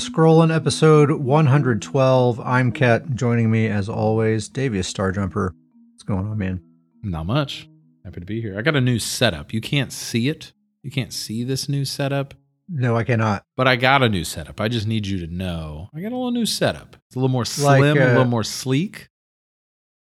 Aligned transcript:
to 0.00 0.10
Scrollin, 0.10 0.54
episode 0.54 1.10
112. 1.10 2.40
I'm 2.40 2.72
Kat. 2.72 3.14
Joining 3.14 3.50
me, 3.50 3.66
as 3.66 3.88
always, 3.88 4.48
Davius 4.48 4.90
Starjumper. 4.90 5.50
What's 5.92 6.04
going 6.04 6.26
on, 6.26 6.38
man? 6.38 6.62
Not 7.02 7.26
much. 7.26 7.68
Happy 8.04 8.20
to 8.20 8.26
be 8.26 8.40
here. 8.40 8.58
I 8.58 8.62
got 8.62 8.76
a 8.76 8.80
new 8.80 8.98
setup. 8.98 9.52
You 9.52 9.60
can't 9.60 9.92
see 9.92 10.28
it. 10.28 10.52
You 10.82 10.90
can't 10.90 11.12
see 11.12 11.44
this 11.44 11.68
new 11.68 11.84
setup, 11.84 12.32
No, 12.66 12.96
I 12.96 13.04
cannot. 13.04 13.44
but 13.56 13.68
I 13.68 13.76
got 13.76 14.02
a 14.02 14.08
new 14.08 14.24
setup. 14.24 14.58
I 14.60 14.68
just 14.68 14.86
need 14.86 15.06
you 15.06 15.18
to 15.26 15.32
know 15.32 15.90
I 15.94 16.00
got 16.00 16.12
a 16.12 16.16
little 16.16 16.30
new 16.30 16.46
setup. 16.46 16.96
It's 17.08 17.16
a 17.16 17.18
little 17.18 17.28
more 17.28 17.42
Like, 17.42 17.48
slim, 17.48 17.98
a 17.98 18.02
uh, 18.02 18.06
little 18.08 18.24
more 18.24 18.44
sleek. 18.44 19.09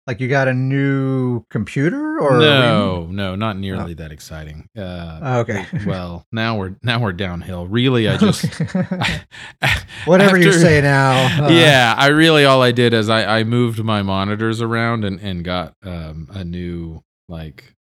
Like, 0.09 0.19
you 0.19 0.27
got 0.27 0.47
a 0.47 0.53
new 0.55 1.45
computer, 1.51 2.19
or 2.19 2.39
no, 2.39 3.05
no, 3.11 3.35
not 3.35 3.57
nearly 3.57 3.93
that 3.93 4.11
exciting. 4.11 4.67
Uh, 4.75 5.19
Oh, 5.21 5.39
okay. 5.41 5.67
well, 5.85 6.25
now 6.31 6.57
we're 6.57 6.75
now 6.81 6.99
we're 6.99 7.13
downhill. 7.13 7.67
Really, 7.67 8.07
I 8.09 8.17
just 8.17 8.43
Whatever 10.05 10.37
you 10.37 10.51
say 10.51 10.81
now. 10.81 11.45
uh, 11.45 11.49
yeah, 11.49 11.93
I 11.95 12.07
really 12.07 12.43
all 12.45 12.63
I 12.63 12.71
did 12.71 12.91
is 12.93 13.07
I, 13.07 13.39
I 13.39 13.43
moved 13.43 13.83
my 13.83 14.01
monitors 14.01 14.61
around 14.61 15.05
and, 15.05 15.19
and 15.19 15.43
got 15.45 15.75
um, 15.83 16.27
a 16.31 16.43
new 16.43 17.03
like 17.27 17.75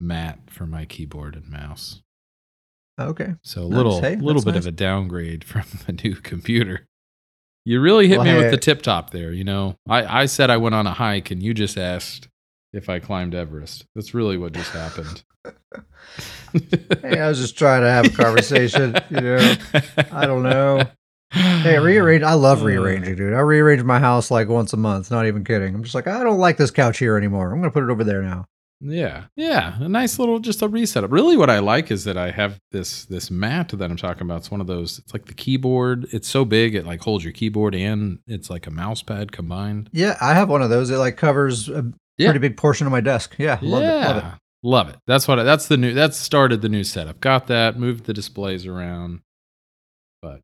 mat 0.00 0.38
for 0.48 0.66
my 0.66 0.86
keyboard 0.86 1.34
and 1.34 1.50
mouse. 1.50 2.02
Okay. 2.98 3.34
So 3.42 3.62
a 3.62 3.68
Nice. 3.68 3.76
little 3.76 4.00
Hey, 4.00 4.16
little 4.16 4.42
bit 4.42 4.54
nice. 4.54 4.62
of 4.64 4.68
a 4.68 4.72
downgrade 4.72 5.44
from 5.52 5.64
the 5.86 5.92
new 5.92 6.14
computer. 6.14 6.86
You 7.68 7.80
really 7.80 8.06
hit 8.06 8.18
Well, 8.18 8.24
me 8.24 8.30
hey- 8.30 8.38
with 8.38 8.50
the 8.52 8.56
tip 8.58 8.80
top 8.80 9.10
there, 9.10 9.32
you 9.32 9.42
know. 9.42 9.76
I, 9.88 10.22
I 10.22 10.26
said 10.26 10.50
I 10.50 10.56
went 10.56 10.76
on 10.76 10.86
a 10.86 10.92
hike 10.92 11.32
and 11.32 11.42
you 11.42 11.52
just 11.52 11.76
asked 11.76 12.28
if 12.72 12.88
I 12.88 13.00
climbed 13.00 13.34
Everest. 13.34 13.86
That's 13.96 14.14
really 14.14 14.38
what 14.38 14.52
just 14.52 14.70
happened. 14.70 15.22
Hey, 17.02 17.18
I 17.20 17.28
was 17.28 17.38
just 17.38 17.58
trying 17.58 17.82
to 17.82 17.90
have 17.90 18.06
a 18.06 18.10
conversation. 18.10 18.96
you 19.10 19.20
know, 19.20 19.54
I 20.10 20.24
don't 20.26 20.42
know. 20.42 20.82
Hey, 21.30 21.78
rearrange. 21.78 22.22
I 22.22 22.32
love 22.34 22.62
Uh, 22.62 22.66
rearranging, 22.66 23.16
dude. 23.16 23.34
I 23.34 23.40
rearrange 23.40 23.82
my 23.82 23.98
house 23.98 24.30
like 24.30 24.48
once 24.48 24.72
a 24.72 24.76
month. 24.78 25.10
Not 25.10 25.26
even 25.26 25.44
kidding. 25.44 25.74
I'm 25.74 25.82
just 25.82 25.94
like, 25.94 26.06
I 26.06 26.22
don't 26.22 26.38
like 26.38 26.56
this 26.56 26.70
couch 26.70 26.98
here 26.98 27.16
anymore. 27.18 27.52
I'm 27.52 27.60
gonna 27.60 27.70
put 27.72 27.82
it 27.84 27.90
over 27.90 28.04
there 28.04 28.22
now. 28.22 28.46
Yeah, 28.88 29.24
yeah, 29.36 29.76
a 29.82 29.88
nice 29.88 30.18
little 30.18 30.38
just 30.38 30.62
a 30.62 30.68
reset 30.68 31.02
up. 31.04 31.10
Really, 31.10 31.36
what 31.36 31.50
I 31.50 31.58
like 31.58 31.90
is 31.90 32.04
that 32.04 32.16
I 32.16 32.30
have 32.30 32.58
this 32.72 33.04
this 33.06 33.30
mat 33.30 33.70
that 33.70 33.90
I'm 33.90 33.96
talking 33.96 34.22
about. 34.22 34.38
It's 34.38 34.50
one 34.50 34.60
of 34.60 34.66
those. 34.66 34.98
It's 34.98 35.12
like 35.12 35.24
the 35.26 35.34
keyboard. 35.34 36.06
It's 36.12 36.28
so 36.28 36.44
big 36.44 36.74
it 36.74 36.86
like 36.86 37.00
holds 37.00 37.24
your 37.24 37.32
keyboard 37.32 37.74
and 37.74 38.18
it's 38.26 38.48
like 38.50 38.66
a 38.66 38.70
mouse 38.70 39.02
pad 39.02 39.32
combined. 39.32 39.90
Yeah, 39.92 40.16
I 40.20 40.34
have 40.34 40.48
one 40.48 40.62
of 40.62 40.70
those. 40.70 40.90
It 40.90 40.98
like 40.98 41.16
covers 41.16 41.68
a 41.68 41.90
Yeah. 42.18 42.28
pretty 42.28 42.38
big 42.40 42.56
portion 42.56 42.86
of 42.86 42.90
my 42.92 43.00
desk. 43.00 43.34
Yeah, 43.38 43.58
love 43.62 43.82
it. 43.82 43.86
Love 43.86 44.16
it. 44.16 44.24
Love 44.62 44.88
it. 44.90 44.96
That's 45.06 45.26
what 45.28 45.38
I, 45.38 45.42
that's 45.42 45.68
the 45.68 45.76
new 45.76 45.92
that's 45.94 46.16
started 46.16 46.62
the 46.62 46.68
new 46.68 46.84
setup. 46.84 47.20
Got 47.20 47.46
that, 47.48 47.78
moved 47.78 48.04
the 48.04 48.14
displays 48.14 48.66
around. 48.66 49.20
But 50.22 50.40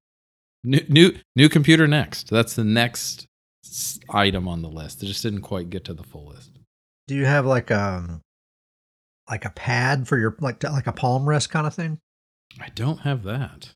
new 0.65 0.81
new 0.89 1.13
new 1.37 1.49
computer 1.49 1.87
next. 1.87 2.31
That's 2.31 2.55
the 2.55 2.65
next 2.65 3.27
item 4.11 4.49
on 4.49 4.63
the 4.63 4.69
list. 4.69 5.03
It 5.03 5.07
just 5.07 5.23
didn't 5.23 5.43
quite 5.43 5.71
get 5.71 5.85
to 5.85 5.95
the 5.95 6.03
full 6.03 6.27
list. 6.29 6.51
Do 7.09 7.15
you 7.17 7.25
have 7.25 7.47
like 7.47 7.71
um 7.71 8.21
like 9.33 9.47
a 9.47 9.51
pad 9.51 10.07
for 10.07 10.19
your 10.19 10.37
like 10.41 10.63
like 10.63 10.87
a 10.87 10.93
palm 10.93 11.27
rest 11.27 11.49
kind 11.49 11.67
of 11.67 11.73
thing? 11.75 11.99
I 12.61 12.69
don't 12.75 12.99
have 13.01 13.23
that. 13.23 13.73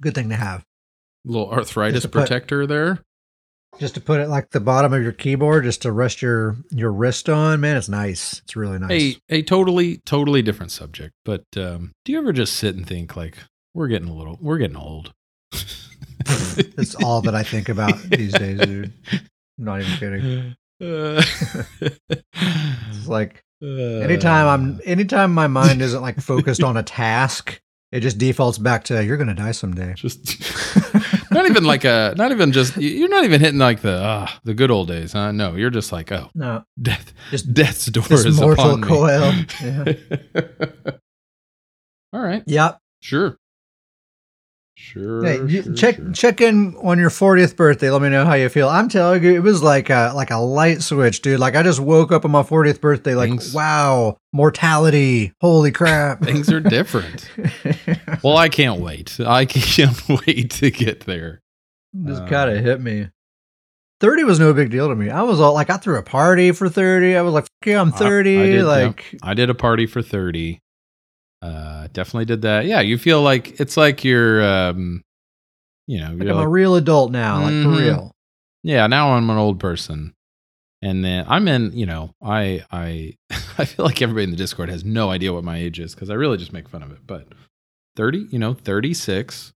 Good 0.00 0.14
thing 0.16 0.28
to 0.30 0.34
have. 0.36 0.64
little 1.24 1.48
arthritis 1.50 2.02
put- 2.04 2.12
protector 2.12 2.66
there. 2.66 2.98
Just 3.78 3.94
to 3.94 4.00
put 4.00 4.20
it 4.20 4.28
like 4.28 4.50
the 4.50 4.58
bottom 4.60 4.92
of 4.92 5.02
your 5.02 5.12
keyboard, 5.12 5.64
just 5.64 5.82
to 5.82 5.92
rest 5.92 6.20
your 6.22 6.56
your 6.70 6.90
wrist 6.90 7.28
on. 7.28 7.60
Man, 7.60 7.76
it's 7.76 7.88
nice. 7.88 8.40
It's 8.44 8.56
really 8.56 8.78
nice. 8.78 9.16
A 9.30 9.36
a 9.36 9.42
totally 9.42 9.98
totally 9.98 10.42
different 10.42 10.72
subject. 10.72 11.14
But 11.24 11.44
um, 11.56 11.92
do 12.04 12.12
you 12.12 12.18
ever 12.18 12.32
just 12.32 12.54
sit 12.54 12.74
and 12.74 12.86
think 12.86 13.16
like 13.16 13.36
we're 13.74 13.88
getting 13.88 14.08
a 14.08 14.14
little 14.14 14.38
we're 14.40 14.58
getting 14.58 14.76
old? 14.76 15.12
That's 16.24 16.94
all 16.96 17.20
that 17.22 17.34
I 17.34 17.42
think 17.42 17.68
about 17.68 17.96
these 18.10 18.32
days, 18.32 18.58
dude. 18.60 18.92
I'm 19.12 19.64
not 19.64 19.80
even 19.82 19.96
kidding. 19.98 20.56
Uh, 20.78 21.22
It's 21.80 23.08
like 23.08 23.42
anytime 23.62 24.46
I'm 24.46 24.80
anytime 24.84 25.32
my 25.34 25.46
mind 25.46 25.82
isn't 25.82 26.00
like 26.02 26.20
focused 26.32 26.62
on 26.62 26.76
a 26.76 26.82
task, 26.82 27.60
it 27.92 28.00
just 28.00 28.18
defaults 28.18 28.58
back 28.58 28.84
to 28.84 29.04
you're 29.04 29.16
gonna 29.16 29.34
die 29.34 29.52
someday. 29.52 29.94
just 29.94 30.42
not 31.30 31.46
even 31.46 31.64
like 31.64 31.84
a 31.84 32.14
not 32.16 32.32
even 32.32 32.52
just 32.52 32.76
you're 32.76 33.08
not 33.08 33.24
even 33.24 33.40
hitting 33.40 33.58
like 33.58 33.80
the 33.80 34.00
ah 34.02 34.38
the 34.44 34.54
good 34.54 34.70
old 34.70 34.88
days 34.88 35.12
huh 35.12 35.32
no 35.32 35.54
you're 35.54 35.70
just 35.70 35.92
like 35.92 36.10
oh 36.12 36.30
No, 36.34 36.64
death 36.80 37.12
just 37.30 37.52
death's 37.52 37.86
door 37.86 38.04
is 38.10 38.38
mortal 38.40 38.74
upon 38.74 38.80
me 38.80 38.86
coil. 38.88 39.32
Yeah. 39.62 39.92
all 42.12 42.20
right 42.22 42.42
Yep. 42.46 42.78
sure 43.00 43.38
sure, 44.86 45.24
Hey, 45.24 45.48
sure, 45.62 45.74
check 45.74 45.96
sure. 45.96 46.12
check 46.12 46.40
in 46.40 46.74
on 46.76 46.98
your 46.98 47.10
40th 47.10 47.56
birthday. 47.56 47.90
Let 47.90 48.02
me 48.02 48.08
know 48.08 48.24
how 48.24 48.34
you 48.34 48.48
feel. 48.48 48.68
I'm 48.68 48.88
telling 48.88 49.22
you, 49.24 49.34
it 49.34 49.42
was 49.42 49.62
like 49.62 49.90
a 49.90 50.12
like 50.14 50.30
a 50.30 50.36
light 50.38 50.82
switch, 50.82 51.22
dude. 51.22 51.40
Like 51.40 51.56
I 51.56 51.62
just 51.62 51.80
woke 51.80 52.12
up 52.12 52.24
on 52.24 52.30
my 52.30 52.42
40th 52.42 52.80
birthday, 52.80 53.14
like 53.14 53.32
wow, 53.52 54.16
mortality, 54.32 55.32
holy 55.40 55.72
crap. 55.72 56.20
things 56.22 56.50
are 56.52 56.60
different 56.60 57.28
well 58.22 58.36
i 58.36 58.48
can't 58.48 58.80
wait 58.80 59.18
i 59.20 59.44
can't 59.46 60.00
wait 60.26 60.50
to 60.50 60.70
get 60.70 61.00
there 61.00 61.40
just 62.06 62.22
Uh, 62.22 62.28
kind 62.28 62.50
of 62.50 62.62
hit 62.64 62.80
me. 62.80 63.08
30 64.00 64.24
was 64.24 64.38
no 64.38 64.52
big 64.52 64.70
deal 64.70 64.88
to 64.88 64.94
me. 64.94 65.08
I 65.08 65.22
was 65.22 65.40
all 65.40 65.54
like, 65.54 65.70
I 65.70 65.78
threw 65.78 65.96
a 65.96 66.02
party 66.02 66.52
for 66.52 66.68
30. 66.68 67.16
I 67.16 67.22
was 67.22 67.32
like, 67.32 67.46
yeah, 67.64 67.80
I'm 67.80 67.90
I- 67.94 67.96
I 67.96 67.98
30. 67.98 68.36
did, 68.50 68.64
like, 68.66 69.14
i 69.22 69.32
did 69.32 69.48
a 69.48 69.54
party 69.54 69.86
for 69.86 70.02
30 70.02 70.60
uh 71.42 71.88
definitely 71.92 72.24
did 72.24 72.42
that 72.42 72.64
yeah 72.66 72.80
you 72.80 72.96
feel 72.98 73.22
like 73.22 73.60
it's 73.60 73.76
like 73.76 74.04
you're 74.04 74.42
um 74.44 75.02
you 75.86 76.00
know 76.00 76.10
like 76.12 76.22
you're 76.22 76.30
I'm 76.30 76.36
like, 76.38 76.46
a 76.46 76.48
real 76.48 76.74
adult 76.76 77.12
now, 77.12 77.42
like 77.42 77.52
for 77.62 77.68
Mhm. 77.70 77.78
real. 77.78 78.12
yeah 78.62 78.86
now 78.86 79.12
i'm 79.14 79.28
an 79.30 79.36
old 79.36 79.60
person 79.60 80.14
and 80.82 81.04
then 81.04 81.24
i'm 81.28 81.46
in 81.48 81.72
you 81.72 81.86
know 81.86 82.10
i 82.22 82.64
i 82.72 83.14
i 83.58 83.64
feel 83.64 83.84
like 83.84 84.00
everybody 84.02 84.24
in 84.24 84.30
the 84.30 84.36
discord 84.36 84.68
has 84.70 84.84
no 84.84 85.10
idea 85.10 85.32
what 85.32 85.44
my 85.44 85.58
age 85.58 85.78
is 85.78 85.94
because 85.94 86.10
i 86.10 86.14
really 86.14 86.36
just 86.38 86.52
make 86.52 86.68
fun 86.68 86.82
of 86.82 86.90
it 86.90 86.98
but 87.06 87.28
30 87.96 88.26
you 88.30 88.38
know 88.38 88.54
36 88.54 89.52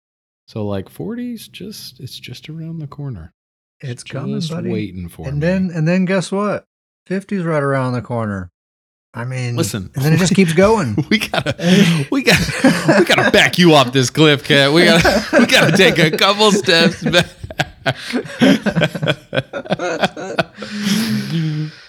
so 0.46 0.66
like 0.66 0.88
40's 0.92 1.46
just 1.48 2.00
it's 2.00 2.18
just 2.18 2.48
around 2.48 2.78
the 2.78 2.86
corner 2.86 3.32
It's 3.80 4.02
just 4.02 4.12
coming, 4.12 4.40
buddy. 4.48 4.70
waiting 4.70 5.08
for 5.08 5.22
it. 5.26 5.28
and 5.28 5.36
me 5.38 5.46
then 5.46 5.70
and 5.72 5.86
then 5.88 6.04
guess 6.04 6.32
what? 6.32 6.64
50's 7.08 7.44
right 7.44 7.62
around 7.62 7.92
the 7.94 8.02
corner. 8.02 8.50
I 9.18 9.24
mean, 9.24 9.56
Listen. 9.56 9.90
and 9.96 10.04
then 10.04 10.12
it 10.12 10.18
just 10.18 10.32
keeps 10.32 10.52
going. 10.52 10.94
we 11.10 11.18
gotta 11.18 12.06
we 12.12 12.22
gotta 12.22 12.94
we 13.00 13.04
gotta 13.04 13.32
back 13.32 13.58
you 13.58 13.74
off 13.74 13.92
this 13.92 14.10
cliff 14.10 14.44
cat 14.44 14.72
we 14.72 14.84
gotta 14.84 15.24
we 15.40 15.46
gotta 15.46 15.76
take 15.76 15.98
a 15.98 16.16
couple 16.16 16.52
steps 16.52 17.02
back 17.02 17.26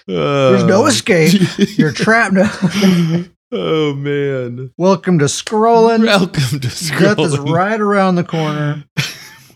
There's 0.06 0.64
no 0.64 0.82
oh. 0.82 0.86
escape. 0.86 1.40
You're 1.78 1.92
trapped. 1.92 2.34
oh 3.52 3.94
man 3.94 4.72
Welcome 4.76 5.20
to 5.20 5.26
scrollin. 5.26 6.04
welcome 6.04 6.58
to 6.58 6.66
scrollin. 6.66 7.16
Death 7.16 7.26
is 7.26 7.38
right 7.38 7.80
around 7.80 8.16
the 8.16 8.24
corner. 8.24 8.84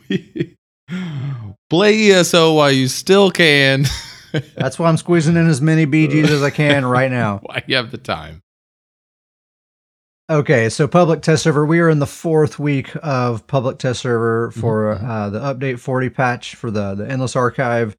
play 1.69 2.12
eso 2.12 2.55
while 2.55 2.71
you 2.71 2.87
still 2.87 3.33
can 3.33 3.85
That's 4.56 4.78
why 4.78 4.89
I'm 4.89 4.97
squeezing 4.97 5.37
in 5.37 5.49
as 5.49 5.61
many 5.61 5.87
BGs 5.87 6.28
as 6.28 6.43
I 6.43 6.50
can 6.50 6.84
right 6.84 7.11
now. 7.11 7.39
while 7.43 7.61
you 7.67 7.77
have 7.77 7.91
the 7.91 7.99
time 7.99 8.43
Okay, 10.31 10.71
so 10.71 10.89
public 10.89 11.21
test 11.21 11.43
server. 11.43 11.67
We 11.67 11.81
are 11.81 11.91
in 11.91 11.99
the 11.99 12.06
fourth 12.06 12.59
week 12.59 12.91
of 13.03 13.47
public 13.47 13.77
test 13.78 14.00
server 14.00 14.50
for 14.53 14.97
Mhm. 14.97 15.05
uh, 15.06 15.28
the 15.31 15.39
update 15.41 15.78
40 15.78 16.09
patch 16.09 16.55
for 16.55 16.71
the 16.71 16.94
the 16.94 17.06
endless 17.06 17.37
archive 17.37 17.94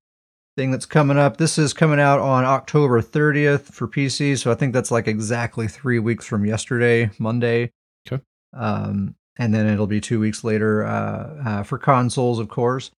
thing 0.58 0.72
that's 0.72 0.88
coming 0.88 1.18
up. 1.20 1.38
This 1.38 1.60
is 1.60 1.72
coming 1.72 2.00
out 2.00 2.20
on 2.20 2.44
October 2.44 3.00
30th 3.02 3.72
for 3.72 3.88
PC, 3.88 4.36
so 4.38 4.50
I 4.52 4.56
think 4.56 4.74
that's 4.74 4.90
like 4.90 5.08
exactly 5.08 5.68
three 5.68 6.00
weeks 6.00 6.26
from 6.26 6.46
yesterday, 6.46 7.12
Monday. 7.20 7.72
Okay. 8.12 8.24
Um, 8.54 9.14
and 9.38 9.54
then 9.54 9.68
it'll 9.68 9.86
be 9.86 10.02
two 10.02 10.20
weeks 10.20 10.44
later 10.44 10.84
uh, 10.84 11.44
uh, 11.46 11.64
for 11.64 11.78
consoles, 11.78 12.40
of 12.40 12.48
course. 12.50 12.90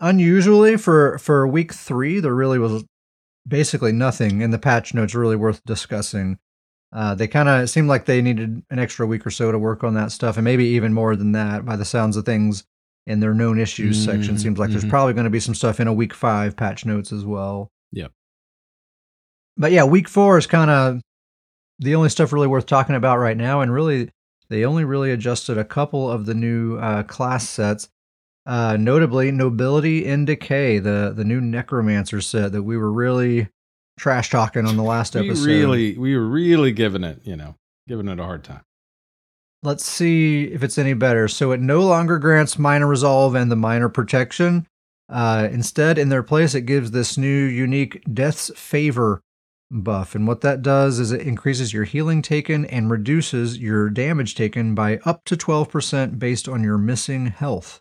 Unusually 0.00 0.76
for 0.76 1.18
for 1.18 1.46
week 1.46 1.72
three, 1.72 2.20
there 2.20 2.34
really 2.34 2.58
was 2.58 2.84
basically 3.48 3.92
nothing 3.92 4.42
in 4.42 4.50
the 4.50 4.58
patch 4.58 4.92
notes 4.92 5.14
really 5.14 5.36
worth 5.36 5.64
discussing. 5.64 6.38
Uh, 6.92 7.14
they 7.14 7.26
kind 7.26 7.48
of 7.48 7.68
seemed 7.68 7.88
like 7.88 8.04
they 8.04 8.22
needed 8.22 8.62
an 8.70 8.78
extra 8.78 9.06
week 9.06 9.26
or 9.26 9.30
so 9.30 9.50
to 9.50 9.58
work 9.58 9.82
on 9.84 9.94
that 9.94 10.12
stuff, 10.12 10.36
and 10.36 10.44
maybe 10.44 10.64
even 10.64 10.92
more 10.92 11.16
than 11.16 11.32
that 11.32 11.64
by 11.64 11.76
the 11.76 11.84
sounds 11.84 12.16
of 12.16 12.24
things 12.24 12.64
in 13.06 13.20
their 13.20 13.34
known 13.34 13.58
issues 13.58 14.02
section. 14.04 14.34
Mhm, 14.34 14.40
Seems 14.40 14.58
like 14.58 14.70
there's 14.70 14.84
mhm. 14.84 14.90
probably 14.90 15.12
going 15.14 15.24
to 15.24 15.30
be 15.30 15.40
some 15.40 15.54
stuff 15.54 15.80
in 15.80 15.86
a 15.88 15.92
week 15.92 16.12
five 16.12 16.56
patch 16.56 16.84
notes 16.84 17.12
as 17.12 17.24
well. 17.24 17.70
Yeah. 17.92 18.08
But 19.56 19.72
yeah, 19.72 19.84
week 19.84 20.08
four 20.08 20.36
is 20.38 20.46
kind 20.46 20.70
of 20.70 21.00
the 21.78 21.94
only 21.94 22.08
stuff 22.08 22.32
really 22.32 22.46
worth 22.46 22.66
talking 22.66 22.94
about 22.96 23.18
right 23.18 23.36
now, 23.36 23.60
and 23.60 23.72
really 23.72 24.10
they 24.48 24.64
only 24.64 24.84
really 24.84 25.10
adjusted 25.10 25.56
a 25.58 25.64
couple 25.64 26.10
of 26.10 26.26
the 26.26 26.34
new 26.34 26.76
uh, 26.78 27.02
class 27.04 27.48
sets. 27.48 27.88
Uh, 28.46 28.76
notably, 28.78 29.32
Nobility 29.32 30.04
in 30.04 30.24
Decay, 30.24 30.78
the 30.78 31.12
the 31.14 31.24
new 31.24 31.40
Necromancer 31.40 32.20
set 32.20 32.52
that 32.52 32.62
we 32.62 32.76
were 32.76 32.92
really 32.92 33.48
trash 33.98 34.30
talking 34.30 34.66
on 34.66 34.76
the 34.76 34.82
last 34.84 35.14
we 35.14 35.28
episode. 35.28 35.46
really 35.46 35.98
we 35.98 36.16
were 36.16 36.26
really 36.26 36.70
giving 36.70 37.02
it 37.02 37.18
you 37.24 37.34
know 37.34 37.56
giving 37.88 38.08
it 38.08 38.20
a 38.20 38.24
hard 38.24 38.44
time 38.44 38.62
let's 39.66 39.84
see 39.84 40.44
if 40.44 40.62
it's 40.62 40.78
any 40.78 40.94
better. 40.94 41.28
So 41.28 41.52
it 41.52 41.60
no 41.60 41.80
longer 41.80 42.18
grants 42.18 42.58
minor 42.58 42.86
resolve 42.86 43.34
and 43.34 43.50
the 43.50 43.56
minor 43.56 43.88
protection. 43.88 44.66
Uh, 45.08 45.48
instead, 45.50 45.98
in 45.98 46.08
their 46.08 46.22
place, 46.22 46.54
it 46.54 46.62
gives 46.62 46.90
this 46.90 47.18
new 47.18 47.44
unique 47.44 48.02
Death's 48.12 48.50
Favor 48.56 49.20
buff. 49.70 50.14
And 50.14 50.26
what 50.26 50.40
that 50.42 50.62
does 50.62 50.98
is 50.98 51.12
it 51.12 51.20
increases 51.20 51.72
your 51.72 51.84
healing 51.84 52.22
taken 52.22 52.64
and 52.66 52.90
reduces 52.90 53.58
your 53.58 53.90
damage 53.90 54.34
taken 54.34 54.74
by 54.74 54.98
up 55.04 55.24
to 55.24 55.36
12% 55.36 56.18
based 56.18 56.48
on 56.48 56.62
your 56.62 56.78
missing 56.78 57.26
health. 57.26 57.80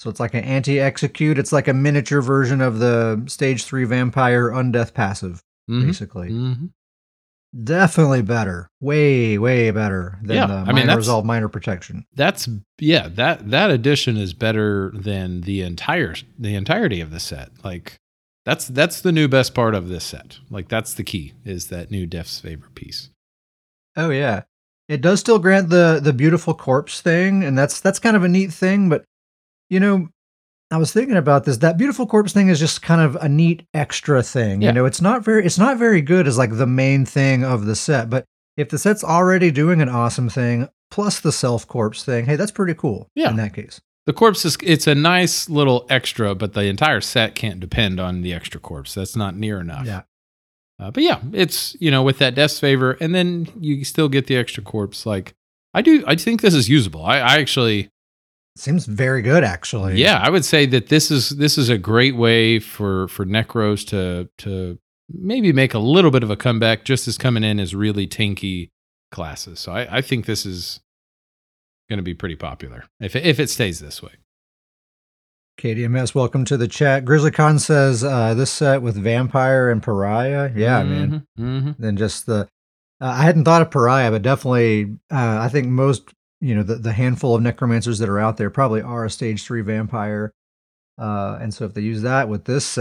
So 0.00 0.08
it's 0.08 0.18
like 0.18 0.32
an 0.32 0.44
anti 0.44 0.80
execute. 0.80 1.38
It's 1.38 1.52
like 1.52 1.68
a 1.68 1.74
miniature 1.74 2.22
version 2.22 2.62
of 2.62 2.78
the 2.78 3.22
stage 3.26 3.64
three 3.64 3.84
vampire 3.84 4.48
undeath 4.48 4.94
passive, 4.94 5.42
Mhm. 5.68 5.84
basically. 5.84 6.30
Mhm. 6.30 6.70
Definitely 7.64 8.22
better. 8.22 8.70
Way, 8.80 9.36
way 9.36 9.70
better 9.72 10.18
than 10.22 10.36
Yeah, 10.36 10.46
the 10.46 10.54
I 10.54 10.72
mean, 10.72 10.86
resolve 10.88 11.26
minor 11.26 11.48
protection. 11.48 12.06
That's 12.14 12.48
yeah, 12.78 13.08
that 13.08 13.50
that 13.50 13.70
addition 13.70 14.16
is 14.16 14.32
better 14.32 14.90
than 14.94 15.42
the 15.42 15.60
entire 15.60 16.14
the 16.38 16.54
entirety 16.54 17.02
of 17.02 17.10
the 17.10 17.20
set. 17.20 17.50
Like 17.62 17.96
that's 18.46 18.68
that's 18.68 19.02
the 19.02 19.12
new 19.12 19.28
best 19.28 19.52
part 19.54 19.74
of 19.74 19.88
this 19.88 20.04
set. 20.04 20.38
Like 20.48 20.68
that's 20.68 20.94
the 20.94 21.04
key 21.04 21.34
is 21.44 21.66
that 21.66 21.90
new 21.90 22.06
Death's 22.06 22.40
favorite 22.40 22.74
piece. 22.74 23.10
Oh 23.98 24.08
yeah. 24.08 24.44
It 24.88 25.02
does 25.02 25.20
still 25.20 25.38
grant 25.38 25.68
the 25.68 26.00
the 26.02 26.14
beautiful 26.14 26.54
corpse 26.54 27.02
thing, 27.02 27.44
and 27.44 27.58
that's 27.58 27.80
that's 27.80 27.98
kind 27.98 28.16
of 28.16 28.24
a 28.24 28.28
neat 28.28 28.50
thing, 28.50 28.88
but 28.88 29.04
you 29.70 29.80
know, 29.80 30.08
I 30.70 30.76
was 30.76 30.92
thinking 30.92 31.16
about 31.16 31.44
this. 31.44 31.56
That 31.58 31.78
beautiful 31.78 32.06
corpse 32.06 32.32
thing 32.32 32.48
is 32.48 32.58
just 32.60 32.82
kind 32.82 33.00
of 33.00 33.16
a 33.16 33.28
neat 33.28 33.66
extra 33.74 34.22
thing. 34.22 34.60
Yeah. 34.62 34.68
You 34.68 34.74
know, 34.74 34.84
it's 34.84 35.00
not 35.00 35.24
very 35.24 35.44
it's 35.46 35.58
not 35.58 35.78
very 35.78 36.02
good 36.02 36.26
as 36.28 36.36
like 36.38 36.56
the 36.56 36.66
main 36.66 37.04
thing 37.06 37.44
of 37.44 37.64
the 37.64 37.74
set, 37.74 38.10
but 38.10 38.24
if 38.56 38.68
the 38.68 38.78
set's 38.78 39.02
already 39.02 39.50
doing 39.50 39.80
an 39.80 39.88
awesome 39.88 40.28
thing 40.28 40.68
plus 40.90 41.20
the 41.20 41.32
self 41.32 41.66
corpse 41.66 42.04
thing, 42.04 42.26
hey, 42.26 42.36
that's 42.36 42.52
pretty 42.52 42.74
cool 42.74 43.08
Yeah. 43.14 43.30
in 43.30 43.36
that 43.36 43.54
case. 43.54 43.80
The 44.06 44.12
corpse 44.12 44.44
is 44.44 44.56
it's 44.62 44.86
a 44.86 44.94
nice 44.94 45.48
little 45.48 45.86
extra, 45.88 46.34
but 46.34 46.52
the 46.54 46.64
entire 46.64 47.00
set 47.00 47.34
can't 47.34 47.60
depend 47.60 47.98
on 48.00 48.22
the 48.22 48.32
extra 48.34 48.60
corpse. 48.60 48.94
That's 48.94 49.14
not 49.16 49.36
near 49.36 49.60
enough. 49.60 49.86
Yeah. 49.86 50.02
Uh, 50.78 50.90
but 50.90 51.02
yeah, 51.02 51.20
it's 51.32 51.76
you 51.80 51.90
know 51.90 52.02
with 52.02 52.18
that 52.18 52.34
death's 52.34 52.58
favor, 52.58 52.92
and 53.00 53.14
then 53.14 53.46
you 53.60 53.84
still 53.84 54.08
get 54.08 54.26
the 54.26 54.36
extra 54.36 54.62
corpse. 54.62 55.04
Like 55.04 55.34
I 55.74 55.82
do, 55.82 56.02
I 56.06 56.16
think 56.16 56.40
this 56.40 56.54
is 56.54 56.68
usable. 56.68 57.04
I, 57.04 57.18
I 57.18 57.38
actually 57.38 57.90
Seems 58.56 58.84
very 58.86 59.22
good 59.22 59.44
actually. 59.44 60.00
Yeah, 60.00 60.18
I 60.18 60.28
would 60.28 60.44
say 60.44 60.66
that 60.66 60.88
this 60.88 61.10
is 61.10 61.30
this 61.30 61.56
is 61.56 61.68
a 61.68 61.78
great 61.78 62.16
way 62.16 62.58
for 62.58 63.08
for 63.08 63.24
Necros 63.24 63.86
to 63.88 64.28
to 64.38 64.78
maybe 65.08 65.52
make 65.52 65.74
a 65.74 65.78
little 65.78 66.10
bit 66.10 66.22
of 66.22 66.30
a 66.30 66.36
comeback, 66.36 66.84
just 66.84 67.08
as 67.08 67.16
coming 67.18 67.44
in 67.44 67.58
as 67.60 67.74
really 67.74 68.06
tanky 68.06 68.70
classes. 69.10 69.60
So 69.60 69.72
I, 69.72 69.98
I 69.98 70.00
think 70.02 70.26
this 70.26 70.44
is 70.46 70.80
going 71.88 71.98
to 71.98 72.02
be 72.02 72.14
pretty 72.14 72.36
popular 72.36 72.84
if 73.00 73.16
it, 73.16 73.26
if 73.26 73.40
it 73.40 73.50
stays 73.50 73.80
this 73.80 74.02
way. 74.02 74.12
KDMS, 75.58 76.14
welcome 76.14 76.44
to 76.46 76.56
the 76.56 76.68
chat. 76.68 77.04
GrizzlyCon 77.04 77.60
says 77.60 78.02
uh, 78.02 78.32
this 78.34 78.50
set 78.50 78.80
with 78.80 78.96
Vampire 78.96 79.70
and 79.70 79.82
Pariah. 79.82 80.50
Yeah, 80.54 80.82
man. 80.84 81.26
hmm 81.36 81.70
Then 81.78 81.96
just 81.96 82.26
the. 82.26 82.48
Uh, 83.00 83.06
I 83.06 83.22
hadn't 83.22 83.44
thought 83.44 83.62
of 83.62 83.70
Pariah, 83.70 84.10
but 84.10 84.22
definitely, 84.22 84.96
uh, 85.10 85.38
I 85.40 85.48
think 85.48 85.68
most, 85.68 86.10
you 86.40 86.54
know, 86.54 86.62
the, 86.62 86.76
the 86.76 86.92
handful 86.92 87.34
of 87.34 87.42
necromancers 87.42 87.98
that 87.98 88.08
are 88.08 88.18
out 88.18 88.36
there 88.36 88.50
probably 88.50 88.82
are 88.82 89.04
a 89.04 89.10
stage 89.10 89.44
three 89.44 89.62
vampire. 89.62 90.32
Uh, 90.98 91.38
and 91.40 91.54
so 91.54 91.64
if 91.64 91.74
they 91.74 91.80
use 91.80 92.02
that 92.02 92.28
with 92.28 92.44
this 92.44 92.78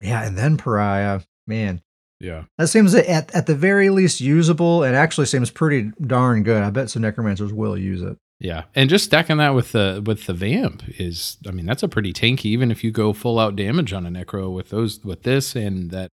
yeah, 0.00 0.24
and 0.24 0.36
then 0.36 0.56
Pariah, 0.56 1.22
man, 1.46 1.80
Yeah, 2.20 2.44
that 2.58 2.68
seems 2.68 2.94
at, 2.94 3.34
at 3.34 3.46
the 3.46 3.54
very 3.54 3.90
least 3.90 4.20
usable 4.20 4.82
and 4.82 4.94
actually 4.94 5.26
seems 5.26 5.50
pretty 5.50 5.90
darn 6.00 6.42
good. 6.42 6.62
I 6.62 6.70
bet 6.70 6.90
some 6.90 7.02
necromancers 7.02 7.52
will 7.52 7.76
use 7.76 8.02
it. 8.02 8.16
yeah, 8.40 8.64
and 8.74 8.90
just 8.90 9.04
stacking 9.04 9.38
that 9.38 9.54
with 9.54 9.72
the 9.72 10.02
with 10.04 10.26
the 10.26 10.34
vamp 10.34 10.82
is, 10.98 11.38
I 11.46 11.50
mean, 11.50 11.66
that's 11.66 11.82
a 11.82 11.88
pretty 11.88 12.12
tanky. 12.12 12.46
Even 12.46 12.70
if 12.70 12.84
you 12.84 12.90
go 12.90 13.12
full 13.12 13.38
out 13.38 13.56
damage 13.56 13.92
on 13.92 14.06
a 14.06 14.10
Necro 14.10 14.52
with 14.52 14.70
those 14.70 15.02
with 15.04 15.22
this 15.22 15.56
and 15.56 15.90
that, 15.90 16.10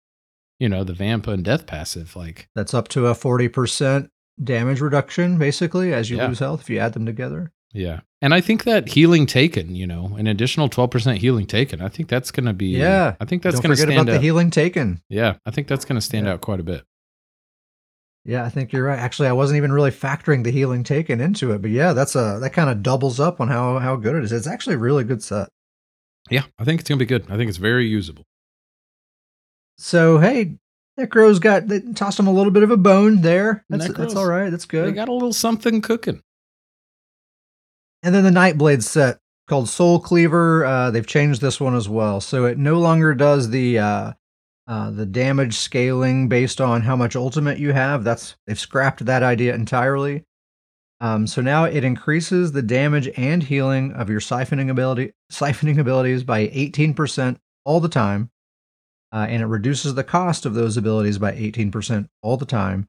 you 0.60 0.70
know, 0.70 0.84
the 0.84 0.94
vamp 0.94 1.28
and 1.28 1.44
death 1.44 1.66
passive, 1.66 2.16
like 2.16 2.48
That's 2.56 2.74
up 2.74 2.88
to 2.90 3.08
a 3.08 3.14
40% 3.14 4.10
damage 4.42 4.82
reduction, 4.82 5.38
basically, 5.38 5.94
as 5.94 6.10
you 6.10 6.18
Yeah. 6.18 6.28
lose 6.28 6.40
health 6.40 6.62
if 6.62 6.70
you 6.70 6.80
add 6.80 6.94
them 6.94 7.06
together. 7.06 7.52
Yeah. 7.74 8.02
And 8.22 8.34
I 8.34 8.42
think 8.42 8.64
that 8.66 8.90
healing 8.90 9.26
taken, 9.26 9.76
you 9.76 9.88
know, 9.88 10.16
an 10.18 10.28
additional 10.28 10.70
12% 10.70 11.18
healing 11.18 11.46
taken, 11.48 11.82
I 11.82 11.90
think 11.90 12.08
that's 12.08 12.32
going 12.32 12.46
to 12.46 12.54
be, 12.54 12.68
Yeah. 12.68 13.16
I 13.20 13.26
think 13.26 13.42
that's 13.44 13.56
going 13.60 13.72
to 13.72 13.76
forget 13.76 13.88
stand 13.94 14.00
about 14.08 14.14
out. 14.14 14.18
the 14.18 14.22
healing 14.22 14.50
taken. 14.52 15.02
yeah. 15.10 15.36
I 15.46 15.52
think 15.52 15.68
that's 15.68 15.84
going 15.86 15.98
to 15.98 16.02
stand 16.06 16.26
Yeah. 16.28 16.34
out 16.34 16.42
quite 16.42 16.60
a 16.60 16.64
bit. 16.64 16.84
Yeah, 18.26 18.46
I 18.46 18.50
think 18.50 18.72
you're 18.72 18.86
right. 18.86 18.98
Actually, 19.00 19.28
I 19.28 19.34
wasn't 19.34 19.58
even 19.58 19.74
really 19.74 19.92
factoring 19.92 20.46
the 20.46 20.52
healing 20.52 20.84
taken 20.86 21.20
into 21.20 21.52
it, 21.52 21.62
but 21.62 21.72
yeah, 21.72 21.92
that's 21.92 22.16
a 22.16 22.38
that 22.42 22.54
kind 22.54 22.70
of 22.70 22.82
doubles 22.82 23.20
up 23.20 23.42
on 23.42 23.50
how 23.50 23.80
how 23.80 23.98
good 23.98 24.16
it 24.16 24.24
is. 24.24 24.32
It's 24.32 24.48
actually 24.48 24.76
a 24.76 24.80
really 24.80 25.04
good 25.04 25.22
set. 25.22 25.50
Yeah. 26.30 26.44
I 26.58 26.64
think 26.64 26.80
it's 26.80 26.88
going 26.88 27.00
to 27.00 27.04
be 27.06 27.10
good. 27.10 27.26
I 27.30 27.36
think 27.36 27.50
it's 27.50 27.58
very 27.58 27.86
usable. 27.86 28.24
So 29.78 30.20
hey, 30.20 30.56
Necro's 31.00 31.40
got 31.40 31.68
they 31.68 31.80
tossed 31.80 32.20
him 32.20 32.28
a 32.28 32.34
little 32.34 32.52
bit 32.52 32.64
of 32.64 32.72
a 32.72 32.78
bone 32.78 33.22
there. 33.22 33.66
That's 33.70 33.88
Necros. 33.88 33.98
that's 33.98 34.16
all 34.16 34.28
right. 34.28 34.50
That's 34.50 34.66
good. 34.66 34.88
They 34.88 34.92
got 34.92 35.10
a 35.10 35.14
little 35.14 35.34
something 35.34 35.82
cooking. 35.82 36.22
And 38.04 38.14
then 38.14 38.24
the 38.24 38.30
Nightblade 38.30 38.84
set 38.84 39.20
called 39.48 39.70
Soul 39.70 40.00
Cleaver. 40.00 40.66
Uh, 40.66 40.92
they've 40.92 41.08
changed 41.08 41.42
this 41.42 41.60
one 41.60 41.76
as 41.76 41.90
well, 41.90 42.22
so 42.22 42.46
it 42.46 42.58
no 42.58 42.80
longer 42.80 43.16
does 43.16 43.50
the 43.50 43.80
uh, 43.80 44.14
uh, 44.68 44.92
the 44.92 45.06
damage 45.06 45.56
scaling 45.56 46.30
based 46.30 46.62
on 46.62 46.82
how 46.82 46.96
much 46.96 47.16
ultimate 47.16 47.58
you 47.58 47.72
have. 47.72 48.04
That's 48.04 48.36
they've 48.46 48.60
scrapped 48.60 49.06
that 49.06 49.24
idea 49.24 49.56
entirely. 49.56 50.26
Um, 51.02 51.28
so 51.28 51.42
now 51.42 51.66
it 51.66 51.84
increases 51.84 52.52
the 52.52 52.62
damage 52.62 53.10
and 53.18 53.44
healing 53.44 53.92
of 53.92 54.10
your 54.10 54.22
siphoning 54.22 54.70
ability 54.70 55.12
siphoning 55.32 55.80
abilities 55.80 56.24
by 56.24 56.48
18% 56.48 57.38
all 57.66 57.82
the 57.82 57.90
time. 57.90 58.30
Uh, 59.14 59.28
and 59.30 59.44
it 59.44 59.46
reduces 59.46 59.94
the 59.94 60.04
cost 60.04 60.46
of 60.46 60.56
those 60.56 60.76
abilities 60.76 61.20
by 61.20 61.32
18% 61.32 62.08
all 62.24 62.36
the 62.36 62.46
time. 62.46 62.88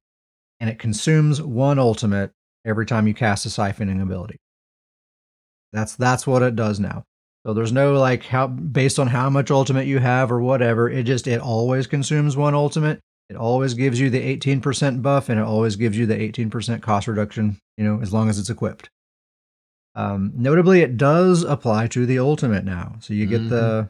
And 0.58 0.70
it 0.70 0.78
consumes 0.78 1.42
one 1.42 1.78
ultimate 1.78 2.32
every 2.64 2.86
time 2.86 3.06
you 3.06 3.12
cast 3.12 3.44
a 3.44 3.50
siphoning 3.50 4.00
ability. 4.00 4.38
That's 5.72 5.96
that's 5.96 6.26
what 6.26 6.42
it 6.42 6.56
does 6.56 6.80
now. 6.80 7.04
So 7.44 7.52
there's 7.52 7.72
no 7.72 7.94
like 7.94 8.24
how 8.24 8.46
based 8.46 8.98
on 8.98 9.08
how 9.08 9.28
much 9.28 9.50
ultimate 9.50 9.86
you 9.86 9.98
have 9.98 10.32
or 10.32 10.40
whatever. 10.40 10.88
It 10.88 11.02
just 11.02 11.26
it 11.26 11.40
always 11.40 11.86
consumes 11.86 12.36
one 12.36 12.54
ultimate. 12.54 13.00
It 13.28 13.36
always 13.36 13.74
gives 13.74 14.00
you 14.00 14.08
the 14.08 14.36
18% 14.36 15.02
buff 15.02 15.28
and 15.28 15.40
it 15.40 15.44
always 15.44 15.76
gives 15.76 15.96
you 15.98 16.06
the 16.06 16.14
18% 16.14 16.82
cost 16.82 17.08
reduction, 17.08 17.58
you 17.76 17.84
know, 17.84 18.00
as 18.00 18.12
long 18.12 18.28
as 18.28 18.38
it's 18.38 18.50
equipped. 18.50 18.88
Um, 19.94 20.32
notably, 20.34 20.82
it 20.82 20.96
does 20.96 21.42
apply 21.42 21.86
to 21.88 22.06
the 22.06 22.18
ultimate 22.18 22.64
now. 22.64 22.96
So 23.00 23.14
you 23.14 23.26
get 23.26 23.48
the 23.48 23.88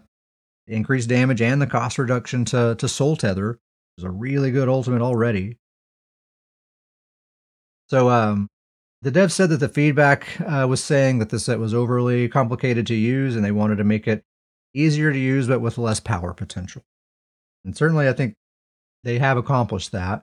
increased 0.66 1.08
damage 1.08 1.42
and 1.42 1.60
the 1.60 1.66
cost 1.66 1.98
reduction 1.98 2.44
to, 2.46 2.74
to 2.78 2.88
Soul 2.88 3.16
Tether. 3.16 3.58
It's 3.96 4.04
a 4.04 4.10
really 4.10 4.50
good 4.50 4.68
ultimate 4.68 5.02
already. 5.02 5.58
So 7.88 8.08
um, 8.08 8.48
the 9.02 9.10
dev 9.10 9.32
said 9.32 9.50
that 9.50 9.58
the 9.58 9.68
feedback 9.68 10.40
uh, 10.40 10.66
was 10.68 10.82
saying 10.82 11.18
that 11.18 11.28
the 11.28 11.38
set 11.38 11.58
was 11.58 11.74
overly 11.74 12.28
complicated 12.28 12.86
to 12.86 12.94
use 12.94 13.36
and 13.36 13.44
they 13.44 13.52
wanted 13.52 13.76
to 13.76 13.84
make 13.84 14.08
it 14.08 14.24
easier 14.72 15.12
to 15.12 15.18
use 15.18 15.46
but 15.46 15.60
with 15.60 15.78
less 15.78 16.00
power 16.00 16.32
potential. 16.32 16.82
And 17.64 17.76
certainly, 17.76 18.08
I 18.08 18.12
think 18.12 18.34
they 19.04 19.18
have 19.18 19.36
accomplished 19.36 19.92
that. 19.92 20.22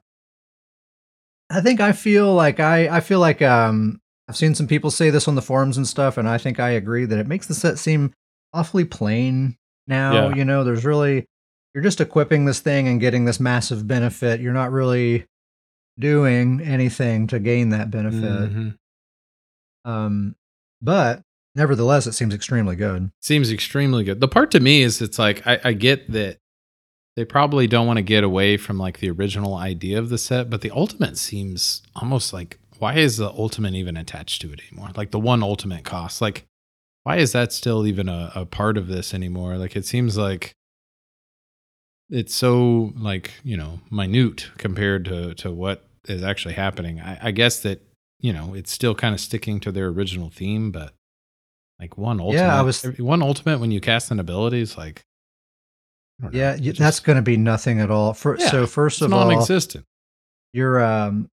I 1.50 1.62
think 1.62 1.79
I 1.79 1.91
feel 1.91 2.33
like 2.33 2.60
I, 2.60 2.98
I 2.98 3.00
feel 3.00 3.19
like 3.19 3.41
um, 3.41 4.00
I've 4.27 4.38
seen 4.38 4.55
some 4.55 4.67
people 4.67 4.91
say 4.91 5.10
this 5.10 5.27
on 5.27 5.36
the 5.36 5.41
forums 5.41 5.77
and 5.77 5.88
stuff, 5.88 6.17
and 6.17 6.27
I 6.27 6.38
think 6.38 6.60
I 6.60 6.71
agree 6.71 7.05
that 7.05 7.19
it 7.19 7.27
makes 7.27 7.48
the 7.48 7.53
set 7.53 7.77
seem 7.77 8.13
awfully 8.53 8.86
plain 8.86 9.57
now. 9.91 10.29
Yeah. 10.29 10.36
You 10.36 10.45
know, 10.45 10.63
there's 10.63 10.83
really 10.83 11.27
you're 11.75 11.83
just 11.83 12.01
equipping 12.01 12.45
this 12.45 12.60
thing 12.60 12.88
and 12.88 13.00
getting 13.00 13.25
this 13.25 13.39
massive 13.39 13.88
benefit. 13.88 14.41
You're 14.41 14.53
not 14.53 14.71
really 14.71 15.25
doing 16.00 16.60
anything 16.62 17.27
to 17.27 17.39
gain 17.39 17.69
that 17.69 17.91
benefit. 17.91 18.51
Mhm. 18.51 18.75
Um, 19.86 20.36
but 20.81 21.21
nevertheless, 21.55 22.07
it 22.07 22.13
seems 22.13 22.33
extremely 22.33 22.75
good. 22.75 23.12
Seems 23.21 23.51
extremely 23.51 24.03
good. 24.03 24.19
The 24.19 24.27
part 24.27 24.51
to 24.51 24.60
me 24.60 24.81
is 24.81 25.01
it's 25.01 25.19
like, 25.19 25.45
I, 25.45 25.60
I 25.63 25.74
get 25.74 26.12
that 26.12 26.38
they 27.15 27.25
probably 27.25 27.67
don't 27.67 27.88
want 27.88 27.98
to 27.98 28.03
get 28.03 28.24
away 28.24 28.57
from 28.57 28.77
like 28.77 29.00
the 29.00 29.10
original 29.12 29.55
idea 29.55 30.00
of 30.00 30.10
the 30.10 30.17
set, 30.17 30.50
but 30.50 30.62
the 30.62 30.71
ultimate 30.71 31.17
seems 31.17 31.83
almost 31.95 32.33
like, 32.33 32.57
why 32.79 32.95
is 32.95 33.17
the 33.17 33.29
ultimate 33.29 33.75
even 33.75 33.95
attached 33.95 34.41
to 34.41 34.51
it 34.51 34.62
anymore? 34.69 34.89
Like 34.95 35.12
the 35.12 35.19
one 35.19 35.43
ultimate 35.43 35.83
cost, 35.83 36.21
like, 36.21 36.45
why 37.03 37.17
is 37.17 37.31
that 37.31 37.51
still 37.51 37.86
even 37.88 38.08
a, 38.10 38.31
a 38.36 38.46
part 38.46 38.77
of 38.77 38.88
this 38.88 39.13
anymore? 39.13 39.58
Like 39.58 39.75
it 39.75 39.86
seems 39.86 40.17
like 40.17 40.53
it's 42.10 42.36
so 42.36 42.91
like 42.98 43.31
you 43.43 43.55
know 43.58 43.79
minute 43.89 44.50
compared 44.58 45.05
to 45.05 45.34
to 45.36 45.51
what 45.51 45.88
is 46.08 46.24
actually 46.24 46.53
happening. 46.55 47.00
I, 47.00 47.17
I 47.27 47.31
guess 47.31 47.60
that 47.62 47.81
you 48.20 48.34
know 48.34 48.53
it's 48.53 48.72
still 48.72 48.96
kind 48.96 49.13
of 49.13 49.22
sticking 49.22 49.60
to 49.62 49.72
their 49.72 49.88
original 49.88 50.29
theme, 50.29 50.72
but 50.72 50.93
like 51.79 51.98
one 51.98 52.20
ultimate, 52.20 52.39
yeah, 52.41 52.60
I 52.60 52.62
was- 52.62 52.84
one 53.00 53.24
ultimate 53.24 53.60
when 53.60 53.72
you 53.72 53.81
cast 53.81 54.12
an 54.12 54.20
ability 54.20 54.62
is 54.62 54.77
like, 54.77 55.01
know, 56.20 56.29
Yeah, 56.31 56.55
just- 56.58 56.77
that's 56.77 57.00
going 57.00 57.15
to 57.15 57.24
be 57.24 57.38
nothing 57.38 57.79
at 57.79 57.89
all. 57.89 58.13
For, 58.13 58.38
Yeah, 58.38 58.51
so 58.51 58.67
first 58.67 59.01
of 59.01 59.12
all, 59.12 59.27
non-existent. 59.27 59.86
your 60.53 60.79
um, 60.84 61.27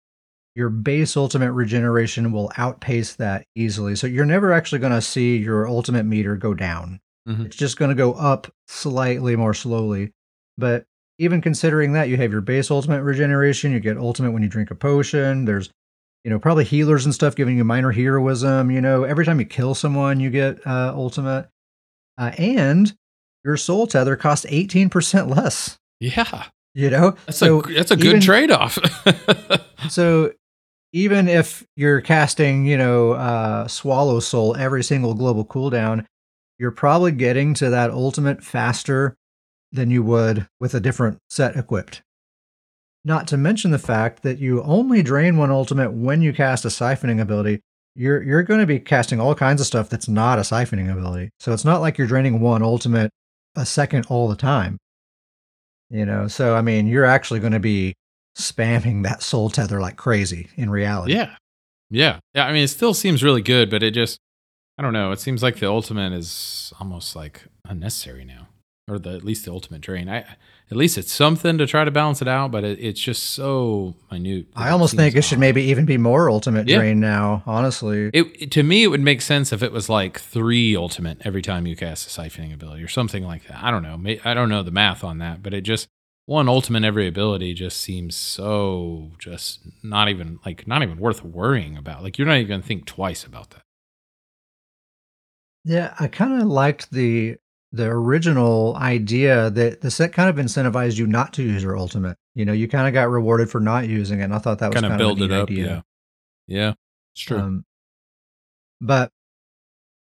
your 0.55 0.69
base 0.69 1.17
ultimate 1.17 1.53
regeneration 1.53 2.31
will 2.33 2.51
outpace 2.57 3.15
that 3.17 3.45
easily. 3.57 3.97
So 3.97 4.07
you're 4.07 4.25
never 4.25 4.53
actually 4.53 4.79
going 4.79 4.93
to 4.93 5.03
see 5.03 5.37
your 5.37 5.67
ultimate 5.69 6.05
meter 6.05 6.37
go 6.37 6.55
down. 6.55 7.01
Mhm. 7.29 7.47
It's 7.47 7.57
just 7.57 7.77
going 7.79 7.89
to 7.89 7.95
go 7.95 8.13
up 8.15 8.53
slightly 8.69 9.35
more 9.37 9.55
slowly. 9.55 10.13
But 10.57 10.85
even 11.19 11.41
considering 11.41 11.93
that, 11.95 12.09
you 12.09 12.17
have 12.19 12.31
your 12.33 12.41
base 12.41 12.71
ultimate 12.71 13.03
regeneration, 13.03 13.73
you 13.73 13.81
get 13.81 13.97
ultimate 13.99 14.31
when 14.33 14.43
you 14.43 14.49
drink 14.49 14.71
a 14.71 14.75
potion. 14.75 15.45
There's, 15.45 15.71
you 16.25 16.31
know, 16.31 16.39
probably 16.39 16.65
healers 16.65 17.05
and 17.05 17.15
stuff 17.15 17.35
giving 17.35 17.57
you 17.57 17.65
minor 17.65 17.91
heroism. 17.93 18.71
You 18.71 18.81
know, 18.81 19.05
every 19.05 19.25
time 19.25 19.41
you 19.41 19.47
kill 19.47 19.75
someone, 19.75 20.21
you 20.21 20.31
get 20.31 20.65
uh, 20.67 20.93
ultimate. 20.95 21.49
Uh, 22.17 22.31
and 22.39 22.95
your 23.45 23.57
soul 23.57 23.87
tether 23.87 24.17
costs 24.17 24.47
18% 24.47 25.35
less. 25.35 25.77
Yeah. 26.01 26.45
You 26.75 26.91
know, 26.91 27.13
That's 27.27 27.39
so 27.39 27.61
a 27.61 27.73
that's 27.73 27.91
a 27.93 27.97
good 27.97 28.23
trade 28.23 28.51
off. 28.51 28.79
So 29.91 30.33
even 30.95 31.27
if 31.27 31.67
you're 31.75 32.01
casting, 32.01 32.65
you 32.67 32.79
know, 32.79 33.13
uh, 33.15 33.67
Swallow 33.67 34.21
Soul 34.21 34.57
every 34.57 34.85
single 34.85 35.13
global 35.15 35.45
cooldown, 35.45 36.07
you're 36.57 36.71
probably 36.71 37.11
getting 37.11 37.53
to 37.55 37.69
that 37.69 37.91
ultimate 37.91 38.45
faster 38.45 39.17
than 39.73 39.91
you 39.91 40.05
would 40.05 40.47
with 40.61 40.73
a 40.73 40.79
different 40.79 41.19
set 41.29 41.57
equipped. 41.57 42.03
Not 43.05 43.27
to 43.27 43.37
mention 43.37 43.73
the 43.73 43.79
fact 43.79 44.23
that 44.23 44.39
you 44.39 44.63
only 44.63 45.03
drain 45.03 45.37
one 45.37 45.51
ultimate 45.51 45.93
when 45.93 46.23
you 46.23 46.33
cast 46.33 46.65
a 46.65 46.69
siphoning 46.69 47.21
ability. 47.21 47.61
You're 47.97 48.23
you're 48.23 48.45
going 48.45 48.61
to 48.61 48.67
be 48.67 48.79
casting 48.79 49.21
all 49.21 49.35
kinds 49.35 49.61
of 49.61 49.67
stuff 49.67 49.89
that's 49.89 50.09
not 50.09 50.39
a 50.39 50.43
siphoning 50.43 50.91
ability. 50.91 51.31
So 51.41 51.53
it's 51.53 51.65
not 51.65 51.81
like 51.81 51.99
you're 51.99 52.07
draining 52.07 52.41
one 52.41 52.63
ultimate 52.63 53.11
a 53.57 53.67
second 53.67 54.07
all 54.09 54.29
the 54.29 54.37
time. 54.37 54.79
You 55.91 56.07
know, 56.07 56.29
so 56.29 56.55
I 56.55 56.63
mean, 56.63 56.87
you're 56.87 57.05
actually 57.05 57.41
going 57.41 57.53
to 57.53 57.61
be 57.61 57.95
spamming 58.37 59.03
that 59.05 59.23
soul 59.23 59.51
tether 59.51 59.81
like 59.81 59.97
crazy 59.97 60.49
in 60.57 60.71
reality. 60.71 61.15
yeah. 61.15 61.37
Yeah. 61.91 62.19
Yeah. 62.35 62.47
I 62.47 62.53
mean, 62.53 62.65
it 62.65 62.69
still 62.69 62.95
seems 62.95 63.23
really 63.23 63.43
good, 63.43 63.71
but 63.71 63.83
it 63.83 63.93
just, 63.93 64.19
I 64.79 64.83
don't 64.83 64.93
know. 64.95 65.13
It 65.13 65.21
seems 65.21 65.43
like 65.43 65.57
the 65.61 65.69
ultimate 65.69 66.13
is 66.13 66.73
almost 66.81 67.15
like 67.15 67.45
unnecessary 67.69 68.25
now, 68.25 68.49
or 68.89 68.99
the 68.99 69.11
at 69.15 69.23
least 69.23 69.45
the 69.45 69.53
ultimate 69.53 69.81
drain. 69.83 70.09
I 70.09 70.25
at 70.71 70.79
least 70.79 70.97
it's 70.99 71.13
something 71.13 71.59
to 71.59 71.67
try 71.67 71.85
to 71.85 71.91
balance 71.93 72.21
it 72.23 72.27
out, 72.27 72.51
but 72.51 72.65
it, 72.65 72.81
it's 72.81 72.99
just 72.99 73.23
so 73.23 73.95
minute. 74.11 74.47
I 74.57 74.71
almost 74.71 74.97
think 74.97 75.15
it 75.15 75.23
should 75.23 75.39
maybe 75.39 75.63
even 75.65 75.85
be 75.85 75.99
more 75.99 76.29
ultimate 76.31 76.67
Yeah. 76.67 76.79
drain 76.79 76.99
now, 77.01 77.43
honestly. 77.47 78.11
It, 78.13 78.27
it- 78.43 78.51
to 78.53 78.63
me, 78.65 78.83
it 78.83 78.89
would 78.89 79.03
make 79.03 79.21
sense 79.21 79.53
if 79.53 79.63
it 79.63 79.71
was 79.71 79.89
like 79.89 80.19
three 80.19 80.75
ultimate 80.75 81.19
every 81.25 81.43
time 81.43 81.67
you 81.67 81.77
cast 81.77 82.07
a 82.09 82.21
siphoning 82.21 82.53
ability 82.53 82.83
or 82.83 82.89
something 82.89 83.23
like 83.25 83.47
that. 83.47 83.63
I 83.63 83.71
don't 83.71 83.83
know. 83.83 84.17
I 84.25 84.35
don't 84.35 84.49
know 84.49 84.63
the 84.65 84.73
math 84.73 85.05
on 85.05 85.19
that, 85.19 85.43
but 85.43 85.55
it 85.55 85.61
just 85.61 85.87
one 86.27 86.49
ultimate 86.49 86.85
every 86.85 87.07
ability 87.07 87.53
just 87.55 87.81
seems 87.81 88.17
so 88.17 89.13
just 89.19 89.61
not 89.83 90.09
even 90.09 90.39
like 90.47 90.67
not 90.67 90.83
even 90.83 90.99
worth 90.99 91.23
worrying 91.25 91.77
about. 91.77 92.03
Like 92.03 92.17
you're 92.19 92.27
not 92.27 92.37
even 92.39 92.49
gonna 92.49 92.63
think 92.63 92.87
twice 92.87 93.25
about 93.25 93.51
that. 93.51 93.63
Yeah, 95.65 95.95
I 95.99 96.09
kind 96.09 96.41
of 96.41 96.49
liked 96.49 96.91
the 96.91 97.37
the 97.73 97.87
original 97.87 98.77
idea 98.77 99.51
that 99.51 99.81
the 99.81 99.91
set 99.91 100.13
kind 100.13 100.31
of 100.31 100.37
incentivized 100.45 100.97
you 100.97 101.07
not 101.07 101.33
to 101.35 101.43
use 101.43 101.63
your 101.63 101.77
ultimate. 101.77 102.17
You 102.35 102.45
know, 102.45 102.53
you 102.53 102.69
kind 102.69 102.87
of 102.87 102.95
got 102.95 103.11
rewarded 103.11 103.51
for 103.51 103.61
not 103.61 103.89
using 103.89 104.21
it. 104.21 104.25
And 104.25 104.35
I 104.35 104.39
thought 104.39 104.61
that 104.61 104.73
was 104.73 104.81
Kind 104.81 104.93
of 104.93 104.99
build 104.99 105.21
it 105.23 105.33
up. 105.33 105.49
idea. 105.51 105.85
Yeah, 106.47 106.57
yeah, 106.57 106.73
it's 107.15 107.23
true. 107.23 107.39
Um, 107.39 107.65
but 108.81 109.11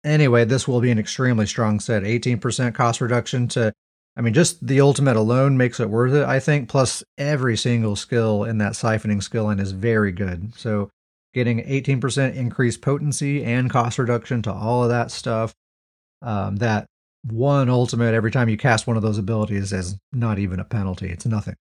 anyway, 0.04 0.44
this 0.46 0.68
will 0.68 0.82
be 0.82 0.92
an 0.92 1.00
extremely 1.00 1.46
strong 1.46 1.80
set. 1.80 2.04
18% 2.04 2.74
cost 2.76 3.00
reduction 3.00 3.48
to, 3.50 3.74
I 4.16 4.22
mean, 4.22 4.34
just 4.34 4.66
the 4.66 4.82
ultimate 4.82 5.16
alone 5.16 5.58
makes 5.58 5.80
it 5.80 5.90
worth 5.90 6.14
it, 6.14 6.26
I 6.26 6.40
think. 6.40 6.68
Plus, 6.68 7.04
every 7.18 7.56
single 7.56 7.96
skill 7.96 8.44
in 8.44 8.58
that 8.58 8.74
siphoning 8.74 9.24
skill 9.24 9.46
line 9.46 9.60
is 9.60 9.72
very 9.72 10.12
good. 10.12 10.54
So, 10.58 10.90
getting 11.34 11.60
18% 11.64 12.36
increased 12.36 12.82
potency 12.82 13.44
and 13.44 13.70
cost 13.70 13.98
reduction 13.98 14.42
to 14.42 14.52
all 14.52 14.84
of 14.84 14.90
that 14.90 15.12
stuff, 15.12 15.54
um, 16.22 16.58
that 16.58 16.86
one 17.24 17.70
ultimate 17.70 18.14
every 18.14 18.32
time 18.32 18.50
you 18.50 18.58
cast 18.58 18.86
one 18.88 18.98
of 18.98 19.04
those 19.04 19.18
abilities 19.18 19.72
is 19.72 19.98
not 20.12 20.40
even 20.40 20.60
a 20.60 20.66
penalty. 20.66 21.10
It's 21.10 21.26
nothing. 21.26 21.56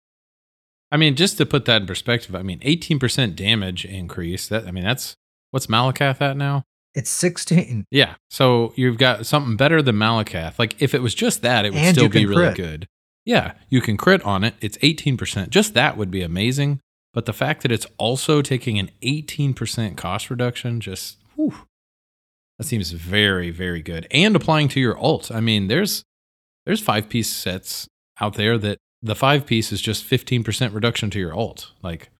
I 0.91 0.97
mean, 0.97 1.15
just 1.15 1.39
to 1.39 1.47
put 1.47 1.67
that 1.67 1.83
in 1.83 1.87
perspective, 1.87 2.35
I 2.35 2.43
mean, 2.43 2.59
18% 2.61 3.37
damage 3.37 3.85
increase. 3.85 4.49
That 4.49 4.67
I 4.67 4.73
mean, 4.73 4.85
that's 4.85 5.15
what's 5.51 5.67
Malacath 5.67 6.21
at 6.21 6.37
now? 6.37 6.65
It's 6.95 7.11
16. 7.11 7.85
Yeah. 7.91 8.15
So 8.31 8.73
you've 8.77 8.99
got 8.99 9.27
something 9.27 9.57
better 9.57 9.81
than 9.83 9.97
Malacath. 9.97 10.59
Like 10.59 10.81
if 10.83 10.95
it 10.95 11.03
was 11.03 11.15
just 11.15 11.43
that, 11.43 11.65
it 11.65 11.73
would 11.73 11.79
And 11.81 11.97
still 11.97 12.09
be 12.09 12.27
really 12.27 12.47
crit. 12.47 12.57
good. 12.57 12.87
Yeah. 13.25 13.53
You 13.69 13.81
can 13.81 13.97
crit 13.97 14.23
on 14.25 14.43
it. 14.45 14.55
It's 14.61 14.77
18%. 14.79 15.51
Just 15.51 15.75
that 15.75 15.97
would 15.97 16.11
be 16.11 16.23
amazing. 16.23 16.81
But 17.13 17.27
the 17.27 17.33
fact 17.33 17.63
that 17.63 17.73
it's 17.73 17.87
also 17.99 18.41
taking 18.43 18.79
an 18.79 18.91
18% 19.03 19.97
cost 19.97 20.31
reduction, 20.31 20.81
just 20.81 21.19
whew, 21.37 21.55
that 22.59 22.65
seems 22.65 22.91
very, 22.93 23.51
very 23.51 23.83
good. 23.83 24.07
And 24.11 24.35
applying 24.37 24.69
to 24.69 24.81
your 24.81 24.99
ult. 25.03 25.31
I 25.31 25.41
mean, 25.41 25.69
there's 25.69 26.05
there's 26.67 26.81
five 26.81 27.09
piece 27.09 27.33
sets 27.33 27.89
out 28.21 28.35
there 28.35 28.59
that 28.59 28.79
the 29.03 29.15
five 29.15 29.47
piece 29.47 29.73
is 29.73 29.81
just 29.81 30.05
15% 30.09 30.75
reduction 30.75 31.09
to 31.11 31.19
your 31.19 31.35
ult. 31.35 31.73
Like 31.83 32.11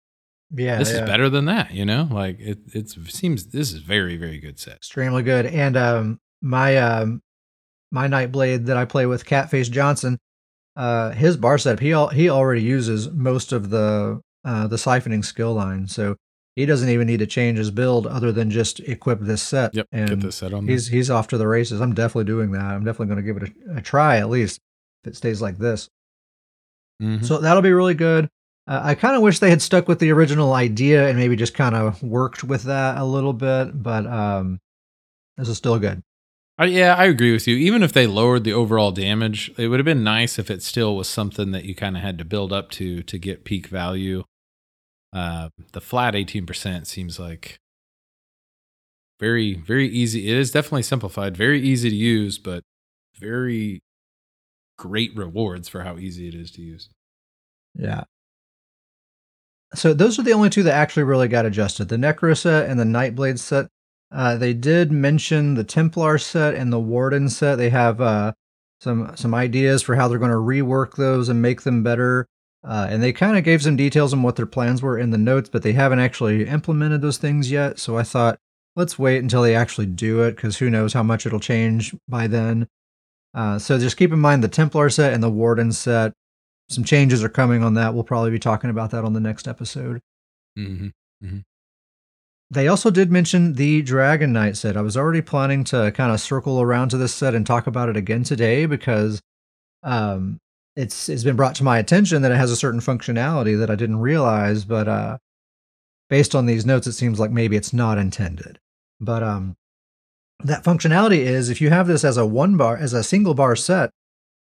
Yeah. 0.55 0.79
this 0.79 0.91
yeah. 0.93 1.01
is 1.03 1.09
better 1.09 1.29
than 1.29 1.45
that, 1.47 1.73
you 1.73 1.85
know? 1.85 2.09
Like 2.11 2.39
it 2.41 2.59
it 2.73 2.91
seems 2.91 3.47
this 3.47 3.73
is 3.73 3.81
very, 3.81 4.17
very 4.17 4.39
good 4.39 4.59
set. 4.59 4.77
extremely 4.77 5.23
good. 5.23 5.47
And 5.47 5.77
um, 5.77 6.21
my 6.43 6.77
um, 6.77 7.23
my 7.91 8.09
Nightblade 8.09 8.67
that 8.67 8.77
I 8.77 8.85
play 8.85 9.07
with, 9.07 9.25
Catface 9.25 9.71
Johnson, 9.71 10.19
uh, 10.77 11.11
his 11.11 11.37
bar 11.37 11.59
setup, 11.59 11.81
he 11.81 11.93
al- 11.93 12.09
he 12.09 12.29
already 12.29 12.63
uses 12.63 13.11
most 13.11 13.53
of 13.53 13.71
the 13.71 14.21
uh, 14.45 14.67
the 14.67 14.77
siphoning 14.77 15.25
skill 15.25 15.55
line, 15.55 15.87
so 15.87 16.17
he 16.57 16.67
doesn't 16.67 16.89
even 16.89 17.07
need 17.07 17.21
to 17.21 17.27
change 17.27 17.59
his 17.59 17.71
build 17.71 18.07
other 18.07 18.33
than 18.33 18.51
just 18.51 18.81
equip 18.81 19.21
this 19.21 19.43
set. 19.43 19.75
Yep. 19.75 19.87
and 19.93 20.09
get 20.09 20.21
this 20.21 20.37
set 20.37 20.53
on 20.53 20.67
there. 20.67 20.73
he's 20.73 20.89
he's 20.89 21.11
off 21.11 21.29
to 21.29 21.39
the 21.39 21.47
races. 21.47 21.81
I'm 21.81 21.95
definitely 21.95 22.25
doing 22.25 22.53
that. 22.53 22.65
I'm 22.65 22.85
definitely 22.85 23.15
going 23.15 23.25
to 23.25 23.33
give 23.33 23.43
it 23.43 23.53
a, 23.75 23.79
a 23.79 23.83
try 23.83 24.17
at 24.19 24.29
least 24.31 24.61
if 25.05 25.13
it 25.13 25.17
stays 25.17 25.41
like 25.41 25.59
this. 25.59 25.89
Mhm. 27.03 27.25
So 27.25 27.39
that'll 27.39 27.63
be 27.63 27.73
really 27.73 27.95
good. 27.95 28.29
Uh, 28.71 28.81
I 28.85 28.95
kind 28.95 29.17
of 29.17 29.23
wish 29.23 29.41
they 29.41 29.51
had 29.51 29.61
stuck 29.61 29.89
with 29.89 29.99
the 29.99 30.13
original 30.13 30.53
idea 30.53 31.09
and 31.09 31.19
maybe 31.19 31.35
just 31.35 31.55
kind 31.55 31.75
of 31.75 32.01
worked 32.05 32.45
with 32.45 32.63
that 32.63 32.99
a 32.99 33.05
little 33.05 33.33
bit, 33.33 33.83
but 33.83 34.07
um, 34.07 34.61
this 35.37 35.49
is 35.49 35.57
still 35.57 35.81
good. 35.81 36.03
I, 36.57 36.67
yeah, 36.67 36.95
I 36.95 37.07
agree 37.07 37.33
with 37.33 37.49
you. 37.49 37.57
Even 37.57 37.83
if 37.83 37.93
they 37.93 38.07
lowered 38.07 38.45
the 38.45 38.53
overall 38.53 38.93
damage, 38.93 39.51
it 39.59 39.67
would 39.67 39.81
have 39.81 39.85
been 39.85 40.05
nice 40.05 40.39
if 40.39 40.53
it 40.53 40.63
still 40.63 40.95
was 40.95 41.09
something 41.09 41.51
that 41.51 41.65
you 41.65 41.75
kind 41.75 41.97
of 41.97 42.03
had 42.05 42.17
to 42.19 42.25
build 42.25 42.53
up 42.53 42.71
to 42.73 43.03
to 43.03 43.19
get 43.19 43.45
peak 43.45 43.67
value. 43.67 44.23
Uh, 45.13 45.49
the 45.73 45.81
flat 45.81 46.15
eighteen 46.15 46.47
percent 46.47 46.87
seems 46.87 47.19
like 47.19 47.59
very 49.19 49.55
very 49.55 49.89
easy. 49.89 50.31
It 50.31 50.37
is 50.37 50.53
definitely 50.53 50.83
simplified, 50.83 51.37
very 51.37 51.61
easy 51.61 51.91
to 51.91 51.97
use, 51.97 52.39
but 52.39 52.63
very 53.19 53.81
great 54.79 55.17
rewards 55.17 55.69
for 55.69 55.83
how 55.83 55.99
easy 55.99 56.29
it 56.29 56.35
is 56.35 56.53
to 56.53 56.63
use. 56.63 56.89
Yeah. 57.75 58.05
So 59.75 59.95
those 59.95 60.19
are 60.19 60.23
the 60.23 60.33
only 60.33 60.51
two 60.51 60.65
that 60.65 60.75
actually 60.75 61.05
really 61.05 61.29
got 61.29 61.47
adjusted. 61.47 61.89
The 61.89 61.97
Necro 61.97 62.37
set 62.37 62.69
and 62.69 62.79
the 62.79 62.85
Nightblade 62.85 63.39
set. 63.39 63.69
Uh, 64.13 64.37
they 64.37 64.53
did 64.53 64.91
mention 64.91 65.55
the 65.55 65.65
Templar 65.65 66.19
set 66.19 66.55
and 66.55 66.73
the 66.73 66.81
Warden 66.81 67.29
set. 67.29 67.57
They 67.57 67.71
have 67.71 68.01
uh, 68.01 68.33
some 68.81 69.13
some 69.15 69.35
ideas 69.35 69.83
for 69.83 69.95
how 69.95 70.09
they're 70.09 70.19
going 70.19 70.33
to 70.33 70.37
rework 70.37 70.97
those 70.97 71.29
and 71.29 71.41
make 71.41 71.63
them 71.63 71.85
better. 71.85 72.27
Uh, 72.63 72.89
and 72.91 73.03
they 73.03 73.13
kind 73.13 73.39
of 73.39 73.45
gave 73.45 73.63
some 73.63 73.77
details 73.77 74.13
on 74.13 74.23
what 74.23 74.37
their 74.37 74.47
plans 74.47 74.83
were 74.83 74.99
in 74.99 75.11
the 75.11 75.19
notes, 75.19 75.49
but 75.49 75.63
they 75.63 75.73
haven't 75.73 76.01
actually 76.01 76.47
implemented 76.47 77.01
those 77.01 77.17
things 77.17 77.51
yet. 77.51 77.79
So 77.79 77.97
I 77.97 78.03
thought, 78.03 78.39
let's 78.77 78.99
wait 78.99 79.23
until 79.23 79.43
they 79.43 79.55
actually 79.55 79.87
do 79.87 80.23
it, 80.23 80.37
because 80.37 80.59
who 80.59 80.69
knows 80.69 80.93
how 80.93 81.03
much 81.03 81.25
it'll 81.25 81.41
change 81.41 81.95
by 82.09 82.27
then. 82.27 82.69
Uh, 83.33 83.59
so 83.59 83.79
just 83.79 83.97
keep 83.97 84.13
in 84.13 84.19
mind 84.19 84.43
the 84.43 84.49
Templar 84.49 84.91
set 84.91 85.15
and 85.15 85.23
the 85.23 85.31
Warden 85.31 85.73
set 85.73 86.13
some 86.71 86.85
changes 86.85 87.23
are 87.25 87.29
coming 87.29 87.63
on 87.63 87.75
that. 87.75 87.95
We'll 87.95 88.05
probably 88.05 88.31
be 88.31 88.39
talking 88.39 88.71
about 88.71 88.93
that 88.93 89.05
on 89.05 89.13
the 89.13 89.21
next 89.21 89.49
episode. 89.49 90.01
Mm-hmm. 90.59 91.39
They 92.53 92.69
also 92.69 92.91
did 92.91 93.11
mention 93.13 93.55
the 93.55 93.83
Dragon 93.83 94.33
Knight 94.33 94.57
set. 94.57 94.77
I 94.77 94.83
was 94.83 94.97
already 94.97 95.21
planning 95.21 95.65
to 95.65 95.93
kind 95.93 96.13
of 96.13 96.21
circle 96.21 96.61
around 96.61 96.89
to 96.91 96.97
this 96.97 97.15
set 97.15 97.35
and 97.35 97.47
talk 97.47 97.67
about 97.67 97.89
it 97.89 97.97
again 97.97 98.25
today 98.25 98.67
because 98.67 99.21
um, 99.83 100.39
it's 100.77 101.09
it's 101.09 101.25
been 101.25 101.37
brought 101.37 101.55
to 101.57 101.65
my 101.65 101.79
attention 101.79 102.23
that 102.23 102.33
it 102.33 102.37
has 102.37 102.51
a 102.51 102.57
certain 102.57 102.81
functionality 102.81 103.59
that 103.59 103.71
I 103.71 103.77
didn't 103.77 104.01
realize, 104.01 104.65
but 104.65 104.89
uh, 104.89 105.19
based 106.09 106.35
on 106.35 106.47
these 106.47 106.67
notes, 106.67 106.87
it 106.87 106.93
seems 106.93 107.21
like 107.21 107.31
maybe 107.31 107.57
it's 107.57 107.73
not 107.73 107.99
intended. 107.99 108.59
But 109.01 109.23
um, 109.23 109.57
that 110.43 110.65
functionality 110.65 111.19
is 111.19 111.51
if 111.51 111.61
you 111.61 111.71
have 111.71 111.87
this 111.87 112.05
as 112.05 112.17
a 112.17 112.27
one 112.27 112.57
bar, 112.57 112.77
as 112.77 112.93
a 112.93 113.05
single 113.05 113.35
bar 113.35 113.57
set, 113.57 113.91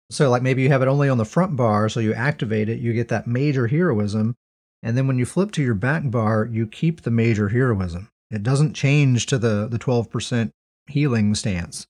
so 0.09 0.29
like 0.29 0.41
maybe 0.41 0.62
you 0.62 0.69
have 0.69 0.81
it 0.81 0.88
only 0.88 1.09
on 1.09 1.17
the 1.17 1.25
front 1.25 1.55
bar, 1.55 1.89
so 1.89 2.00
you 2.00 2.13
activate 2.13 2.69
it, 2.69 2.79
you 2.79 2.93
get 2.93 3.07
that 3.09 3.27
major 3.27 3.67
heroism, 3.67 4.35
and 4.83 4.97
then 4.97 5.07
when 5.07 5.17
you 5.17 5.25
flip 5.25 5.51
to 5.53 5.63
your 5.63 5.74
back 5.74 6.09
bar, 6.12 6.45
you 6.45 6.67
keep 6.67 7.01
the 7.01 7.12
major 7.12 7.50
heroism. 7.50 8.09
It 8.29 8.43
doesn't 8.43 8.74
change 8.74 9.25
to 9.27 9.38
the 9.38 9.67
the 9.67 9.79
12% 9.79 10.51
healing 10.88 11.35
stance. 11.35 11.88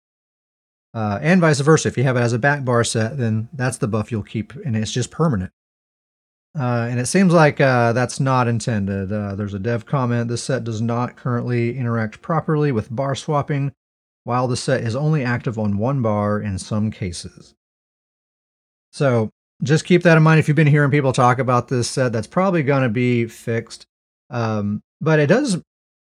Uh, 0.93 1.19
and 1.22 1.41
vice 1.41 1.60
versa. 1.60 1.89
If 1.89 1.98
you 1.98 2.03
have 2.03 2.15
it 2.15 2.22
as 2.22 2.31
a 2.31 2.39
back 2.39 2.63
bar 2.63 2.86
set, 2.86 3.17
then 3.17 3.50
that's 3.51 3.77
the 3.77 3.88
buff 3.88 4.12
you'll 4.12 4.24
keep, 4.24 4.53
and 4.65 4.77
it's 4.77 4.93
just 4.93 5.12
permanent. 5.12 5.51
Uh, 6.57 6.88
and 6.89 7.01
it 7.01 7.07
seems 7.07 7.34
like 7.34 7.60
uh, 7.60 7.91
that's 7.91 8.22
not 8.22 8.48
intended. 8.48 9.12
Uh, 9.12 9.36
there's 9.36 9.53
a 9.53 9.60
dev 9.60 9.86
comment 9.86 10.29
this 10.29 10.43
set 10.43 10.63
does 10.63 10.81
not 10.81 11.17
currently 11.17 11.77
interact 11.77 12.22
properly 12.22 12.72
with 12.72 12.95
bar 12.95 13.13
swapping, 13.13 13.74
while 14.24 14.48
the 14.48 14.55
set 14.55 14.81
is 14.81 14.95
only 14.95 15.22
active 15.22 15.60
on 15.60 15.77
one 15.77 16.01
bar 16.01 16.39
in 16.39 16.57
some 16.57 16.91
cases. 16.91 17.55
So 18.96 19.30
just 19.62 19.84
keep 19.84 20.04
that 20.04 20.16
in 20.16 20.24
mind 20.24 20.40
if 20.40 20.48
you've 20.48 20.56
been 20.56 20.68
hearing 20.68 20.90
people 20.90 21.12
talk 21.12 21.38
about 21.38 21.68
this 21.68 21.90
set, 21.90 22.14
that's 22.14 22.28
probably 22.28 22.64
going 22.64 22.84
to 22.84 22.90
be 22.90 23.28
fixed. 23.28 23.86
Um, 24.30 24.82
but 25.02 25.20
it 25.20 25.28
does 25.28 25.62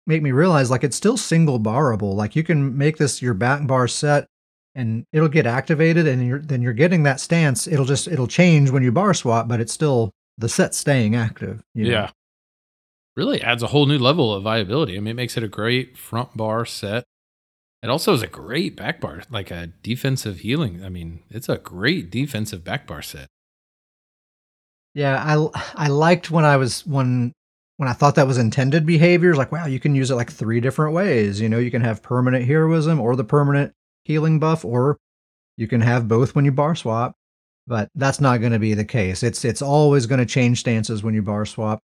make 0.06 0.22
me 0.22 0.32
realize 0.32 0.70
like 0.70 0.84
it's 0.84 0.98
still 0.98 1.16
single 1.16 1.60
barable. 1.60 2.14
Like 2.14 2.36
you 2.36 2.44
can 2.44 2.78
make 2.78 2.98
this 2.98 3.22
your 3.22 3.36
back 3.36 3.66
bar 3.66 3.88
set 3.88 4.28
and 4.76 5.06
it'll 5.14 5.30
get 5.30 5.46
activated 5.46 6.08
and 6.08 6.28
you're, 6.28 6.40
then 6.40 6.62
you're 6.62 6.74
getting 6.74 7.04
that 7.04 7.22
stance. 7.22 7.68
It'll 7.68 7.86
just, 7.86 8.10
it'll 8.10 8.28
change 8.28 8.70
when 8.70 8.84
you 8.84 8.92
bar 8.92 9.14
swap, 9.14 9.48
but 9.48 9.62
it's 9.62 9.72
still 9.72 10.12
the 10.38 10.50
set 10.50 10.76
staying 10.76 11.16
active. 11.16 11.64
you 11.74 11.86
know? 11.86 11.92
Yeah. 11.92 12.10
Really 13.16 13.42
adds 13.42 13.64
a 13.64 13.68
whole 13.68 13.86
new 13.86 13.98
level 13.98 14.34
of 14.34 14.44
viability. 14.44 14.98
I 14.98 15.00
mean, 15.00 15.12
it 15.12 15.16
makes 15.16 15.38
it 15.38 15.44
a 15.44 15.48
great 15.48 15.98
front 15.98 16.36
bar 16.36 16.66
set. 16.66 17.06
It 17.84 17.90
also 17.90 18.14
is 18.14 18.22
a 18.22 18.28
great 18.28 18.78
back 18.78 19.02
bar, 19.02 19.22
like 19.30 19.52
a 19.52 19.68
defensive 19.84 20.40
healing. 20.40 20.86
I 20.86 20.90
mean, 20.90 21.20
it's 21.30 21.50
a 21.50 21.58
great 21.58 22.10
defensive 22.10 22.64
back 22.64 22.88
bar 22.88 23.02
set. 23.02 23.28
Yeah, 24.94 25.22
I 25.22 25.50
I 25.76 25.88
liked 25.90 26.32
when 26.32 26.46
I 26.46 26.56
was 26.56 26.86
when 26.88 27.34
when 27.76 27.90
I 27.90 27.94
thought 27.94 28.16
that 28.16 28.28
was 28.28 28.38
intended 28.38 28.86
behaviors. 28.86 29.36
Like, 29.38 29.52
wow, 29.52 29.66
you 29.66 29.82
can 29.82 29.96
use 29.96 30.12
it 30.12 30.16
like 30.16 30.32
three 30.32 30.62
different 30.62 30.94
ways. 30.96 31.42
You 31.42 31.50
know, 31.50 31.60
you 31.60 31.72
can 31.72 31.82
have 31.82 32.02
permanent 32.02 32.46
heroism 32.46 33.02
or 33.02 33.18
the 33.18 33.26
permanent 33.26 33.74
healing 34.06 34.40
buff, 34.40 34.64
or 34.64 34.98
you 35.58 35.68
can 35.68 35.82
have 35.82 36.08
both 36.08 36.36
when 36.36 36.46
you 36.46 36.54
bar 36.54 36.76
swap. 36.76 37.16
But 37.68 37.90
that's 37.96 38.22
not 38.22 38.40
going 38.40 38.54
to 38.54 38.60
be 38.60 38.76
the 38.76 38.86
case. 38.86 39.24
It's 39.24 39.44
it's 39.44 39.62
always 39.62 40.06
going 40.06 40.20
to 40.20 40.26
change 40.26 40.62
stances 40.62 41.04
when 41.04 41.16
you 41.16 41.22
bar 41.22 41.46
swap. 41.46 41.82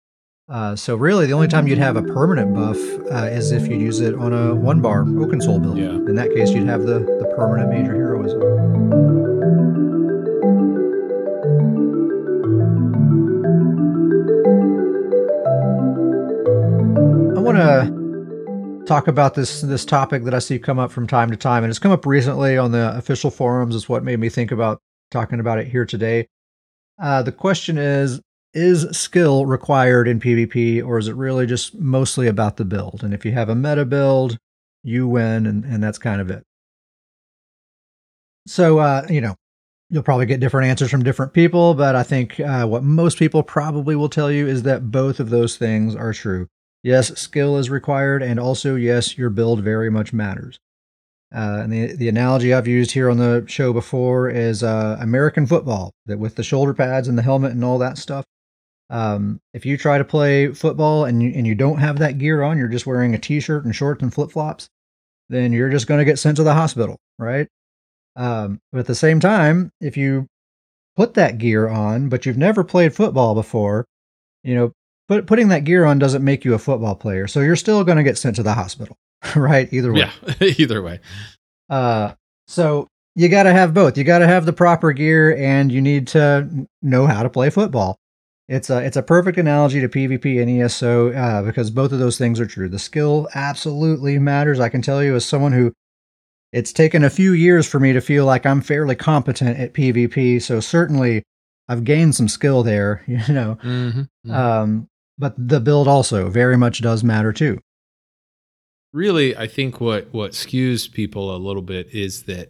Uh, 0.50 0.76
so 0.76 0.96
really, 0.96 1.28
the 1.28 1.34
only 1.34 1.48
time 1.48 1.68
you'd 1.68 1.78
have 1.78 1.96
a 1.96 2.02
permanent 2.02 2.56
buff 2.56 2.78
uh, 3.12 3.28
is 3.28 3.52
if 3.52 3.68
you 3.68 3.78
use 3.78 4.00
it 4.00 4.16
on 4.16 4.34
a 4.34 4.56
one 4.56 4.82
bar 4.82 5.02
Oaken 5.02 5.40
Soul 5.40 5.60
build. 5.60 5.78
Yeah. 5.78 5.90
In 5.90 6.16
that 6.16 6.34
case, 6.34 6.50
you'd 6.50 6.68
have 6.68 6.88
the 6.88 7.00
the 7.00 7.32
permanent 7.36 7.70
major 7.70 7.94
heroism. 7.94 8.42
I 17.38 17.42
want 17.42 17.58
to 17.58 18.86
talk 18.88 19.08
about 19.08 19.36
this 19.36 19.62
this 19.62 19.86
topic 19.86 20.24
that 20.24 20.34
I 20.34 20.40
see 20.40 20.58
come 20.58 20.80
up 20.80 20.92
from 20.92 21.06
time 21.06 21.30
to 21.30 21.38
time, 21.38 21.64
and 21.64 21.70
it's 21.70 21.78
come 21.78 21.92
up 21.92 22.08
recently 22.08 22.58
on 22.58 22.72
the 22.72 22.98
official 22.98 23.30
forums. 23.30 23.76
Is 23.76 23.88
what 23.88 24.04
made 24.04 24.20
me 24.20 24.30
think 24.30 24.52
about 24.52 24.82
talking 25.12 25.40
about 25.40 25.60
it 25.60 25.68
here 25.68 25.86
today. 25.86 26.28
Uh, 27.00 27.22
the 27.22 27.32
question 27.32 27.78
is: 27.78 28.20
Is 28.54 28.98
skill 28.98 29.46
required 29.46 30.08
in 30.08 30.20
PvP, 30.20 30.84
or 30.84 30.98
is 30.98 31.08
it 31.08 31.16
really 31.16 31.46
just 31.46 31.76
mostly 31.76 32.28
about 32.28 32.58
the 32.58 32.66
build? 32.66 33.04
And 33.04 33.14
if 33.14 33.24
you 33.24 33.32
have 33.34 33.48
a 33.50 33.56
meta 33.56 33.86
build, 33.86 34.38
you 34.84 35.08
win, 35.08 35.46
and, 35.46 35.64
and 35.64 35.84
that's 35.84 36.00
kind 36.00 36.20
of 36.20 36.32
it. 36.32 36.44
So, 38.48 38.80
uh, 38.80 39.06
you 39.08 39.22
know, 39.22 39.36
you'll 39.92 40.02
probably 40.02 40.26
get 40.26 40.40
different 40.40 40.68
answers 40.68 40.90
from 40.90 41.04
different 41.04 41.34
people, 41.34 41.76
but 41.76 41.96
I 41.96 42.02
think 42.02 42.40
uh, 42.40 42.66
what 42.66 42.84
most 42.84 43.20
people 43.20 43.44
probably 43.44 43.96
will 43.96 44.10
tell 44.10 44.32
you 44.32 44.48
is 44.48 44.64
that 44.64 44.90
both 44.90 45.20
of 45.20 45.30
those 45.30 45.56
things 45.56 45.96
are 45.96 46.14
true. 46.14 46.48
Yes, 46.82 47.20
skill 47.20 47.58
is 47.58 47.70
required, 47.70 48.24
and 48.24 48.40
also, 48.40 48.76
yes, 48.76 49.16
your 49.16 49.30
build 49.30 49.62
very 49.62 49.92
much 49.92 50.12
matters. 50.12 50.58
Uh, 51.32 51.60
and 51.62 51.72
the, 51.72 51.96
the 51.96 52.10
analogy 52.10 52.52
I've 52.52 52.68
used 52.68 52.92
here 52.92 53.12
on 53.12 53.18
the 53.18 53.46
show 53.48 53.74
before 53.74 54.28
is 54.28 54.64
uh, 54.64 54.98
American 55.00 55.46
football, 55.46 55.92
that 56.08 56.18
with 56.18 56.34
the 56.34 56.44
shoulder 56.44 56.74
pads 56.74 57.08
and 57.08 57.16
the 57.16 57.22
helmet 57.22 57.52
and 57.52 57.64
all 57.64 57.78
that 57.78 58.00
stuff. 58.00 58.26
Um, 58.90 59.40
if 59.54 59.66
you 59.66 59.78
try 59.78 59.98
to 59.98 60.04
play 60.04 60.52
football 60.54 61.06
and 61.06 61.22
you, 61.22 61.32
and 61.36 61.46
you 61.46 61.56
don't 61.56 61.78
have 61.78 62.00
that 62.00 62.18
gear 62.18 62.42
on, 62.42 62.58
you're 62.58 62.68
just 62.68 62.88
wearing 62.88 63.14
a 63.14 63.20
t 63.20 63.40
shirt 63.40 63.66
and 63.66 63.76
shorts 63.76 64.02
and 64.02 64.14
flip 64.14 64.32
flops, 64.32 64.70
then 65.30 65.54
you're 65.54 65.70
just 65.70 65.88
going 65.88 66.00
to 66.00 66.06
get 66.06 66.20
sent 66.20 66.38
to 66.38 66.44
the 66.44 66.54
hospital, 66.54 66.98
right? 67.20 67.48
Um, 68.16 68.60
but 68.72 68.80
at 68.80 68.88
the 68.88 68.96
same 68.96 69.20
time, 69.20 69.72
if 69.80 69.96
you 69.96 70.28
put 70.96 71.14
that 71.14 71.38
gear 71.38 71.68
on, 71.68 72.10
but 72.10 72.26
you've 72.26 72.38
never 72.38 72.64
played 72.64 72.96
football 72.96 73.36
before, 73.36 73.86
you 74.44 74.56
know, 74.56 74.72
put, 75.08 75.28
putting 75.28 75.50
that 75.50 75.64
gear 75.64 75.86
on 75.86 76.00
doesn't 76.00 76.24
make 76.24 76.44
you 76.44 76.54
a 76.54 76.60
football 76.60 76.96
player. 76.96 77.28
So 77.28 77.42
you're 77.42 77.56
still 77.56 77.84
going 77.84 77.98
to 77.98 78.04
get 78.04 78.18
sent 78.18 78.36
to 78.38 78.44
the 78.44 78.54
hospital, 78.54 78.98
right? 79.36 79.72
Either 79.72 79.94
way. 79.94 80.00
Yeah, 80.00 80.34
either 80.58 80.82
way. 80.82 81.00
Uh, 81.70 82.14
so 82.48 82.88
you 83.16 83.30
got 83.30 83.44
to 83.44 83.52
have 83.52 83.74
both. 83.74 83.98
You 83.98 84.04
got 84.04 84.20
to 84.20 84.28
have 84.28 84.46
the 84.46 84.54
proper 84.54 84.92
gear, 84.92 85.36
and 85.38 85.72
you 85.72 85.82
need 85.82 86.08
to 86.10 86.68
know 86.82 87.06
how 87.06 87.24
to 87.24 87.30
play 87.30 87.50
football. 87.50 87.98
It's 88.50 88.72
a 88.72 88.84
it's 88.84 88.98
a 88.98 89.04
perfect 89.04 89.38
analogy 89.38 89.80
to 89.80 89.88
PvP 89.88 90.42
and 90.42 90.50
ESO 90.50 91.14
uh, 91.14 91.44
because 91.44 91.70
both 91.70 91.92
of 91.92 92.00
those 92.00 92.18
things 92.18 92.40
are 92.40 92.48
true. 92.48 92.68
The 92.68 92.80
skill 92.80 93.30
absolutely 93.36 94.18
matters. 94.18 94.60
I 94.60 94.70
can 94.70 94.82
tell 94.82 95.04
you 95.04 95.16
as 95.16 95.24
someone 95.24 95.52
who 95.52 95.72
it's 96.52 96.74
taken 96.74 97.04
a 97.04 97.12
few 97.12 97.34
years 97.34 97.68
for 97.68 97.80
me 97.80 97.94
to 97.94 98.02
feel 98.02 98.26
like 98.26 98.48
I'm 98.48 98.62
fairly 98.62 98.96
competent 98.96 99.60
at 99.60 99.76
PvP. 99.76 100.42
So 100.42 100.60
certainly 100.60 101.22
I've 101.68 101.84
gained 101.84 102.16
some 102.16 102.28
skill 102.28 102.64
there, 102.64 103.04
you 103.08 103.18
know. 103.32 103.60
Mm-hmm. 103.64 104.32
Um, 104.32 104.88
but 105.20 105.36
the 105.38 105.60
build 105.60 105.88
also 105.88 106.28
very 106.30 106.58
much 106.58 106.82
does 106.82 107.04
matter 107.04 107.32
too. 107.32 107.60
really 108.94 109.38
i 109.38 109.46
think 109.46 109.80
what 109.80 110.12
what 110.12 110.32
skews 110.32 110.92
people 110.92 111.36
a 111.36 111.38
little 111.38 111.62
bit 111.62 111.88
is 111.94 112.24
that 112.24 112.50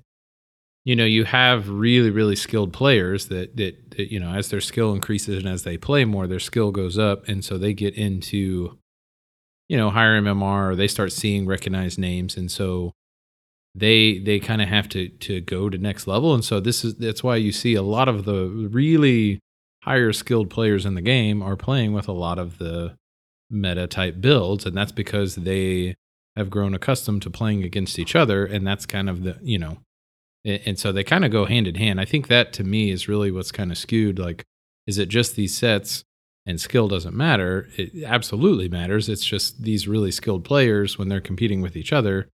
you 0.90 0.96
know 0.96 1.06
you 1.06 1.24
have 1.24 1.70
really 1.70 2.10
really 2.10 2.36
skilled 2.36 2.74
players 2.74 3.28
that 3.28 3.56
that, 3.58 3.92
that 3.92 4.12
you 4.12 4.20
know 4.20 4.32
as 4.32 4.50
their 4.50 4.60
skill 4.60 4.92
increases 4.92 5.38
and 5.38 5.48
as 5.48 5.62
they 5.62 5.78
play 5.78 6.04
more 6.04 6.26
their 6.26 6.40
skill 6.40 6.72
goes 6.72 6.98
up. 6.98 7.28
And 7.30 7.46
so 7.46 7.60
they 7.60 7.76
get 7.76 7.94
into 7.94 8.76
you 9.68 9.78
know 9.78 9.92
higher 9.92 10.20
mmr 10.20 10.72
or 10.72 10.76
they 10.76 10.88
start 10.88 11.12
seeing 11.12 11.46
recognized 11.46 12.00
names. 12.00 12.36
And 12.36 12.50
so 12.50 12.94
they 13.76 14.18
they 14.18 14.40
kind 14.40 14.64
of 14.64 14.68
have 14.68 14.90
to 14.90 15.10
to 15.10 15.42
go 15.42 15.70
to 15.70 15.78
next 15.78 16.08
level. 16.08 16.34
And 16.34 16.44
so 16.44 16.60
this 16.60 16.84
is 16.84 16.96
that's 16.96 17.24
why 17.24 17.36
you 17.36 17.52
see 17.52 17.76
a 17.76 17.84
lot 17.84 18.10
of 18.10 18.26
the 18.26 18.48
really 18.48 19.40
higher 19.84 20.12
skilled 20.12 20.50
players 20.50 20.88
in 20.88 20.96
the 20.96 21.04
game 21.04 21.44
are 21.44 21.56
playing 21.56 21.94
with 21.94 22.08
a 22.08 22.14
lot 22.14 22.40
of 22.40 22.58
the 22.58 22.96
meta 23.52 23.86
type 23.86 24.22
builds. 24.22 24.66
And 24.66 24.76
that's 24.76 24.92
because 24.92 25.36
they 25.36 25.94
have 26.36 26.50
grown 26.50 26.74
accustomed 26.74 27.22
to 27.22 27.30
playing 27.30 27.64
against 27.64 28.00
each 28.00 28.16
other. 28.16 28.44
And 28.44 28.66
that's 28.66 28.88
kind 28.88 29.08
of 29.08 29.22
the 29.22 29.38
you 29.44 29.60
know 29.60 29.78
and, 30.50 30.80
so 30.80 30.92
they 30.92 31.04
kind 31.04 31.26
of 31.26 31.32
go 31.32 31.46
hand 31.46 31.68
in 31.68 31.76
hand 31.76 32.00
i 32.02 32.06
think 32.06 32.28
that 32.28 32.54
to 32.54 32.64
me 32.64 32.92
is 32.92 33.08
really 33.08 33.32
what's 33.32 33.52
kind 33.52 33.72
of 33.72 33.78
skewed 33.78 34.20
like 34.20 34.44
is 34.88 34.98
it 34.98 35.10
just 35.10 35.36
these 35.36 35.56
sets 35.56 36.04
and 36.46 36.60
skill 36.60 36.88
doesn't 36.88 37.16
matter 37.16 37.68
it 37.78 38.04
absolutely 38.04 38.68
matters 38.70 39.08
it's 39.10 39.26
just 39.26 39.62
these 39.64 39.88
really 39.88 40.12
skilled 40.12 40.44
players 40.44 40.98
when 40.98 41.10
they're 41.10 41.22
competing 41.22 41.62
with 41.62 41.76
each 41.76 41.94
other 41.94 42.28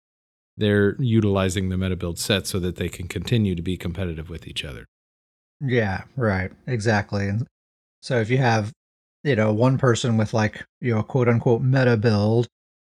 they're 0.57 0.95
utilizing 1.01 1.69
the 1.69 1.77
meta 1.77 1.95
build 1.95 2.19
set 2.19 2.45
so 2.45 2.59
that 2.59 2.75
they 2.75 2.89
can 2.89 3.07
continue 3.07 3.55
to 3.55 3.61
be 3.61 3.75
competitive 3.77 4.29
with 4.29 4.47
each 4.47 4.63
other 4.63 4.85
Yeah, 5.61 6.03
right. 6.15 6.51
Exactly. 6.67 7.27
And 7.27 7.47
so 8.01 8.19
if 8.19 8.29
you 8.29 8.37
have, 8.37 8.71
you 9.23 9.35
know, 9.35 9.53
one 9.53 9.77
person 9.77 10.17
with 10.17 10.33
like, 10.33 10.65
you 10.81 10.93
know, 10.93 11.03
quote 11.03 11.29
unquote 11.29 11.61
meta 11.61 11.95
build 11.97 12.47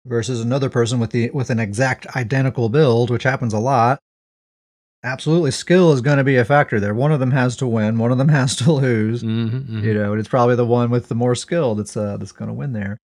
versus 0.05 0.41
another 0.41 0.69
person 0.69 0.99
with 0.99 1.11
the 1.11 1.31
with 1.31 1.51
an 1.51 1.61
exact 1.61 2.07
identical 2.17 2.69
build, 2.69 3.11
which 3.11 3.23
happens 3.23 3.55
a 3.55 3.59
lot, 3.59 4.01
absolutely 5.05 5.51
skill 5.51 5.93
is 5.93 6.01
going 6.01 6.19
to 6.19 6.25
be 6.25 6.37
a 6.37 6.45
factor 6.45 6.81
there. 6.81 6.95
One 6.95 7.13
of 7.13 7.21
them 7.21 7.31
has 7.31 7.57
to 7.57 7.67
win, 7.67 7.99
one 7.99 8.13
of 8.13 8.19
them 8.19 8.29
has 8.41 8.57
to 8.57 8.73
lose. 8.73 9.23
mm-hmm, 9.23 9.85
You 9.85 9.95
know, 9.95 10.13
and 10.13 10.21
it's 10.21 10.29
probably 10.29 10.57
the 10.57 10.67
one 10.67 10.91
with 10.91 11.09
the 11.09 11.15
more 11.15 11.35
skill 11.35 11.75
that's 11.75 11.97
uh 11.97 12.17
that's 12.17 12.33
going 12.33 12.49
to 12.49 12.55
win 12.55 12.73
there. 12.73 12.99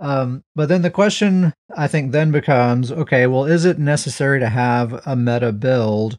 Um, 0.00 0.42
but 0.56 0.68
then 0.68 0.82
the 0.82 0.90
question 0.90 1.52
I 1.76 1.86
think 1.86 2.10
then 2.10 2.32
becomes, 2.32 2.90
okay, 2.90 3.28
well, 3.28 3.44
is 3.44 3.64
it 3.64 3.78
necessary 3.78 4.40
to 4.40 4.48
have 4.48 5.00
a 5.06 5.14
meta 5.14 5.52
build, 5.52 6.18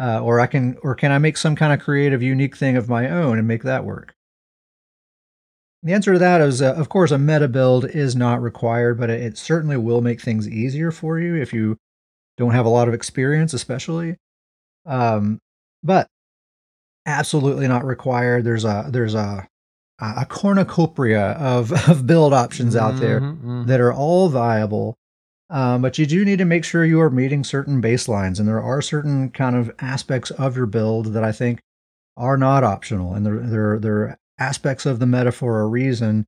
uh, 0.00 0.22
or 0.22 0.40
I 0.40 0.46
can, 0.46 0.78
or 0.82 0.94
can 0.94 1.12
I 1.12 1.18
make 1.18 1.36
some 1.36 1.54
kind 1.54 1.74
of 1.74 1.80
creative, 1.80 2.22
unique 2.22 2.56
thing 2.56 2.78
of 2.78 2.88
my 2.88 3.10
own 3.10 3.36
and 3.38 3.46
make 3.46 3.64
that 3.64 3.84
work? 3.84 4.14
The 5.82 5.92
answer 5.92 6.14
to 6.14 6.18
that 6.18 6.40
is, 6.40 6.62
uh, 6.62 6.72
of 6.74 6.88
course, 6.88 7.10
a 7.10 7.18
meta 7.18 7.48
build 7.48 7.84
is 7.84 8.16
not 8.16 8.40
required, 8.40 8.98
but 8.98 9.10
it, 9.10 9.20
it 9.22 9.36
certainly 9.36 9.76
will 9.76 10.00
make 10.00 10.22
things 10.22 10.48
easier 10.48 10.90
for 10.90 11.20
you 11.20 11.34
if 11.36 11.52
you 11.52 11.76
don't 12.38 12.52
have 12.52 12.64
a 12.66 12.70
lot 12.70 12.88
of 12.88 12.94
experience, 12.94 13.52
especially. 13.52 14.16
Um, 14.86 15.38
but 15.82 16.08
absolutely 17.06 17.68
not 17.68 17.84
required. 17.84 18.44
There's 18.44 18.64
a 18.64 18.86
there's 18.88 19.14
a 19.14 19.46
a 20.00 20.24
cornucopia 20.26 21.32
of, 21.32 21.72
of 21.88 22.06
build 22.06 22.32
options 22.32 22.76
out 22.76 23.00
there 23.00 23.20
Mhm, 23.20 23.42
mhm. 23.42 23.66
that 23.66 23.80
are 23.80 23.92
all 23.92 24.28
viable. 24.28 24.96
Um, 25.50 25.82
but 25.82 25.98
you 25.98 26.06
do 26.06 26.24
need 26.24 26.38
to 26.38 26.44
make 26.44 26.62
sure 26.64 26.84
you 26.84 27.00
are 27.00 27.10
meeting 27.10 27.42
certain 27.42 27.82
baselines, 27.82 28.38
and 28.38 28.46
there 28.46 28.62
are 28.62 28.80
certain 28.82 29.30
kind 29.30 29.56
of 29.56 29.72
aspects 29.80 30.30
of 30.32 30.56
your 30.56 30.66
build 30.66 31.14
that 31.14 31.24
I 31.24 31.32
think 31.32 31.58
are 32.16 32.36
not 32.36 32.62
optional, 32.64 33.14
and 33.14 33.24
they're 33.26 33.40
they're, 33.40 33.78
they're 33.78 34.18
aspects 34.38 34.86
of 34.86 34.98
the 35.00 35.06
meta 35.06 35.32
for 35.32 35.60
a 35.60 35.66
reason. 35.66 36.26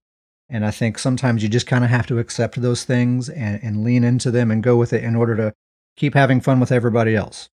And 0.49 0.64
I 0.66 0.73
think 0.73 0.99
sometimes 0.99 1.44
you 1.44 1.49
just 1.49 1.68
kind 1.68 1.85
of 1.85 1.90
have 1.90 2.09
to 2.09 2.18
accept 2.18 2.61
those 2.61 2.83
things 2.83 3.29
and, 3.29 3.62
and 3.62 3.85
lean 3.85 4.03
into 4.03 4.33
them 4.33 4.51
and 4.51 4.64
go 4.64 4.77
with 4.77 4.92
it 4.92 5.05
in 5.05 5.14
order 5.14 5.37
to 5.37 5.55
keep 5.96 6.14
having 6.14 6.40
fun 6.40 6.61
with 6.61 6.72
everybody 6.72 7.14
else. 7.14 7.48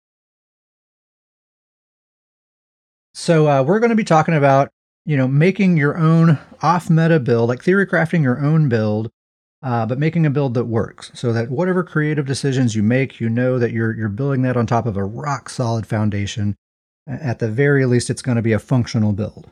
So 3.14 3.48
uh, 3.48 3.62
we're 3.62 3.80
going 3.80 3.90
to 3.90 3.96
be 3.96 4.04
talking 4.04 4.34
about 4.34 4.70
you 5.04 5.16
know, 5.16 5.28
making 5.28 5.76
your 5.76 5.96
own 5.96 6.38
off 6.62 6.88
meta 6.88 7.20
build, 7.20 7.48
like 7.48 7.62
theory 7.62 7.86
crafting 7.86 8.22
your 8.22 8.42
own 8.44 8.68
build, 8.68 9.10
uh, 9.62 9.86
but 9.86 9.98
making 9.98 10.24
a 10.24 10.30
build 10.30 10.54
that 10.54 10.64
works 10.64 11.10
so 11.14 11.32
that 11.32 11.50
whatever 11.50 11.84
creative 11.84 12.26
decisions 12.26 12.74
you 12.74 12.82
make, 12.82 13.20
you 13.20 13.28
know 13.28 13.58
that 13.58 13.72
you're, 13.72 13.94
you're 13.94 14.08
building 14.08 14.42
that 14.42 14.56
on 14.56 14.66
top 14.66 14.86
of 14.86 14.96
a 14.96 15.04
rock 15.04 15.48
solid 15.48 15.86
foundation. 15.86 16.56
At 17.06 17.38
the 17.38 17.50
very 17.50 17.84
least, 17.84 18.08
it's 18.08 18.22
going 18.22 18.36
to 18.36 18.42
be 18.42 18.52
a 18.52 18.58
functional 18.58 19.12
build. 19.12 19.50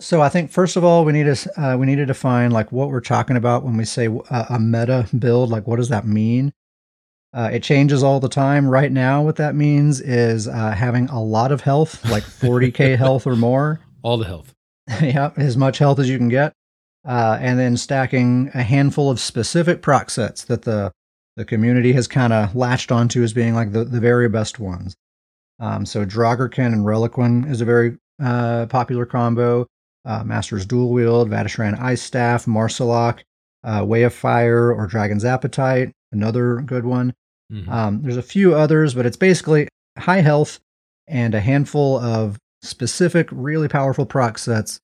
So 0.00 0.20
I 0.20 0.28
think 0.28 0.50
first 0.50 0.76
of 0.76 0.84
all 0.84 1.04
we 1.04 1.12
need 1.12 1.34
to 1.34 1.60
uh, 1.60 1.76
we 1.76 1.86
need 1.86 1.96
to 1.96 2.06
define 2.06 2.50
like 2.50 2.72
what 2.72 2.90
we're 2.90 3.00
talking 3.00 3.36
about 3.36 3.62
when 3.62 3.76
we 3.76 3.84
say 3.84 4.06
a, 4.06 4.46
a 4.50 4.58
meta 4.58 5.08
build. 5.16 5.50
Like 5.50 5.66
what 5.66 5.76
does 5.76 5.88
that 5.90 6.06
mean? 6.06 6.52
Uh, 7.32 7.50
it 7.52 7.62
changes 7.62 8.02
all 8.02 8.20
the 8.20 8.28
time. 8.28 8.68
Right 8.68 8.92
now, 8.92 9.22
what 9.22 9.36
that 9.36 9.54
means 9.54 10.00
is 10.00 10.46
uh, 10.46 10.70
having 10.70 11.08
a 11.08 11.22
lot 11.22 11.50
of 11.50 11.62
health, 11.62 12.04
like 12.08 12.22
40k 12.22 12.96
health 12.98 13.26
or 13.26 13.34
more. 13.34 13.80
All 14.02 14.16
the 14.16 14.26
health. 14.26 14.54
yeah, 15.00 15.30
as 15.36 15.56
much 15.56 15.78
health 15.78 15.98
as 15.98 16.08
you 16.08 16.18
can 16.18 16.28
get, 16.28 16.52
uh, 17.06 17.38
and 17.40 17.58
then 17.58 17.76
stacking 17.76 18.50
a 18.54 18.62
handful 18.62 19.10
of 19.10 19.18
specific 19.18 19.82
proc 19.82 20.10
sets 20.10 20.44
that 20.44 20.62
the 20.62 20.92
the 21.36 21.44
community 21.44 21.92
has 21.92 22.06
kind 22.06 22.32
of 22.32 22.54
latched 22.54 22.92
onto 22.92 23.22
as 23.22 23.32
being 23.32 23.54
like 23.54 23.72
the, 23.72 23.84
the 23.84 23.98
very 24.00 24.28
best 24.28 24.58
ones. 24.60 24.94
Um, 25.58 25.84
so 25.86 26.04
Draugr 26.04 26.56
and 26.58 26.84
Relequen 26.84 27.50
is 27.50 27.60
a 27.60 27.64
very 27.64 27.96
uh, 28.22 28.66
popular 28.66 29.04
combo 29.06 29.62
uh, 29.62 29.64
Master's 30.04 30.66
Dual 30.66 30.90
Wield, 30.90 31.30
Vateshran 31.30 31.80
Ice 31.80 32.02
Staff, 32.02 32.46
Maarselok, 32.46 33.20
uh, 33.62 33.84
Way 33.86 34.02
of 34.02 34.14
Fire, 34.14 34.72
or 34.72 34.86
Dragon's 34.86 35.24
Appetite, 35.24 35.92
another 36.12 36.60
good 36.60 36.84
one. 36.84 37.14
Mm-hmm. 37.52 37.70
Um, 37.70 38.02
there's 38.02 38.16
a 38.16 38.22
few 38.22 38.54
others, 38.54 38.94
but 38.94 39.06
it's 39.06 39.16
basically 39.16 39.68
high 39.98 40.20
health 40.20 40.60
and 41.06 41.34
a 41.34 41.40
handful 41.40 41.98
of 41.98 42.38
specific, 42.62 43.28
really 43.30 43.68
powerful 43.68 44.06
proc 44.06 44.38
sets. 44.38 44.80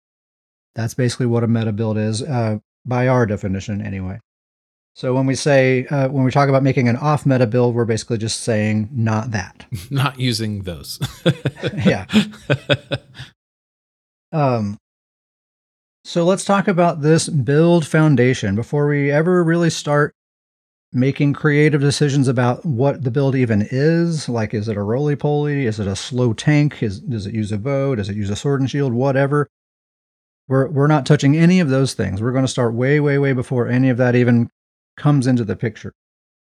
That's 0.75 0.95
basically 0.95 1.27
what 1.27 1.45
a 1.45 1.49
meta 1.49 1.73
build 1.73 1.99
is, 1.99 2.23
uh, 2.23 2.59
by 2.85 3.09
our 3.09 3.27
definition, 3.27 3.83
anyway. 3.83 4.21
So 4.95 5.15
when 5.15 5.27
we 5.27 5.35
say 5.35 5.87
uh, 5.87 6.09
when 6.09 6.25
we 6.25 6.31
talk 6.31 6.49
about 6.49 6.63
making 6.63 6.89
an 6.89 6.97
off 6.97 7.25
meta 7.25 7.47
build, 7.47 7.75
we're 7.75 7.85
basically 7.85 8.19
just 8.19 8.43
saying 8.43 8.89
not 8.93 9.31
that, 9.31 9.67
not 9.91 10.19
using 10.19 10.63
those. 10.63 11.01
yeah. 11.87 12.07
um, 14.33 14.77
so 16.05 16.25
let's 16.25 16.45
talk 16.45 16.69
about 16.69 17.03
this 17.03 17.29
build 17.29 17.87
foundation 17.87 18.55
before 18.55 18.87
we 18.87 19.11
ever 19.11 19.45
really 19.45 19.71
start 19.71 20.15
making 20.93 21.33
creative 21.33 21.81
decisions 21.81 22.27
about 22.27 22.65
what 22.65 23.05
the 23.05 23.11
build 23.11 23.37
even 23.37 23.67
is. 23.71 24.29
Like, 24.29 24.55
is 24.55 24.69
it 24.69 24.77
a 24.77 24.83
roly 24.83 25.15
poly? 25.15 25.67
Is 25.67 25.79
it 25.79 25.87
a 25.87 25.95
slow 25.95 26.33
tank? 26.33 26.83
Is, 26.83 27.01
does 27.01 27.27
it 27.27 27.35
use 27.35 27.53
a 27.53 27.59
bow? 27.59 27.95
Does 27.95 28.09
it 28.09 28.17
use 28.17 28.31
a 28.31 28.37
sword 28.37 28.61
and 28.61 28.71
shield? 28.71 28.93
Whatever. 28.93 29.49
We're, 30.49 30.69
we're 30.69 30.89
not 30.89 31.07
touching 31.07 31.37
any 31.37 31.61
of 31.61 31.69
those 31.69 31.95
things. 31.95 32.21
We're 32.21 32.33
going 32.33 32.45
to 32.45 32.49
start 32.49 32.75
way, 32.75 32.99
way, 32.99 33.19
way 33.19 33.33
before 33.33 33.69
any 33.69 33.89
of 33.89 33.99
that 33.99 34.17
even 34.17 34.51
comes 34.97 35.29
into 35.29 35.45
the 35.45 35.55
picture. 35.55 35.93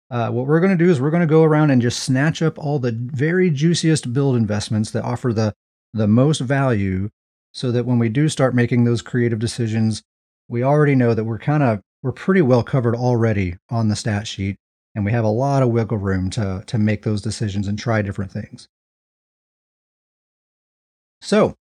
Uh, 0.10 0.30
what 0.30 0.48
we're 0.48 0.62
going 0.62 0.78
to 0.78 0.82
do 0.82 0.90
is 0.90 1.02
we're 1.02 1.12
going 1.12 1.22
to 1.22 1.28
go 1.28 1.44
around 1.44 1.72
and 1.72 1.82
just 1.82 2.00
snatch 2.02 2.42
up 2.42 2.58
all 2.58 2.80
the 2.80 2.94
very 2.94 3.50
juiciest 3.50 4.14
build 4.14 4.38
investments 4.38 4.92
that 4.92 5.04
offer 5.04 5.34
the, 5.34 5.54
the 5.94 6.08
most 6.08 6.40
value 6.40 7.10
so 7.54 7.72
that 7.72 7.86
when 7.86 8.00
we 8.00 8.10
do 8.10 8.30
start 8.30 8.56
making 8.56 8.84
those 8.84 9.02
creative 9.02 9.40
decisions, 9.40 10.04
we 10.48 10.64
already 10.64 10.96
know 10.96 11.14
that 11.14 11.24
we're 11.24 11.40
kind 11.40 11.64
of 11.64 11.82
we're 12.04 12.12
pretty 12.12 12.42
well 12.42 12.64
covered 12.64 12.96
already 12.96 13.56
on 13.70 13.90
the 13.90 13.96
stat 13.96 14.28
sheet 14.28 14.58
and 14.98 15.06
we 15.06 15.12
have 15.12 15.24
a 15.24 15.30
lot 15.30 15.62
of 15.62 15.70
wiggle 15.70 16.00
room 16.00 16.28
to 16.32 16.64
to 16.66 16.78
make 16.80 17.04
those 17.04 17.22
decisions 17.22 17.68
and 17.68 17.78
try 17.78 18.02
different 18.02 18.32
things. 18.32 18.68
So, 21.22 21.56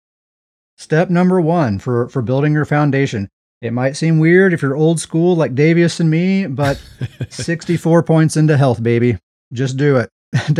step 0.77 1.09
number 1.09 1.41
1 1.41 1.79
for 1.79 2.07
for 2.07 2.21
building 2.21 2.53
your 2.53 2.63
foundation. 2.63 3.27
It 3.61 3.73
might 3.73 3.97
seem 3.97 4.19
weird 4.19 4.53
if 4.53 4.61
you're 4.61 4.75
old 4.75 5.01
school 5.01 5.35
like 5.35 5.53
Davius 5.53 5.99
and 5.99 6.09
me, 6.09 6.47
but 6.47 6.81
64 7.29 8.03
points 8.03 8.37
into 8.37 8.55
health, 8.55 8.81
baby. 8.81 9.17
Just 9.51 9.75
do 9.75 9.97
it. 9.97 10.09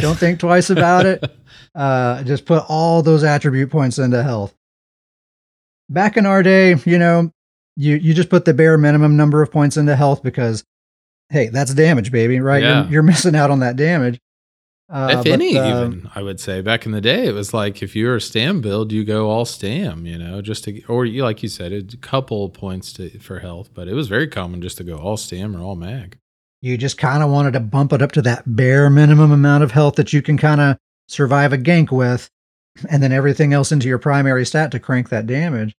Don't 0.00 0.18
think 0.18 0.38
twice 0.38 0.70
about 0.70 1.06
it. 1.06 1.24
Uh, 1.74 2.22
just 2.24 2.44
put 2.44 2.62
all 2.68 3.02
those 3.02 3.24
attribute 3.24 3.70
points 3.70 3.98
into 3.98 4.22
health 4.22 4.54
back 5.92 6.16
in 6.16 6.26
our 6.26 6.42
day, 6.42 6.76
you 6.84 6.98
know, 6.98 7.30
you 7.76 7.96
you 7.96 8.14
just 8.14 8.30
put 8.30 8.44
the 8.44 8.54
bare 8.54 8.78
minimum 8.78 9.16
number 9.16 9.42
of 9.42 9.50
points 9.50 9.76
into 9.76 9.96
health 9.96 10.22
because, 10.22 10.64
hey, 11.30 11.48
that's 11.48 11.74
damage, 11.74 12.10
baby, 12.12 12.40
right? 12.40 12.62
Yeah. 12.62 12.82
You're, 12.82 12.92
you're 12.92 13.02
missing 13.02 13.34
out 13.34 13.50
on 13.50 13.60
that 13.60 13.76
damage. 13.76 14.20
Uh, 14.90 15.22
if 15.24 15.26
any, 15.26 15.56
uh, 15.56 15.86
even 15.86 16.10
I 16.14 16.22
would 16.22 16.38
say 16.38 16.60
back 16.60 16.84
in 16.84 16.92
the 16.92 17.00
day, 17.00 17.26
it 17.26 17.32
was 17.32 17.54
like 17.54 17.82
if 17.82 17.96
you're 17.96 18.16
a 18.16 18.20
stam 18.20 18.60
build, 18.60 18.92
you 18.92 19.04
go 19.04 19.30
all 19.30 19.46
stam, 19.46 20.04
you 20.04 20.18
know, 20.18 20.42
just 20.42 20.64
to 20.64 20.82
or 20.84 21.06
you 21.06 21.22
like 21.22 21.42
you 21.42 21.48
said, 21.48 21.72
a 21.72 21.96
couple 21.96 22.50
points 22.50 22.92
to 22.94 23.18
for 23.18 23.38
health, 23.38 23.70
but 23.72 23.88
it 23.88 23.94
was 23.94 24.08
very 24.08 24.28
common 24.28 24.60
just 24.60 24.76
to 24.78 24.84
go 24.84 24.98
all 24.98 25.16
stam 25.16 25.56
or 25.56 25.60
all 25.60 25.76
mag. 25.76 26.18
You 26.60 26.76
just 26.76 26.98
kind 26.98 27.22
of 27.22 27.30
wanted 27.30 27.54
to 27.54 27.60
bump 27.60 27.94
it 27.94 28.02
up 28.02 28.12
to 28.12 28.22
that 28.22 28.42
bare 28.46 28.90
minimum 28.90 29.32
amount 29.32 29.64
of 29.64 29.72
health 29.72 29.94
that 29.96 30.12
you 30.12 30.20
can 30.20 30.36
kind 30.36 30.60
of 30.60 30.76
survive 31.08 31.54
a 31.54 31.58
gank 31.58 31.90
with, 31.90 32.28
and 32.90 33.02
then 33.02 33.12
everything 33.12 33.54
else 33.54 33.72
into 33.72 33.88
your 33.88 33.98
primary 33.98 34.44
stat 34.44 34.70
to 34.72 34.78
crank 34.78 35.08
that 35.08 35.26
damage. 35.26 35.74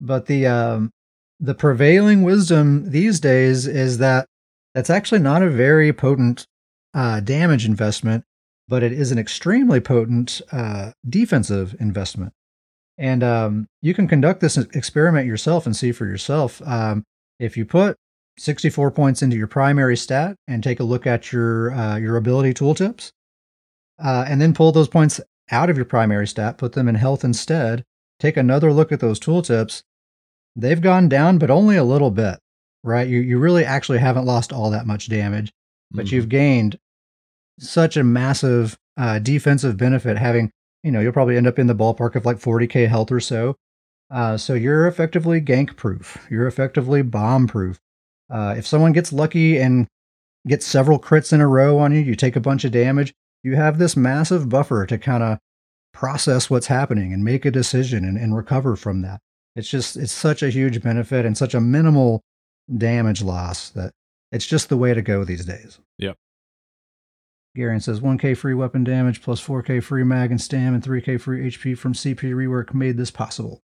But 0.00 0.26
the 0.26 0.46
um, 0.46 0.90
the 1.38 1.54
prevailing 1.54 2.22
wisdom 2.22 2.90
these 2.90 3.20
days 3.20 3.66
is 3.66 3.98
that 3.98 4.26
that's 4.74 4.90
actually 4.90 5.20
not 5.20 5.42
a 5.42 5.50
very 5.50 5.92
potent 5.92 6.46
uh, 6.94 7.20
damage 7.20 7.64
investment, 7.64 8.24
but 8.68 8.82
it 8.82 8.92
is 8.92 9.10
an 9.10 9.18
extremely 9.18 9.80
potent 9.80 10.40
uh, 10.52 10.92
defensive 11.08 11.74
investment. 11.80 12.32
And 12.98 13.22
um, 13.22 13.66
you 13.80 13.94
can 13.94 14.06
conduct 14.06 14.40
this 14.40 14.58
experiment 14.58 15.26
yourself 15.26 15.64
and 15.64 15.74
see 15.74 15.92
for 15.92 16.06
yourself. 16.06 16.60
Um, 16.66 17.04
if 17.38 17.56
you 17.56 17.64
put 17.64 17.96
64 18.36 18.90
points 18.90 19.22
into 19.22 19.36
your 19.36 19.46
primary 19.46 19.96
stat 19.96 20.36
and 20.46 20.62
take 20.62 20.80
a 20.80 20.84
look 20.84 21.06
at 21.06 21.32
your 21.32 21.72
uh, 21.72 21.96
your 21.96 22.16
ability 22.16 22.54
tooltips, 22.54 23.12
uh, 23.98 24.24
and 24.28 24.40
then 24.40 24.54
pull 24.54 24.72
those 24.72 24.88
points 24.88 25.20
out 25.50 25.70
of 25.70 25.76
your 25.76 25.86
primary 25.86 26.26
stat, 26.26 26.58
put 26.58 26.72
them 26.72 26.88
in 26.88 26.94
health 26.94 27.24
instead. 27.24 27.84
Take 28.18 28.36
another 28.36 28.72
look 28.72 28.92
at 28.92 29.00
those 29.00 29.18
tooltips 29.18 29.82
they've 30.56 30.80
gone 30.80 31.08
down, 31.08 31.38
but 31.38 31.50
only 31.50 31.76
a 31.76 31.84
little 31.84 32.10
bit, 32.10 32.38
right? 32.82 33.08
You, 33.08 33.20
you 33.20 33.38
really 33.38 33.64
actually 33.64 33.98
haven't 33.98 34.26
lost 34.26 34.52
all 34.52 34.70
that 34.70 34.86
much 34.86 35.08
damage, 35.08 35.52
but 35.90 36.06
mm-hmm. 36.06 36.14
you've 36.14 36.28
gained 36.28 36.78
such 37.58 37.96
a 37.96 38.04
massive 38.04 38.78
uh, 38.96 39.18
defensive 39.18 39.76
benefit 39.76 40.18
having, 40.18 40.50
you 40.82 40.90
know, 40.90 41.00
you'll 41.00 41.12
probably 41.12 41.36
end 41.36 41.46
up 41.46 41.58
in 41.58 41.66
the 41.66 41.74
ballpark 41.74 42.14
of 42.14 42.24
like 42.24 42.38
40k 42.38 42.88
health 42.88 43.12
or 43.12 43.20
so. 43.20 43.56
Uh, 44.10 44.36
so 44.36 44.54
you're 44.54 44.86
effectively 44.86 45.40
gank 45.40 45.76
proof. 45.76 46.26
You're 46.30 46.46
effectively 46.46 47.02
bomb 47.02 47.46
proof. 47.46 47.78
Uh, 48.28 48.54
if 48.56 48.66
someone 48.66 48.92
gets 48.92 49.12
lucky 49.12 49.58
and 49.58 49.86
gets 50.46 50.66
several 50.66 50.98
crits 50.98 51.32
in 51.32 51.40
a 51.40 51.48
row 51.48 51.78
on 51.78 51.92
you, 51.92 52.00
you 52.00 52.14
take 52.14 52.36
a 52.36 52.40
bunch 52.40 52.64
of 52.64 52.72
damage, 52.72 53.12
you 53.42 53.56
have 53.56 53.78
this 53.78 53.96
massive 53.96 54.48
buffer 54.48 54.86
to 54.86 54.98
kind 54.98 55.22
of 55.22 55.38
process 55.92 56.50
what's 56.50 56.66
happening 56.66 57.12
and 57.12 57.24
make 57.24 57.44
a 57.44 57.50
decision 57.50 58.04
and, 58.04 58.16
and 58.16 58.36
recover 58.36 58.76
from 58.76 59.02
that. 59.02 59.20
It's 59.56 59.68
just 59.68 59.96
it's 59.96 60.12
such 60.12 60.42
a 60.42 60.50
huge 60.50 60.82
benefit 60.82 61.26
and 61.26 61.36
such 61.36 61.54
a 61.54 61.60
minimal 61.60 62.22
damage 62.76 63.22
loss 63.22 63.70
that 63.70 63.92
it's 64.32 64.46
just 64.46 64.68
the 64.68 64.76
way 64.76 64.94
to 64.94 65.02
go 65.02 65.24
these 65.24 65.44
days. 65.44 65.78
Yep. 65.98 66.16
Garion 67.56 67.82
says 67.82 68.00
1k 68.00 68.36
free 68.36 68.54
weapon 68.54 68.84
damage 68.84 69.22
plus 69.22 69.44
4k 69.44 69.82
free 69.82 70.04
mag 70.04 70.30
and 70.30 70.40
stam 70.40 70.72
and 70.72 70.82
3k 70.82 71.20
free 71.20 71.50
HP 71.50 71.76
from 71.76 71.94
CP 71.94 72.32
rework 72.32 72.72
made 72.72 72.96
this 72.96 73.10
possible. 73.10 73.60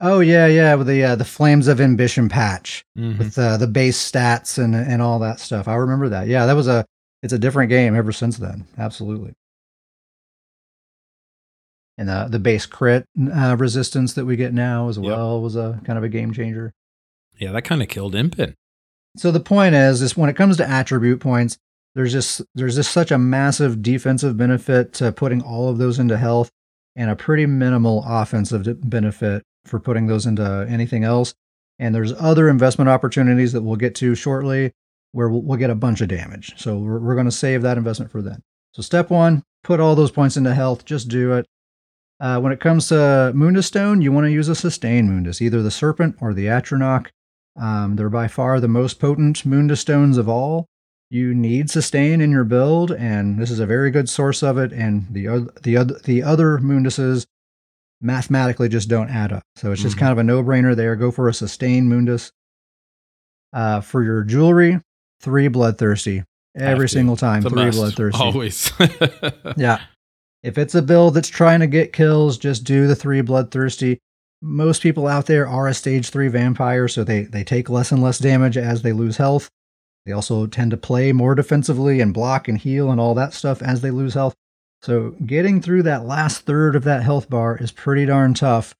Oh 0.00 0.20
yeah, 0.20 0.46
yeah, 0.46 0.76
with 0.76 0.86
the 0.86 1.02
uh, 1.02 1.16
the 1.16 1.24
Flames 1.24 1.66
of 1.66 1.80
Ambition 1.80 2.28
patch 2.28 2.84
mm-hmm. 2.96 3.18
with 3.18 3.36
uh, 3.36 3.56
the 3.56 3.66
base 3.66 3.98
stats 3.98 4.62
and 4.62 4.76
and 4.76 5.02
all 5.02 5.18
that 5.18 5.40
stuff. 5.40 5.66
I 5.66 5.74
remember 5.74 6.08
that. 6.10 6.28
Yeah, 6.28 6.46
that 6.46 6.52
was 6.52 6.68
a 6.68 6.84
it's 7.24 7.32
a 7.32 7.38
different 7.38 7.70
game 7.70 7.96
ever 7.96 8.12
since 8.12 8.36
then. 8.36 8.64
Absolutely 8.78 9.34
and 11.98 12.08
the 12.08 12.28
the 12.30 12.38
base 12.38 12.64
crit 12.64 13.04
uh, 13.34 13.56
resistance 13.58 14.14
that 14.14 14.24
we 14.24 14.36
get 14.36 14.54
now 14.54 14.88
as 14.88 14.98
well 14.98 15.34
yep. 15.34 15.42
was 15.42 15.56
a 15.56 15.80
kind 15.84 15.98
of 15.98 16.04
a 16.04 16.08
game 16.08 16.32
changer. 16.32 16.72
Yeah, 17.38 17.52
that 17.52 17.62
kind 17.62 17.82
of 17.82 17.88
killed 17.88 18.14
Impin. 18.14 18.54
So 19.16 19.30
the 19.30 19.40
point 19.40 19.74
is, 19.74 20.00
is 20.00 20.16
when 20.16 20.30
it 20.30 20.36
comes 20.36 20.56
to 20.58 20.68
attribute 20.68 21.20
points, 21.20 21.58
there's 21.94 22.12
just 22.12 22.40
there's 22.54 22.76
just 22.76 22.92
such 22.92 23.10
a 23.10 23.18
massive 23.18 23.82
defensive 23.82 24.36
benefit 24.36 24.92
to 24.94 25.12
putting 25.12 25.42
all 25.42 25.68
of 25.68 25.78
those 25.78 25.98
into 25.98 26.16
health, 26.16 26.50
and 26.96 27.10
a 27.10 27.16
pretty 27.16 27.46
minimal 27.46 28.04
offensive 28.06 28.88
benefit 28.88 29.42
for 29.64 29.80
putting 29.80 30.06
those 30.06 30.24
into 30.24 30.66
anything 30.68 31.04
else. 31.04 31.34
And 31.78 31.94
there's 31.94 32.12
other 32.14 32.48
investment 32.48 32.88
opportunities 32.88 33.52
that 33.52 33.62
we'll 33.62 33.76
get 33.76 33.94
to 33.96 34.14
shortly, 34.14 34.72
where 35.12 35.28
we'll, 35.28 35.42
we'll 35.42 35.58
get 35.58 35.70
a 35.70 35.76
bunch 35.76 36.00
of 36.00 36.08
damage. 36.08 36.54
So 36.56 36.76
we're, 36.76 36.98
we're 36.98 37.14
going 37.14 37.26
to 37.26 37.32
save 37.32 37.62
that 37.62 37.78
investment 37.78 38.10
for 38.10 38.20
then. 38.20 38.42
So 38.72 38.82
step 38.82 39.10
one, 39.10 39.44
put 39.62 39.78
all 39.78 39.94
those 39.94 40.10
points 40.10 40.36
into 40.36 40.54
health. 40.54 40.84
Just 40.84 41.08
do 41.08 41.34
it. 41.34 41.46
Uh, 42.20 42.40
when 42.40 42.52
it 42.52 42.60
comes 42.60 42.88
to 42.88 43.32
Mundus 43.34 43.66
Stone, 43.66 44.02
you 44.02 44.10
want 44.12 44.24
to 44.26 44.30
use 44.32 44.48
a 44.48 44.54
sustain 44.54 45.08
Mundus, 45.08 45.40
either 45.40 45.62
the 45.62 45.70
Serpent 45.70 46.16
or 46.20 46.34
the 46.34 46.46
Atronach. 46.46 47.06
Um, 47.60 47.96
they're 47.96 48.08
by 48.10 48.26
far 48.28 48.58
the 48.60 48.68
most 48.68 48.98
potent 49.00 49.44
Mundus 49.46 49.80
Stones 49.80 50.16
of 50.18 50.28
all. 50.28 50.66
You 51.10 51.34
need 51.34 51.70
sustain 51.70 52.20
in 52.20 52.30
your 52.30 52.44
build, 52.44 52.92
and 52.92 53.38
this 53.38 53.50
is 53.50 53.60
a 53.60 53.66
very 53.66 53.90
good 53.90 54.08
source 54.10 54.42
of 54.42 54.58
it. 54.58 54.72
And 54.72 55.06
the 55.10 55.28
other, 55.28 55.52
the 55.62 55.76
other, 55.76 55.94
the 56.04 56.22
other 56.22 56.58
Munduses 56.58 57.24
mathematically 58.00 58.68
just 58.68 58.88
don't 58.88 59.08
add 59.08 59.32
up. 59.32 59.42
So 59.56 59.72
it's 59.72 59.80
just 59.82 59.96
Mhm. 59.96 60.00
kind 60.00 60.12
of 60.12 60.18
a 60.18 60.24
no 60.24 60.42
brainer 60.42 60.76
there. 60.76 60.94
Go 60.96 61.10
for 61.10 61.28
a 61.28 61.34
sustain 61.34 61.88
Mundus. 61.88 62.30
Uh, 63.52 63.80
for 63.80 64.02
your 64.04 64.22
jewelry, 64.24 64.80
three 65.20 65.48
bloodthirsty 65.48 66.22
every 66.54 66.88
single 66.88 67.16
time. 67.16 67.42
Three 67.42 67.64
must. 67.66 67.78
bloodthirsty. 67.78 68.20
Always. 68.20 68.70
Yeah. 69.56 69.80
If 70.42 70.56
it's 70.56 70.74
a 70.74 70.82
build 70.82 71.14
that's 71.14 71.28
trying 71.28 71.60
to 71.60 71.66
get 71.66 71.92
kills, 71.92 72.38
just 72.38 72.64
do 72.64 72.86
the 72.86 72.94
three 72.94 73.20
bloodthirsty. 73.20 73.98
Most 74.40 74.82
people 74.82 75.08
out 75.08 75.26
there 75.26 75.48
are 75.48 75.66
a 75.66 75.74
stage 75.74 76.10
three 76.10 76.28
vampire, 76.28 76.86
so 76.86 77.02
they, 77.02 77.22
they 77.22 77.42
take 77.42 77.68
less 77.68 77.90
and 77.90 78.00
less 78.00 78.20
damage 78.20 78.56
as 78.56 78.82
they 78.82 78.92
lose 78.92 79.16
health. 79.16 79.50
They 80.06 80.12
also 80.12 80.46
tend 80.46 80.70
to 80.70 80.76
play 80.76 81.12
more 81.12 81.34
defensively 81.34 82.00
and 82.00 82.14
block 82.14 82.46
and 82.46 82.56
heal 82.56 82.90
and 82.90 83.00
all 83.00 83.14
that 83.14 83.34
stuff 83.34 83.60
as 83.62 83.80
they 83.80 83.90
lose 83.90 84.14
health. 84.14 84.34
So 84.80 85.10
getting 85.26 85.60
through 85.60 85.82
that 85.82 86.06
last 86.06 86.42
third 86.42 86.76
of 86.76 86.84
that 86.84 87.02
health 87.02 87.28
bar 87.28 87.56
is 87.56 87.72
pretty 87.72 88.06
darn 88.06 88.34
tough. 88.34 88.74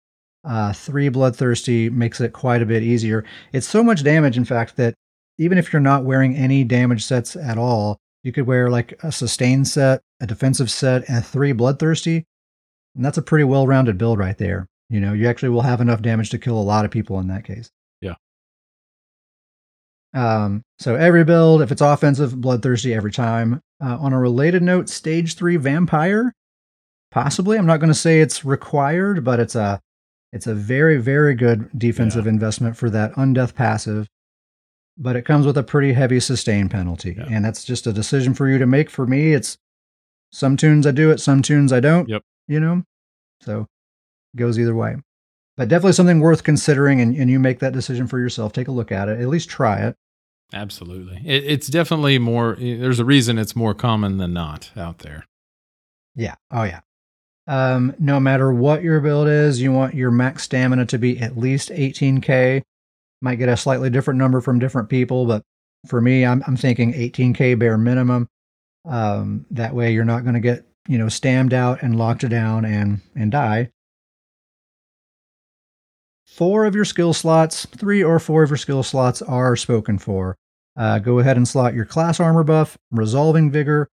Uh, 0.44 0.72
three 0.72 1.08
bloodthirsty 1.08 1.90
makes 1.90 2.20
it 2.20 2.32
quite 2.32 2.62
a 2.62 2.66
bit 2.66 2.84
easier. 2.84 3.24
It's 3.52 3.68
so 3.68 3.82
much 3.82 4.04
damage, 4.04 4.36
in 4.36 4.44
fact, 4.44 4.76
that 4.76 4.94
even 5.38 5.58
if 5.58 5.72
you're 5.72 5.80
not 5.80 6.04
wearing 6.04 6.36
any 6.36 6.62
damage 6.62 7.04
sets 7.04 7.34
at 7.34 7.58
all, 7.58 7.98
you 8.28 8.32
could 8.32 8.46
wear 8.46 8.68
like 8.68 8.92
a 9.02 9.10
sustain 9.10 9.64
set, 9.64 10.02
a 10.20 10.26
defensive 10.26 10.70
set, 10.70 11.08
and 11.08 11.24
three 11.24 11.52
bloodthirsty. 11.52 12.26
And 12.94 13.02
that's 13.02 13.16
a 13.16 13.22
pretty 13.22 13.44
well 13.44 13.66
rounded 13.66 13.96
build 13.96 14.18
right 14.18 14.36
there. 14.36 14.68
You 14.90 15.00
know, 15.00 15.14
you 15.14 15.26
actually 15.26 15.48
will 15.48 15.62
have 15.62 15.80
enough 15.80 16.02
damage 16.02 16.28
to 16.30 16.38
kill 16.38 16.58
a 16.58 16.60
lot 16.60 16.84
of 16.84 16.90
people 16.90 17.18
in 17.20 17.28
that 17.28 17.44
case. 17.44 17.70
Yeah. 18.02 18.16
Um, 20.12 20.62
so 20.78 20.94
every 20.94 21.24
build, 21.24 21.62
if 21.62 21.72
it's 21.72 21.80
offensive, 21.80 22.38
bloodthirsty 22.38 22.92
every 22.92 23.12
time. 23.12 23.62
Uh, 23.82 23.96
on 23.98 24.12
a 24.12 24.18
related 24.18 24.62
note, 24.62 24.90
stage 24.90 25.34
three 25.34 25.56
vampire, 25.56 26.34
possibly. 27.10 27.56
I'm 27.56 27.64
not 27.64 27.80
going 27.80 27.88
to 27.88 27.94
say 27.94 28.20
it's 28.20 28.44
required, 28.44 29.24
but 29.24 29.40
it's 29.40 29.54
a 29.54 29.80
it's 30.34 30.46
a 30.46 30.54
very 30.54 30.98
very 30.98 31.34
good 31.34 31.70
defensive 31.78 32.26
investment 32.26 32.76
for 32.76 32.90
that 32.90 33.14
undeath 33.14 33.54
passive. 33.54 34.06
But 35.00 35.14
it 35.14 35.22
comes 35.24 35.46
with 35.46 35.56
a 35.56 35.62
pretty 35.62 35.92
heavy 35.92 36.18
sustain 36.18 36.68
penalty, 36.68 37.14
Yeah. 37.16 37.26
and 37.30 37.44
that's 37.44 37.64
just 37.64 37.86
a 37.86 37.92
decision 37.92 38.34
for 38.34 38.48
you 38.48 38.58
to 38.58 38.66
make. 38.66 38.90
For 38.90 39.06
me, 39.06 39.32
it's 39.32 39.56
some 40.32 40.56
tunes 40.56 40.86
I 40.86 40.90
do 40.90 41.10
it, 41.10 41.20
some 41.20 41.40
tunes 41.40 41.72
I 41.72 41.80
don't. 41.80 42.08
Yep. 42.08 42.22
You 42.48 42.58
know, 42.60 42.82
so 43.40 43.66
it 44.34 44.36
goes 44.38 44.58
either 44.58 44.74
way. 44.74 44.96
But 45.56 45.68
definitely 45.68 45.92
something 45.92 46.20
worth 46.20 46.42
considering, 46.44 47.00
and, 47.00 47.14
and 47.16 47.30
you 47.30 47.38
make 47.38 47.58
that 47.60 47.72
decision 47.72 48.06
for 48.06 48.18
yourself. 48.18 48.52
Take 48.52 48.68
a 48.68 48.72
look 48.72 48.90
at 48.92 49.08
it. 49.08 49.20
At 49.20 49.28
least 49.28 49.48
try 49.48 49.78
it. 49.86 49.96
Absolutely. 50.52 51.20
It, 51.24 51.44
it's 51.44 51.66
definitely 51.68 52.18
more, 52.18 52.56
there's 52.58 53.00
a 53.00 53.04
reason 53.04 53.38
it's 53.38 53.54
more 53.54 53.74
common 53.74 54.16
than 54.18 54.32
not 54.32 54.70
out 54.76 55.00
there. 55.00 55.26
Yeah. 56.16 56.34
Oh, 56.50 56.62
yeah. 56.64 56.80
Um, 57.46 57.94
no 57.98 58.18
matter 58.20 58.52
what 58.52 58.82
your 58.82 59.00
build 59.00 59.28
is, 59.28 59.60
you 59.60 59.72
want 59.72 59.94
your 59.94 60.10
max 60.10 60.42
stamina 60.44 60.86
to 60.86 60.98
be 60.98 61.18
at 61.18 61.36
least 61.36 61.70
18k. 61.70 62.62
Might 63.20 63.36
get 63.36 63.48
a 63.48 63.56
slightly 63.56 63.90
different 63.90 64.18
number 64.18 64.40
from 64.40 64.58
different 64.58 64.88
people, 64.88 65.26
but 65.26 65.42
for 65.88 66.00
me, 66.00 66.24
I'm, 66.24 66.42
I'm 66.46 66.56
thinking 66.56 66.92
18k 66.92 67.58
bare 67.58 67.78
minimum. 67.78 68.28
Um, 68.84 69.44
that 69.50 69.74
way, 69.74 69.92
you're 69.92 70.04
not 70.04 70.22
going 70.22 70.34
to 70.34 70.40
get 70.40 70.64
you 70.86 70.98
know 70.98 71.08
stammed 71.08 71.52
out 71.52 71.82
and 71.82 71.96
locked 71.98 72.26
down 72.28 72.64
and 72.64 73.00
and 73.16 73.30
die. 73.32 73.70
Four 76.26 76.66
of 76.66 76.74
your 76.74 76.84
skill 76.84 77.12
slots, 77.14 77.66
three 77.66 78.02
or 78.04 78.18
four 78.18 78.42
of 78.42 78.50
your 78.50 78.56
skill 78.58 78.82
slots 78.82 79.22
are 79.22 79.56
spoken 79.56 79.98
for. 79.98 80.36
Uh, 80.76 80.98
go 81.00 81.18
ahead 81.18 81.36
and 81.36 81.48
slot 81.48 81.74
your 81.74 81.84
class 81.84 82.20
armor 82.20 82.44
buff, 82.44 82.76
resolving 82.92 83.50
vigor, 83.50 83.88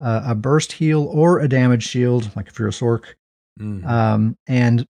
uh, 0.00 0.22
a 0.24 0.34
burst 0.34 0.72
heal 0.72 1.04
or 1.04 1.40
a 1.40 1.48
damage 1.48 1.86
shield, 1.86 2.30
like 2.34 2.46
if 2.48 2.58
you're 2.58 2.68
a 2.68 2.72
Sorc, 2.72 3.04
Mhm. 3.60 3.84
um, 3.86 4.36
and 4.46 4.86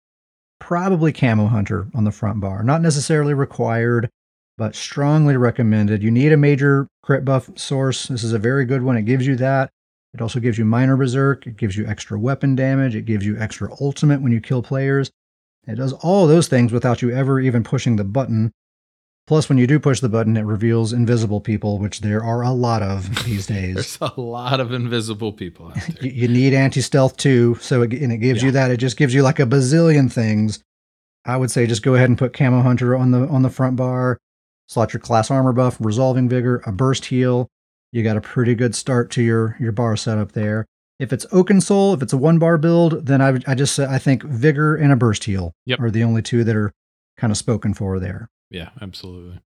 probably 0.68 1.14
Camo 1.14 1.46
Hunter 1.46 1.88
on 1.94 2.04
the 2.04 2.10
front 2.10 2.40
bar. 2.40 2.62
Not 2.62 2.82
necessarily 2.82 3.32
required, 3.32 4.10
but 4.58 4.74
strongly 4.74 5.34
recommended. 5.34 6.02
You 6.02 6.10
need 6.10 6.30
a 6.30 6.36
major 6.36 6.88
crit 7.02 7.24
buff 7.24 7.48
source. 7.58 8.08
This 8.08 8.22
is 8.22 8.34
a 8.34 8.38
very 8.38 8.66
good 8.66 8.82
one. 8.82 8.98
It 8.98 9.06
gives 9.06 9.26
you 9.26 9.34
that. 9.36 9.70
It 10.12 10.20
also 10.20 10.40
gives 10.40 10.58
you 10.58 10.66
minor 10.66 10.94
berserk. 10.94 11.46
It 11.46 11.56
gives 11.56 11.74
you 11.74 11.86
extra 11.86 12.18
weapon 12.18 12.54
damage. 12.54 12.94
It 12.94 13.06
gives 13.06 13.24
you 13.24 13.38
extra 13.38 13.70
ultimate 13.80 14.20
when 14.20 14.30
you 14.30 14.42
kill 14.42 14.62
players. 14.62 15.10
It 15.66 15.76
does 15.76 15.94
all 15.94 16.26
those 16.26 16.48
things 16.48 16.70
without 16.70 17.00
you 17.00 17.12
ever 17.12 17.40
even 17.40 17.64
pushing 17.64 17.96
the 17.96 18.04
button. 18.04 18.52
Plus, 19.28 19.46
when 19.50 19.58
you 19.58 19.66
do 19.66 19.78
push 19.78 20.00
the 20.00 20.08
button, 20.08 20.38
it 20.38 20.46
reveals 20.46 20.94
invisible 20.94 21.38
people, 21.38 21.78
which 21.78 22.00
there 22.00 22.24
are 22.24 22.40
a 22.40 22.50
lot 22.50 22.80
of 22.80 23.26
these 23.26 23.46
days. 23.56 23.74
There's 23.74 23.98
a 24.00 24.18
lot 24.18 24.58
of 24.58 24.72
invisible 24.72 25.34
people 25.34 25.68
out 25.68 25.74
there. 26.00 26.10
you, 26.10 26.28
need 26.28 26.54
anti 26.54 26.80
stealth 26.80 27.18
too. 27.18 27.58
So 27.60 27.82
it, 27.82 27.92
and 27.92 28.10
it 28.10 28.18
gives 28.18 28.42
you 28.42 28.50
that. 28.52 28.70
It 28.70 28.78
just 28.78 28.96
gives 28.96 29.12
you 29.12 29.22
like 29.22 29.38
a 29.38 29.44
bazillion 29.44 30.10
things. 30.10 30.60
I 31.26 31.36
would 31.36 31.50
say 31.50 31.66
just 31.66 31.82
go 31.82 31.94
ahead 31.94 32.08
and 32.08 32.16
put 32.16 32.32
Camo 32.32 32.62
Hunter 32.62 32.96
on 32.96 33.10
the 33.10 33.28
on 33.28 33.42
the 33.42 33.50
front 33.50 33.76
bar. 33.76 34.16
Slot 34.66 34.94
your 34.94 35.00
class 35.00 35.30
armor 35.30 35.52
buff, 35.52 35.76
resolving 35.78 36.26
vigor, 36.26 36.62
a 36.64 36.72
burst 36.72 37.04
heal. 37.04 37.48
You 37.92 38.02
got 38.02 38.16
a 38.16 38.22
pretty 38.22 38.54
good 38.54 38.74
start 38.74 39.10
to 39.10 39.22
your 39.22 39.58
your 39.60 39.72
bar 39.72 39.94
setup 39.98 40.32
there. 40.32 40.64
If 40.98 41.12
it's 41.12 41.26
Oaken 41.32 41.60
Soul, 41.60 41.92
if 41.92 42.00
it's 42.00 42.14
a 42.14 42.18
one 42.18 42.38
bar 42.38 42.56
build, 42.56 43.04
then 43.04 43.20
I 43.20 43.38
I 43.46 43.54
just 43.54 43.78
I 43.78 43.98
think 43.98 44.22
vigor 44.22 44.74
and 44.74 44.90
a 44.90 44.96
burst 44.96 45.24
heal 45.24 45.52
Yep. 45.66 45.80
are 45.80 45.90
the 45.90 46.02
only 46.02 46.22
two 46.22 46.44
that 46.44 46.56
are 46.56 46.72
kind 47.18 47.30
of 47.30 47.36
spoken 47.36 47.74
for 47.74 47.98
there. 48.00 48.30
Yeah, 48.50 48.70
absolutely. 48.80 49.40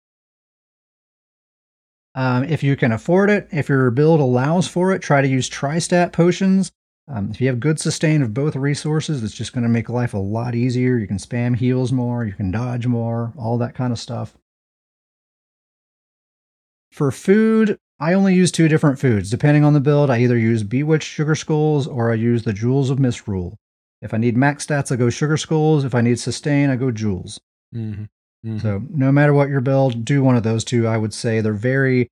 Um, 2.14 2.44
if 2.44 2.62
you 2.62 2.76
can 2.76 2.92
afford 2.92 3.30
it, 3.30 3.48
if 3.52 3.68
your 3.68 3.90
build 3.90 4.20
allows 4.20 4.66
for 4.66 4.92
it, 4.92 5.00
try 5.00 5.22
to 5.22 5.28
use 5.28 5.48
tri-stat 5.48 6.12
potions. 6.12 6.72
Um, 7.08 7.30
if 7.30 7.40
you 7.40 7.46
have 7.48 7.60
good 7.60 7.80
sustain 7.80 8.22
of 8.22 8.34
both 8.34 8.56
resources, 8.56 9.22
it's 9.22 9.34
just 9.34 9.52
going 9.52 9.62
to 9.62 9.68
make 9.68 9.88
life 9.88 10.14
a 10.14 10.18
lot 10.18 10.54
easier. 10.54 10.96
You 10.96 11.06
can 11.06 11.18
spam 11.18 11.56
heals 11.56 11.92
more, 11.92 12.24
you 12.24 12.32
can 12.32 12.50
dodge 12.50 12.86
more, 12.86 13.32
all 13.36 13.58
that 13.58 13.74
kind 13.74 13.92
of 13.92 13.98
stuff. 13.98 14.36
For 16.92 17.10
food, 17.10 17.78
I 18.00 18.12
only 18.12 18.34
use 18.34 18.50
two 18.50 18.66
different 18.66 18.98
foods. 18.98 19.30
Depending 19.30 19.64
on 19.64 19.72
the 19.72 19.80
build, 19.80 20.10
I 20.10 20.18
either 20.18 20.36
use 20.38 20.62
Bewitched 20.62 21.08
Sugar 21.08 21.34
Skulls 21.34 21.86
or 21.86 22.10
I 22.10 22.14
use 22.14 22.42
the 22.42 22.52
Jewels 22.52 22.90
of 22.90 22.98
Misrule. 22.98 23.56
If 24.02 24.12
I 24.12 24.16
need 24.16 24.36
max 24.36 24.66
stats, 24.66 24.90
I 24.90 24.96
go 24.96 25.10
Sugar 25.10 25.36
Skulls. 25.36 25.84
If 25.84 25.94
I 25.94 26.00
need 26.00 26.18
sustain, 26.18 26.70
I 26.70 26.76
go 26.76 26.90
Jewels. 26.90 27.38
Hmm 28.44 28.58
So 28.58 28.82
no 28.90 29.12
matter 29.12 29.32
what 29.34 29.48
your 29.48 29.60
build, 29.60 30.04
do 30.04 30.22
one 30.22 30.36
of 30.36 30.42
those 30.42 30.64
two. 30.64 30.86
I 30.86 30.96
would 30.96 31.12
say 31.14 31.40
they're 31.40 31.52
very 31.52 32.08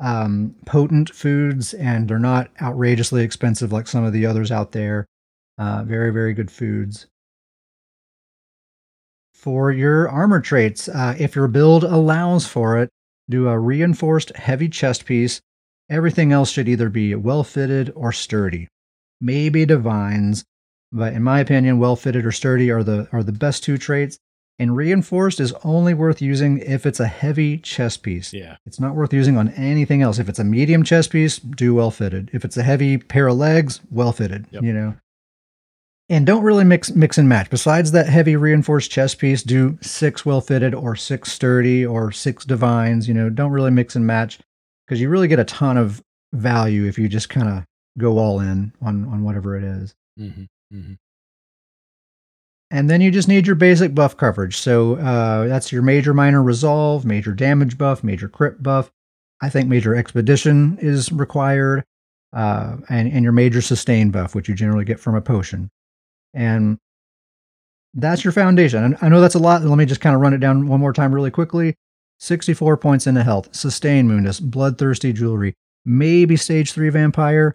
um, 0.00 0.56
potent 0.66 1.10
foods 1.14 1.74
and 1.74 2.08
they're 2.08 2.18
not 2.18 2.50
outrageously 2.62 3.22
expensive 3.24 3.72
like 3.72 3.88
some 3.88 4.04
of 4.04 4.12
the 4.12 4.26
others 4.26 4.52
out 4.52 4.72
there. 4.72 5.06
Uh, 5.58 5.84
very 5.84 6.12
very 6.12 6.34
good 6.34 6.50
foods. 6.50 7.06
For 9.34 9.70
your 9.70 10.08
armor 10.08 10.40
traits, 10.40 10.88
uh, 10.88 11.14
if 11.18 11.36
your 11.36 11.48
build 11.48 11.84
allows 11.84 12.46
for 12.46 12.78
it, 12.78 12.88
do 13.28 13.48
a 13.48 13.58
reinforced 13.58 14.34
heavy 14.36 14.68
chest 14.68 15.04
piece. 15.04 15.40
Everything 15.90 16.32
else 16.32 16.50
should 16.50 16.68
either 16.68 16.88
be 16.88 17.14
well 17.14 17.44
fitted 17.44 17.92
or 17.94 18.10
sturdy. 18.12 18.68
Maybe 19.20 19.66
divines, 19.66 20.44
but 20.90 21.12
in 21.12 21.22
my 21.22 21.40
opinion, 21.40 21.78
well 21.78 21.96
fitted 21.96 22.24
or 22.24 22.32
sturdy 22.32 22.70
are 22.70 22.82
the 22.82 23.08
are 23.12 23.22
the 23.22 23.32
best 23.32 23.62
two 23.62 23.76
traits. 23.78 24.18
And 24.58 24.76
reinforced 24.76 25.40
is 25.40 25.52
only 25.64 25.94
worth 25.94 26.22
using 26.22 26.58
if 26.58 26.86
it's 26.86 27.00
a 27.00 27.08
heavy 27.08 27.58
chest 27.58 28.02
piece. 28.04 28.32
yeah. 28.32 28.56
It's 28.66 28.78
not 28.78 28.94
worth 28.94 29.12
using 29.12 29.36
on 29.36 29.48
anything 29.50 30.00
else. 30.00 30.20
If 30.20 30.28
it's 30.28 30.38
a 30.38 30.44
medium 30.44 30.84
chest 30.84 31.10
piece, 31.10 31.38
do 31.38 31.74
well 31.74 31.90
fitted. 31.90 32.30
If 32.32 32.44
it's 32.44 32.56
a 32.56 32.62
heavy 32.62 32.96
pair 32.98 33.26
of 33.26 33.36
legs, 33.36 33.80
well 33.90 34.12
fitted. 34.12 34.46
Yep. 34.52 34.62
You 34.62 34.72
know. 34.72 34.94
And 36.08 36.26
don't 36.26 36.44
really 36.44 36.64
mix 36.64 36.94
mix 36.94 37.16
and 37.18 37.28
match. 37.28 37.50
Besides 37.50 37.90
that 37.92 38.08
heavy 38.08 38.36
reinforced 38.36 38.90
chest 38.90 39.18
piece, 39.18 39.42
do 39.42 39.78
six 39.80 40.24
well 40.24 40.40
fitted 40.40 40.74
or 40.74 40.94
six 40.94 41.32
sturdy 41.32 41.84
or 41.84 42.12
six 42.12 42.44
divines. 42.44 43.08
You 43.08 43.14
know, 43.14 43.30
don't 43.30 43.50
really 43.52 43.70
mix 43.70 43.96
and 43.96 44.06
match 44.06 44.38
because 44.86 45.00
you 45.00 45.08
really 45.08 45.28
get 45.28 45.38
a 45.40 45.44
ton 45.44 45.76
of 45.78 46.02
value 46.32 46.84
if 46.86 46.98
you 46.98 47.08
just 47.08 47.28
kind 47.30 47.48
of 47.48 47.64
go 47.98 48.18
all 48.18 48.38
in 48.38 48.72
on 48.82 49.04
on 49.06 49.24
whatever 49.24 49.56
it 49.56 49.64
is. 49.64 49.94
hmm 50.18 50.44
hmm 50.70 50.92
And 52.74 52.90
then 52.90 53.00
you 53.00 53.12
just 53.12 53.28
need 53.28 53.46
your 53.46 53.54
basic 53.54 53.94
buff 53.94 54.16
coverage. 54.16 54.56
So 54.56 54.96
uh, 54.96 55.46
that's 55.46 55.70
your 55.70 55.80
major 55.80 56.12
minor 56.12 56.42
resolve, 56.42 57.04
major 57.04 57.32
damage 57.32 57.78
buff, 57.78 58.02
major 58.02 58.28
crit 58.28 58.64
buff. 58.64 58.90
I 59.40 59.48
think 59.48 59.68
major 59.68 59.94
expedition 59.94 60.76
is 60.80 61.12
required, 61.12 61.84
uh, 62.32 62.78
and, 62.88 63.12
and 63.12 63.22
your 63.22 63.32
major 63.32 63.62
sustain 63.62 64.10
buff, 64.10 64.34
which 64.34 64.48
you 64.48 64.56
generally 64.56 64.84
get 64.84 64.98
from 64.98 65.14
a 65.14 65.20
potion. 65.20 65.70
And 66.34 66.78
that's 67.94 68.24
your 68.24 68.32
foundation. 68.32 68.82
And 68.82 68.98
I 69.00 69.08
know 69.08 69.20
that's 69.20 69.36
a 69.36 69.38
lot. 69.38 69.62
Let 69.62 69.78
me 69.78 69.86
just 69.86 70.00
kind 70.00 70.16
of 70.16 70.20
run 70.20 70.34
it 70.34 70.38
down 70.38 70.66
one 70.66 70.80
more 70.80 70.92
time 70.92 71.14
really 71.14 71.30
quickly. 71.30 71.76
64 72.18 72.76
points 72.78 73.06
into 73.06 73.22
health, 73.22 73.54
sustain 73.54 74.08
Mundus, 74.08 74.40
bloodthirsty 74.40 75.12
jewelry, 75.12 75.54
maybe 75.84 76.36
stage 76.36 76.72
3 76.72 76.88
vampire, 76.88 77.54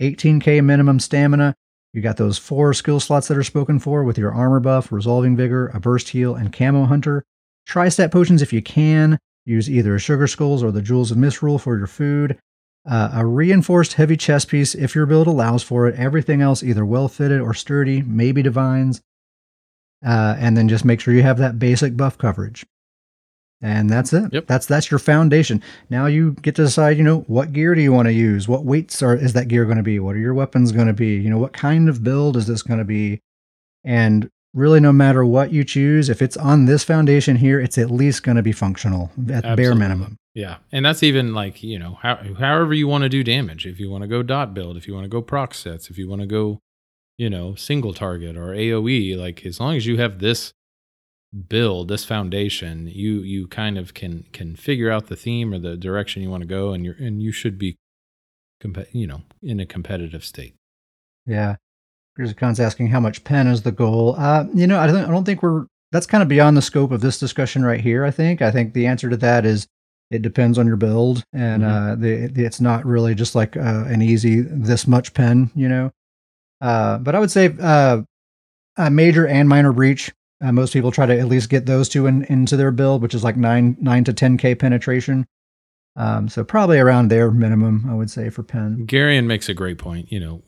18k 0.00 0.64
minimum 0.64 0.98
stamina, 0.98 1.54
you 1.96 2.02
got 2.02 2.18
those 2.18 2.36
four 2.38 2.74
skill 2.74 3.00
slots 3.00 3.26
that 3.28 3.38
are 3.38 3.42
spoken 3.42 3.78
for 3.78 4.04
with 4.04 4.18
your 4.18 4.32
armor 4.32 4.60
buff, 4.60 4.92
resolving 4.92 5.34
vigor, 5.34 5.68
a 5.68 5.80
burst 5.80 6.10
heal, 6.10 6.34
and 6.34 6.52
camo 6.52 6.84
hunter. 6.84 7.24
Tristat 7.66 8.12
potions 8.12 8.42
if 8.42 8.52
you 8.52 8.62
can. 8.62 9.18
Use 9.44 9.70
either 9.70 9.98
sugar 9.98 10.26
skulls 10.26 10.62
or 10.62 10.70
the 10.70 10.82
jewels 10.82 11.10
of 11.10 11.16
misrule 11.16 11.58
for 11.58 11.78
your 11.78 11.86
food. 11.86 12.38
Uh, 12.88 13.10
a 13.14 13.26
reinforced 13.26 13.94
heavy 13.94 14.16
chest 14.16 14.48
piece 14.48 14.74
if 14.74 14.94
your 14.94 15.06
build 15.06 15.26
allows 15.26 15.62
for 15.62 15.88
it. 15.88 15.96
Everything 15.98 16.40
else 16.40 16.62
either 16.62 16.84
well 16.84 17.08
fitted 17.08 17.40
or 17.40 17.54
sturdy, 17.54 18.02
maybe 18.02 18.42
divines. 18.42 19.00
uh, 20.04 20.36
and 20.38 20.56
then 20.56 20.68
just 20.68 20.84
make 20.84 21.00
sure 21.00 21.14
you 21.14 21.22
have 21.22 21.38
that 21.38 21.58
basic 21.58 21.96
buff 21.96 22.18
coverage. 22.18 22.64
And 23.66 23.90
that's 23.90 24.12
it. 24.12 24.32
Yep. 24.32 24.46
That's 24.46 24.64
that's 24.64 24.92
your 24.92 25.00
foundation. 25.00 25.60
Now 25.90 26.06
you 26.06 26.34
get 26.34 26.54
to 26.54 26.62
decide, 26.62 26.96
you 26.98 27.02
know, 27.02 27.22
what 27.22 27.52
gear 27.52 27.74
do 27.74 27.80
you 27.80 27.92
want 27.92 28.06
to 28.06 28.12
use? 28.12 28.46
What 28.46 28.64
weights 28.64 29.02
are 29.02 29.16
is 29.16 29.32
that 29.32 29.48
gear 29.48 29.64
going 29.64 29.76
to 29.76 29.82
be? 29.82 29.98
What 29.98 30.14
are 30.14 30.20
your 30.20 30.34
weapons 30.34 30.70
going 30.70 30.86
to 30.86 30.92
be? 30.92 31.16
You 31.16 31.28
know, 31.28 31.38
what 31.38 31.52
kind 31.52 31.88
of 31.88 32.04
build 32.04 32.36
is 32.36 32.46
this 32.46 32.62
going 32.62 32.78
to 32.78 32.84
be? 32.84 33.18
And 33.84 34.30
really 34.54 34.78
no 34.78 34.92
matter 34.92 35.24
what 35.24 35.52
you 35.52 35.64
choose, 35.64 36.08
if 36.08 36.22
it's 36.22 36.36
on 36.36 36.66
this 36.66 36.84
foundation 36.84 37.34
here, 37.34 37.58
it's 37.58 37.76
at 37.76 37.90
least 37.90 38.22
going 38.22 38.36
to 38.36 38.42
be 38.42 38.52
functional 38.52 39.10
at 39.32 39.56
bare 39.56 39.74
minimum. 39.74 40.16
Yeah, 40.32 40.58
and 40.70 40.84
that's 40.84 41.02
even 41.02 41.34
like 41.34 41.64
you 41.64 41.80
know 41.80 41.98
how, 42.00 42.20
however 42.38 42.72
you 42.72 42.86
want 42.86 43.02
to 43.02 43.08
do 43.08 43.24
damage. 43.24 43.66
If 43.66 43.80
you 43.80 43.90
want 43.90 44.02
to 44.02 44.08
go 44.08 44.22
dot 44.22 44.54
build, 44.54 44.76
if 44.76 44.86
you 44.86 44.94
want 44.94 45.06
to 45.06 45.08
go 45.08 45.22
proc 45.22 45.54
sets, 45.54 45.90
if 45.90 45.98
you 45.98 46.08
want 46.08 46.20
to 46.20 46.28
go, 46.28 46.60
you 47.18 47.28
know, 47.28 47.56
single 47.56 47.94
target 47.94 48.36
or 48.36 48.54
AOE, 48.54 49.18
like 49.18 49.44
as 49.44 49.58
long 49.58 49.74
as 49.74 49.86
you 49.86 49.96
have 49.96 50.20
this 50.20 50.52
build, 51.48 51.88
this 51.88 52.04
foundation, 52.04 52.88
you 52.88 53.20
you 53.20 53.46
kind 53.48 53.78
of 53.78 53.94
can 53.94 54.24
can 54.32 54.56
figure 54.56 54.90
out 54.90 55.06
the 55.08 55.16
theme 55.16 55.52
or 55.52 55.58
the 55.58 55.76
direction 55.76 56.22
you 56.22 56.30
want 56.30 56.42
to 56.42 56.48
go, 56.48 56.72
and 56.72 56.84
you're 56.84 56.94
and 56.98 57.22
you 57.22 57.32
should 57.32 57.58
be, 57.58 57.76
comp- 58.60 58.86
you 58.92 59.06
know, 59.06 59.22
in 59.42 59.60
a 59.60 59.66
competitive 59.66 60.24
state. 60.24 60.54
Yeah. 61.26 61.56
Here's 62.16 62.30
a 62.30 62.34
con's 62.34 62.60
asking 62.60 62.88
how 62.88 63.00
much 63.00 63.24
pen 63.24 63.46
is 63.46 63.62
the 63.62 63.72
goal. 63.72 64.14
Uh, 64.16 64.46
you 64.54 64.66
know, 64.66 64.78
I 64.78 64.86
don't 64.86 64.96
I 65.04 65.10
don't 65.10 65.24
think 65.24 65.42
we're 65.42 65.66
that's 65.92 66.06
kind 66.06 66.22
of 66.22 66.28
beyond 66.28 66.56
the 66.56 66.62
scope 66.62 66.90
of 66.90 67.00
this 67.00 67.18
discussion 67.18 67.64
right 67.64 67.80
here. 67.80 68.04
I 68.04 68.10
think. 68.10 68.40
I 68.42 68.50
think 68.50 68.72
the 68.72 68.86
answer 68.86 69.10
to 69.10 69.16
that 69.18 69.44
is 69.44 69.66
it 70.10 70.22
depends 70.22 70.56
on 70.56 70.66
your 70.66 70.76
build, 70.76 71.24
and 71.32 71.62
Mhm. 71.62 71.66
uh, 71.92 71.94
the, 71.96 72.26
the- 72.28 72.44
it's 72.44 72.60
not 72.60 72.86
really 72.86 73.14
just 73.14 73.34
like 73.34 73.56
uh, 73.56 73.84
an 73.86 74.00
easy 74.02 74.40
this 74.40 74.86
much 74.86 75.12
pen, 75.14 75.50
you 75.54 75.68
know. 75.68 75.90
Uh, 76.60 76.98
but 76.98 77.14
I 77.14 77.18
would 77.18 77.30
say 77.30 77.54
uh, 77.60 78.02
a 78.78 78.90
major 78.90 79.26
and 79.26 79.48
minor 79.48 79.72
breach. 79.72 80.12
Uh, 80.42 80.52
most 80.52 80.72
people 80.72 80.90
try 80.92 81.06
to 81.06 81.18
at 81.18 81.28
least 81.28 81.48
get 81.48 81.66
those 81.66 81.88
two 81.88 82.06
in, 82.06 82.24
into 82.24 82.56
their 82.56 82.70
build, 82.70 83.02
which 83.02 83.14
is 83.14 83.24
like 83.24 83.36
nine 83.36 83.76
nine 83.80 84.04
to 84.04 84.12
ten 84.12 84.36
k 84.36 84.54
penetration. 84.54 85.26
Um, 85.96 86.28
so 86.28 86.44
probably 86.44 86.78
around 86.78 87.08
their 87.08 87.30
minimum, 87.30 87.86
I 87.88 87.94
would 87.94 88.10
say 88.10 88.28
for 88.28 88.42
pen. 88.42 88.86
Garion 88.86 89.24
makes 89.24 89.48
a 89.48 89.54
great 89.54 89.78
point. 89.78 90.12
You 90.12 90.20
know, 90.20 90.42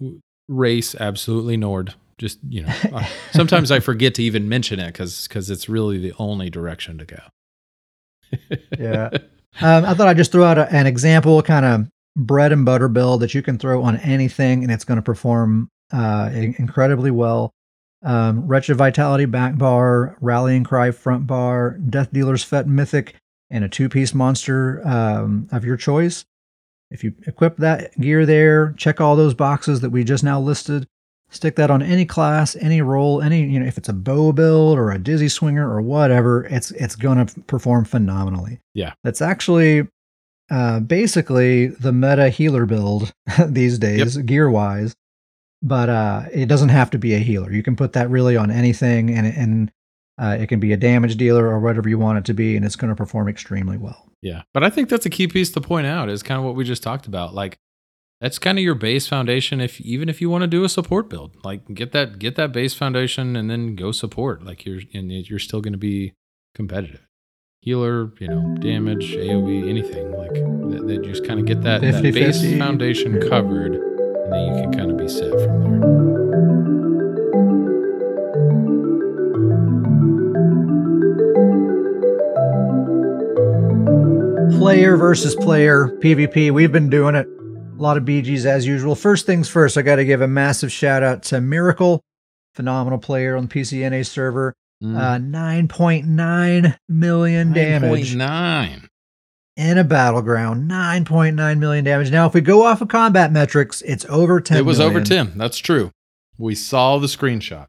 race 0.47 0.95
absolutely 0.95 1.57
Nord. 1.57 1.95
Just 2.19 2.39
you 2.49 2.63
know, 2.63 2.75
uh, 2.93 3.07
sometimes 3.33 3.71
I 3.71 3.81
forget 3.81 4.15
to 4.17 4.23
even 4.23 4.49
mention 4.49 4.79
it 4.79 4.89
because 4.89 5.27
because 5.27 5.49
it's 5.51 5.69
really 5.69 5.99
the 5.99 6.13
only 6.19 6.51
direction 6.51 6.99
to 6.99 7.05
go. 7.05 7.21
Yeah. 8.79 9.11
Um, 9.61 9.85
I 9.85 9.95
thought 9.95 10.07
I'd 10.07 10.17
just 10.17 10.31
throw 10.31 10.45
out 10.45 10.59
a, 10.59 10.73
an 10.73 10.87
example, 10.87 11.43
kind 11.43 11.65
of 11.65 11.89
bread 12.17 12.53
and 12.53 12.65
butter 12.65 12.89
build 12.89 13.23
that 13.23 13.35
you 13.35 13.43
can 13.43 13.59
throw 13.59 13.83
on 13.83 13.97
anything, 13.99 14.63
and 14.63 14.71
it's 14.71 14.85
going 14.85 14.97
to 14.97 15.03
perform 15.03 15.69
uh, 15.93 16.31
incredibly 16.33 17.11
well. 17.11 17.51
Um, 18.03 18.47
Wretched 18.47 18.77
Vitality 18.77 19.25
back 19.25 19.59
bar, 19.59 20.17
Rallying 20.21 20.65
Cry 20.65 20.91
front 20.93 21.27
bar, 21.27 21.79
Death 21.79 22.13
Dealer's 22.13 22.45
Fete 22.45 22.67
Mythic, 22.67 23.17
and 23.51 23.65
a 23.65 23.69
two 23.69 23.89
piece 23.89 24.15
monster 24.15 24.87
um, 24.87 25.49
of 25.51 25.65
your 25.65 25.77
choice. 25.77 26.25
If 26.91 27.05
you 27.05 27.15
equip 27.27 27.57
that 27.59 27.99
gear 28.01 28.25
there, 28.25 28.73
check 28.77 29.01
all 29.01 29.17
those 29.17 29.35
boxes 29.35 29.81
that 29.81 29.91
we 29.91 30.05
just 30.05 30.25
now 30.25 30.41
listed. 30.41 30.87
Stick 31.31 31.57
that 31.57 31.71
on 31.71 31.83
any 31.83 32.07
class, 32.07 32.57
any 32.57 32.81
role, 32.81 33.21
any 33.21 33.45
you 33.45 33.61
know, 33.61 33.67
if 33.67 33.77
it's 33.77 33.91
a 33.91 33.93
bow 33.93 34.33
build 34.33 34.79
or 34.79 34.91
a 34.91 34.99
dizzy 34.99 35.29
swinger 35.29 35.71
or 35.71 35.83
whatever, 35.83 36.45
it's 36.45 36.71
it's 36.71 36.97
gonna 36.97 37.27
perform 37.47 37.85
phenomenally. 37.85 38.61
Yeah. 38.75 38.95
That's 39.05 39.21
actually 39.21 39.89
uh, 40.51 40.81
basically 40.81 41.67
the 41.67 41.93
meta 41.93 42.31
healer 42.31 42.65
build 42.65 43.13
these 43.47 43.79
days, 43.79 44.17
gear 44.19 44.49
wise. 44.49 44.95
But 45.63 45.89
uh, 45.89 46.23
it 46.33 46.47
doesn't 46.47 46.69
have 46.69 46.91
to 46.91 46.99
be 46.99 47.15
a 47.15 47.19
healer. 47.19 47.53
You 47.53 47.63
can 47.63 47.77
put 47.77 47.93
that 47.95 48.11
really 48.11 48.37
on 48.37 48.51
anything, 48.51 49.11
and 49.11 49.27
and 49.27 49.73
uh, 50.19 50.37
it 50.41 50.49
can 50.49 50.61
be 50.61 50.73
a 50.73 50.77
damage 50.77 51.17
dealer 51.17 51.47
or 51.47 51.61
whatever 51.61 51.89
you 51.89 51.99
want 51.99 52.19
it 52.19 52.25
to 52.27 52.35
be, 52.35 52.57
and 52.57 52.65
it's 52.65 52.77
going 52.77 52.91
to 52.91 52.97
perform 52.97 53.29
extremely 53.29 53.77
well. 53.77 54.09
Yeah, 54.23 54.43
but 54.55 54.63
I 54.63 54.71
think 54.71 54.89
that's 54.89 55.07
a 55.07 55.11
key 55.11 55.27
piece 55.29 55.51
to 55.53 55.61
point 55.61 55.87
out 55.87 56.09
is 56.09 56.23
kind 56.23 56.39
of 56.39 56.45
what 56.45 56.55
we 56.55 56.65
just 56.65 56.83
talked 56.83 57.07
about. 57.07 57.35
Like 57.35 57.59
that's 58.21 58.39
kind 58.39 58.59
of 58.59 58.65
your 58.65 58.75
base 58.75 59.07
foundation. 59.07 59.61
If 59.61 59.81
even 59.81 60.09
if 60.09 60.21
you 60.21 60.29
want 60.29 60.43
to 60.43 60.49
do 60.49 60.65
a 60.65 60.69
support 60.69 61.09
build, 61.09 61.37
like 61.45 61.73
get 61.73 61.93
that 61.93 62.19
get 62.19 62.35
that 62.37 62.53
base 62.53 62.75
foundation 62.75 63.37
and 63.37 63.49
then 63.49 63.77
go 63.77 63.93
support. 63.93 64.45
Like 64.45 64.65
you're 64.67 64.81
and 64.93 65.13
you're 65.13 65.39
still 65.39 65.61
going 65.61 65.73
to 65.73 65.79
be 65.79 66.15
competitive. 66.55 67.07
Healer, 67.61 68.13
you 68.21 68.29
know, 68.29 68.57
damage, 68.61 69.15
AOE, 69.15 69.69
anything 69.69 70.13
like 70.13 70.35
that. 70.35 70.87
that 70.87 71.03
just 71.03 71.27
kind 71.27 71.41
of 71.41 71.47
get 71.47 71.63
that, 71.63 71.81
that 71.81 72.03
50-50. 72.03 72.15
base 72.15 72.59
foundation 72.59 73.21
covered, 73.29 73.75
and 74.31 74.33
then 74.33 74.55
you 74.55 74.63
can 74.63 74.73
kind 74.73 74.91
of 74.91 74.97
be 74.97 75.09
set 75.09 75.31
from 75.31 75.81
there. 75.81 75.99
player 84.59 84.97
versus 84.97 85.35
player 85.35 85.89
PvP. 85.89 86.51
We've 86.51 86.71
been 86.71 86.91
doing 86.91 87.15
it. 87.15 87.27
A 87.27 87.81
lot 87.83 87.97
of 87.97 88.05
BGs 88.05 88.45
as 88.45 88.67
usual. 88.67 88.95
First 88.95 89.25
things 89.25 89.49
first, 89.49 89.79
I 89.79 89.83
got 89.83 89.97
to 89.97 90.05
give 90.05 90.21
a 90.21 90.29
massive 90.29 90.71
shout 90.71 91.03
out 91.03 91.23
to 91.25 91.41
Miracle, 91.41 92.03
phenomenal 92.55 92.99
player 92.99 93.37
on 93.37 93.47
the 93.47 93.49
PCNA 93.49 94.05
server. 94.05 94.55
Mm. 94.83 94.97
Uh, 94.97 95.19
9.9 95.67 96.77
million 96.89 97.53
damage 97.53 98.15
9.9. 98.15 98.88
in 99.59 99.77
a 99.77 99.85
battleground. 99.85 100.71
9.9 100.71 101.59
million 101.59 101.85
damage. 101.85 102.11
Now, 102.11 102.27
if 102.27 102.33
we 102.33 102.41
go 102.41 102.65
off 102.65 102.81
of 102.81 102.89
combat 102.89 103.33
metrics, 103.33 103.83
it's 103.83 104.07
over 104.09 104.41
10 104.41 104.57
It 104.57 104.65
was 104.65 104.81
over 104.81 105.03
10. 105.03 105.33
That's 105.37 105.59
true. 105.59 105.91
We 106.39 106.55
saw 106.55 106.99
the 106.99 107.09
screenshot. 107.09 107.67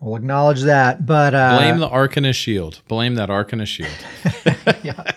We'll 0.00 0.16
acknowledge 0.16 0.62
that. 0.62 1.04
But 1.04 1.34
uh, 1.34 1.58
Blame 1.58 1.78
the 1.78 1.88
Arcanist 1.88 2.36
shield. 2.36 2.80
Blame 2.86 3.16
that 3.16 3.28
Arcanist 3.28 3.66
shield. 3.66 3.90
yeah. 4.84 5.12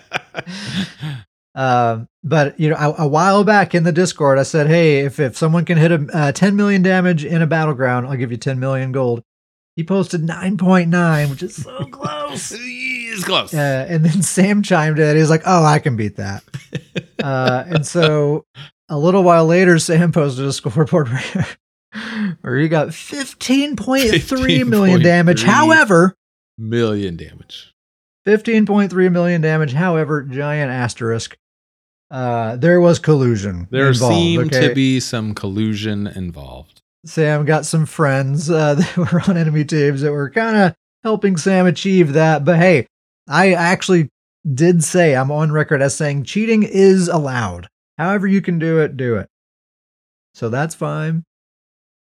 Uh, 1.54 2.04
but 2.24 2.58
you 2.58 2.70
know, 2.70 2.76
a, 2.76 3.02
a 3.02 3.06
while 3.06 3.44
back 3.44 3.74
in 3.74 3.84
the 3.84 3.92
Discord, 3.92 4.38
I 4.38 4.44
said, 4.44 4.68
"Hey, 4.68 5.00
if 5.00 5.20
if 5.20 5.36
someone 5.36 5.64
can 5.64 5.76
hit 5.76 5.92
a 5.92 6.06
uh, 6.12 6.32
10 6.32 6.56
million 6.56 6.80
damage 6.80 7.24
in 7.24 7.42
a 7.42 7.46
battleground, 7.46 8.06
I'll 8.06 8.16
give 8.16 8.30
you 8.30 8.38
10 8.38 8.58
million 8.58 8.90
gold." 8.90 9.22
He 9.76 9.84
posted 9.84 10.22
9.9, 10.22 11.30
which 11.30 11.42
is 11.42 11.56
so 11.56 11.84
close. 11.90 12.50
It's 13.20 13.28
close. 13.28 13.54
Uh, 13.54 13.86
and 13.88 14.04
then 14.04 14.22
Sam 14.22 14.62
chimed 14.62 14.98
in. 14.98 15.16
He's 15.16 15.30
like, 15.30 15.42
"Oh, 15.46 15.64
I 15.64 15.78
can 15.78 15.96
beat 15.96 16.16
that." 16.16 16.42
uh, 17.22 17.64
and 17.66 17.86
so 17.86 18.44
a 18.88 18.98
little 18.98 19.22
while 19.22 19.46
later, 19.46 19.78
Sam 19.78 20.12
posted 20.12 20.44
a 20.46 20.52
scoreboard 20.52 21.08
where, 21.10 21.46
where 22.40 22.58
he 22.58 22.68
got 22.68 22.88
15.3 22.88 24.66
million 24.66 25.02
damage. 25.02 25.42
However, 25.42 26.16
Million 26.60 27.16
damage. 27.16 27.72
15.3 28.26 29.10
million 29.10 29.40
damage. 29.40 29.72
However, 29.72 30.22
giant 30.22 30.70
asterisk. 30.70 31.38
Uh, 32.10 32.56
there 32.56 32.80
was 32.82 32.98
collusion. 32.98 33.66
There 33.70 33.88
involved, 33.88 34.14
seemed 34.14 34.54
okay? 34.54 34.68
to 34.68 34.74
be 34.74 35.00
some 35.00 35.34
collusion 35.34 36.06
involved. 36.06 36.82
Sam 37.06 37.46
got 37.46 37.64
some 37.64 37.86
friends 37.86 38.50
uh, 38.50 38.74
that 38.74 38.96
were 38.96 39.22
on 39.26 39.38
enemy 39.38 39.64
teams 39.64 40.02
that 40.02 40.12
were 40.12 40.28
kind 40.28 40.56
of 40.56 40.74
helping 41.02 41.38
Sam 41.38 41.66
achieve 41.66 42.12
that. 42.12 42.44
But 42.44 42.58
hey, 42.58 42.86
I 43.30 43.52
actually 43.52 44.10
did 44.52 44.82
say 44.84 45.14
I'm 45.14 45.30
on 45.30 45.52
record 45.52 45.80
as 45.80 45.94
saying 45.94 46.24
cheating 46.24 46.62
is 46.64 47.08
allowed. 47.08 47.68
However, 47.96 48.26
you 48.26 48.42
can 48.42 48.58
do 48.58 48.78
it, 48.80 48.96
do 48.96 49.16
it. 49.16 49.28
So 50.34 50.48
that's 50.48 50.74
fine. 50.74 51.24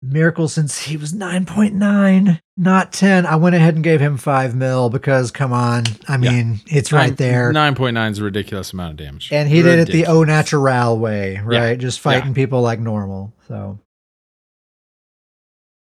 Miracle, 0.03 0.49
since 0.49 0.83
he 0.83 0.97
was 0.99 1.13
9.9, 1.15 2.39
not 2.59 2.93
10, 2.93 3.25
I 3.25 3.37
went 3.37 3.55
ahead 3.57 3.75
and 3.75 3.83
gave 3.83 4.01
him 4.01 4.19
5 4.19 4.55
mil 4.55 4.91
because, 4.91 5.31
come 5.31 5.53
on, 5.53 5.85
I 6.09 6.17
Yeah. 6.19 6.31
mean, 6.31 6.61
it's 6.67 6.93
right 6.93 7.17
there. 7.17 7.53
Nine 7.53 7.75
point 7.75 7.95
nine 7.95 8.13
is 8.13 8.19
a 8.19 8.25
ridiculous 8.25 8.73
amount 8.75 8.93
of 8.93 8.97
damage. 9.07 9.31
And 9.33 9.49
he 9.49 9.63
did 9.63 9.79
it 9.79 9.87
the 9.93 10.07
au 10.07 10.21
Ridiculous. 10.21 10.27
natural 10.29 10.99
way, 10.99 11.41
right? 11.43 11.79
Just 11.79 12.01
fighting 12.01 12.35
people 12.35 12.61
like 12.61 12.81
normal. 12.81 13.33
So 13.49 13.79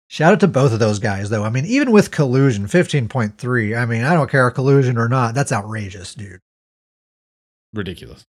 shout 0.09 0.33
out 0.33 0.41
to 0.41 0.49
both 0.49 0.73
of 0.73 0.81
those 0.81 0.99
guys 0.99 1.31
though. 1.31 1.45
I 1.45 1.51
mean, 1.51 1.65
even 1.67 1.93
with 1.93 2.11
collusion, 2.11 2.67
15.3, 2.67 3.79
I 3.79 3.87
mean, 3.87 4.03
I 4.03 4.15
don't 4.15 4.31
care 4.31 4.51
collusion 4.51 4.99
or 4.99 5.09
not. 5.09 5.35
That's 5.35 5.53
outrageous, 5.53 6.15
dude. 6.15 6.41
Ridiculous. 7.73 8.25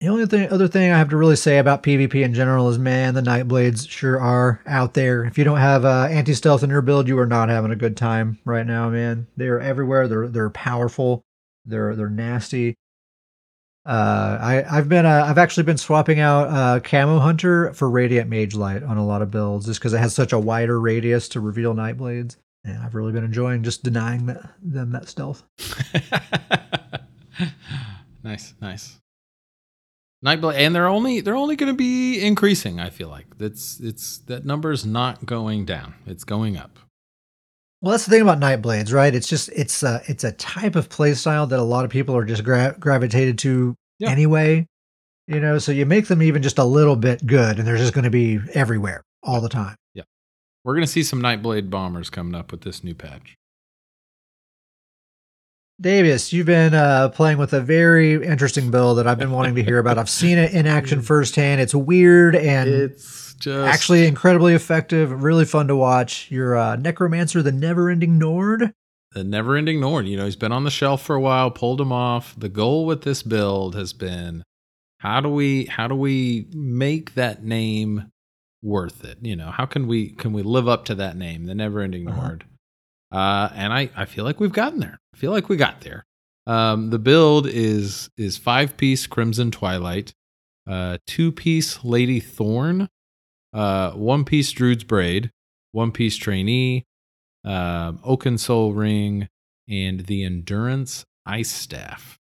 The 0.00 0.08
only 0.08 0.26
thing, 0.26 0.48
other 0.52 0.68
thing 0.68 0.92
I 0.92 0.98
have 0.98 1.08
to 1.08 1.16
really 1.16 1.34
say 1.34 1.58
about 1.58 1.82
PvP 1.82 2.22
in 2.22 2.32
general 2.32 2.68
is, 2.68 2.78
man, 2.78 3.14
the 3.14 3.20
Nightblades 3.20 3.88
sure 3.90 4.20
are 4.20 4.60
out 4.64 4.94
there. 4.94 5.24
If 5.24 5.36
you 5.36 5.42
don't 5.42 5.58
have 5.58 5.84
uh, 5.84 6.06
anti-stealth 6.08 6.62
in 6.62 6.70
your 6.70 6.82
build, 6.82 7.08
you 7.08 7.18
are 7.18 7.26
not 7.26 7.48
having 7.48 7.72
a 7.72 7.76
good 7.76 7.96
time 7.96 8.38
right 8.44 8.64
now, 8.64 8.88
man. 8.90 9.26
They 9.36 9.48
are 9.48 9.58
everywhere. 9.58 10.06
They're 10.06 10.28
they're 10.28 10.50
powerful. 10.50 11.24
They're 11.66 11.96
they're 11.96 12.08
nasty. 12.08 12.76
Uh, 13.88 14.38
I 14.38 14.64
I've 14.70 14.86
been 14.86 15.06
uh, 15.06 15.24
I've 15.26 15.38
actually 15.38 15.62
been 15.62 15.78
swapping 15.78 16.20
out 16.20 16.48
uh, 16.48 16.78
Camo 16.80 17.20
Hunter 17.20 17.72
for 17.72 17.88
Radiant 17.88 18.28
Mage 18.28 18.54
Light 18.54 18.82
on 18.82 18.98
a 18.98 19.06
lot 19.06 19.22
of 19.22 19.30
builds, 19.30 19.64
just 19.64 19.80
because 19.80 19.94
it 19.94 19.98
has 19.98 20.14
such 20.14 20.34
a 20.34 20.38
wider 20.38 20.78
radius 20.78 21.26
to 21.30 21.40
reveal 21.40 21.72
Nightblades, 21.72 22.36
and 22.64 22.76
I've 22.82 22.94
really 22.94 23.12
been 23.12 23.24
enjoying 23.24 23.62
just 23.62 23.82
denying 23.82 24.26
that, 24.26 24.42
them 24.60 24.92
that 24.92 25.08
stealth. 25.08 25.42
nice, 28.22 28.52
nice. 28.60 29.00
Nightblade, 30.22 30.56
and 30.56 30.74
they're 30.74 30.86
only 30.86 31.22
they're 31.22 31.34
only 31.34 31.56
going 31.56 31.72
to 31.72 31.76
be 31.76 32.20
increasing. 32.20 32.80
I 32.80 32.90
feel 32.90 33.08
like 33.08 33.38
that's 33.38 33.80
it's 33.80 34.18
that 34.26 34.44
number's 34.44 34.84
not 34.84 35.24
going 35.24 35.64
down; 35.64 35.94
it's 36.06 36.24
going 36.24 36.58
up. 36.58 36.78
Well, 37.80 37.92
that's 37.92 38.04
the 38.06 38.10
thing 38.10 38.22
about 38.22 38.40
Nightblades, 38.40 38.92
right? 38.92 39.14
It's 39.14 39.28
just 39.28 39.50
it's 39.50 39.82
a 39.84 40.02
it's 40.06 40.24
a 40.24 40.32
type 40.32 40.74
of 40.74 40.88
playstyle 40.88 41.48
that 41.48 41.58
a 41.58 41.62
lot 41.62 41.84
of 41.84 41.90
people 41.90 42.16
are 42.16 42.24
just 42.24 42.42
gra- 42.44 42.76
gravitated 42.78 43.38
to 43.40 43.74
Yeah. 43.98 44.10
anyway. 44.10 44.66
You 45.28 45.40
know, 45.40 45.58
so 45.58 45.72
you 45.72 45.84
make 45.86 46.06
them 46.08 46.22
even 46.22 46.42
just 46.42 46.58
a 46.58 46.64
little 46.64 46.96
bit 46.96 47.24
good, 47.26 47.58
and 47.58 47.68
they're 47.68 47.76
just 47.76 47.92
going 47.92 48.04
to 48.04 48.10
be 48.10 48.40
everywhere 48.54 49.02
all 49.22 49.40
the 49.42 49.48
time. 49.50 49.76
Yeah, 49.94 50.04
we're 50.64 50.74
going 50.74 50.86
to 50.86 50.90
see 50.90 51.02
some 51.02 51.20
Nightblade 51.20 51.68
bombers 51.70 52.08
coming 52.10 52.34
up 52.34 52.50
with 52.50 52.62
this 52.62 52.82
new 52.82 52.94
patch. 52.94 53.36
Davius, 55.80 56.32
you've 56.32 56.46
been 56.46 56.74
uh, 56.74 57.10
playing 57.10 57.38
with 57.38 57.52
a 57.52 57.60
very 57.60 58.14
interesting 58.14 58.70
build 58.70 58.98
that 58.98 59.06
I've 59.06 59.18
been 59.18 59.30
wanting 59.30 59.54
to 59.56 59.62
hear 59.62 59.78
about. 59.78 59.96
I've 59.96 60.10
seen 60.10 60.36
it 60.36 60.52
in 60.52 60.66
action 60.66 61.02
firsthand. 61.02 61.60
It's 61.60 61.74
weird 61.74 62.34
and 62.34 62.68
It's 62.68 63.27
just 63.38 63.68
actually 63.74 64.06
incredibly 64.06 64.54
effective. 64.54 65.22
Really 65.22 65.44
fun 65.44 65.68
to 65.68 65.76
watch. 65.76 66.30
Your 66.30 66.56
uh, 66.56 66.76
Necromancer, 66.76 67.42
the 67.42 67.52
Never-Ending 67.52 68.18
Nord. 68.18 68.72
the 69.12 69.24
never-ending 69.24 69.80
Nord. 69.80 70.06
You 70.06 70.16
know, 70.16 70.24
he's 70.24 70.36
been 70.36 70.52
on 70.52 70.64
the 70.64 70.70
shelf 70.70 71.02
for 71.02 71.16
a 71.16 71.20
while, 71.20 71.50
pulled 71.50 71.80
him 71.80 71.92
off. 71.92 72.34
The 72.38 72.48
goal 72.48 72.84
with 72.86 73.02
this 73.02 73.22
build 73.22 73.74
has 73.74 73.92
been 73.92 74.42
how 74.98 75.20
do 75.20 75.28
we 75.28 75.66
how 75.66 75.86
do 75.88 75.94
we 75.94 76.48
make 76.52 77.14
that 77.14 77.42
name 77.44 78.10
worth 78.62 79.04
it? 79.04 79.18
You 79.22 79.36
know, 79.36 79.50
how 79.50 79.64
can 79.66 79.86
we 79.86 80.10
can 80.10 80.32
we 80.32 80.42
live 80.42 80.68
up 80.68 80.84
to 80.86 80.94
that 80.96 81.16
name, 81.16 81.46
the 81.46 81.54
never-ending 81.54 82.08
Uh-huh. 82.08 82.20
Nord? 82.28 82.44
Uh, 83.10 83.48
and 83.54 83.72
I 83.72 83.90
I 83.96 84.04
feel 84.04 84.24
like 84.24 84.40
we've 84.40 84.52
gotten 84.52 84.80
there. 84.80 84.98
I 85.14 85.16
feel 85.16 85.30
like 85.32 85.48
we 85.48 85.56
got 85.56 85.80
there. 85.82 86.04
Um, 86.46 86.90
the 86.90 86.98
build 86.98 87.46
is 87.46 88.10
is 88.16 88.36
five 88.36 88.76
piece 88.76 89.06
Crimson 89.06 89.50
Twilight, 89.50 90.12
uh, 90.66 90.98
two 91.06 91.30
piece 91.32 91.84
Lady 91.84 92.20
Thorn, 92.20 92.88
uh, 93.58 93.90
one 93.92 94.24
piece 94.24 94.52
Druid's 94.52 94.84
Braid, 94.84 95.32
one 95.72 95.90
piece 95.90 96.16
Trainee, 96.16 96.86
um, 97.44 97.98
Oaken 98.04 98.38
Soul 98.38 98.72
Ring, 98.72 99.28
and 99.68 100.06
the 100.06 100.22
Endurance 100.22 101.04
Ice 101.26 101.50
Staff. 101.50 102.18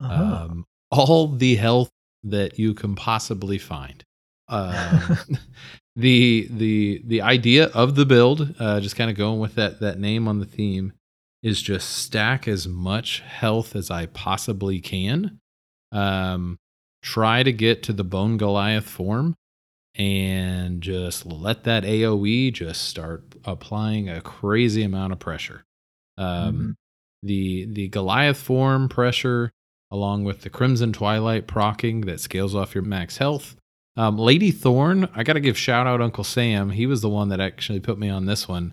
Uh-huh. 0.00 0.44
Um, 0.44 0.64
all 0.92 1.26
the 1.26 1.56
health 1.56 1.90
that 2.22 2.56
you 2.58 2.74
can 2.74 2.94
possibly 2.94 3.58
find. 3.58 4.04
Um, 4.48 5.18
the 5.96 6.46
the 6.50 7.02
the 7.04 7.20
idea 7.20 7.66
of 7.66 7.96
the 7.96 8.06
build, 8.06 8.54
uh, 8.60 8.78
just 8.78 8.94
kind 8.94 9.10
of 9.10 9.16
going 9.16 9.40
with 9.40 9.56
that 9.56 9.80
that 9.80 9.98
name 9.98 10.28
on 10.28 10.38
the 10.38 10.46
theme, 10.46 10.92
is 11.42 11.60
just 11.60 11.88
stack 11.90 12.46
as 12.46 12.68
much 12.68 13.20
health 13.20 13.74
as 13.74 13.90
I 13.90 14.06
possibly 14.06 14.80
can. 14.80 15.40
Um, 15.90 16.58
try 17.02 17.42
to 17.42 17.52
get 17.52 17.82
to 17.84 17.92
the 17.92 18.04
Bone 18.04 18.36
Goliath 18.36 18.88
form, 18.88 19.34
and 19.94 20.80
just 20.80 21.26
let 21.26 21.64
that 21.64 21.84
AOE 21.84 22.52
just 22.52 22.82
start 22.82 23.34
applying 23.44 24.08
a 24.08 24.20
crazy 24.20 24.82
amount 24.82 25.12
of 25.12 25.18
pressure. 25.18 25.64
Um, 26.16 26.54
Mhm. 26.54 26.74
the 27.22 27.66
the 27.66 27.88
Goliath 27.88 28.38
form 28.38 28.88
pressure, 28.88 29.50
along 29.90 30.24
with 30.24 30.42
the 30.42 30.50
Crimson 30.50 30.92
Twilight 30.92 31.46
procking 31.46 32.02
that 32.02 32.20
scales 32.20 32.54
off 32.54 32.74
your 32.74 32.84
max 32.84 33.18
health. 33.18 33.56
Um, 33.96 34.16
Lady 34.18 34.50
Thorn, 34.52 35.08
I 35.14 35.24
got 35.24 35.32
to 35.34 35.40
give 35.40 35.58
shout 35.58 35.86
out 35.86 36.00
Uncle 36.00 36.24
Sam. 36.24 36.70
He 36.70 36.86
was 36.86 37.00
the 37.02 37.08
one 37.08 37.28
that 37.30 37.40
actually 37.40 37.80
put 37.80 37.98
me 37.98 38.08
on 38.08 38.26
this 38.26 38.46
one. 38.48 38.72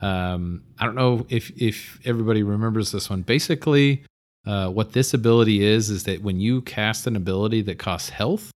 Um, 0.00 0.62
I 0.78 0.86
don't 0.86 0.94
know 0.94 1.26
if 1.28 1.50
if 1.60 2.00
everybody 2.04 2.42
remembers 2.42 2.92
this 2.92 3.10
one. 3.10 3.22
Basically, 3.22 4.04
uh, 4.46 4.68
what 4.70 4.92
this 4.92 5.12
ability 5.14 5.62
is 5.62 5.90
is 5.90 6.04
that 6.04 6.22
when 6.22 6.40
you 6.40 6.62
cast 6.62 7.06
an 7.06 7.16
ability 7.16 7.62
that 7.62 7.78
costs 7.78 8.08
health, 8.10 8.50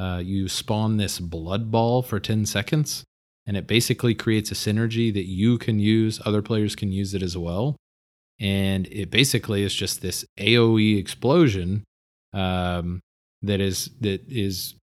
uh, 0.00 0.18
you 0.18 0.48
spawn 0.48 0.96
this 0.96 1.18
blood 1.18 1.70
ball 1.70 2.00
for 2.02 2.18
ten 2.18 2.46
seconds, 2.46 3.04
and 3.46 3.54
it 3.54 3.66
basically 3.66 4.14
creates 4.14 4.50
a 4.50 4.54
synergy 4.54 5.12
that 5.12 5.26
you 5.26 5.58
can 5.58 5.78
use. 5.78 6.20
Other 6.24 6.40
players 6.40 6.74
can 6.74 6.90
use 6.90 7.12
it 7.12 7.22
as 7.22 7.36
well, 7.36 7.76
and 8.40 8.86
it 8.86 9.10
basically 9.10 9.62
is 9.62 9.74
just 9.74 10.00
this 10.00 10.24
AOE 10.38 10.98
explosion 10.98 11.84
um, 12.32 13.00
that 13.42 13.60
is 13.60 13.90
that 14.00 14.22
is 14.26 14.74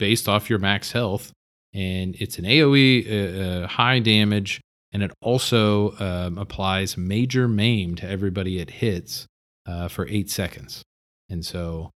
based 0.00 0.28
off 0.28 0.50
your 0.50 0.58
max 0.58 0.90
health, 0.90 1.30
and 1.72 2.16
it's 2.18 2.38
an 2.38 2.44
AOE 2.44 3.06
uh, 3.06 3.42
uh, 3.42 3.66
high 3.68 4.00
damage, 4.00 4.60
and 4.92 5.04
it 5.04 5.12
also 5.22 5.96
um, 6.00 6.38
applies 6.38 6.96
major 6.96 7.46
maim 7.46 7.94
to 7.94 8.08
everybody 8.08 8.58
it 8.58 8.70
hits 8.70 9.26
uh, 9.64 9.86
for 9.86 10.08
eight 10.08 10.28
seconds, 10.28 10.82
and 11.30 11.46
so 11.46 11.92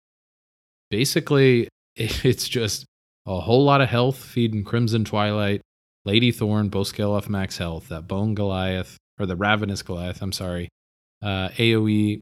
basically 0.88 1.68
it's 2.24 2.48
just 2.48 2.86
a 3.26 3.40
whole 3.40 3.64
lot 3.64 3.80
of 3.80 3.88
health 3.88 4.16
feeding 4.16 4.64
Crimson 4.64 5.05
Twilight, 5.05 5.61
Lady 6.05 6.32
Thorn, 6.32 6.70
both 6.70 6.88
scale 6.88 7.12
off 7.12 7.28
max 7.28 7.59
health, 7.59 7.88
that 7.88 8.09
Bone 8.09 8.34
Goliath 8.34 8.96
or 9.18 9.26
the 9.26 9.36
Ravenous 9.36 9.82
Goliath, 9.82 10.22
I'm 10.22 10.32
sorry, 10.32 10.68
uh, 11.22 11.51
AOE, 11.51 12.20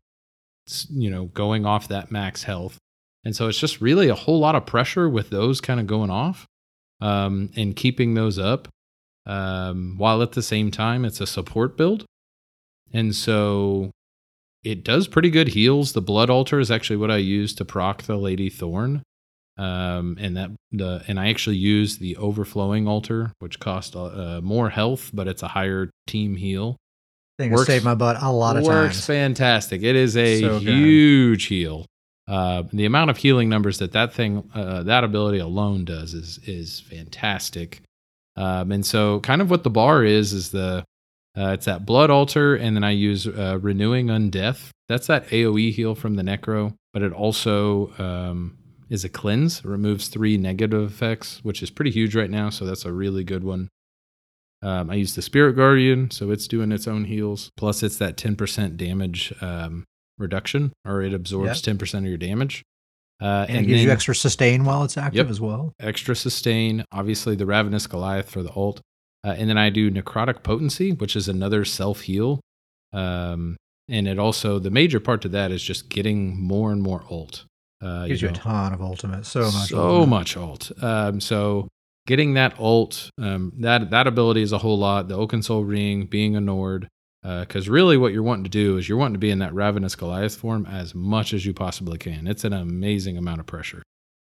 you 0.90 1.10
know, 1.10 1.26
going 1.26 1.64
off 1.64 1.88
that 1.88 2.10
max 2.10 2.42
health. 2.42 2.76
And 3.24 3.36
so 3.36 3.46
it's 3.46 3.58
just 3.58 3.80
really 3.80 4.08
a 4.08 4.14
whole 4.14 4.40
lot 4.40 4.56
of 4.56 4.66
pressure 4.66 5.08
with 5.08 5.30
those 5.30 5.60
kind 5.60 5.78
of 5.78 5.86
going 5.86 6.10
off 6.10 6.44
um, 7.00 7.50
and 7.56 7.76
keeping 7.76 8.14
those 8.14 8.38
up 8.38 8.68
um, 9.26 9.94
while 9.96 10.22
at 10.22 10.32
the 10.32 10.42
same 10.42 10.70
time 10.70 11.04
it's 11.04 11.20
a 11.20 11.26
support 11.26 11.76
build. 11.76 12.04
And 12.92 13.14
so 13.14 13.92
it 14.64 14.82
does 14.82 15.06
pretty 15.06 15.30
good 15.30 15.48
heals. 15.48 15.92
The 15.92 16.02
Blood 16.02 16.30
Altar 16.30 16.58
is 16.58 16.70
actually 16.70 16.96
what 16.96 17.10
I 17.10 17.18
use 17.18 17.54
to 17.54 17.64
proc 17.64 18.02
the 18.02 18.16
Lady 18.16 18.50
Thorn. 18.50 19.02
Um, 19.58 20.16
and 20.20 20.36
that 20.36 20.50
the 20.70 21.02
and 21.08 21.18
I 21.18 21.30
actually 21.30 21.56
use 21.56 21.98
the 21.98 22.16
overflowing 22.16 22.86
altar, 22.86 23.32
which 23.40 23.58
costs 23.58 23.96
uh, 23.96 24.40
more 24.42 24.70
health, 24.70 25.10
but 25.12 25.26
it's 25.26 25.42
a 25.42 25.48
higher 25.48 25.90
team 26.06 26.36
heal 26.36 26.76
works- 27.46 27.66
saved 27.66 27.84
my 27.84 27.94
butt 27.94 28.16
a 28.20 28.30
lot 28.30 28.56
of 28.56 28.62
works 28.64 28.74
times. 28.74 28.86
Works 28.96 29.06
fantastic. 29.06 29.82
It 29.82 29.96
is 29.96 30.16
a 30.16 30.40
So 30.40 30.58
huge 30.58 31.44
heal. 31.46 31.86
Uh, 32.26 32.64
the 32.72 32.84
amount 32.84 33.10
of 33.10 33.16
healing 33.16 33.48
numbers 33.48 33.78
that 33.78 33.92
that 33.92 34.12
thing, 34.12 34.48
uh, 34.54 34.82
that 34.82 35.02
ability 35.02 35.38
alone 35.38 35.84
does 35.84 36.14
is 36.14 36.38
is 36.46 36.80
fantastic. 36.80 37.80
Um, 38.36 38.70
and 38.70 38.84
so, 38.84 39.20
kind 39.20 39.40
of 39.40 39.50
what 39.50 39.64
the 39.64 39.70
bar 39.70 40.04
is 40.04 40.32
is 40.32 40.50
the 40.50 40.84
uh, 41.36 41.52
it's 41.52 41.64
that 41.66 41.86
blood 41.86 42.10
altar, 42.10 42.54
and 42.54 42.76
then 42.76 42.84
I 42.84 42.90
use 42.90 43.26
uh, 43.26 43.58
renewing 43.60 44.08
undeath. 44.08 44.68
That's 44.88 45.06
that 45.06 45.26
AOE 45.28 45.72
heal 45.72 45.94
from 45.94 46.14
the 46.16 46.22
necro, 46.22 46.74
but 46.92 47.02
it 47.02 47.12
also 47.12 47.92
um, 47.98 48.57
is 48.88 49.04
a 49.04 49.08
cleanse. 49.08 49.58
It 49.60 49.64
removes 49.64 50.08
three 50.08 50.36
negative 50.36 50.90
effects, 50.90 51.40
which 51.42 51.62
is 51.62 51.70
pretty 51.70 51.90
huge 51.90 52.14
right 52.16 52.30
now. 52.30 52.50
So 52.50 52.64
that's 52.64 52.84
a 52.84 52.92
really 52.92 53.24
good 53.24 53.44
one. 53.44 53.68
Um, 54.62 54.90
I 54.90 54.94
use 54.94 55.14
the 55.14 55.22
Spirit 55.22 55.54
Guardian, 55.54 56.10
so 56.10 56.30
it's 56.30 56.48
doing 56.48 56.72
its 56.72 56.88
own 56.88 57.04
heals. 57.04 57.50
Plus, 57.56 57.82
it's 57.82 57.98
that 57.98 58.16
10% 58.16 58.76
damage 58.76 59.32
um, 59.40 59.84
reduction, 60.18 60.72
or 60.84 61.02
it 61.02 61.14
absorbs 61.14 61.62
10% 61.62 61.98
of 61.98 62.04
your 62.06 62.16
damage. 62.16 62.62
Uh, 63.20 63.46
and, 63.48 63.58
it 63.58 63.66
gives 63.68 63.82
you 63.82 63.90
extra 63.90 64.14
sustain 64.14 64.64
while 64.64 64.84
it's 64.84 64.96
active 64.96 65.26
Yep. 65.26 65.30
as 65.30 65.40
well. 65.40 65.72
extra 65.80 66.14
sustain. 66.16 66.84
Obviously, 66.92 67.34
the 67.36 67.46
Ravenous 67.46 67.86
Goliath 67.86 68.30
for 68.30 68.42
the 68.42 68.52
ult. 68.54 68.80
Uh, 69.24 69.34
and 69.36 69.48
then 69.48 69.58
I 69.58 69.70
do 69.70 69.90
Necrotic 69.90 70.42
Potency, 70.44 70.92
which 70.92 71.16
is 71.16 71.28
another 71.28 71.64
self 71.64 72.02
heal. 72.02 72.40
Um, 72.92 73.56
and 73.88 74.06
it 74.06 74.18
also, 74.18 74.58
the 74.58 74.70
major 74.70 75.00
part 75.00 75.22
to 75.22 75.28
that 75.30 75.50
is 75.50 75.62
just 75.62 75.88
getting 75.88 76.40
more 76.40 76.70
and 76.72 76.82
more 76.82 77.04
ult. 77.10 77.44
Uh, 77.80 78.06
gives 78.06 78.22
you, 78.22 78.28
know, 78.28 78.34
a 78.34 78.36
ton 78.36 78.72
of 78.72 78.82
ultimate. 78.82 79.24
So 79.24 79.42
much. 79.42 79.54
Ult. 79.54 79.68
So 79.68 79.88
ultimate. 79.88 80.06
much 80.06 80.36
ult. 80.36 80.72
Um, 80.82 81.20
so 81.20 81.68
getting 82.06 82.34
that 82.34 82.58
ult, 82.58 83.10
um, 83.18 83.52
that 83.58 83.90
that 83.90 84.06
ability 84.06 84.42
is 84.42 84.52
a 84.52 84.58
whole 84.58 84.78
lot. 84.78 85.08
The 85.08 85.16
Oaken 85.16 85.42
Soul 85.42 85.64
Ring, 85.64 86.06
being 86.06 86.34
a 86.34 86.40
Nord, 86.40 86.88
because 87.22 87.68
really 87.68 87.96
what 87.96 88.12
you're 88.12 88.22
wanting 88.22 88.44
to 88.44 88.50
do 88.50 88.78
is 88.78 88.88
you're 88.88 88.98
wanting 88.98 89.14
to 89.14 89.20
be 89.20 89.30
in 89.30 89.38
that 89.40 89.54
Ravenous 89.54 89.94
Goliath 89.94 90.36
form 90.36 90.66
as 90.66 90.94
much 90.94 91.32
as 91.32 91.44
you 91.46 91.52
possibly 91.52 91.98
can. 91.98 92.26
It's 92.26 92.44
an 92.44 92.52
amazing 92.52 93.16
amount 93.16 93.40
of 93.40 93.46
pressure. 93.46 93.82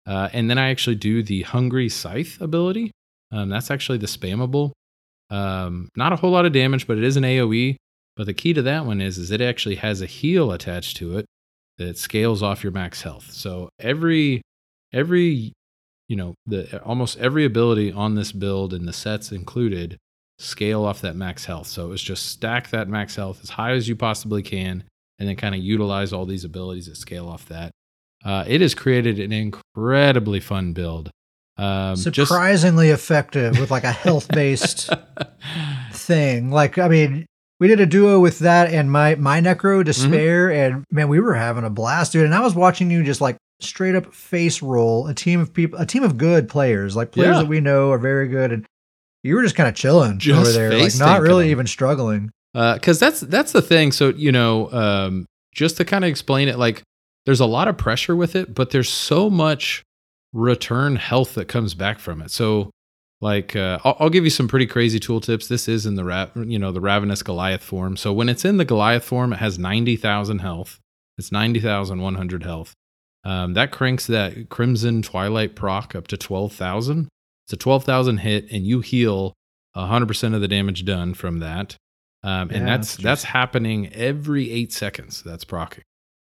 Uh, 0.07 0.29
and 0.33 0.49
then 0.49 0.59
I 0.59 0.71
actually 0.71 0.97
do 0.97 1.23
the 1.23 1.43
Hungry 1.43 1.89
Scythe 1.89 2.41
ability. 2.41 2.93
Um, 3.33 3.49
that's 3.49 3.71
actually 3.71 3.99
the 3.99 4.07
spammable. 4.07 4.73
Um, 5.31 5.89
not 5.97 6.13
a 6.13 6.17
whole 6.17 6.31
lot 6.31 6.47
of 6.47 6.53
damage, 6.53 6.87
but 6.87 6.97
it 6.97 7.05
is 7.05 7.17
an 7.17 7.25
AOE. 7.25 7.77
But 8.17 8.27
the 8.27 8.35
key 8.35 8.55
to 8.55 8.63
that 8.63 8.87
one 8.87 9.01
is, 9.01 9.19
is 9.19 9.31
it 9.31 9.41
actually 9.41 9.75
has 9.77 10.01
a 10.01 10.07
heal 10.07 10.53
attached 10.53 10.97
to 10.99 11.19
it 11.19 11.27
that 11.79 11.99
scales 11.99 12.43
off 12.43 12.63
your 12.63 12.73
max 12.73 13.03
health. 13.03 13.31
So 13.31 13.69
every 13.79 14.43
every 14.93 15.53
you 16.09 16.17
know 16.17 16.35
the 16.47 16.81
almost 16.83 17.19
every 17.19 17.45
ability 17.45 17.93
on 17.93 18.15
this 18.15 18.33
build 18.33 18.73
and 18.73 18.87
the 18.87 18.93
sets 18.93 19.33
included 19.33 19.97
scale 20.39 20.85
off 20.85 21.01
that 21.01 21.17
max 21.17 21.45
health. 21.47 21.67
So 21.67 21.93
it's 21.93 22.03
just 22.03 22.27
stack 22.27 22.71
that 22.71 22.89
max 22.89 23.17
health 23.17 23.41
as 23.43 23.51
high 23.51 23.73
as 23.73 23.89
you 23.89 23.97
possibly 23.97 24.43
can, 24.43 24.85
and 25.19 25.29
then 25.29 25.37
kind 25.37 25.55
of 25.55 25.61
utilize 25.63 26.13
all 26.13 26.27
these 26.27 26.45
abilities 26.45 26.87
that 26.87 26.97
scale 26.97 27.29
off 27.29 27.47
that. 27.47 27.71
Uh, 28.25 28.45
it 28.47 28.61
has 28.61 28.75
created 28.75 29.19
an 29.21 29.33
incredibly 29.33 30.41
fun 30.41 30.73
build. 30.73 31.11
Um, 31.59 31.97
just- 31.97 32.29
Surprisingly 32.29 32.91
effective 32.91 33.59
with 33.59 33.71
like 33.71 33.85
a 33.85 33.93
health 33.93 34.29
based 34.29 34.91
thing. 35.93 36.51
Like, 36.51 36.77
I 36.79 36.89
mean, 36.89 37.25
we 37.61 37.69
did 37.69 37.81
a 37.81 37.87
duo 37.87 38.21
with 38.21 38.41
that 38.41 38.73
and 38.73 38.91
my 38.91 39.15
my 39.17 39.41
necro 39.41 39.77
Mm-hmm. 39.79 39.83
despair, 39.83 40.51
and 40.51 40.85
man, 40.91 41.09
we 41.09 41.21
were 41.21 41.35
having 41.35 41.65
a 41.65 41.71
blast, 41.71 42.13
dude. 42.13 42.25
And 42.25 42.35
I 42.35 42.41
was 42.41 42.55
watching 42.55 42.91
you 42.91 43.03
just 43.03 43.21
like 43.21 43.37
straight 43.61 43.95
up 43.95 44.13
face 44.13 44.61
roll 44.63 45.07
a 45.07 45.15
team 45.15 45.41
of 45.41 45.53
people, 45.55 45.79
a 45.79 45.87
team 45.87 46.03
of 46.03 46.19
good 46.19 46.49
players, 46.49 46.95
like 46.97 47.13
players 47.13 47.37
Yeah. 47.37 47.43
that 47.43 47.49
we 47.49 47.61
know 47.61 47.91
are 47.93 47.99
very 47.99 48.29
good, 48.29 48.53
and 48.53 48.67
you 49.23 49.35
were 49.35 49.43
just 49.43 49.57
kind 49.57 49.69
of 49.69 49.75
chilling 49.75 50.19
Just 50.19 50.39
over 50.41 50.53
there, 50.53 50.79
like 50.79 50.97
not 50.99 51.21
really 51.23 51.45
them. 51.45 51.51
even 51.53 51.67
struggling. 51.67 52.31
because 52.53 52.99
that's 53.01 53.21
that's 53.21 53.53
the 53.53 53.63
thing. 53.63 53.93
So 53.93 54.11
you 54.11 54.33
know, 54.33 54.71
um, 54.73 55.27
just 55.55 55.77
to 55.79 55.85
kind 55.85 56.05
of 56.05 56.11
explain 56.11 56.49
it, 56.49 56.59
like 56.59 56.83
there's 57.25 57.41
a 57.41 57.47
lot 57.47 57.67
of 57.69 57.77
pressure 57.79 58.15
with 58.15 58.37
it, 58.37 58.55
but 58.55 58.71
there's 58.71 58.89
so 58.91 59.29
much 59.31 59.83
return 60.33 60.97
health 60.97 61.35
that 61.35 61.49
comes 61.49 61.75
back 61.75 61.99
from 61.99 62.21
it. 62.23 62.31
So 62.31 62.71
like 63.21 63.57
uh, 63.57 63.79
I'll, 63.85 63.97
I'll 64.01 64.11
give 64.11 64.25
you 64.25 64.31
some 64.31 64.49
pretty 64.49 64.67
crazy 64.67 65.01
tooltips. 65.01 65.49
This 65.49 65.69
is 65.69 65.87
in 65.87 65.95
the 65.95 66.05
ra- 66.05 66.29
you 66.37 66.59
know 66.59 66.73
the 66.73 66.81
ravenous 66.81 67.23
Goliath 67.23 67.63
form. 67.63 67.97
So 67.97 68.13
when 68.13 68.29
it's 68.29 68.45
in 68.45 68.57
the 68.59 68.65
Goliath 68.65 69.05
form, 69.05 69.33
it 69.33 69.39
has 69.39 69.59
ninety 69.59 69.97
thousand 69.97 70.41
health. 70.41 70.79
It's 71.19 71.33
ninety 71.33 71.61
thousand 71.61 72.03
one 72.03 72.15
hundred 72.17 72.43
health. 72.45 72.75
Um, 73.25 73.55
that 73.55 73.73
cranks 73.73 74.07
that 74.07 74.49
Crimson 74.51 75.03
Twilight 75.03 75.57
proc 75.57 75.95
up 75.95 76.07
to 76.09 76.17
twelve 76.17 76.53
thousand. 76.53 77.09
It's 77.47 77.53
a 77.55 77.57
twelve 77.57 77.85
thousand 77.85 78.19
hit, 78.19 78.51
and 78.53 78.67
you 78.67 78.81
heal 78.81 79.33
hundred 79.75 80.07
percent 80.07 80.35
of 80.35 80.41
the 80.41 80.49
damage 80.49 80.85
done 80.85 81.15
from 81.15 81.39
that. 81.39 81.77
Um, 82.23 82.51
and 82.51 82.61
Yeah, 82.61 82.65
that's 82.77 82.93
that's 82.97 83.03
that's 83.03 83.23
happening 83.25 83.93
every 83.95 84.51
eight 84.51 84.73
seconds. 84.73 85.23
That's 85.23 85.45
procking. 85.45 85.85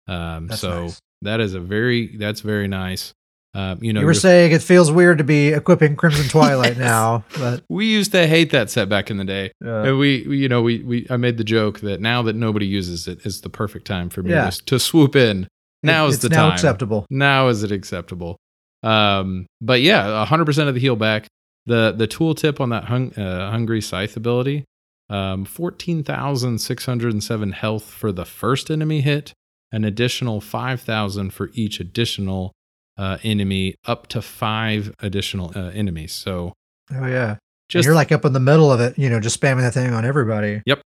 Um, 0.08 0.48
That's 0.48 0.60
so 0.62 0.82
nice. 0.84 1.00
that 1.22 1.40
is 1.40 1.54
a 1.54 1.60
very 1.62 2.18
that's 2.18 2.42
very 2.42 2.68
nice. 2.68 3.14
Um, 3.56 3.84
you 3.84 3.94
know, 3.94 4.00
you 4.00 4.06
were 4.08 4.14
saying 4.16 4.52
it 4.52 4.64
feels 4.64 4.92
weird 4.92 5.20
to 5.20 5.24
be 5.24 5.50
equipping 5.50 5.96
Crimson 5.96 6.28
Twilight 6.28 6.70
Yes. 6.78 6.80
now, 6.80 7.24
but 7.38 7.64
we 7.70 7.86
used 7.86 8.12
to 8.14 8.26
hate 8.26 8.50
that 8.52 8.72
set 8.72 8.90
back 8.90 9.12
in 9.12 9.18
the 9.18 9.26
day. 9.26 9.52
uh, 9.64 9.84
And 9.84 10.00
we, 10.00 10.26
we, 10.28 10.38
you 10.40 10.50
know, 10.50 10.62
we, 10.64 10.82
we, 10.84 11.06
I 11.10 11.18
made 11.18 11.38
the 11.38 11.44
joke 11.44 11.82
that 11.82 12.02
now 12.02 12.24
that 12.24 12.36
nobody 12.36 12.66
uses 12.66 13.08
it 13.08 13.26
is 13.26 13.42
the 13.42 13.50
perfect 13.50 13.86
time 13.86 14.10
for 14.10 14.24
me 14.24 14.32
Yeah. 14.32 14.50
to, 14.50 14.66
to 14.66 14.80
swoop 14.80 15.16
in. 15.16 15.48
Now 15.84 16.06
it- 16.08 16.10
is 16.10 16.20
the 16.20 16.30
now 16.30 16.46
time. 16.46 16.54
acceptable. 16.54 17.06
Now 17.12 17.48
is 17.50 17.62
it 17.64 17.72
acceptable? 17.72 18.38
Um, 18.82 19.46
but 19.62 19.82
yeah, 19.82 20.26
hundred 20.26 20.46
percent 20.46 20.68
of 20.70 20.76
the 20.76 20.82
heal 20.82 20.96
back. 20.96 21.28
The 21.66 21.94
the 21.96 22.08
tooltip 22.08 22.60
on 22.60 22.70
that 22.70 22.86
hung, 22.86 23.14
uh, 23.14 23.50
hungry 23.52 23.80
scythe 23.82 24.18
ability, 24.18 24.66
um, 25.10 25.46
fourteen 25.46 26.04
thousand 26.04 26.60
six 26.60 26.86
hundred 26.86 27.14
and 27.14 27.24
seven 27.24 27.52
health 27.54 27.86
for 27.86 28.12
the 28.12 28.26
first 28.26 28.70
enemy 28.70 29.00
hit, 29.02 29.32
an 29.72 29.86
additional 29.86 30.42
five 30.42 30.82
thousand 30.82 31.34
for 31.34 31.50
each 31.54 31.80
additional 31.80 32.52
uh, 32.98 33.18
enemy, 33.24 33.76
up 33.86 34.08
to 34.08 34.22
five 34.22 34.94
additional 35.00 35.52
uh, 35.56 35.70
enemies. 35.70 36.12
So 36.12 36.54
Oh 36.92 37.08
yeah, 37.08 37.38
and 37.74 37.86
you're 37.86 37.96
like 37.96 38.12
up 38.12 38.26
in 38.26 38.34
the 38.34 38.40
middle 38.40 38.72
of 38.72 38.80
it, 38.80 38.98
you 38.98 39.10
know, 39.10 39.20
just 39.20 39.40
spamming 39.40 39.62
that 39.62 39.74
thing 39.74 39.94
on 39.94 40.06
everybody. 40.06 40.62
Yep. 40.66 40.82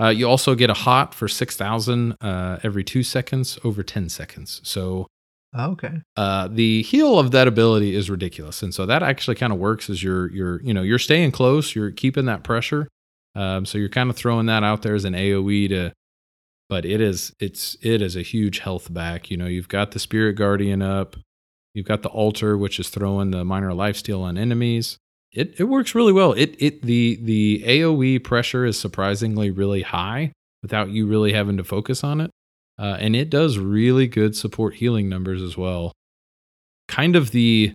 Uh, 0.00 0.08
you 0.08 0.28
also 0.28 0.54
get 0.54 0.70
a 0.70 0.74
hot 0.74 1.12
for 1.12 1.26
6,000 1.26 2.14
uh, 2.20 2.58
every 2.62 2.84
two 2.84 3.02
seconds 3.02 3.58
over 3.64 3.82
10 3.82 4.08
seconds. 4.08 4.60
So 4.62 5.08
Oh, 5.54 5.70
okay, 5.70 6.02
uh, 6.16 6.48
the 6.48 6.82
heal 6.82 7.18
of 7.18 7.30
that 7.30 7.48
ability 7.48 7.94
is 7.94 8.10
ridiculous. 8.10 8.62
And 8.62 8.74
so 8.74 8.84
that 8.84 9.02
actually 9.02 9.34
kind 9.36 9.50
of 9.50 9.58
works 9.58 9.88
as 9.88 10.02
you're, 10.02 10.30
you're, 10.30 10.60
you 10.62 10.74
know, 10.74 10.82
you're 10.82 10.98
staying 10.98 11.32
close, 11.32 11.74
you're 11.74 11.90
keeping 11.90 12.26
that 12.26 12.44
pressure. 12.44 12.86
Um, 13.34 13.64
so 13.64 13.78
you're 13.78 13.88
kind 13.88 14.10
of 14.10 14.16
throwing 14.16 14.46
that 14.46 14.62
out 14.62 14.82
there 14.82 14.94
as 14.94 15.06
an 15.06 15.14
AoE 15.14 15.70
to, 15.70 15.92
but 16.68 16.84
it 16.84 17.00
is, 17.00 17.32
it's, 17.40 17.78
it 17.80 18.02
is 18.02 18.14
a 18.14 18.20
huge 18.20 18.58
health 18.58 18.92
back. 18.92 19.30
You 19.30 19.38
know, 19.38 19.46
you've 19.46 19.68
got 19.68 19.92
the 19.92 19.98
Spirit 19.98 20.34
Guardian 20.34 20.82
up, 20.82 21.16
you've 21.74 21.86
got 21.86 22.02
the 22.02 22.08
Altar, 22.08 22.56
which 22.56 22.78
is 22.78 22.88
throwing 22.88 23.30
the 23.30 23.44
minor 23.44 23.70
lifesteal 23.70 24.22
on 24.22 24.38
enemies. 24.38 24.98
It, 25.32 25.60
it 25.60 25.64
works 25.64 25.94
really 25.94 26.12
well. 26.12 26.32
It, 26.32 26.56
it, 26.58 26.82
the, 26.82 27.18
the 27.22 27.62
AoE 27.66 28.24
pressure 28.24 28.64
is 28.64 28.78
surprisingly 28.78 29.50
really 29.50 29.82
high 29.82 30.32
without 30.62 30.90
you 30.90 31.06
really 31.06 31.32
having 31.32 31.56
to 31.58 31.64
focus 31.64 32.02
on 32.02 32.20
it. 32.20 32.30
Uh, 32.78 32.96
and 33.00 33.14
it 33.16 33.28
does 33.28 33.58
really 33.58 34.06
good 34.06 34.36
support 34.36 34.74
healing 34.74 35.08
numbers 35.08 35.42
as 35.42 35.56
well. 35.56 35.92
Kind 36.86 37.16
of 37.16 37.32
the, 37.32 37.72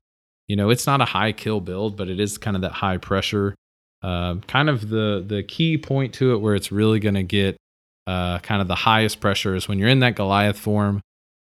you 0.48 0.56
know, 0.56 0.70
it's 0.70 0.88
not 0.88 1.02
a 1.02 1.06
high 1.06 1.32
kill 1.32 1.60
build, 1.60 1.98
but 1.98 2.10
it 2.10 2.20
is 2.20 2.38
kind 2.38 2.56
of 2.56 2.62
that 2.62 2.72
high 2.72 2.98
pressure. 2.98 3.54
Uh, 4.02 4.36
kind 4.48 4.70
of 4.70 4.89
the 4.89 5.24
the 5.26 5.44
key 5.44 5.78
point 5.78 6.14
to 6.14 6.34
it 6.34 6.38
where 6.41 6.56
it's 6.56 6.72
really 6.72 7.00
going 7.00 7.16
to 7.16 7.24
get 7.24 7.56
uh, 8.06 8.39
kind 8.39 8.62
of 8.62 8.68
the 8.68 8.76
highest 8.76 9.22
pressure 9.22 9.56
is 9.56 9.68
when 9.68 9.80
you're 9.80 9.89
in 9.89 10.00
that 10.00 10.16
Goliath 10.16 10.58
form. 10.58 11.00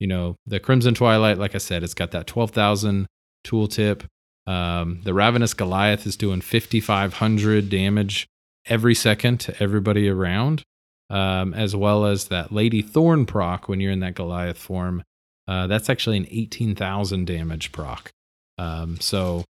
You 0.01 0.09
know, 0.09 0.37
the 0.47 0.59
Crimson 0.59 0.95
Twilight, 0.95 1.39
like 1.39 1.55
I 1.55 1.59
said, 1.59 1.85
it's 1.85 1.95
got 1.95 2.11
that 2.11 2.27
twelve 2.27 2.51
thousand 2.51 3.07
tooltip. 3.47 4.07
Um, 4.47 5.03
the 5.05 5.15
Ravenous 5.15 5.55
Goliath 5.55 6.07
is 6.07 6.17
doing 6.17 6.41
fifty 6.41 6.81
five 6.81 7.15
hundred 7.15 7.71
damage 7.71 8.27
every 8.67 8.95
second 8.95 9.39
to 9.41 9.63
everybody 9.63 10.09
around 10.09 10.65
um, 11.11 11.53
as 11.55 11.75
well 11.75 12.07
as 12.07 12.29
that 12.29 12.53
Lady 12.53 12.81
Thorn 12.81 13.27
proc 13.27 13.69
when 13.69 13.81
you're 13.81 13.93
in 13.93 14.01
that 14.01 14.15
Goliath 14.15 14.57
form. 14.57 15.03
Uh, 15.47 15.67
that's 15.67 15.91
actually 15.91 16.17
an 16.17 16.29
18,000 16.31 17.27
damage 17.27 17.73
proc. 17.73 18.11
Um, 18.57 19.01
so 19.01 19.45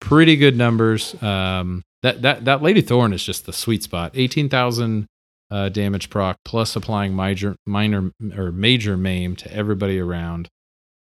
pretty 0.00 0.36
good 0.36 0.56
numbers. 0.56 1.20
Um, 1.22 1.82
that, 2.02 2.22
that, 2.22 2.46
that 2.46 2.62
Lady 2.62 2.80
Thorn 2.80 3.12
is 3.12 3.22
just 3.22 3.44
the 3.44 3.52
sweet 3.52 3.82
spot. 3.82 4.12
18,000 4.14 5.06
uh, 5.52 5.68
damage 5.68 6.08
proc 6.10 6.36
plus 6.44 6.74
applying 6.74 7.14
major, 7.14 7.54
minor 7.66 8.10
or 8.36 8.50
major 8.50 8.96
maim 8.96 9.36
to 9.36 9.52
everybody 9.54 9.98
around. 9.98 10.48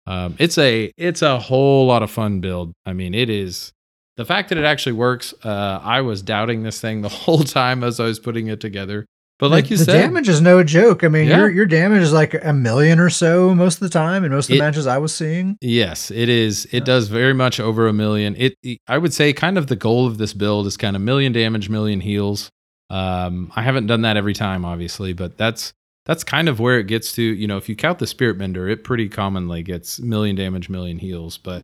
Um, 0.06 0.36
it's 0.38 0.58
a 0.58 0.92
it's 0.98 1.22
a 1.22 1.38
whole 1.38 1.86
lot 1.86 2.02
of 2.02 2.10
fun 2.10 2.40
build. 2.40 2.74
I 2.84 2.92
mean, 2.92 3.14
it 3.14 3.30
is 3.30 3.72
the 4.18 4.24
fact 4.26 4.50
that 4.50 4.58
it 4.58 4.64
actually 4.64 4.92
works. 4.92 5.32
Uh, 5.42 5.80
I 5.82 6.02
was 6.02 6.20
doubting 6.22 6.62
this 6.62 6.80
thing 6.80 7.00
the 7.00 7.08
whole 7.24 7.42
time 7.42 7.82
as 7.82 7.98
I 7.98 8.04
was 8.04 8.18
putting 8.20 8.48
it 8.48 8.60
together. 8.60 9.06
But 9.40 9.50
like 9.50 9.64
the, 9.64 9.70
you 9.70 9.76
the 9.78 9.84
said, 9.86 10.00
damage 10.02 10.28
is 10.28 10.40
no 10.40 10.62
joke. 10.62 11.02
I 11.02 11.08
mean, 11.08 11.26
Yeah. 11.28 11.38
your 11.38 11.50
your 11.50 11.66
damage 11.66 12.02
is 12.02 12.12
like 12.12 12.34
a 12.44 12.52
million 12.52 13.00
or 13.00 13.10
so 13.10 13.52
most 13.54 13.74
of 13.76 13.80
the 13.80 13.88
time, 13.88 14.24
in 14.24 14.30
most 14.30 14.44
of 14.46 14.50
the 14.50 14.56
It- 14.56 14.60
matches 14.60 14.86
I 14.86 14.98
was 14.98 15.12
seeing. 15.14 15.56
Yes, 15.60 16.10
it 16.10 16.28
is. 16.28 16.66
It 16.66 16.72
Yeah. 16.74 16.80
does 16.84 17.08
very 17.08 17.34
much 17.34 17.58
over 17.58 17.88
a 17.88 17.92
million. 17.92 18.36
It, 18.36 18.54
it- 18.62 18.78
I 18.86 18.98
would 18.98 19.12
say, 19.12 19.32
kind 19.32 19.58
of 19.58 19.66
the 19.66 19.74
goal 19.76 20.06
of 20.06 20.18
this 20.18 20.34
build 20.34 20.66
is 20.68 20.76
kind 20.76 20.94
of 20.94 21.02
million 21.02 21.32
damage, 21.32 21.68
million 21.68 22.00
heals. 22.02 22.50
Um, 22.90 23.52
I 23.56 23.62
haven't 23.62 23.86
done 23.86 24.02
that 24.02 24.16
every 24.16 24.34
time, 24.34 24.64
obviously, 24.64 25.12
but 25.12 25.36
that's 25.36 25.72
that's 26.06 26.24
kind 26.24 26.48
of 26.48 26.60
where 26.60 26.78
it 26.78 26.86
gets 26.86 27.12
to. 27.14 27.22
You 27.22 27.46
know, 27.46 27.56
if 27.56 27.68
you 27.68 27.76
count 27.76 27.98
the 27.98 28.06
Spirit 28.06 28.36
Mender, 28.36 28.68
it 28.68 28.84
pretty 28.84 29.08
commonly 29.08 29.62
gets 29.62 29.98
million 30.00 30.36
damage, 30.36 30.68
million 30.68 30.98
heals. 30.98 31.38
But 31.38 31.62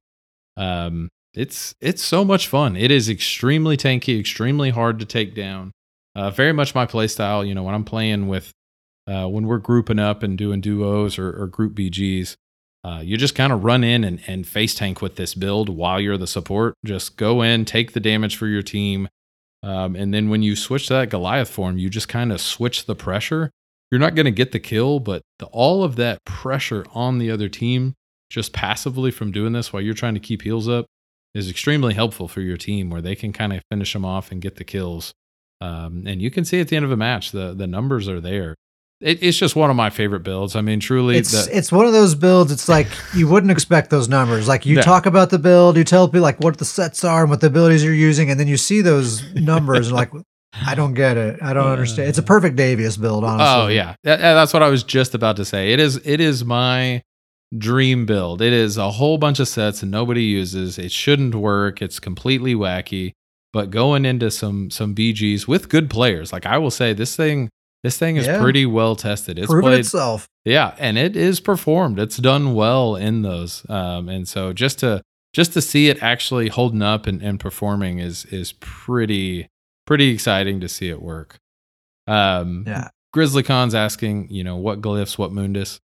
um, 0.57 1.09
it's 1.35 1.75
it's 1.81 2.03
so 2.03 2.25
much 2.25 2.49
fun. 2.49 2.77
It 2.77 2.91
is 2.91 3.09
extremely 3.09 3.77
tanky, 3.77 4.19
extremely 4.19 4.71
hard 4.71 4.99
to 5.01 5.05
take 5.05 5.35
down. 5.35 5.73
Uh, 6.15 6.31
very 6.31 6.53
much 6.53 6.75
my 6.75 6.87
playstyle. 6.87 7.47
You 7.47 7.55
know, 7.55 7.63
when 7.63 7.75
I'm 7.75 7.85
playing 7.85 8.29
with, 8.29 8.51
uh, 9.07 9.29
when 9.29 9.47
we're 9.47 9.59
grouping 9.59 9.99
up 9.99 10.23
and 10.23 10.37
doing 10.37 10.61
duos 10.61 11.19
or, 11.19 11.43
or 11.43 11.47
group 11.47 11.75
BGs, 11.75 12.35
uh, 12.83 13.01
you 13.05 13.17
just 13.17 13.35
kind 13.35 13.53
of 13.53 13.63
run 13.63 13.85
in 13.85 14.05
and, 14.05 14.21
and 14.27 14.47
face 14.47 14.75
tank 14.75 15.03
with 15.03 15.17
this 15.17 15.35
build 15.35 15.69
while 15.69 16.01
you're 16.01 16.17
the 16.17 16.27
support. 16.27 16.75
Just 16.85 17.17
go 17.17 17.43
in, 17.43 17.65
take 17.65 17.93
the 17.93 18.01
damage 18.01 18.37
for 18.37 18.47
your 18.47 18.63
team. 18.63 19.09
Um, 19.63 19.95
and 19.95 20.13
then 20.13 20.31
when 20.31 20.43
you 20.43 20.57
switch 20.57 20.87
to 20.87 20.95
that 20.95 21.11
Goliath 21.11 21.51
form, 21.51 21.77
you 21.77 21.91
just 21.91 22.09
kind 22.09 22.33
of 22.33 22.41
switch 22.41 22.87
the 22.87 22.95
pressure. 22.95 23.51
You're 23.91 24.01
not 24.01 24.15
going 24.15 24.27
to 24.27 24.31
get 24.31 24.53
the 24.53 24.61
kill, 24.61 25.01
but 25.01 25.23
the, 25.39 25.47
all 25.47 25.85
of 25.85 25.97
that 25.97 26.25
pressure 26.25 26.87
on 26.93 27.19
the 27.19 27.31
other 27.31 27.49
team, 27.49 27.95
just 28.31 28.53
passively 28.53 29.11
from 29.11 29.33
doing 29.33 29.53
this 29.53 29.73
while 29.73 29.83
you're 29.83 29.95
trying 29.95 30.15
to 30.15 30.21
keep 30.21 30.43
heals 30.43 30.69
up, 30.69 30.87
is 31.35 31.51
extremely 31.51 31.95
helpful 31.95 32.29
for 32.29 32.41
your 32.41 32.57
team 32.57 32.91
where 32.91 33.03
they 33.03 33.15
can 33.15 33.33
kind 33.33 33.53
of 33.53 33.63
finish 33.71 33.93
them 33.93 34.05
off 34.05 34.33
and 34.33 34.41
get 34.41 34.57
the 34.57 34.65
kills. 34.65 35.13
Um, 35.61 36.05
and 36.07 36.23
you 36.23 36.31
can 36.31 36.45
see 36.45 36.61
at 36.61 36.69
the 36.69 36.77
end 36.77 36.85
of 36.85 36.93
a 36.93 36.97
match, 36.97 37.33
the, 37.33 37.53
the 37.53 37.67
numbers 37.67 38.09
are 38.09 38.21
there. 38.21 38.57
It, 39.01 39.23
it's 39.23 39.39
just 39.39 39.57
one 39.57 39.71
of 39.71 39.77
my 39.77 39.89
favorite 39.91 40.21
builds. 40.21 40.55
I 40.57 40.61
mean, 40.61 40.79
truly, 40.79 41.17
It's 41.17 41.47
the, 41.47 41.57
it's 41.57 41.73
one 41.73 41.87
of 41.87 41.93
those 41.93 42.15
builds. 42.15 42.53
It's 42.53 42.69
like 42.69 42.87
you 43.15 43.27
wouldn't 43.29 43.51
expect 43.51 43.89
those 43.91 44.09
numbers. 44.09 44.47
Like 44.47 44.67
you 44.67 44.77
Yeah. 44.77 44.83
talk 44.83 45.07
about 45.07 45.31
the 45.31 45.39
build, 45.39 45.77
you 45.79 45.85
tell 45.85 46.07
people 46.07 46.21
like 46.21 46.39
what 46.41 46.59
the 46.59 46.65
sets 46.67 47.03
are 47.03 47.23
and 47.23 47.31
what 47.31 47.41
the 47.41 47.47
abilities 47.47 47.83
you're 47.83 47.95
using, 47.95 48.31
and 48.31 48.39
then 48.39 48.47
you 48.49 48.57
see 48.59 48.83
those 48.83 49.23
numbers 49.35 49.87
and 49.89 49.97
like, 49.97 50.11
I 50.53 50.75
don't 50.75 50.95
get 50.95 51.17
it. 51.17 51.41
I 51.43 51.53
don't 51.55 51.69
understand. 51.69 52.09
It's 52.09 52.19
a 52.19 52.23
perfect 52.23 52.57
Davius 52.57 53.01
build, 53.01 53.25
honestly. 53.25 53.47
Oh 53.49 53.69
yeah, 53.69 53.95
That- 54.05 54.21
that- 54.21 54.35
that's 54.35 54.53
what 54.53 54.63
I 54.63 54.69
was 54.69 54.83
just 54.85 55.15
about 55.15 55.37
to 55.37 55.45
say. 55.45 55.73
It 55.73 55.81
is 55.81 55.97
it 56.05 56.21
is 56.21 56.45
my 56.45 57.03
dream 57.57 58.05
build. 58.07 58.43
It 58.43 58.53
is 58.53 58.77
a 58.77 58.91
whole 58.91 59.17
bunch 59.19 59.41
of 59.41 59.49
sets 59.49 59.83
and 59.83 59.91
nobody 59.91 60.23
uses. 60.23 60.79
It 60.79 60.93
shouldn't 60.93 61.35
work. 61.35 61.81
It's 61.83 61.99
completely 62.01 62.55
wacky. 62.55 63.13
But 63.53 63.71
going 63.71 64.05
into 64.05 64.31
some 64.31 64.71
some 64.71 64.95
BGs 64.95 65.49
with 65.49 65.69
good 65.69 65.89
players, 65.91 66.33
like 66.33 66.47
I 66.47 66.59
will 66.59 66.71
say, 66.71 66.93
this 66.93 67.17
thing 67.17 67.49
this 67.83 67.97
thing 67.99 68.17
is 68.17 68.27
Yeah. 68.27 68.41
pretty 68.41 68.67
well 68.67 68.95
tested. 68.97 69.39
It's 69.39 69.47
Proven 69.47 69.71
played, 69.71 69.81
itself. 69.81 70.29
yeah, 70.45 70.75
and 70.79 70.99
it 70.99 71.17
is 71.17 71.41
performed. 71.41 71.99
It's 71.99 72.17
done 72.19 72.55
well 72.55 72.97
in 72.97 73.23
those. 73.23 73.65
Um, 73.69 74.09
and 74.09 74.29
so 74.29 74.53
just 74.53 74.79
to 74.81 75.03
just 75.33 75.53
to 75.53 75.61
see 75.63 75.89
it 75.89 76.03
actually 76.03 76.49
holding 76.49 76.83
up 76.83 77.07
and, 77.07 77.23
and 77.23 77.39
performing 77.41 77.99
is 78.01 78.25
is 78.27 78.53
pretty 78.61 79.49
pretty 79.87 80.11
exciting 80.11 80.61
to 80.61 80.69
see 80.69 80.89
it 80.89 81.01
work. 81.03 81.37
Um, 82.07 82.65
Yeah. 82.67 82.89
Grizzly 83.13 83.43
Khan's 83.43 83.75
asking, 83.75 84.29
you 84.31 84.45
know, 84.45 84.57
what 84.57 84.81
glyphs, 84.81 85.19
what 85.19 85.33
Mundus. 85.33 85.81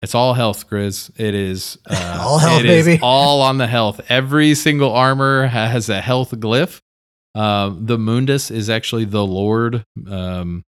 It's 0.00 0.14
all 0.14 0.34
health, 0.34 0.68
Grizz. 0.70 1.10
It 1.18 1.34
is 1.34 1.76
uh, 1.90 2.18
All 2.20 2.38
health, 2.38 2.60
it 2.60 2.66
is 2.66 2.86
baby. 2.86 3.00
all 3.02 3.42
on 3.42 3.58
the 3.58 3.66
health. 3.66 4.00
Every 4.08 4.54
single 4.54 4.92
armor 4.92 5.46
has 5.48 5.88
a 5.88 6.00
health 6.00 6.30
glyph. 6.32 6.78
Um, 7.34 7.84
the 7.86 7.98
Mundus 7.98 8.50
is 8.52 8.70
actually 8.70 9.06
the 9.06 9.24
Lord, 9.26 9.84
um, 10.08 10.62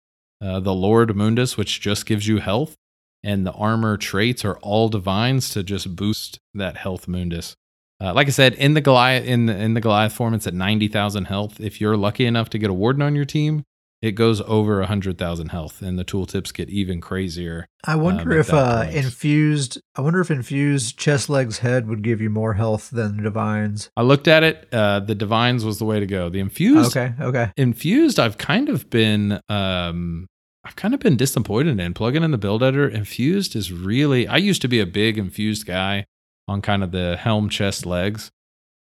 uh, 0.41 0.59
the 0.59 0.73
Lord 0.73 1.15
Mundus, 1.15 1.57
which 1.57 1.81
just 1.81 2.05
gives 2.05 2.27
you 2.27 2.39
health. 2.39 2.75
and 3.23 3.45
the 3.45 3.51
armor 3.51 3.97
traits 3.97 4.45
are 4.45 4.57
all 4.59 4.89
divines 4.89 5.49
to 5.49 5.63
just 5.63 5.95
boost 5.95 6.39
that 6.53 6.77
health 6.77 7.07
Mundus. 7.07 7.55
Uh, 7.99 8.13
like 8.13 8.27
I 8.27 8.31
said, 8.31 8.53
in 8.53 8.73
the 8.73 8.81
Goliath 8.81 9.25
in 9.25 9.47
the, 9.47 9.57
in 9.57 9.73
the 9.73 9.81
Goliath 9.81 10.13
form, 10.13 10.33
it's 10.33 10.45
at 10.47 10.53
ninety 10.53 10.88
thousand 10.88 11.25
health. 11.25 11.59
If 11.59 11.81
you're 11.81 11.97
lucky 11.97 12.25
enough 12.25 12.49
to 12.51 12.59
get 12.59 12.69
a 12.69 12.73
warden 12.73 13.01
on 13.01 13.15
your 13.15 13.25
team, 13.25 13.63
it 14.01 14.11
goes 14.11 14.41
over 14.41 14.83
hundred 14.83 15.17
thousand 15.17 15.49
health, 15.49 15.81
and 15.81 15.97
the 15.97 16.05
tooltips 16.05 16.53
get 16.53 16.69
even 16.69 17.01
crazier. 17.01 17.67
I 17.83 17.95
wonder 17.95 18.33
um, 18.33 18.39
if 18.39 18.53
uh, 18.53 18.83
point. 18.83 18.95
infused. 18.95 19.81
I 19.95 20.01
wonder 20.01 20.21
if 20.21 20.29
infused 20.29 20.97
chest 20.97 21.29
legs 21.29 21.59
head 21.59 21.87
would 21.87 22.03
give 22.03 22.21
you 22.21 22.29
more 22.29 22.53
health 22.53 22.89
than 22.91 23.17
the 23.17 23.23
divines. 23.23 23.89
I 23.97 24.03
looked 24.03 24.27
at 24.27 24.43
it. 24.43 24.67
Uh, 24.71 24.99
the 24.99 25.15
divines 25.15 25.65
was 25.65 25.79
the 25.79 25.85
way 25.85 25.99
to 25.99 26.05
go. 26.05 26.29
The 26.29 26.39
infused, 26.39 26.95
Okay, 26.95 27.13
okay. 27.19 27.51
infused. 27.57 28.19
I've 28.19 28.37
kind 28.37 28.69
of 28.69 28.89
been, 28.89 29.41
um, 29.49 30.27
I've 30.63 30.75
kind 30.75 30.93
of 30.93 30.99
been 30.99 31.17
disappointed 31.17 31.79
in 31.79 31.93
plugging 31.93 32.23
in 32.23 32.31
the 32.31 32.37
build 32.37 32.61
editor. 32.61 32.87
Infused 32.87 33.55
is 33.55 33.71
really. 33.71 34.27
I 34.27 34.37
used 34.37 34.61
to 34.61 34.67
be 34.67 34.79
a 34.79 34.85
big 34.85 35.17
infused 35.17 35.65
guy 35.65 36.05
on 36.47 36.61
kind 36.61 36.83
of 36.83 36.91
the 36.91 37.17
helm 37.17 37.49
chest 37.49 37.85
legs. 37.85 38.31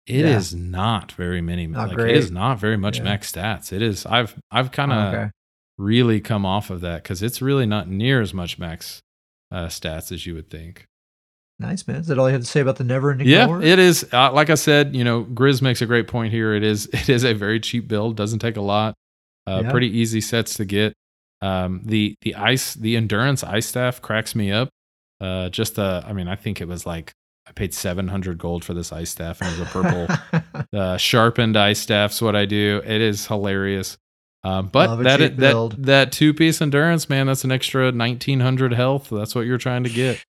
It 0.07 0.25
is 0.25 0.53
Yeah. 0.53 0.59
not 0.61 1.11
very 1.13 1.41
many. 1.41 1.67
Not 1.67 1.87
like 1.89 1.97
great. 1.97 2.11
it 2.15 2.17
is 2.17 2.31
not 2.31 2.59
very 2.59 2.77
much 2.77 2.97
Yeah. 2.97 3.03
max 3.05 3.31
stats. 3.31 3.73
It 3.73 3.81
is. 3.81 4.05
I've 4.05 4.35
I've 4.51 4.71
kind 4.71 4.91
of 4.93 5.13
okay. 5.13 5.31
really 5.77 6.19
come 6.21 6.45
off 6.45 6.69
of 6.69 6.81
that 6.81 7.03
because 7.03 7.23
it's 7.23 7.41
really 7.41 7.65
not 7.65 7.87
near 7.87 8.21
as 8.21 8.33
much 8.33 8.59
max 8.59 9.01
uh, 9.51 9.65
stats 9.67 10.11
as 10.11 10.25
you 10.25 10.35
would 10.35 10.49
think. 10.49 10.85
Nice 11.57 11.87
man. 11.87 11.97
Is 11.97 12.07
that 12.07 12.19
all 12.19 12.27
you 12.27 12.33
have 12.33 12.41
to 12.41 12.47
say 12.47 12.59
about 12.59 12.75
the 12.75 12.83
never 12.83 13.11
ending 13.11 13.27
Yeah, 13.27 13.61
it 13.61 13.79
is. 13.79 14.05
Uh, 14.11 14.31
like 14.33 14.49
I 14.49 14.55
said, 14.55 14.93
you 14.95 15.03
know, 15.05 15.23
Grizz 15.23 15.61
makes 15.61 15.81
a 15.81 15.85
great 15.85 16.07
point 16.07 16.33
here. 16.33 16.53
It 16.53 16.63
is 16.63 16.85
it 16.93 17.09
is 17.09 17.23
a 17.23 17.33
very 17.33 17.59
cheap 17.59 17.87
build. 17.87 18.15
Doesn't 18.17 18.39
take 18.39 18.57
a 18.57 18.61
lot. 18.61 18.93
Uh, 19.47 19.61
Yeah. 19.63 19.71
Pretty 19.71 19.97
easy 19.97 20.21
sets 20.21 20.55
to 20.55 20.65
get. 20.65 20.93
Um, 21.41 21.81
the 21.85 22.15
the 22.21 22.35
ice 22.35 22.73
the 22.73 22.95
endurance 22.95 23.43
ice 23.43 23.65
staff 23.67 24.01
cracks 24.01 24.35
me 24.35 24.51
up. 24.51 24.69
Uh, 25.21 25.49
just 25.49 25.75
the 25.75 26.03
I 26.05 26.13
mean 26.13 26.27
I 26.27 26.35
think 26.35 26.59
it 26.61 26.67
was 26.67 26.85
like 26.85 27.13
I 27.47 27.51
paid 27.51 27.73
seven 27.73 28.07
hundred 28.07 28.37
gold 28.37 28.63
for 28.65 28.73
this 28.73 28.91
ice 28.91 29.09
staff 29.11 29.39
and 29.41 29.49
it 29.53 29.59
was 29.59 29.67
a 29.67 29.71
purple 29.71 30.73
uh, 30.79 30.97
sharpened 30.97 31.55
ice 31.57 31.79
staff's 31.79 32.21
what 32.21 32.35
I 32.35 32.45
do. 32.45 32.81
It 32.85 33.01
is 33.01 33.27
hilarious. 33.27 33.97
Um, 34.43 34.67
but 34.67 35.03
that 35.03 35.37
that 35.37 35.75
that 35.79 36.11
two 36.11 36.33
piece 36.33 36.61
endurance 36.61 37.09
man, 37.09 37.27
that's 37.27 37.43
an 37.43 37.51
extra 37.51 37.91
nineteen 37.91 38.39
hundred 38.39 38.73
health. 38.73 39.09
That's 39.11 39.35
what 39.35 39.45
you're 39.45 39.57
trying 39.57 39.83
to 39.83 39.89
get. 39.89 40.23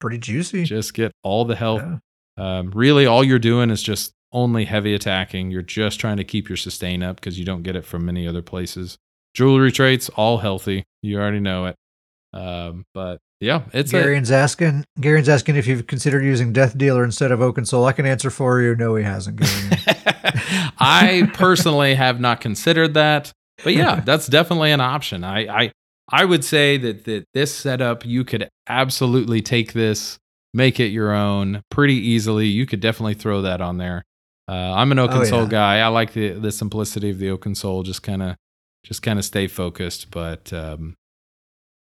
Pretty 0.00 0.18
juicy. 0.18 0.64
Just 0.64 0.94
get 0.94 1.12
all 1.22 1.44
the 1.44 1.54
health 1.56 1.82
Yeah. 1.82 2.58
um, 2.58 2.70
really, 2.70 3.06
all 3.06 3.22
you're 3.22 3.38
doing 3.38 3.70
is 3.70 3.82
just 3.82 4.12
only 4.32 4.64
heavy 4.64 4.94
attacking. 4.94 5.50
You're 5.50 5.62
just 5.62 6.00
trying 6.00 6.16
to 6.16 6.24
keep 6.24 6.48
your 6.48 6.56
sustain 6.56 7.02
up 7.02 7.16
because 7.16 7.38
you 7.38 7.44
don't 7.44 7.62
get 7.62 7.76
it 7.76 7.84
from 7.84 8.04
many 8.06 8.26
other 8.26 8.42
places. 8.42 8.96
Jewelry 9.34 9.70
traits, 9.72 10.08
all 10.10 10.38
healthy. 10.38 10.84
You 11.02 11.18
already 11.20 11.40
know 11.40 11.66
it. 11.66 11.76
Um, 12.34 12.84
but 12.94 13.18
yeah, 13.42 13.62
it's 13.72 13.92
a, 13.92 13.98
asking. 14.32 14.84
Garen's 15.00 15.28
asking 15.28 15.56
if 15.56 15.66
you've 15.66 15.88
considered 15.88 16.22
using 16.24 16.52
Death 16.52 16.78
Dealer 16.78 17.04
instead 17.04 17.32
of 17.32 17.40
Oaken 17.40 17.64
Soul. 17.66 17.84
I 17.84 17.92
can 17.92 18.06
answer 18.06 18.30
for 18.30 18.60
you. 18.62 18.76
No, 18.76 18.94
he 18.94 19.02
hasn't. 19.02 19.40
I 20.78 21.28
personally 21.34 21.96
have 21.96 22.20
not 22.20 22.40
considered 22.40 22.94
that, 22.94 23.32
but 23.64 23.74
yeah, 23.74 24.00
that's 24.04 24.28
definitely 24.28 24.70
an 24.70 24.80
option. 24.80 25.24
I, 25.24 25.62
I, 25.64 25.72
I 26.08 26.24
would 26.24 26.44
say 26.44 26.76
that 26.78 27.04
that 27.04 27.24
this 27.34 27.52
setup 27.54 28.06
you 28.06 28.24
could 28.24 28.48
absolutely 28.68 29.42
take 29.42 29.72
this, 29.72 30.18
make 30.54 30.78
it 30.78 30.88
your 30.88 31.12
own 31.12 31.62
pretty 31.68 31.96
easily. 31.96 32.46
You 32.46 32.64
could 32.66 32.80
definitely 32.80 33.14
throw 33.14 33.42
that 33.42 33.60
on 33.60 33.78
there. 33.78 34.04
Uh, 34.48 34.52
I'm 34.74 34.92
an 34.92 34.98
Oaken 35.00 35.18
Oh, 35.18 35.24
Soul 35.24 35.42
yeah. 35.42 35.48
guy. 35.48 35.78
I 35.80 35.88
like 35.88 36.12
the 36.12 36.30
the 36.30 36.52
simplicity 36.52 37.10
of 37.10 37.18
the 37.18 37.30
Oaken 37.30 37.56
Soul. 37.56 37.82
Just 37.82 38.04
kind 38.04 38.22
of, 38.22 38.36
just 38.84 39.02
kind 39.02 39.18
of 39.18 39.24
stay 39.24 39.48
focused. 39.48 40.12
But 40.12 40.52
um, 40.52 40.94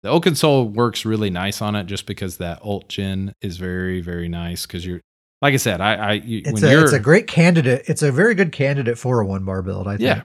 the 0.02 0.10
Oaken 0.10 0.34
Soul 0.34 0.68
works 0.68 1.04
really 1.04 1.30
nice 1.30 1.60
on 1.60 1.74
it, 1.74 1.84
just 1.84 2.06
because 2.06 2.38
that 2.38 2.60
ult 2.62 2.88
gen 2.88 3.34
is 3.40 3.56
very 3.56 4.00
very 4.00 4.28
nice. 4.28 4.66
Because 4.66 4.86
you're, 4.86 5.00
like 5.42 5.54
I 5.54 5.58
said, 5.58 5.80
I, 5.80 5.94
I 5.94 6.12
you, 6.14 6.38
It's 6.44 6.52
when 6.52 6.64
a 6.64 6.70
you're 6.70 6.84
it's 6.84 6.92
a 6.92 7.00
great 7.00 7.26
candidate. 7.26 7.84
It's 7.86 8.02
a 8.02 8.12
very 8.12 8.34
good 8.34 8.52
candidate 8.52 8.98
for 8.98 9.20
a 9.20 9.26
one 9.26 9.44
bar 9.44 9.62
build. 9.62 9.86
I 9.88 9.92
think. 9.92 10.02
yeah. 10.02 10.22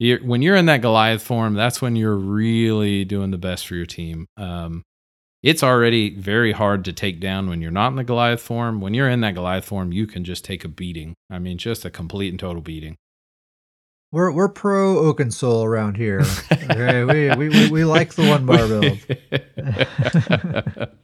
You're, 0.00 0.20
when 0.20 0.42
you're 0.42 0.54
in 0.54 0.66
that 0.66 0.80
Goliath 0.80 1.22
form, 1.22 1.54
that's 1.54 1.82
when 1.82 1.96
you're 1.96 2.16
really 2.16 3.04
doing 3.04 3.32
the 3.32 3.38
best 3.38 3.66
for 3.66 3.74
your 3.74 3.86
team. 3.86 4.26
Um, 4.36 4.84
it's 5.42 5.62
already 5.62 6.14
very 6.14 6.52
hard 6.52 6.84
to 6.84 6.92
take 6.92 7.20
down 7.20 7.48
when 7.48 7.60
you're 7.60 7.72
not 7.72 7.88
in 7.88 7.96
the 7.96 8.04
Goliath 8.04 8.40
form. 8.40 8.80
When 8.80 8.94
you're 8.94 9.08
in 9.08 9.20
that 9.22 9.34
Goliath 9.34 9.64
form, 9.64 9.92
you 9.92 10.06
can 10.06 10.24
just 10.24 10.44
take 10.44 10.64
a 10.64 10.68
beating. 10.68 11.14
I 11.30 11.40
mean, 11.40 11.58
just 11.58 11.84
a 11.84 11.90
complete 11.90 12.28
and 12.30 12.38
total 12.38 12.62
beating. 12.62 12.96
We're 14.10 14.30
we're 14.32 14.48
pro 14.48 14.98
Oaken 14.98 15.30
Soul 15.30 15.64
around 15.64 15.96
here. 15.98 16.22
Okay, 16.50 17.04
we, 17.36 17.36
we, 17.36 17.48
we, 17.48 17.70
we 17.70 17.84
like 17.84 18.14
the 18.14 18.26
one 18.26 18.46
bar 18.46 18.66
build. 18.66 18.98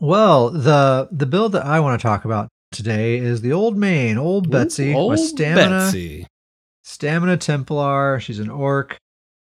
Well, 0.00 0.50
the 0.50 1.08
the 1.10 1.26
build 1.26 1.52
that 1.52 1.66
I 1.66 1.80
want 1.80 2.00
to 2.00 2.06
talk 2.06 2.24
about 2.24 2.48
today 2.72 3.18
is 3.18 3.40
the 3.42 3.52
old 3.52 3.76
main, 3.76 4.16
old 4.16 4.50
Betsy, 4.50 4.94
Old 4.94 5.10
with 5.10 5.20
stamina, 5.20 5.78
Betsy. 5.86 6.26
stamina 6.84 7.36
Templar. 7.36 8.18
She's 8.20 8.38
an 8.38 8.48
orc. 8.48 8.96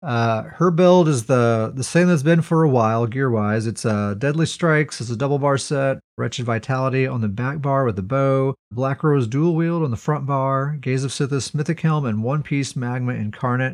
Uh, 0.04 0.44
her 0.44 0.70
build 0.70 1.08
is 1.08 1.26
the 1.26 1.72
the 1.76 1.84
same 1.84 2.08
that's 2.08 2.22
been 2.22 2.42
for 2.44 2.62
a 2.64 2.70
while, 2.70 3.08
gear 3.08 3.32
wise. 3.32 3.66
It's 3.66 3.84
uh, 3.86 4.14
Deadly 4.14 4.46
Strikes. 4.46 5.02
It's 5.02 5.10
a 5.10 5.16
double 5.16 5.40
bar 5.40 5.58
set. 5.58 5.98
Wretched 6.20 6.46
Vitality 6.46 7.08
on 7.08 7.22
the 7.22 7.28
back 7.28 7.62
bar 7.62 7.84
with 7.84 7.96
the 7.96 8.04
bow. 8.04 8.54
Black 8.72 9.04
Rose 9.04 9.28
dual 9.28 9.56
wield 9.56 9.84
on 9.84 9.90
the 9.92 9.98
front 9.98 10.26
bar. 10.28 10.78
Gaze 10.80 11.04
of 11.04 11.12
Sithis, 11.12 11.54
Mythic 11.56 11.80
Helm, 11.82 12.06
and 12.06 12.24
One 12.24 12.44
Piece 12.44 12.76
Magma 12.76 13.14
Incarnate. 13.14 13.74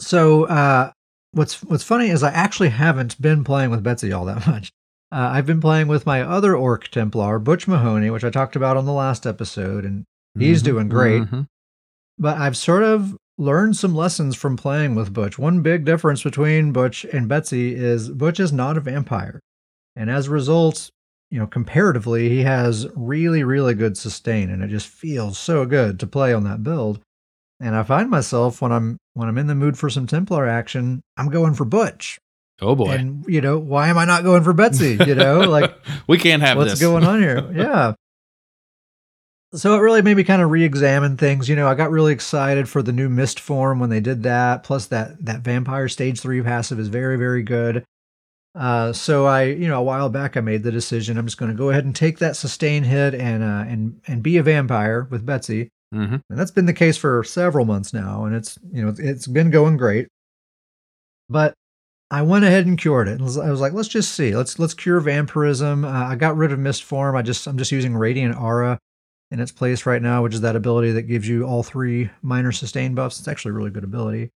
So, 0.00 0.44
uh, 0.44 0.92
what's 1.32 1.62
what's 1.62 1.84
funny 1.84 2.08
is 2.08 2.22
I 2.22 2.30
actually 2.30 2.70
haven't 2.70 3.20
been 3.20 3.44
playing 3.44 3.70
with 3.70 3.82
Betsy 3.82 4.12
all 4.12 4.24
that 4.24 4.46
much. 4.46 4.70
Uh, 5.10 5.28
I've 5.32 5.46
been 5.46 5.60
playing 5.60 5.88
with 5.88 6.06
my 6.06 6.22
other 6.22 6.56
orc 6.56 6.88
Templar, 6.88 7.38
Butch 7.38 7.68
Mahoney, 7.68 8.08
which 8.10 8.24
I 8.24 8.30
talked 8.30 8.56
about 8.56 8.78
on 8.78 8.86
the 8.86 8.92
last 8.92 9.26
episode, 9.26 9.84
and 9.84 10.04
He's 10.38 10.62
Mhm, 10.62 10.64
doing 10.64 10.88
great. 10.88 11.22
mhm. 11.24 11.46
but 12.18 12.38
I've 12.38 12.56
sort 12.56 12.82
of 12.82 13.14
learned 13.38 13.76
some 13.76 13.94
lessons 13.94 14.36
from 14.36 14.56
playing 14.56 14.94
with 14.94 15.12
Butch. 15.12 15.38
One 15.38 15.62
big 15.62 15.84
difference 15.84 16.22
between 16.22 16.72
Butch 16.72 17.04
and 17.04 17.28
Betsy 17.28 17.74
is 17.74 18.08
Butch 18.10 18.38
is 18.40 18.52
not 18.52 18.76
a 18.76 18.80
vampire. 18.80 19.40
And 19.96 20.10
as 20.10 20.26
a 20.28 20.30
result, 20.30 20.90
you 21.30 21.38
know, 21.38 21.46
comparatively, 21.46 22.28
he 22.28 22.42
has 22.42 22.86
really, 22.94 23.42
really 23.42 23.74
good 23.74 23.96
sustain 23.96 24.50
and 24.50 24.62
it 24.62 24.68
just 24.68 24.86
feels 24.86 25.38
so 25.38 25.64
good 25.64 25.98
to 26.00 26.06
play 26.06 26.32
on 26.32 26.44
that 26.44 26.62
build. 26.62 27.00
And 27.60 27.76
I 27.76 27.82
find 27.84 28.10
myself 28.10 28.60
when 28.60 28.72
I'm 28.72 28.96
when 29.14 29.28
I'm 29.28 29.38
in 29.38 29.46
the 29.46 29.54
mood 29.54 29.78
for 29.78 29.88
some 29.88 30.06
Templar 30.06 30.46
action, 30.48 31.00
I'm 31.16 31.28
going 31.30 31.54
for 31.54 31.64
Butch. 31.64 32.18
Oh 32.60 32.74
boy. 32.74 32.90
And 32.90 33.24
you 33.28 33.40
know, 33.40 33.58
why 33.58 33.88
am 33.88 33.98
I 33.98 34.04
not 34.04 34.24
going 34.24 34.42
for 34.42 34.52
Betsy? 34.52 34.98
You 35.06 35.14
know, 35.14 35.40
like 35.40 35.72
we 36.06 36.18
can't 36.18 36.42
have 36.42 36.56
what's 36.56 36.72
this. 36.72 36.80
going 36.80 37.04
on 37.04 37.20
here? 37.22 37.50
Yeah. 37.54 37.94
So 39.54 39.74
it 39.74 39.80
really 39.80 40.00
made 40.00 40.16
me 40.16 40.24
kind 40.24 40.40
of 40.40 40.50
re-examine 40.50 41.18
things. 41.18 41.46
You 41.48 41.56
know, 41.56 41.68
I 41.68 41.74
got 41.74 41.90
really 41.90 42.12
excited 42.12 42.68
for 42.68 42.82
the 42.82 42.92
new 42.92 43.10
Mist 43.10 43.38
form 43.38 43.80
when 43.80 43.90
they 43.90 44.00
did 44.00 44.22
that. 44.22 44.62
Plus, 44.62 44.86
that 44.86 45.22
that 45.24 45.40
Vampire 45.40 45.88
Stage 45.88 46.20
Three 46.20 46.40
passive 46.40 46.78
is 46.80 46.88
very, 46.88 47.18
very 47.18 47.42
good. 47.42 47.84
Uh, 48.54 48.92
so 48.92 49.26
I, 49.26 49.44
you 49.44 49.68
know, 49.68 49.78
a 49.78 49.82
while 49.82 50.08
back 50.08 50.36
I 50.36 50.40
made 50.40 50.62
the 50.62 50.72
decision 50.72 51.16
I'm 51.16 51.26
just 51.26 51.38
going 51.38 51.50
to 51.50 51.56
go 51.56 51.70
ahead 51.70 51.84
and 51.84 51.96
take 51.96 52.18
that 52.18 52.36
sustain 52.36 52.82
hit 52.84 53.14
and 53.14 53.42
uh, 53.42 53.64
and 53.66 54.00
and 54.06 54.22
be 54.22 54.38
a 54.38 54.42
vampire 54.42 55.06
with 55.10 55.26
Betsy, 55.26 55.68
hmm 55.92 56.16
and 56.28 56.38
that's 56.38 56.50
been 56.50 56.66
the 56.66 56.72
case 56.72 56.96
for 56.96 57.22
several 57.24 57.66
months 57.66 57.92
now, 57.92 58.24
and 58.24 58.34
it's 58.34 58.58
you 58.72 58.82
know 58.82 58.94
it's 58.98 59.26
been 59.26 59.50
going 59.50 59.76
great. 59.76 60.08
But 61.28 61.54
I 62.10 62.22
went 62.22 62.44
ahead 62.44 62.66
and 62.66 62.78
cured 62.78 63.08
it. 63.08 63.20
I 63.20 63.24
was, 63.24 63.38
I 63.38 63.50
was 63.50 63.60
like, 63.60 63.72
let's 63.72 63.88
just 63.88 64.14
see. 64.14 64.34
Let's 64.34 64.58
let's 64.58 64.74
cure 64.74 65.00
vampirism. 65.00 65.84
Uh, 65.84 65.90
I 65.90 66.16
got 66.16 66.36
rid 66.36 66.52
of 66.52 66.58
mist 66.58 66.84
form. 66.84 67.16
I 67.16 67.22
just 67.22 67.46
I'm 67.46 67.58
just 67.58 67.72
using 67.72 67.96
radiant 67.96 68.38
aura 68.40 68.78
in 69.32 69.40
its 69.40 69.50
place 69.50 69.86
right 69.86 70.02
now, 70.02 70.22
which 70.22 70.34
is 70.34 70.42
that 70.42 70.54
ability 70.56 70.92
that 70.92 71.02
gives 71.02 71.26
you 71.26 71.44
all 71.44 71.62
three 71.62 72.10
minor 72.20 72.52
sustain 72.52 72.94
buffs. 72.94 73.18
It's 73.18 73.28
actually 73.28 73.50
a 73.50 73.54
really 73.54 73.70
good 73.70 73.82
ability. 73.82 74.30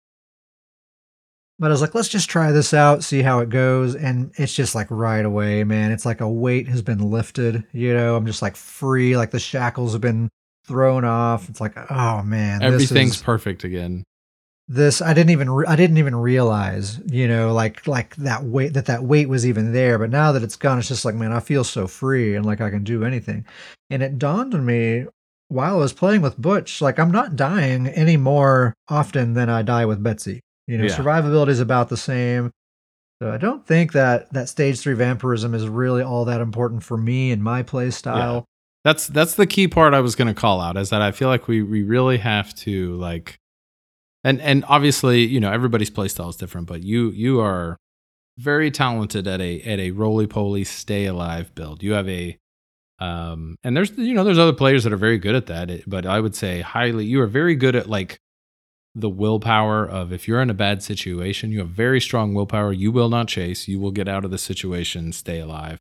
But 1.58 1.66
I 1.66 1.70
was 1.70 1.80
like, 1.80 1.94
let's 1.94 2.08
just 2.08 2.30
try 2.30 2.52
this 2.52 2.72
out, 2.72 3.04
see 3.04 3.22
how 3.22 3.40
it 3.40 3.48
goes. 3.48 3.94
And 3.94 4.32
it's 4.36 4.54
just 4.54 4.74
like 4.74 4.86
right 4.90 5.24
away, 5.24 5.64
man. 5.64 5.92
It's 5.92 6.06
like 6.06 6.20
a 6.20 6.28
weight 6.28 6.68
has 6.68 6.80
been 6.82 7.10
lifted. 7.10 7.64
You 7.72 7.92
know, 7.94 8.16
I'm 8.16 8.26
just 8.26 8.40
like 8.42 8.56
free. 8.56 9.16
Like 9.16 9.30
the 9.30 9.38
shackles 9.38 9.92
have 9.92 10.00
been 10.00 10.30
thrown 10.66 11.04
off. 11.04 11.48
It's 11.48 11.60
like, 11.60 11.76
oh 11.90 12.22
man, 12.22 12.60
this 12.60 12.72
Everything's 12.72 13.16
is- 13.16 13.22
perfect 13.22 13.64
again. 13.64 14.04
This 14.66 15.02
i 15.02 15.12
didn't 15.12 15.30
even 15.30 15.50
re- 15.50 15.66
i 15.68 15.76
didn't 15.76 15.98
even 15.98 16.16
realize 16.16 16.98
you 17.06 17.28
know 17.28 17.52
like 17.52 17.86
like 17.86 18.16
that 18.16 18.42
weight 18.44 18.72
that 18.72 18.86
that 18.86 19.02
weight 19.04 19.28
was 19.28 19.46
even 19.46 19.72
there. 19.74 19.98
But 19.98 20.08
now 20.10 20.32
that 20.32 20.42
it's 20.42 20.56
gone 20.56 20.78
it's 20.78 20.88
just 20.88 21.04
like 21.04 21.14
man 21.14 21.32
i 21.32 21.40
feel 21.40 21.64
so 21.64 21.86
free 21.86 22.34
and 22.34 22.46
like 22.46 22.60
i 22.62 22.70
can 22.70 22.82
do 22.84 23.04
anything. 23.04 23.44
And 23.90 24.02
it 24.02 24.18
dawned 24.18 24.54
on 24.54 24.64
me 24.64 25.06
while 25.48 25.74
i 25.74 25.78
was 25.78 25.92
playing 25.92 26.22
with 26.22 26.40
butch 26.40 26.80
like 26.80 26.98
i'm 26.98 27.10
not 27.10 27.36
dying 27.36 27.86
any 27.88 28.16
more 28.16 28.72
often 28.88 29.34
than 29.34 29.50
i 29.50 29.60
die 29.62 29.84
with 29.84 30.02
betsy. 30.02 30.40
You 30.66 30.78
know 30.78 30.84
Yeah. 30.84 30.96
survivability 30.96 31.48
is 31.48 31.60
about 31.60 31.90
the 31.90 31.98
same. 31.98 32.50
So 33.20 33.30
i 33.32 33.36
don't 33.36 33.66
think 33.66 33.92
that 33.92 34.32
that 34.32 34.48
stage 34.48 34.80
three 34.80 34.94
vampirism 34.94 35.52
is 35.54 35.68
really 35.68 36.02
all 36.02 36.24
that 36.24 36.40
important 36.40 36.82
for 36.82 36.96
me 36.96 37.32
and 37.32 37.42
my 37.42 37.62
play 37.62 37.90
style. 37.90 38.46
That's 38.82 39.06
that's 39.08 39.34
the 39.34 39.46
key 39.46 39.68
part 39.68 39.92
I 39.94 40.00
was 40.00 40.14
going 40.14 40.28
to 40.28 40.34
call 40.38 40.60
out 40.60 40.76
is 40.78 40.88
that 40.90 41.02
I 41.02 41.10
feel 41.12 41.28
like 41.28 41.48
we 41.48 41.62
we 41.62 41.82
really 41.82 42.16
have 42.18 42.54
to 42.56 42.96
like 42.96 43.36
and 44.24 44.40
and 44.40 44.64
obviously, 44.68 45.24
you 45.24 45.38
know, 45.38 45.52
everybody's 45.52 45.90
playstyle 45.90 46.30
is 46.30 46.36
different, 46.36 46.66
but 46.66 46.82
you 46.82 47.10
you 47.10 47.40
are 47.40 47.76
very 48.38 48.70
talented 48.70 49.28
at 49.28 49.40
a 49.40 49.60
at 49.62 49.78
a 49.78 49.90
roly 49.92 50.26
poly 50.26 50.64
stay 50.64 51.04
alive 51.06 51.54
build. 51.54 51.82
You 51.82 51.92
have 51.92 52.08
a 52.08 52.38
um 52.98 53.56
and 53.62 53.76
there's 53.76 53.96
you 53.96 54.14
know 54.14 54.24
there's 54.24 54.38
other 54.38 54.52
players 54.52 54.84
that 54.84 54.92
are 54.92 54.98
very 54.98 55.18
good 55.18 55.34
at 55.34 55.46
that, 55.46 55.82
but 55.86 56.06
I 56.06 56.20
would 56.20 56.34
say 56.34 56.62
highly 56.62 57.04
you 57.04 57.20
are 57.20 57.26
very 57.26 57.54
good 57.54 57.76
at 57.76 57.88
like 57.88 58.18
the 58.94 59.10
willpower 59.10 59.84
of 59.86 60.12
if 60.12 60.26
you're 60.26 60.40
in 60.40 60.50
a 60.50 60.54
bad 60.54 60.82
situation, 60.82 61.50
you 61.50 61.58
have 61.58 61.68
very 61.68 62.00
strong 62.00 62.32
willpower. 62.32 62.72
You 62.72 62.92
will 62.92 63.08
not 63.08 63.28
chase. 63.28 63.68
You 63.68 63.80
will 63.80 63.90
get 63.90 64.08
out 64.08 64.24
of 64.24 64.30
the 64.30 64.38
situation, 64.38 65.12
stay 65.12 65.40
alive. 65.40 65.78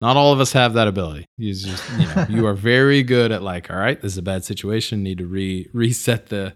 Not 0.00 0.16
all 0.16 0.32
of 0.32 0.40
us 0.40 0.52
have 0.52 0.74
that 0.74 0.86
ability. 0.86 1.24
You 1.38 1.54
just, 1.54 1.90
you 1.92 2.06
know, 2.06 2.26
you 2.28 2.46
are 2.46 2.54
very 2.72 3.02
good 3.02 3.32
at 3.32 3.42
like, 3.42 3.70
all 3.70 3.78
right, 3.78 3.98
this 3.98 4.12
is 4.12 4.18
a 4.18 4.22
bad 4.22 4.44
situation. 4.44 5.02
Need 5.02 5.18
to 5.18 5.26
re 5.26 5.70
reset 5.72 6.26
the 6.26 6.54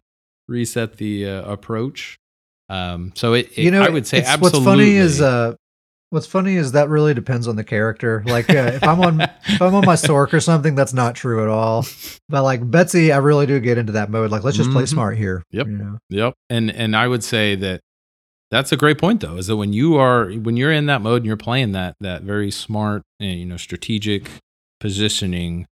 reset 0.49 0.97
the 0.97 1.27
uh, 1.29 1.43
approach. 1.53 2.19
Um, 2.69 3.13
so 3.15 3.35
it, 3.35 3.51
it- 3.57 3.65
you 3.65 3.71
know, 3.71 3.83
I 3.83 3.89
would 3.89 4.07
say 4.07 4.19
absolutely. 4.23 4.59
What's 4.59 4.65
funny 4.65 4.97
is 4.97 5.21
uh, 5.21 5.55
what's 6.11 6.27
funny 6.27 6.57
is 6.57 6.73
that 6.73 6.89
really 6.89 7.15
depends 7.15 7.47
on 7.49 7.57
the 7.57 7.65
character. 7.65 8.23
Like 8.27 8.51
uh, 8.51 8.73
if 8.75 8.83
I'm 8.85 9.01
on 9.01 9.21
if 9.47 9.61
I'm 9.63 9.75
on 9.75 9.85
my 9.87 9.95
Sorc 9.95 10.33
or 10.33 10.41
something, 10.41 10.75
that's 10.75 10.93
not 10.93 11.15
true 11.15 11.43
at 11.43 11.49
all. 11.49 11.87
But 12.29 12.43
like 12.43 12.69
Betsy, 12.71 13.13
I 13.13 13.19
really 13.19 13.47
do 13.47 13.61
get 13.61 13.79
into 13.79 13.93
that 13.93 14.11
mode. 14.11 14.31
Like 14.31 14.43
let's 14.45 14.57
just 14.57 14.71
play 14.71 14.83
Mhm. 14.85 14.89
smart 14.89 15.17
here. 15.19 15.43
Yep. 15.51 15.67
You 15.67 15.73
know? 15.77 15.99
Yep. 16.11 16.35
And 16.51 16.71
and 16.71 16.95
I 16.97 17.09
would 17.09 17.25
say 17.25 17.55
that 17.57 17.81
that's 18.51 18.73
a 18.73 18.77
great 18.77 18.99
point 18.99 19.21
though, 19.21 19.37
is 19.37 19.47
that 19.49 19.57
when 19.57 19.73
you 19.73 19.97
are 19.97 20.31
when 20.31 20.57
you're 20.57 20.73
in 20.73 20.87
that 20.87 21.01
mode 21.03 21.19
and 21.19 21.27
you're 21.27 21.37
playing 21.37 21.73
that 21.73 21.97
that 22.01 22.23
very 22.23 22.51
smart 22.51 23.03
and 23.21 23.39
you 23.39 23.45
know 23.47 23.57
strategic 23.59 24.29
positioning, 24.81 25.67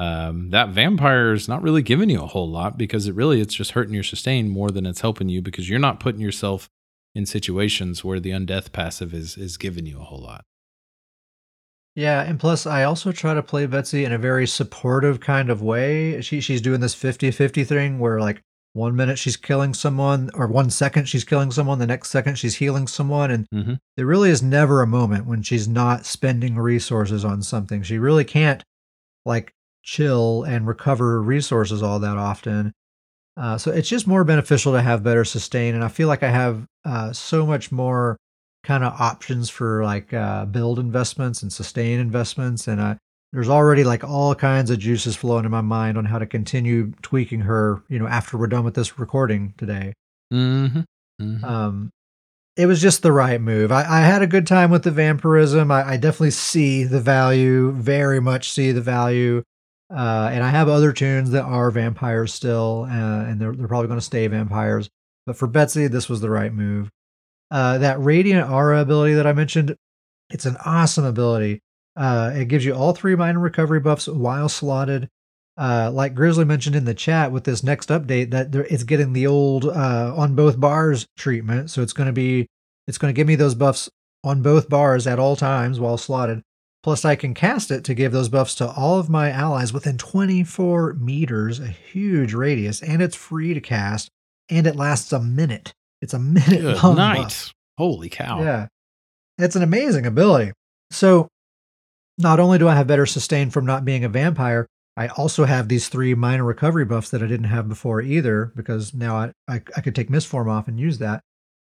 um, 0.00 0.50
that 0.50 0.70
vampire 0.70 1.32
is 1.32 1.46
not 1.48 1.62
really 1.62 1.82
giving 1.82 2.08
you 2.10 2.22
a 2.22 2.26
whole 2.26 2.48
lot 2.50 2.78
because 2.78 3.06
it 3.06 3.14
really 3.14 3.40
it's 3.40 3.54
just 3.54 3.72
hurting 3.72 3.92
your 3.94 4.02
sustain 4.02 4.48
more 4.48 4.70
than 4.70 4.86
it's 4.86 5.00
helping 5.02 5.28
you 5.28 5.42
because 5.42 5.68
you're 5.68 5.78
not 5.78 6.00
putting 6.00 6.20
yourself 6.22 6.68
in 7.14 7.26
situations 7.26 8.02
where 8.04 8.20
the 8.20 8.30
undeath 8.30 8.72
passive 8.72 9.12
is 9.12 9.36
is 9.36 9.56
giving 9.56 9.84
you 9.86 10.00
a 10.00 10.04
whole 10.04 10.22
lot. 10.22 10.44
Yeah, 11.96 12.22
and 12.22 12.38
plus 12.38 12.66
I 12.66 12.84
also 12.84 13.10
try 13.12 13.34
to 13.34 13.42
play 13.42 13.66
Betsy 13.66 14.04
in 14.04 14.12
a 14.12 14.18
very 14.18 14.46
supportive 14.46 15.20
kind 15.20 15.50
of 15.50 15.60
way. 15.60 16.20
She 16.20 16.40
she's 16.40 16.60
doing 16.62 16.80
this 16.80 16.94
50-50 16.94 17.66
thing 17.66 17.98
where 17.98 18.20
like 18.20 18.40
one 18.72 18.94
minute 18.94 19.18
she's 19.18 19.36
killing 19.36 19.74
someone 19.74 20.30
or 20.34 20.46
one 20.46 20.70
second 20.70 21.06
she's 21.08 21.24
killing 21.24 21.50
someone, 21.50 21.80
the 21.80 21.86
next 21.88 22.10
second 22.10 22.36
she's 22.38 22.54
healing 22.56 22.86
someone 22.86 23.30
and 23.32 23.46
Mhm. 23.52 23.78
there 23.96 24.06
really 24.06 24.30
is 24.30 24.42
never 24.42 24.80
a 24.80 24.86
moment 24.86 25.26
when 25.26 25.42
she's 25.42 25.66
not 25.66 26.06
spending 26.06 26.54
resources 26.56 27.24
on 27.24 27.42
something. 27.42 27.82
She 27.82 27.98
really 27.98 28.24
can't 28.24 28.62
like 29.26 29.52
chill 29.82 30.42
and 30.44 30.66
recover 30.66 31.20
resources 31.22 31.82
all 31.82 31.98
that 32.00 32.16
often. 32.18 32.72
Uh, 33.36 33.56
so 33.56 33.70
it's 33.70 33.88
just 33.88 34.06
more 34.06 34.24
beneficial 34.24 34.72
to 34.72 34.82
have 34.82 35.02
better 35.02 35.24
sustain, 35.24 35.74
and 35.74 35.84
I 35.84 35.88
feel 35.88 36.08
like 36.08 36.22
I 36.22 36.30
have 36.30 36.66
uh, 36.84 37.12
so 37.12 37.46
much 37.46 37.72
more 37.72 38.16
kind 38.64 38.84
of 38.84 38.92
options 39.00 39.48
for 39.48 39.82
like 39.84 40.12
uh, 40.12 40.44
build 40.46 40.78
investments 40.78 41.42
and 41.42 41.52
sustain 41.52 42.00
investments, 42.00 42.68
and 42.68 42.80
uh, 42.80 42.94
there's 43.32 43.48
already 43.48 43.84
like 43.84 44.04
all 44.04 44.34
kinds 44.34 44.70
of 44.70 44.78
juices 44.78 45.16
flowing 45.16 45.44
in 45.44 45.50
my 45.50 45.60
mind 45.62 45.96
on 45.96 46.04
how 46.04 46.18
to 46.18 46.26
continue 46.26 46.92
tweaking 47.02 47.40
her. 47.40 47.82
You 47.88 47.98
know, 48.00 48.06
after 48.08 48.36
we're 48.36 48.48
done 48.48 48.64
with 48.64 48.74
this 48.74 48.98
recording 48.98 49.54
today. 49.56 49.94
Mhm. 50.32 50.84
Mhm. 51.22 51.44
Um, 51.44 51.90
it 52.56 52.66
was 52.66 52.82
just 52.82 53.02
the 53.02 53.12
right 53.12 53.40
move. 53.40 53.72
I, 53.72 53.84
I 53.88 54.00
had 54.00 54.22
a 54.22 54.26
good 54.26 54.46
time 54.46 54.70
with 54.70 54.82
the 54.82 54.90
vampirism. 54.90 55.70
I, 55.70 55.90
I 55.90 55.96
definitely 55.96 56.32
see 56.32 56.84
the 56.84 57.00
value, 57.00 57.70
very 57.72 58.20
much 58.20 58.50
see 58.50 58.72
the 58.72 58.80
value. 58.82 59.42
Uh, 59.90 60.30
and 60.32 60.44
I 60.44 60.50
have 60.50 60.68
other 60.68 60.92
tunes 60.92 61.32
that 61.32 61.42
are 61.42 61.70
vampires 61.70 62.32
still, 62.32 62.86
uh, 62.88 63.24
and 63.24 63.40
they're, 63.40 63.52
they're 63.52 63.68
probably 63.68 63.88
going 63.88 63.98
to 63.98 64.04
stay 64.04 64.26
vampires. 64.28 64.88
But 65.26 65.36
for 65.36 65.48
Betsy, 65.48 65.88
this 65.88 66.08
was 66.08 66.20
the 66.20 66.30
right 66.30 66.52
move. 66.52 66.90
Uh, 67.50 67.78
that 67.78 68.00
Radiant 68.00 68.48
Aura 68.48 68.80
ability 68.80 69.14
that 69.14 69.26
I 69.26 69.32
mentioned, 69.32 69.74
it's 70.30 70.46
an 70.46 70.56
awesome 70.64 71.04
ability. 71.04 71.60
Uh, 71.96 72.32
it 72.34 72.46
gives 72.46 72.64
you 72.64 72.72
all 72.72 72.92
three 72.92 73.16
minor 73.16 73.40
recovery 73.40 73.80
buffs 73.80 74.06
while 74.06 74.48
slotted. 74.48 75.08
Uh, 75.58 75.90
like 75.92 76.14
Grizzly 76.14 76.44
mentioned 76.44 76.76
in 76.76 76.84
the 76.84 76.94
chat 76.94 77.32
with 77.32 77.44
this 77.44 77.64
next 77.64 77.88
update, 77.88 78.30
that 78.30 78.52
there, 78.52 78.64
it's 78.70 78.84
getting 78.84 79.12
the 79.12 79.26
old 79.26 79.66
uh, 79.66 80.14
on 80.16 80.36
both 80.36 80.60
bars 80.60 81.06
treatment. 81.16 81.70
So 81.70 81.82
it's 81.82 81.92
going 81.92 82.06
to 82.06 82.12
be, 82.12 82.46
it's 82.86 82.96
going 82.96 83.12
to 83.12 83.16
give 83.16 83.26
me 83.26 83.34
those 83.34 83.56
buffs 83.56 83.90
on 84.22 84.40
both 84.40 84.68
bars 84.68 85.06
at 85.06 85.18
all 85.18 85.34
times 85.34 85.80
while 85.80 85.98
slotted. 85.98 86.42
Plus, 86.82 87.04
I 87.04 87.14
can 87.14 87.34
cast 87.34 87.70
it 87.70 87.84
to 87.84 87.94
give 87.94 88.10
those 88.12 88.30
buffs 88.30 88.54
to 88.56 88.70
all 88.70 88.98
of 88.98 89.10
my 89.10 89.30
allies 89.30 89.72
within 89.72 89.98
24 89.98 90.94
meters, 90.94 91.60
a 91.60 91.66
huge 91.66 92.32
radius, 92.32 92.82
and 92.82 93.02
it's 93.02 93.14
free 93.16 93.52
to 93.52 93.60
cast, 93.60 94.08
and 94.48 94.66
it 94.66 94.76
lasts 94.76 95.12
a 95.12 95.20
minute. 95.20 95.74
It's 96.00 96.14
a 96.14 96.18
minute 96.18 96.62
Good 96.62 96.82
long 96.82 96.96
night. 96.96 97.22
buff. 97.24 97.52
Holy 97.76 98.08
cow. 98.08 98.40
Yeah. 98.42 98.66
It's 99.38 99.56
an 99.56 99.62
amazing 99.62 100.06
ability. 100.06 100.52
So, 100.90 101.28
not 102.18 102.40
only 102.40 102.58
do 102.58 102.68
I 102.68 102.74
have 102.74 102.86
better 102.86 103.06
sustain 103.06 103.50
from 103.50 103.66
not 103.66 103.84
being 103.84 104.04
a 104.04 104.08
vampire, 104.08 104.66
I 104.96 105.08
also 105.08 105.44
have 105.44 105.68
these 105.68 105.88
three 105.88 106.14
minor 106.14 106.44
recovery 106.44 106.84
buffs 106.84 107.10
that 107.10 107.22
I 107.22 107.26
didn't 107.26 107.44
have 107.44 107.68
before 107.68 108.02
either, 108.02 108.52
because 108.56 108.92
now 108.92 109.16
I, 109.16 109.32
I, 109.48 109.62
I 109.76 109.80
could 109.80 109.94
take 109.94 110.08
misform 110.10 110.50
off 110.50 110.68
and 110.68 110.78
use 110.80 110.98
that. 110.98 111.20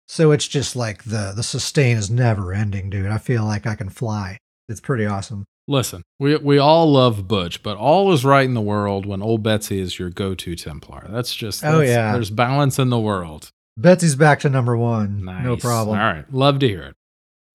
So 0.08 0.32
it's 0.32 0.48
just 0.48 0.76
like 0.76 1.04
the 1.04 1.34
the 1.36 1.44
sustain 1.44 1.98
is 1.98 2.10
never 2.10 2.52
ending, 2.54 2.90
dude. 2.90 3.06
I 3.12 3.20
feel 3.20 3.44
like 3.44 3.68
I 3.68 3.76
can 3.76 3.90
fly. 3.90 4.40
It's 4.70 4.80
pretty 4.80 5.06
awesome. 5.06 5.46
Listen, 5.68 6.04
we 6.20 6.38
we 6.38 6.58
all 6.58 6.92
love 6.92 7.28
Butch, 7.28 7.62
but 7.62 7.76
all 7.78 8.12
is 8.14 8.24
right 8.24 8.46
in 8.46 8.54
the 8.54 8.62
world 8.62 9.06
when 9.06 9.22
old 9.22 9.44
Betsy 9.44 9.80
is 9.80 10.00
your 10.00 10.10
go-to 10.10 10.56
Templar. 10.56 11.08
That's 11.10 11.36
just 11.36 11.64
Oh, 11.64 11.82
yeah. 11.82 12.14
There's 12.14 12.30
balance 12.30 12.80
in 12.80 12.90
the 12.90 13.00
world. 13.00 13.52
Betsy's 13.78 14.16
back 14.16 14.40
to 14.42 14.50
number 14.50 14.76
one. 14.78 15.26
Nice. 15.26 15.44
No 15.44 15.58
problem. 15.58 16.00
All 16.00 16.06
right, 16.06 16.26
love 16.34 16.60
to 16.60 16.68
hear 16.68 16.84
it. 16.84 16.96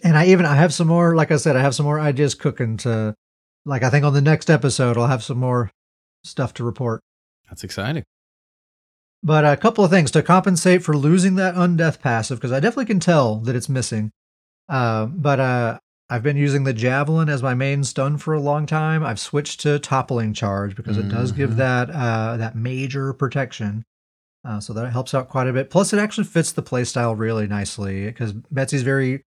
And 0.03 0.17
I 0.17 0.27
even 0.27 0.45
I 0.47 0.55
have 0.57 0.75
some 0.75 0.87
more, 0.89 1.15
like 1.17 1.31
I 1.31 1.37
said, 1.37 1.57
I 1.57 1.61
have 1.61 1.75
some 1.75 1.87
more 1.87 1.99
ideas 1.99 2.35
cooking 2.35 2.77
to 2.79 3.15
like 3.65 3.83
I 3.83 3.91
think 3.91 4.05
on 4.05 4.12
the 4.12 4.21
next 4.21 4.51
episode 4.51 4.97
I'll 4.97 5.07
have 5.07 5.23
some 5.25 5.39
more 5.39 5.71
stuff 6.25 6.55
to 6.55 6.65
report. 6.65 7.01
That's 7.49 7.65
exciting. 7.65 8.05
But 9.23 9.45
a 9.45 9.57
couple 9.57 9.85
of 9.85 9.91
things 9.91 10.11
to 10.12 10.23
compensate 10.23 10.83
for 10.83 10.97
losing 10.97 11.37
that 11.37 11.55
undeath 11.55 12.01
passive, 12.01 12.39
because 12.39 12.53
I 12.53 12.61
definitely 12.61 12.85
can 12.87 13.01
tell 13.01 13.37
that 13.41 13.57
it's 13.57 13.69
missing. 13.71 14.11
Uh, 14.69 15.07
but 15.07 15.41
uh, 15.41 15.79
I've 16.11 16.23
been 16.23 16.37
using 16.37 16.65
the 16.65 16.73
javelin 16.75 17.29
as 17.29 17.43
my 17.43 17.55
main 17.55 17.83
stun 17.83 18.19
for 18.19 18.35
a 18.35 18.41
long 18.41 18.67
time. 18.67 19.03
I've 19.03 19.19
switched 19.19 19.61
to 19.61 19.79
toppling 19.79 20.35
charge 20.35 20.77
because 20.77 20.99
it 20.99 21.09
does 21.09 21.33
give 21.33 21.53
Mhm. 21.53 21.57
that 21.57 21.91
uh, 21.91 22.37
that 22.37 22.55
major 22.57 23.13
protection. 23.13 23.85
Uh, 24.45 24.61
so 24.61 24.75
that 24.75 24.93
helps 24.93 25.15
out 25.15 25.29
quite 25.31 25.49
a 25.49 25.53
bit. 25.55 25.71
Plus, 25.71 25.95
it 25.95 25.99
actually 25.99 26.25
fits 26.25 26.53
the 26.53 26.63
playstyle 26.63 27.19
really 27.19 27.47
nicely 27.47 28.05
because 28.05 28.33
Betsy's 28.51 28.83
very 28.83 29.23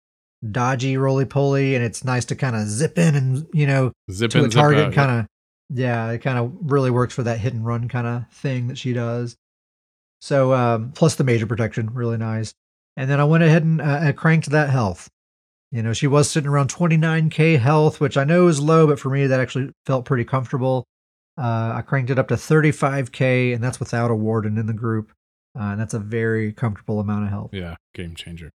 dodgy, 0.50 0.98
roly 0.98 1.26
poly, 1.26 1.76
and 1.76 1.86
it's 1.86 2.04
nice 2.04 2.26
to 2.26 2.36
kind 2.36 2.56
of 2.56 2.68
zip 2.68 2.98
in 2.98 3.16
and 3.16 3.48
you 3.54 3.68
know 3.68 3.92
Zip 4.12 4.32
to 4.32 4.40
in, 4.40 4.46
a 4.46 4.50
target 4.50 4.94
kind 4.94 5.20
of 5.20 5.28
yeah 5.70 6.10
it 6.10 6.20
kind 6.20 6.38
of 6.38 6.52
really 6.62 6.90
works 6.92 7.14
for 7.14 7.24
that 7.24 7.40
hit 7.40 7.54
and 7.54 7.66
run 7.66 7.88
kind 7.88 8.06
of 8.06 8.26
thing 8.32 8.68
that 8.68 8.78
she 8.78 8.92
does 8.92 9.38
so 10.20 10.54
um 10.54 10.92
plus 10.92 11.16
the 11.16 11.24
major 11.24 11.48
protection 11.48 11.90
really 11.94 12.18
nice 12.18 12.54
and 12.98 13.10
then 13.10 13.20
i 13.22 13.24
went 13.24 13.44
ahead 13.44 13.64
and 13.64 13.82
uh, 13.82 14.12
cranked 14.12 14.50
that 14.50 14.70
health 14.70 15.10
you 15.74 15.84
know 15.84 15.92
she 15.92 16.08
was 16.08 16.30
sitting 16.32 16.50
around 16.50 16.70
29k 16.70 17.60
health 17.60 18.00
which 18.00 18.16
i 18.16 18.24
know 18.24 18.48
is 18.48 18.62
low 18.62 18.88
but 18.88 18.98
for 19.00 19.10
me 19.10 19.28
that 19.28 19.42
actually 19.42 19.70
felt 19.86 20.06
pretty 20.06 20.24
comfortable 20.24 20.86
uh, 21.38 21.74
i 21.76 21.84
cranked 21.86 22.10
it 22.10 22.18
up 22.20 22.30
to 22.30 22.36
35k 22.36 23.54
and 23.54 23.62
that's 23.62 23.80
without 23.80 24.10
a 24.12 24.16
warden 24.16 24.58
in 24.58 24.68
the 24.68 24.74
group 24.74 25.12
uh, 25.60 25.64
and 25.64 25.82
that's 25.82 25.94
a 25.94 26.00
very 26.00 26.54
comfortable 26.54 27.00
amount 27.02 27.26
of 27.26 27.30
health 27.30 27.50
Yeah, 27.54 27.76
game 27.94 28.16
changer. 28.16 28.50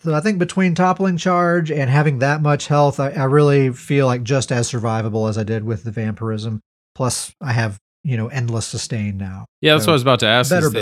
so 0.00 0.14
I 0.14 0.20
think 0.20 0.38
between 0.38 0.74
toppling 0.74 1.16
charge 1.16 1.70
and 1.70 1.88
having 1.90 2.18
that 2.20 2.40
much 2.42 2.66
health, 2.66 2.98
I, 2.98 3.10
I 3.10 3.24
really 3.24 3.72
feel 3.72 4.06
like 4.06 4.22
just 4.22 4.50
as 4.50 4.70
survivable 4.70 5.28
as 5.28 5.38
I 5.38 5.44
did 5.44 5.64
with 5.64 5.84
the 5.84 5.90
vampirism. 5.92 6.60
Plus, 6.94 7.32
I 7.40 7.52
have 7.52 7.78
you 8.04 8.16
know 8.16 8.28
endless 8.28 8.66
sustain 8.66 9.16
now. 9.16 9.46
Yeah, 9.60 9.74
that's 9.74 9.84
So, 9.84 9.90
what 9.90 9.92
I 9.92 9.94
was 9.94 10.02
about 10.02 10.20
to 10.20 10.26
ask. 10.26 10.50
better 10.50 10.66
Is 10.66 10.72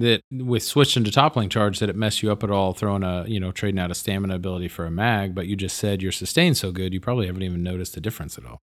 that, 0.00 0.22
with 0.30 0.62
switching 0.62 1.04
to 1.04 1.10
toppling 1.10 1.48
charge, 1.48 1.78
that 1.78 1.88
it 1.88 1.96
mess 1.96 2.22
you 2.22 2.30
up 2.30 2.42
at 2.44 2.50
all? 2.50 2.72
Throwing 2.72 3.02
a 3.02 3.24
you 3.26 3.40
know 3.40 3.52
trading 3.52 3.78
out 3.80 3.90
a 3.90 3.94
stamina 3.94 4.34
ability 4.34 4.68
for 4.68 4.84
a 4.86 4.90
mag, 4.90 5.34
but 5.34 5.46
you 5.46 5.56
just 5.56 5.76
said 5.76 6.02
you're 6.02 6.12
sustained 6.12 6.56
so 6.56 6.72
good, 6.72 6.92
you 6.94 7.00
probably 7.00 7.26
haven't 7.26 7.42
even 7.42 7.62
noticed 7.62 7.94
the 7.94 8.00
difference 8.00 8.38
at 8.38 8.44
all. 8.46 8.58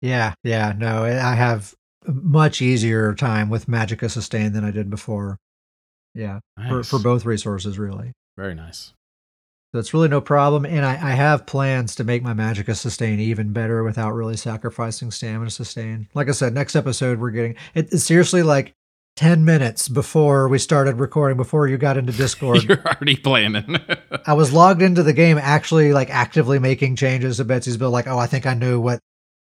Yeah, 0.00 0.34
yeah, 0.44 0.72
no, 0.76 1.04
I 1.04 1.34
have 1.34 1.74
a 2.06 2.12
much 2.12 2.62
easier 2.62 3.14
time 3.14 3.50
with 3.50 3.66
Magica 3.66 4.10
sustain 4.10 4.52
than 4.52 4.64
I 4.64 4.70
did 4.70 4.90
before. 4.90 5.38
Yeah, 6.14 6.40
for, 6.68 6.76
Nice. 6.76 6.88
for 6.88 6.98
both 6.98 7.24
resources 7.24 7.78
really. 7.78 8.12
Very 8.36 8.54
nice. 8.54 8.92
So 9.72 9.78
it's 9.78 9.92
really 9.92 10.08
no 10.08 10.22
problem, 10.22 10.64
and 10.64 10.82
I, 10.84 10.92
I 10.92 11.10
have 11.10 11.44
plans 11.44 11.94
to 11.96 12.04
make 12.04 12.22
my 12.22 12.32
Magica 12.32 12.74
sustain 12.74 13.20
even 13.20 13.52
better 13.52 13.82
without 13.84 14.14
really 14.14 14.36
sacrificing 14.36 15.10
stamina 15.10 15.50
sustain. 15.50 16.08
Like 16.14 16.28
I 16.28 16.32
said, 16.32 16.54
next 16.54 16.74
episode 16.74 17.18
we're 17.18 17.32
getting 17.32 17.54
it, 17.74 17.92
it's 17.92 18.04
seriously 18.04 18.42
like 18.42 18.72
ten 19.18 19.44
minutes 19.44 19.88
before 19.88 20.46
we 20.46 20.60
started 20.60 21.00
recording, 21.00 21.36
before 21.36 21.66
you 21.66 21.76
got 21.76 21.96
into 21.96 22.12
Discord. 22.12 22.62
You're 22.68 22.86
already 22.86 23.16
planning. 23.16 23.76
I 24.26 24.34
was 24.34 24.52
logged 24.52 24.80
into 24.80 25.02
the 25.02 25.12
game, 25.12 25.38
actually 25.38 25.92
like 25.92 26.08
actively 26.08 26.60
making 26.60 26.94
changes 26.94 27.38
to 27.38 27.44
Betsy's 27.44 27.76
build. 27.76 27.92
Like, 27.92 28.06
oh, 28.06 28.16
I 28.16 28.28
think 28.28 28.46
I 28.46 28.54
know 28.54 28.78
what 28.78 29.00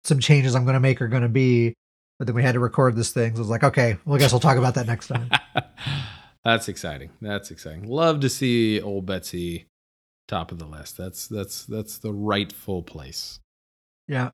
some 0.02 0.18
changes 0.18 0.54
I'm 0.54 0.64
going 0.64 0.74
to 0.74 0.80
make 0.80 1.02
are 1.02 1.08
going 1.08 1.24
to 1.24 1.28
be. 1.28 1.74
But 2.18 2.26
then 2.26 2.34
we 2.34 2.42
had 2.42 2.52
to 2.52 2.58
record 2.58 2.96
this 2.96 3.12
thing. 3.12 3.34
So 3.34 3.36
I 3.36 3.40
was 3.40 3.48
like, 3.50 3.62
okay, 3.62 3.98
well, 4.06 4.16
I 4.16 4.18
guess 4.18 4.32
we'll 4.32 4.40
talk 4.40 4.56
about 4.56 4.76
that 4.76 4.86
next 4.86 5.08
time. 5.08 5.28
That's 6.44 6.68
exciting. 6.68 7.10
That's 7.20 7.50
exciting. 7.50 7.86
Love 7.86 8.20
to 8.20 8.30
see 8.30 8.80
old 8.80 9.04
Betsy 9.04 9.66
top 10.26 10.52
of 10.52 10.58
the 10.58 10.64
list. 10.64 10.96
That's 10.96 11.28
that's 11.28 11.66
that's 11.66 11.98
the 11.98 12.14
rightful 12.14 12.82
place. 12.82 13.40
Yeah. 14.08 14.30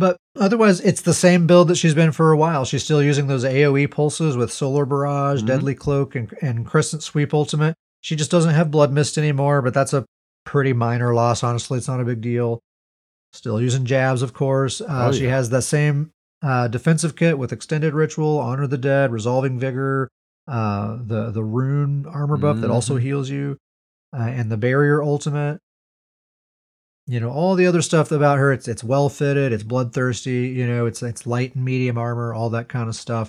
But 0.00 0.16
otherwise, 0.38 0.80
it's 0.80 1.02
the 1.02 1.14
same 1.14 1.46
build 1.46 1.68
that 1.68 1.76
she's 1.76 1.94
been 1.94 2.10
for 2.12 2.32
a 2.32 2.36
while. 2.36 2.64
She's 2.64 2.82
still 2.82 3.02
using 3.02 3.26
those 3.28 3.44
AoE 3.44 3.90
pulses 3.90 4.36
with 4.36 4.50
Solar 4.52 4.84
Barrage, 4.86 5.42
Mhm. 5.42 5.46
Deadly 5.46 5.74
Cloak, 5.74 6.16
and, 6.16 6.34
and 6.42 6.66
Crescent 6.66 7.02
Sweep 7.02 7.32
Ultimate. 7.34 7.74
She 8.00 8.16
just 8.16 8.30
doesn't 8.30 8.54
have 8.54 8.70
Blood 8.70 8.92
Mist 8.92 9.18
anymore, 9.18 9.60
but 9.62 9.74
that's 9.74 9.92
a 9.92 10.06
pretty 10.46 10.72
minor 10.72 11.14
loss. 11.14 11.42
Honestly, 11.44 11.76
it's 11.78 11.86
not 11.88 12.00
a 12.00 12.04
big 12.04 12.20
deal. 12.22 12.60
Still 13.32 13.60
using 13.60 13.84
jabs, 13.84 14.22
of 14.22 14.32
course. 14.32 14.80
Uh, 14.80 14.86
Oh, 15.08 15.12
She 15.12 15.26
has 15.26 15.50
the 15.50 15.60
same 15.62 16.10
uh, 16.42 16.66
defensive 16.68 17.14
kit 17.14 17.36
with 17.38 17.52
Extended 17.52 17.92
Ritual, 17.92 18.38
Honor 18.38 18.66
the 18.66 18.78
Dead, 18.78 19.12
Resolving 19.12 19.58
Vigor, 19.60 20.08
uh, 20.48 20.96
the 21.04 21.30
the 21.30 21.44
Rune 21.44 22.06
armor 22.06 22.38
buff 22.38 22.56
that 22.62 22.70
also 22.70 22.96
heals 22.96 23.28
you, 23.28 23.58
uh, 24.16 24.22
and 24.22 24.50
the 24.50 24.56
Barrier 24.56 25.02
Ultimate 25.02 25.60
you 27.10 27.18
know 27.18 27.30
all 27.30 27.56
the 27.56 27.66
other 27.66 27.82
stuff 27.82 28.12
about 28.12 28.38
her 28.38 28.52
it's 28.52 28.68
it's 28.68 28.84
well 28.84 29.08
fitted 29.08 29.52
it's 29.52 29.64
bloodthirsty 29.64 30.48
you 30.48 30.66
know 30.66 30.86
it's 30.86 31.02
it's 31.02 31.26
light 31.26 31.54
and 31.56 31.64
medium 31.64 31.98
armor 31.98 32.32
all 32.32 32.50
that 32.50 32.68
kind 32.68 32.88
of 32.88 32.94
stuff 32.94 33.28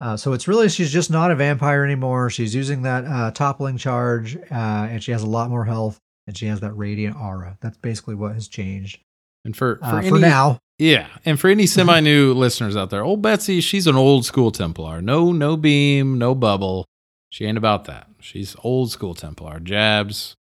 uh, 0.00 0.16
so 0.16 0.32
it's 0.32 0.46
really 0.46 0.68
she's 0.68 0.92
just 0.92 1.10
not 1.10 1.30
a 1.30 1.34
vampire 1.34 1.84
anymore 1.84 2.30
she's 2.30 2.54
using 2.54 2.82
that 2.82 3.04
uh, 3.04 3.30
toppling 3.32 3.76
charge 3.76 4.36
uh, 4.36 4.86
and 4.90 5.02
she 5.02 5.10
has 5.10 5.22
a 5.22 5.26
lot 5.26 5.50
more 5.50 5.64
health 5.64 5.98
and 6.26 6.38
she 6.38 6.46
has 6.46 6.60
that 6.60 6.72
radiant 6.72 7.16
aura 7.16 7.58
that's 7.60 7.78
basically 7.78 8.14
what 8.14 8.32
has 8.32 8.46
changed 8.46 9.00
And 9.44 9.56
for 9.56 9.76
for, 9.76 9.84
uh, 9.84 9.98
any, 9.98 10.08
for 10.10 10.18
now 10.18 10.60
yeah, 10.78 11.08
and 11.26 11.38
for 11.38 11.48
any 11.48 11.66
semi 11.66 12.00
new 12.00 12.32
listeners 12.32 12.74
out 12.74 12.88
there, 12.88 13.04
old 13.04 13.20
Betsy, 13.20 13.60
she's 13.60 13.86
an 13.86 13.96
old 13.96 14.24
school 14.24 14.50
Templar. 14.50 15.02
No, 15.02 15.30
no 15.30 15.58
beam, 15.58 16.18
no 16.18 16.34
bubble. 16.34 16.86
She 17.28 17.44
ain't 17.44 17.58
about 17.58 17.84
that. 17.84 18.08
She's 18.18 18.56
old 18.64 18.90
school 18.90 19.14
Templar. 19.14 19.60
Jabs, 19.60 20.36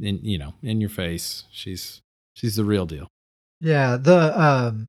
in 0.00 0.20
you 0.22 0.38
know, 0.38 0.54
in 0.62 0.80
your 0.80 0.90
face. 0.90 1.44
She's 1.50 2.00
she's 2.34 2.56
the 2.56 2.64
real 2.64 2.86
deal. 2.86 3.08
yeah 3.60 3.96
the 3.96 4.40
um 4.40 4.86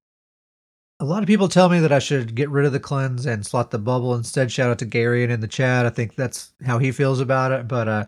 a 0.99 1.05
lot 1.05 1.23
of 1.23 1.27
people 1.27 1.47
tell 1.47 1.67
me 1.67 1.79
that 1.79 1.91
I 1.91 1.97
should 1.97 2.35
get 2.35 2.49
rid 2.51 2.65
of 2.65 2.73
the 2.73 2.79
cleanse 2.79 3.25
and 3.25 3.43
slot 3.43 3.71
the 3.71 3.79
bubble 3.79 4.13
instead. 4.13 4.51
Shout 4.51 4.69
out 4.69 4.77
to 4.79 4.85
Gary 4.85 5.23
and 5.23 5.31
in 5.33 5.39
the 5.41 5.47
chat. 5.47 5.85
I 5.87 5.89
think 5.89 6.15
that's 6.15 6.53
how 6.63 6.77
he 6.77 6.91
feels 6.91 7.19
about 7.19 7.51
it. 7.51 7.67
But 7.67 7.87
uh, 7.87 8.05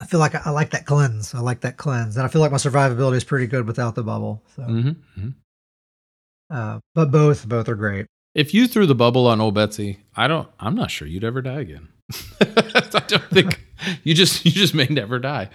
I 0.00 0.06
feel 0.06 0.18
like 0.18 0.34
I, 0.34 0.42
I 0.46 0.50
like 0.50 0.70
that 0.70 0.86
cleanse. 0.86 1.34
I 1.34 1.40
like 1.40 1.60
that 1.60 1.76
cleanse, 1.76 2.16
and 2.16 2.24
I 2.24 2.28
feel 2.28 2.40
like 2.40 2.52
my 2.52 2.56
survivability 2.56 3.16
is 3.16 3.24
pretty 3.24 3.46
good 3.46 3.66
without 3.66 3.94
the 3.94 4.02
bubble. 4.02 4.42
So, 4.56 4.62
hmm 4.62 4.90
hmm 5.14 5.28
uh, 6.50 6.80
but 6.94 7.10
both 7.10 7.46
both 7.46 7.68
are 7.68 7.74
great. 7.74 8.06
If 8.34 8.54
you 8.54 8.66
threw 8.66 8.86
the 8.86 8.94
bubble 8.94 9.26
on 9.26 9.40
old 9.40 9.54
Betsy, 9.54 9.98
I 10.16 10.26
don't. 10.26 10.48
I'm 10.58 10.74
not 10.74 10.90
sure 10.90 11.06
you'd 11.06 11.24
ever 11.24 11.42
die 11.42 11.60
again. 11.60 11.88
I 12.40 13.02
don't 13.06 13.30
think 13.30 13.60
you 14.04 14.14
just 14.14 14.44
you 14.44 14.50
just 14.50 14.74
may 14.74 14.86
never 14.86 15.18
die. 15.18 15.48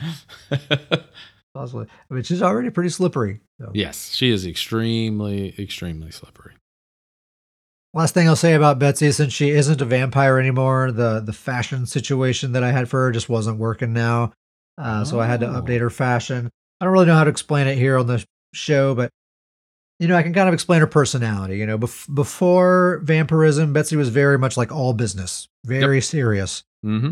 Possibly, 1.53 1.85
I 2.09 2.13
mean, 2.13 2.23
she's 2.23 2.41
already 2.41 2.69
pretty 2.71 2.89
slippery. 2.89 3.41
So. 3.61 3.69
yes, 3.73 4.11
she 4.13 4.31
is 4.31 4.45
extremely 4.45 5.53
extremely 5.59 6.09
slippery. 6.11 6.53
Last 7.93 8.15
thing 8.15 8.27
I'll 8.27 8.35
say 8.35 8.55
about 8.55 8.79
Betsy, 8.79 9.11
since 9.11 9.33
she 9.33 9.51
isn't 9.51 9.79
a 9.81 9.85
vampire 9.85 10.39
anymore, 10.39 10.91
the 10.91 11.19
the 11.19 11.33
fashion 11.33 11.85
situation 11.85 12.53
that 12.53 12.63
I 12.63 12.71
had 12.71 12.89
for 12.89 13.03
her 13.05 13.11
just 13.11 13.29
wasn't 13.29 13.59
working 13.59 13.93
now. 13.93 14.33
Uh, 14.79 15.05
So 15.05 15.19
I 15.19 15.27
had 15.27 15.41
to 15.41 15.47
Oh. 15.47 15.61
update 15.61 15.79
her 15.79 15.91
fashion. 15.91 16.49
I 16.81 16.85
don't 16.85 16.93
really 16.93 17.05
know 17.05 17.13
how 17.15 17.23
to 17.23 17.29
explain 17.29 17.67
it 17.67 17.77
here 17.77 17.97
on 17.99 18.07
the 18.07 18.25
show, 18.55 18.95
but 18.95 19.11
you 19.99 20.07
know, 20.07 20.15
I 20.15 20.23
can 20.23 20.33
kind 20.33 20.47
of 20.47 20.55
explain 20.55 20.79
her 20.81 20.87
personality. 20.87 21.57
You 21.59 21.67
know, 21.67 21.77
bef- 21.77 22.13
before 22.13 22.99
vampirism, 23.03 23.73
Betsy 23.73 23.95
was 23.95 24.09
very 24.09 24.39
much 24.39 24.57
like 24.57 24.71
all 24.71 24.93
business, 24.93 25.47
very 25.63 26.01
serious. 26.01 26.63
hmm 26.81 27.11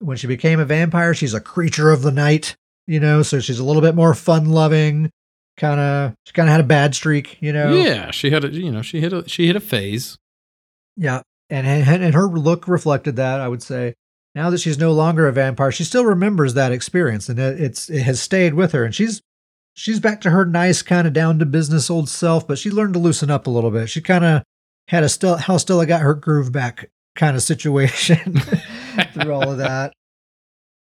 When 0.00 0.16
she 0.16 0.26
became 0.26 0.60
a 0.60 0.64
vampire, 0.64 1.14
she's 1.14 1.34
a 1.34 1.40
creature 1.40 1.90
of 1.90 2.02
the 2.02 2.10
night. 2.10 2.56
You 2.86 2.98
know, 2.98 3.22
so 3.22 3.38
she's 3.38 3.60
a 3.60 3.64
little 3.64 3.82
bit 3.82 3.94
more 3.94 4.14
fun 4.14 4.46
loving. 4.46 5.10
Kind 5.56 5.78
of, 5.78 6.14
she 6.24 6.32
kind 6.32 6.48
of 6.48 6.52
had 6.52 6.60
a 6.60 6.64
bad 6.64 6.94
streak. 6.94 7.36
You 7.40 7.52
know, 7.52 7.74
Yeah, 7.74 8.10
she 8.10 8.30
had 8.30 8.44
a 8.44 8.48
you 8.48 8.72
know 8.72 8.82
she 8.82 9.00
hit 9.00 9.12
a 9.12 9.28
she 9.28 9.46
hit 9.46 9.56
a 9.56 9.60
phase. 9.60 10.18
Yeah, 10.96 11.22
and, 11.48 11.66
and 11.66 12.02
and 12.02 12.14
her 12.14 12.26
look 12.26 12.66
reflected 12.66 13.16
that. 13.16 13.40
I 13.40 13.48
would 13.48 13.62
say 13.62 13.94
now 14.34 14.50
that 14.50 14.58
she's 14.58 14.78
no 14.78 14.92
longer 14.92 15.26
a 15.26 15.32
vampire, 15.32 15.72
she 15.72 15.84
still 15.84 16.04
remembers 16.04 16.54
that 16.54 16.72
experience, 16.72 17.28
and 17.28 17.38
it, 17.38 17.60
it's 17.60 17.90
it 17.90 18.02
has 18.02 18.20
stayed 18.20 18.54
with 18.54 18.72
her. 18.72 18.84
And 18.84 18.94
she's 18.94 19.22
she's 19.74 20.00
back 20.00 20.20
to 20.22 20.30
her 20.30 20.44
nice 20.44 20.82
kind 20.82 21.06
of 21.06 21.12
down 21.12 21.38
to 21.38 21.46
business 21.46 21.90
old 21.90 22.08
self, 22.08 22.46
but 22.46 22.58
she 22.58 22.70
learned 22.70 22.94
to 22.94 23.00
loosen 23.00 23.30
up 23.30 23.46
a 23.46 23.50
little 23.50 23.70
bit. 23.70 23.88
She 23.88 24.00
kind 24.00 24.24
of 24.24 24.42
had 24.88 25.02
a 25.02 25.08
still 25.08 25.36
how 25.36 25.56
Stella 25.56 25.86
got 25.86 26.02
her 26.02 26.14
groove 26.14 26.52
back 26.52 26.90
kind 27.16 27.36
of 27.36 27.42
situation 27.42 28.40
through 29.12 29.32
all 29.32 29.50
of 29.50 29.58
that. 29.58 29.92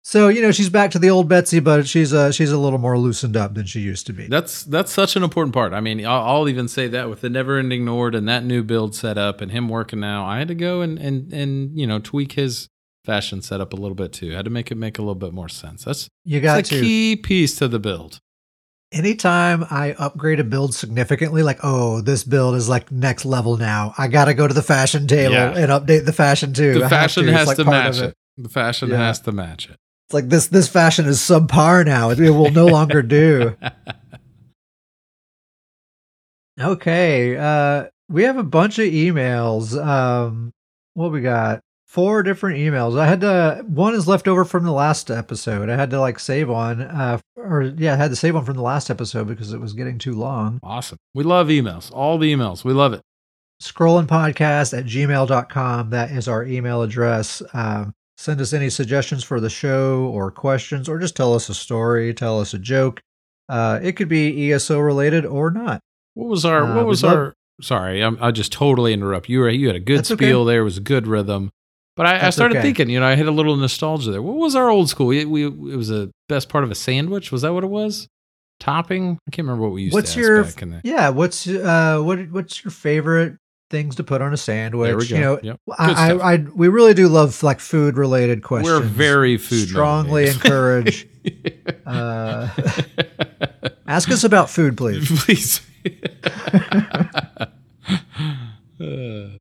So 0.06 0.28
you 0.28 0.42
know 0.42 0.52
she's 0.52 0.70
back 0.70 0.92
to 0.92 1.00
the 1.00 1.10
old 1.10 1.30
Betsy, 1.30 1.62
but 1.62 1.88
she's 1.88 2.14
uh 2.14 2.32
she's 2.34 2.52
a 2.52 2.58
little 2.58 2.78
more 2.80 2.98
loosened 2.98 3.38
up 3.38 3.54
than 3.54 3.66
she 3.66 3.80
used 3.80 4.06
to 4.08 4.14
be. 4.14 4.28
That's 4.28 4.64
that's 4.66 4.92
such 4.92 5.16
an 5.16 5.24
important 5.24 5.54
part. 5.54 5.72
I 5.72 5.80
mean, 5.80 6.06
I'll, 6.06 6.22
I'll 6.24 6.50
even 6.50 6.68
say 6.68 6.90
that 6.90 7.10
with 7.10 7.22
the 7.22 7.30
never 7.30 7.58
ending 7.58 7.86
Nord 7.86 8.14
and 8.14 8.28
that 8.28 8.44
new 8.44 8.64
build 8.64 8.96
set 8.96 9.18
up 9.18 9.40
and 9.40 9.50
him 9.52 9.70
working 9.70 10.02
now, 10.02 10.26
I 10.26 10.40
had 10.40 10.50
to 10.50 10.56
go 10.56 10.82
and 10.82 11.00
and 11.00 11.32
and 11.32 11.80
you 11.80 11.88
know 11.88 12.00
tweak 12.00 12.34
his 12.34 12.68
fashion 13.06 13.42
setup 13.42 13.72
a 13.72 13.78
little 13.78 13.96
bit 13.96 14.12
too. 14.12 14.34
I 14.34 14.36
had 14.36 14.46
to 14.46 14.52
make 14.52 14.72
it 14.72 14.76
make 14.76 15.00
a 15.00 15.02
little 15.02 15.16
bit 15.16 15.34
more 15.34 15.50
sense. 15.50 15.86
That's 15.86 16.10
You 16.26 16.42
got 16.42 16.56
that's 16.56 16.72
a 16.74 16.76
to. 16.76 16.82
key 16.82 17.16
piece 17.16 17.56
to 17.60 17.70
the 17.70 17.80
build. 17.80 18.20
Anytime 18.94 19.66
I 19.70 19.94
upgrade 20.00 20.39
a 20.39 20.44
build 20.44 20.74
significantly, 20.74 21.44
like, 21.44 21.60
oh, 21.64 22.00
this 22.02 22.24
build 22.24 22.56
is 22.56 22.70
like 22.70 22.91
next 22.91 23.26
level 23.26 23.58
now. 23.58 23.94
I 23.98 24.08
got 24.08 24.26
to 24.26 24.34
go 24.34 24.48
to 24.48 24.54
the 24.54 24.62
fashion 24.64 25.08
table 25.08 25.34
Yeah. 25.34 25.52
and 25.58 25.70
update 25.72 26.06
the 26.06 26.14
fashion 26.14 26.54
too. 26.54 26.76
The 26.76 26.82
have 26.82 26.89
fashion 26.89 27.26
to. 27.26 27.34
Has 27.34 27.48
like 27.48 27.58
to 27.58 27.66
match 27.66 27.98
of 27.98 28.04
it. 28.10 28.16
The 28.38 28.50
fashion 28.50 28.89
Yeah. 28.89 28.98
has 28.98 29.20
to 29.22 29.32
match 29.32 29.66
it. 29.70 29.78
It's 30.08 30.14
like 30.14 30.30
this 30.30 30.48
this 30.48 30.68
fashion 30.68 31.06
is 31.06 31.20
subpar 31.20 31.86
now. 31.86 32.10
It, 32.12 32.20
it 32.20 32.32
will 32.32 32.52
no 32.52 32.66
longer 32.68 33.02
do. 33.02 33.56
Okay. 36.60 37.36
Uh 37.38 37.86
we 38.10 38.24
have 38.24 38.38
a 38.38 38.44
bunch 38.44 38.78
of 38.80 38.86
emails. 38.86 39.76
Um 39.84 40.52
what 40.94 41.12
we 41.12 41.22
got? 41.22 41.62
Four 41.94 42.24
different 42.24 42.58
emails. 42.58 42.98
I 43.00 43.06
had 43.06 43.22
to 43.22 43.64
one 43.68 43.94
is 43.94 44.08
left 44.08 44.28
over 44.28 44.44
from 44.46 44.64
the 44.64 44.72
last 44.72 45.12
episode. 45.12 45.70
I 45.70 45.76
had 45.76 45.91
to 45.91 46.00
like 46.00 46.18
save 46.18 46.50
one. 46.50 46.82
Uh 46.82 47.20
or 47.36 47.62
yeah, 47.78 47.94
I 47.94 47.98
had 47.98 48.10
to 48.10 48.16
save 48.16 48.34
one 48.34 48.46
from 48.46 48.56
the 48.56 48.64
last 48.64 48.89
episode 48.89 49.28
because 49.28 49.54
it 49.54 49.60
was 49.62 49.74
getting 49.74 50.00
too 50.00 50.14
long. 50.14 50.60
awesome. 50.64 50.98
We 51.14 51.24
love 51.24 51.50
emails. 51.50 51.91
All 51.94 52.18
the 52.18 52.34
emails. 52.34 52.64
We 52.64 52.74
love 52.74 52.94
it. 52.94 53.02
scrollin 53.62 54.08
podcast 54.08 54.76
at 54.76 54.86
gmail.com 54.86 55.91
that 55.91 56.10
is 56.12 56.28
our 56.28 56.44
email 56.44 56.82
address 56.82 57.44
um, 57.54 57.94
send 58.18 58.41
us 58.41 58.54
any 58.54 58.70
suggestions 58.72 59.24
for 59.24 59.39
the 59.39 59.50
show 59.50 60.06
or 60.08 60.32
questions 60.32 60.89
or 60.89 60.98
just 60.98 61.16
tell 61.16 61.34
us 61.36 61.48
a 61.48 61.54
story 61.54 62.12
tell 62.14 62.39
us 62.41 62.54
a 62.56 62.60
joke 62.60 63.02
uh, 63.50 63.80
it 63.84 63.94
could 63.94 64.10
be 64.10 64.52
eso 64.52 64.80
related 64.80 65.26
or 65.28 65.52
not 65.52 65.80
What 66.16 66.28
was 66.28 66.44
our 66.44 66.64
Uh, 66.64 66.76
what 66.76 66.86
was 66.88 67.04
we'd 67.04 67.10
love- 67.10 67.18
our 67.18 67.34
sorry, 67.62 68.02
I'm, 68.04 68.18
I 68.20 68.32
just 68.32 68.52
totally 68.52 68.94
interrupt. 68.94 69.30
You 69.30 69.41
were 69.41 69.50
you 69.50 69.68
had 69.68 69.76
a 69.76 69.80
good 69.80 70.00
That's 70.00 70.12
okay. 70.12 70.26
spiel 70.26 70.44
there, 70.44 70.62
it 70.62 70.64
was 70.64 70.80
a 70.80 70.82
good 70.82 71.06
rhythm. 71.08 71.52
But 71.96 72.08
I, 72.08 72.28
I 72.28 72.30
started 72.32 72.58
okay. 72.58 72.64
thinking, 72.64 72.89
you 72.89 73.00
know, 73.00 73.06
I 73.06 73.16
had 73.16 73.28
a 73.28 73.32
little 73.32 73.56
nostalgia 73.56 74.12
there. 74.12 74.22
What 74.22 74.36
was 74.38 74.56
our 74.56 74.70
old 74.70 74.89
school? 74.89 75.08
We, 75.08 75.26
we 75.26 75.46
it 75.46 75.78
was 75.78 75.91
a 75.91 76.10
best 76.28 76.50
part 76.50 76.64
of 76.64 76.72
a 76.72 76.76
sandwich. 76.76 77.32
Was 77.32 77.44
that 77.44 77.54
what 77.54 77.64
it 77.64 77.70
was? 77.70 78.08
Topping? 78.60 79.20
I 79.28 79.32
can't 79.32 79.46
remember 79.48 79.64
what 79.64 79.74
we 79.74 79.84
used 79.84 79.94
What's 79.94 80.14
to 80.16 80.20
your- 80.22 80.44
ask 80.44 80.56
back 80.56 80.64
in 80.64 80.70
the 80.72 80.82
yeah 80.84 81.10
what's 81.10 81.48
uh 81.48 82.00
what 82.02 82.30
what's 82.32 82.64
your 82.64 82.72
favorite 82.72 83.38
things 83.70 83.96
to 83.96 84.04
put 84.04 84.22
on 84.22 84.34
a 84.34 84.38
sandwich 84.38 84.88
There 84.88 84.98
we 84.98 85.08
go. 85.08 85.16
you 85.16 85.22
know 85.22 85.39
Yep. 85.44 85.60
I. 85.78 86.12
I, 86.12 86.34
I 86.34 86.38
we 86.56 86.68
really 86.68 86.94
do 86.94 87.08
love 87.08 87.41
like 87.44 87.60
food 87.60 87.98
related 87.98 88.44
questions 88.44 88.72
We're 88.72 88.88
very 88.88 89.38
food 89.38 89.68
strongly 89.68 90.28
encourage 90.30 91.08
uh, 91.86 92.50
ask 93.88 94.10
us 94.12 94.24
about 94.24 94.50
food 94.50 94.78
please 94.78 95.10
Please. 95.26 95.62
Uh, 98.80 99.38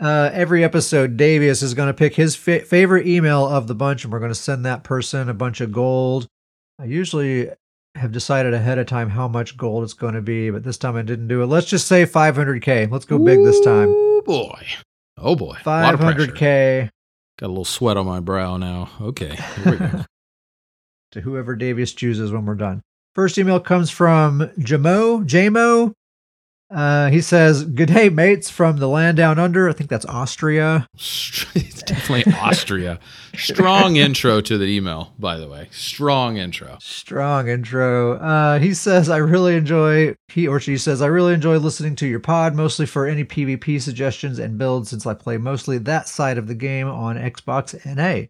uh, 0.00 0.30
every 0.32 0.62
episode, 0.62 1.16
Davius 1.16 1.62
is 1.62 1.74
going 1.74 1.88
to 1.88 1.94
pick 1.94 2.14
his 2.14 2.36
fa- 2.36 2.60
favorite 2.60 3.06
email 3.06 3.46
of 3.46 3.66
the 3.66 3.74
bunch, 3.74 4.04
and 4.04 4.12
we're 4.12 4.18
going 4.18 4.30
to 4.30 4.34
send 4.34 4.64
that 4.66 4.84
person 4.84 5.28
a 5.28 5.34
bunch 5.34 5.60
of 5.60 5.72
gold. 5.72 6.26
I 6.78 6.84
usually 6.84 7.50
have 7.94 8.12
decided 8.12 8.52
ahead 8.52 8.78
of 8.78 8.86
time 8.86 9.08
how 9.08 9.26
much 9.26 9.56
gold 9.56 9.84
it's 9.84 9.94
going 9.94 10.14
to 10.14 10.20
be, 10.20 10.50
but 10.50 10.62
this 10.62 10.76
time 10.76 10.96
I 10.96 11.02
didn't 11.02 11.28
do 11.28 11.42
it. 11.42 11.46
Let's 11.46 11.66
just 11.66 11.86
say 11.86 12.04
500k. 12.04 12.90
Let's 12.90 13.06
go 13.06 13.18
big 13.18 13.42
this 13.42 13.60
time. 13.60 13.88
Oh 13.88 14.22
boy. 14.24 14.66
Oh 15.16 15.34
boy. 15.34 15.56
A 15.64 15.68
lot 15.68 15.94
of 15.94 16.00
pressure. 16.00 16.32
500k 16.32 16.90
Got 17.38 17.46
a 17.46 17.48
little 17.48 17.64
sweat 17.66 17.98
on 17.98 18.06
my 18.06 18.20
brow 18.20 18.56
now. 18.56 18.88
Okay. 19.00 19.36
Here 19.36 19.72
we 19.72 19.76
go. 19.78 20.04
to 21.12 21.20
whoever 21.20 21.56
Davius 21.56 21.94
chooses 21.94 22.32
when 22.32 22.46
we're 22.46 22.54
done. 22.54 22.80
First 23.14 23.36
email 23.36 23.60
comes 23.60 23.90
from 23.90 24.50
Jamo. 24.58 25.24
Jamo. 25.24 25.92
Uh, 26.68 27.10
he 27.10 27.20
says, 27.20 27.64
"Good 27.64 27.92
day, 27.92 28.08
mates, 28.08 28.50
from 28.50 28.78
the 28.78 28.88
land 28.88 29.16
down 29.16 29.38
under. 29.38 29.68
I 29.68 29.72
think 29.72 29.88
that's 29.88 30.06
Austria. 30.06 30.88
it's 30.94 31.82
definitely 31.82 32.32
Austria. 32.34 32.98
Strong 33.34 33.96
intro 33.96 34.40
to 34.40 34.58
the 34.58 34.64
email, 34.64 35.14
by 35.18 35.36
the 35.36 35.46
way. 35.46 35.68
Strong 35.70 36.38
intro. 36.38 36.76
Strong 36.80 37.48
intro. 37.48 38.14
Uh, 38.14 38.58
he 38.58 38.74
says, 38.74 39.08
I 39.08 39.18
really 39.18 39.54
enjoy, 39.54 40.14
he 40.28 40.48
or 40.48 40.58
she 40.58 40.76
says, 40.76 41.02
I 41.02 41.06
really 41.06 41.34
enjoy 41.34 41.58
listening 41.58 41.94
to 41.96 42.06
your 42.06 42.20
pod, 42.20 42.54
mostly 42.54 42.86
for 42.86 43.06
any 43.06 43.24
PvP 43.24 43.80
suggestions 43.80 44.38
and 44.38 44.58
builds 44.58 44.90
since 44.90 45.06
I 45.06 45.14
play 45.14 45.36
mostly 45.36 45.78
that 45.78 46.08
side 46.08 46.38
of 46.38 46.48
the 46.48 46.54
game 46.54 46.88
on 46.88 47.16
Xbox 47.16 47.74
NA. 47.84 48.26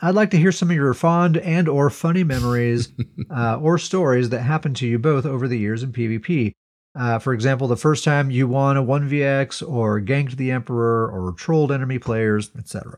I'd 0.00 0.14
like 0.14 0.30
to 0.30 0.38
hear 0.38 0.52
some 0.52 0.70
of 0.70 0.76
your 0.76 0.94
fond 0.94 1.36
and 1.36 1.68
or 1.68 1.90
funny 1.90 2.24
memories 2.24 2.92
uh, 3.30 3.58
or 3.60 3.78
stories 3.78 4.30
that 4.30 4.40
happened 4.40 4.76
to 4.76 4.86
you 4.86 4.98
both 4.98 5.26
over 5.26 5.48
the 5.48 5.58
years 5.58 5.82
in 5.82 5.92
PvP. 5.92 6.52
Uh, 6.94 7.18
for 7.18 7.32
example, 7.32 7.68
the 7.68 7.76
first 7.76 8.02
time 8.04 8.30
you 8.30 8.48
won 8.48 8.76
a 8.76 8.82
1vx 8.82 9.66
or 9.68 10.00
ganked 10.00 10.36
the 10.36 10.50
Emperor 10.50 11.10
or 11.10 11.32
trolled 11.32 11.70
enemy 11.70 11.98
players, 11.98 12.50
etc. 12.58 12.96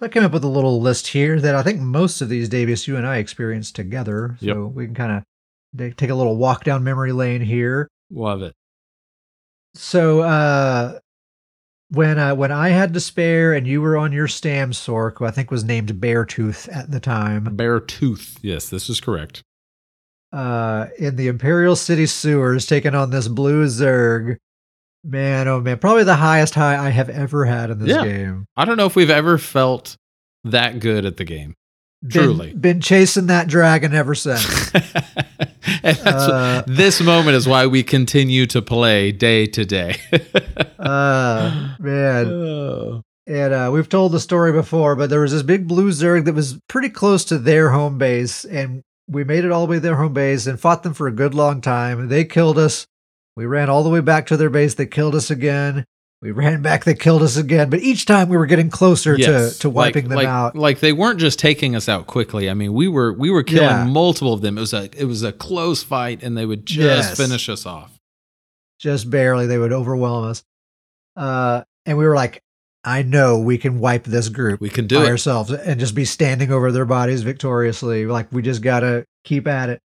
I 0.00 0.08
came 0.08 0.24
up 0.24 0.32
with 0.32 0.44
a 0.44 0.48
little 0.48 0.80
list 0.80 1.08
here 1.08 1.40
that 1.40 1.54
I 1.54 1.62
think 1.62 1.80
most 1.80 2.20
of 2.20 2.28
these, 2.28 2.50
Davius, 2.50 2.86
you 2.86 2.96
and 2.96 3.06
I 3.06 3.16
experienced 3.16 3.74
together. 3.76 4.36
So 4.40 4.46
Yep. 4.46 4.56
we 4.74 4.84
can 4.86 4.94
kind 4.94 5.24
of 5.78 5.96
take 5.96 6.10
a 6.10 6.14
little 6.14 6.36
walk 6.36 6.64
down 6.64 6.84
memory 6.84 7.12
lane 7.12 7.40
here. 7.40 7.88
Love 8.10 8.42
it. 8.42 8.52
So 9.74 10.20
uh, 10.20 10.98
when 11.90 12.18
uh, 12.18 12.34
when 12.34 12.52
I 12.52 12.68
had 12.70 12.92
despair 12.92 13.54
and 13.54 13.66
you 13.66 13.80
were 13.80 13.96
on 13.96 14.12
your 14.12 14.28
Stam 14.28 14.72
Sorc, 14.72 15.18
who 15.18 15.24
I 15.24 15.30
think 15.30 15.50
was 15.50 15.64
named 15.64 15.88
Beartooth 15.94 16.68
at 16.74 16.90
the 16.90 17.00
time, 17.00 17.56
Bear 17.56 17.80
tooth. 17.80 18.38
Yes, 18.42 18.68
this 18.68 18.90
is 18.90 19.00
correct. 19.00 19.42
Uh, 20.36 20.88
in 20.98 21.16
the 21.16 21.28
Imperial 21.28 21.76
City 21.76 22.06
sewers, 22.06 22.66
taking 22.66 22.94
on 22.94 23.10
this 23.10 23.28
blue 23.28 23.64
Zerg. 23.66 24.36
Man, 25.04 25.46
oh 25.48 25.60
man, 25.60 25.78
probably 25.78 26.02
the 26.04 26.16
highest 26.16 26.54
high 26.56 26.76
I 26.84 26.90
have 26.90 27.08
ever 27.08 27.44
had 27.44 27.70
in 27.70 27.78
this 27.78 27.88
Yeah. 27.88 28.04
game. 28.04 28.46
I 28.56 28.64
don't 28.64 28.76
know 28.76 28.86
if 28.86 28.96
we've 28.96 29.08
ever 29.10 29.38
felt 29.38 29.96
that 30.44 30.80
good 30.80 31.04
at 31.04 31.16
the 31.16 31.24
game. 31.24 31.54
Been- 32.02 32.10
Truly. 32.10 32.52
been, 32.54 32.80
chasing 32.80 33.26
that 33.28 33.48
dragon 33.48 33.94
ever 33.94 34.14
since. 34.14 34.72
Uh, 35.84 36.62
this 36.68 37.00
moment 37.00 37.36
is 37.36 37.46
why 37.48 37.66
we 37.66 37.82
continue 37.82 38.46
to 38.46 38.62
play 38.62 39.10
day 39.12 39.46
to 39.46 39.64
day. 39.64 39.96
uh, 40.78 41.74
man, 41.80 42.26
Oh. 42.26 43.02
And 43.26 43.52
uh, 43.52 43.70
we've 43.72 43.88
told 43.88 44.12
the 44.12 44.20
story 44.20 44.52
before, 44.52 44.94
but 44.94 45.10
there 45.10 45.20
was 45.20 45.32
this 45.32 45.42
big 45.42 45.66
blue 45.66 45.90
Zerg 45.90 46.24
that 46.26 46.34
was 46.34 46.58
pretty 46.68 46.88
close 46.90 47.24
to 47.26 47.38
their 47.38 47.70
home 47.70 47.98
base, 47.98 48.44
and 48.44 48.82
we 49.08 49.24
made 49.24 49.44
it 49.44 49.52
all 49.52 49.66
the 49.66 49.70
way 49.70 49.76
to 49.76 49.80
their 49.80 49.96
home 49.96 50.12
base 50.12 50.46
and 50.46 50.58
fought 50.60 50.82
them 50.82 50.94
for 50.94 51.06
a 51.06 51.12
good 51.12 51.34
long 51.34 51.60
time. 51.60 52.08
They 52.08 52.24
killed 52.24 52.58
us. 52.58 52.86
We 53.36 53.46
ran 53.46 53.68
all 53.68 53.82
the 53.84 53.90
way 53.90 54.00
back 54.00 54.26
to 54.28 54.36
their 54.36 54.50
base. 54.50 54.74
They 54.74 54.86
killed 54.86 55.14
us 55.14 55.30
again. 55.30 55.84
We 56.22 56.30
ran 56.30 56.62
back. 56.62 56.84
They 56.84 56.94
killed 56.94 57.22
us 57.22 57.36
again. 57.36 57.68
But 57.68 57.80
each 57.80 58.06
time 58.06 58.28
we 58.30 58.36
were 58.38 58.46
getting 58.46 58.70
closer 58.70 59.16
Yes. 59.16 59.54
to, 59.54 59.60
to 59.60 59.70
wiping 59.70 60.04
like, 60.04 60.08
them 60.08 60.16
like, 60.16 60.26
out. 60.26 60.56
Like 60.56 60.80
they 60.80 60.92
weren't 60.92 61.20
just 61.20 61.38
taking 61.38 61.76
us 61.76 61.88
out 61.88 62.06
quickly. 62.06 62.48
I 62.48 62.54
mean, 62.54 62.72
we 62.72 62.88
were 62.88 63.12
we 63.12 63.30
were 63.30 63.42
killing 63.42 63.68
Yeah. 63.68 63.84
multiple 63.84 64.32
of 64.32 64.40
them. 64.40 64.56
It 64.56 64.62
was 64.62 64.72
a 64.72 64.88
it 64.98 65.04
was 65.04 65.22
a 65.22 65.32
close 65.32 65.82
fight, 65.82 66.22
and 66.22 66.36
they 66.36 66.46
would 66.46 66.64
just 66.66 67.10
Yes. 67.10 67.16
finish 67.16 67.48
us 67.50 67.66
off. 67.66 67.92
Just 68.80 69.10
barely. 69.10 69.46
They 69.46 69.58
would 69.58 69.72
overwhelm 69.72 70.24
us. 70.24 70.42
Uh, 71.16 71.62
and 71.84 71.96
we 71.98 72.06
were 72.06 72.14
like, 72.16 72.42
I 72.86 73.02
know 73.02 73.38
we 73.40 73.58
can 73.58 73.80
wipe 73.80 74.04
this 74.04 74.28
group. 74.28 74.60
We 74.60 74.70
can 74.70 74.86
do 74.86 75.00
by 75.00 75.06
it. 75.06 75.08
ourselves 75.08 75.50
and 75.50 75.80
just 75.80 75.96
be 75.96 76.04
standing 76.04 76.52
over 76.52 76.70
their 76.70 76.84
bodies 76.84 77.22
victoriously. 77.22 78.06
Like 78.06 78.32
we 78.32 78.42
just 78.42 78.62
gotta 78.62 79.04
keep 79.24 79.48
at 79.48 79.68
it. 79.68 79.80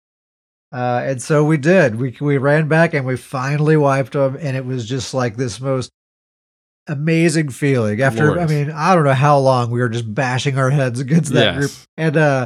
Uh, 0.72 1.02
and 1.06 1.22
so 1.22 1.46
we 1.46 1.58
did. 1.58 1.96
We 1.96 2.16
we 2.20 2.38
ran 2.38 2.68
back 2.68 2.94
and 2.94 3.06
we 3.06 3.16
finally 3.16 3.78
wiped 3.78 4.14
them, 4.14 4.38
and 4.40 4.58
it 4.58 4.66
was 4.66 4.88
just 4.88 5.14
like 5.14 5.38
this 5.38 5.62
most 5.62 5.90
amazing 6.88 7.50
feeling. 7.50 8.02
After 8.02 8.34
Glorious. 8.34 8.52
I 8.52 8.54
mean, 8.54 8.72
I 8.72 8.94
don't 8.94 9.06
know 9.06 9.14
how 9.14 9.40
long 9.40 9.72
we 9.72 9.80
were 9.80 9.90
just 9.90 10.14
bashing 10.14 10.58
our 10.58 10.70
heads 10.70 11.00
against 11.00 11.32
that 11.34 11.58
group, 11.58 11.72
and 11.98 12.18
uh, 12.18 12.46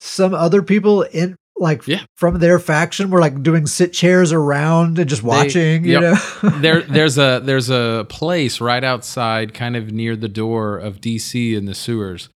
some 0.00 0.32
other 0.32 0.62
people 0.62 1.02
in 1.02 1.36
like 1.60 1.86
Yeah. 1.86 2.02
from 2.16 2.38
their 2.40 2.58
faction 2.58 3.06
we 3.08 3.12
were 3.14 3.20
like 3.20 3.42
doing 3.42 3.66
sit 3.66 3.92
chairs 3.92 4.32
around 4.32 4.98
and 4.98 5.08
just 5.08 5.22
watching. 5.22 5.84
you 5.84 6.00
yep. 6.00 6.18
know, 6.42 6.50
there 6.60 6.82
there's 6.82 7.18
a 7.18 7.40
there's 7.44 7.70
a 7.70 8.06
place 8.08 8.60
right 8.60 8.82
outside 8.82 9.54
kind 9.54 9.76
of 9.76 9.92
near 9.92 10.16
the 10.16 10.28
door 10.28 10.78
of 10.78 11.00
DC 11.00 11.54
in 11.56 11.66
the 11.66 11.74
sewers 11.74 12.28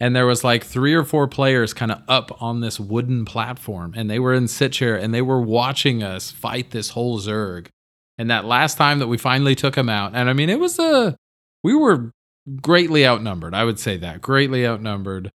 and 0.00 0.16
there 0.16 0.26
was 0.26 0.42
like 0.42 0.64
three 0.64 0.94
or 0.94 1.04
four 1.04 1.28
players 1.28 1.72
kind 1.72 1.92
of 1.92 2.02
up 2.08 2.42
on 2.42 2.60
this 2.60 2.80
wooden 2.80 3.24
platform 3.24 3.94
and 3.96 4.10
they 4.10 4.18
were 4.18 4.34
in 4.34 4.48
sit 4.48 4.72
chair 4.72 4.96
and 4.96 5.14
they 5.14 5.22
were 5.22 5.40
watching 5.40 6.02
us 6.02 6.30
fight 6.32 6.72
this 6.72 6.90
whole 6.90 7.20
zerg 7.20 7.68
and 8.18 8.28
that 8.28 8.44
last 8.44 8.76
time 8.76 8.98
that 8.98 9.06
we 9.06 9.16
finally 9.16 9.54
took 9.54 9.76
him 9.76 9.88
out 9.88 10.12
and 10.14 10.28
i 10.28 10.32
mean 10.32 10.50
it 10.50 10.58
was 10.58 10.78
a 10.80 11.16
we 11.62 11.72
were 11.72 12.10
greatly 12.60 13.06
outnumbered 13.06 13.54
i 13.54 13.62
would 13.64 13.78
say 13.78 13.96
that 13.96 14.20
greatly 14.20 14.66
outnumbered 14.66 15.30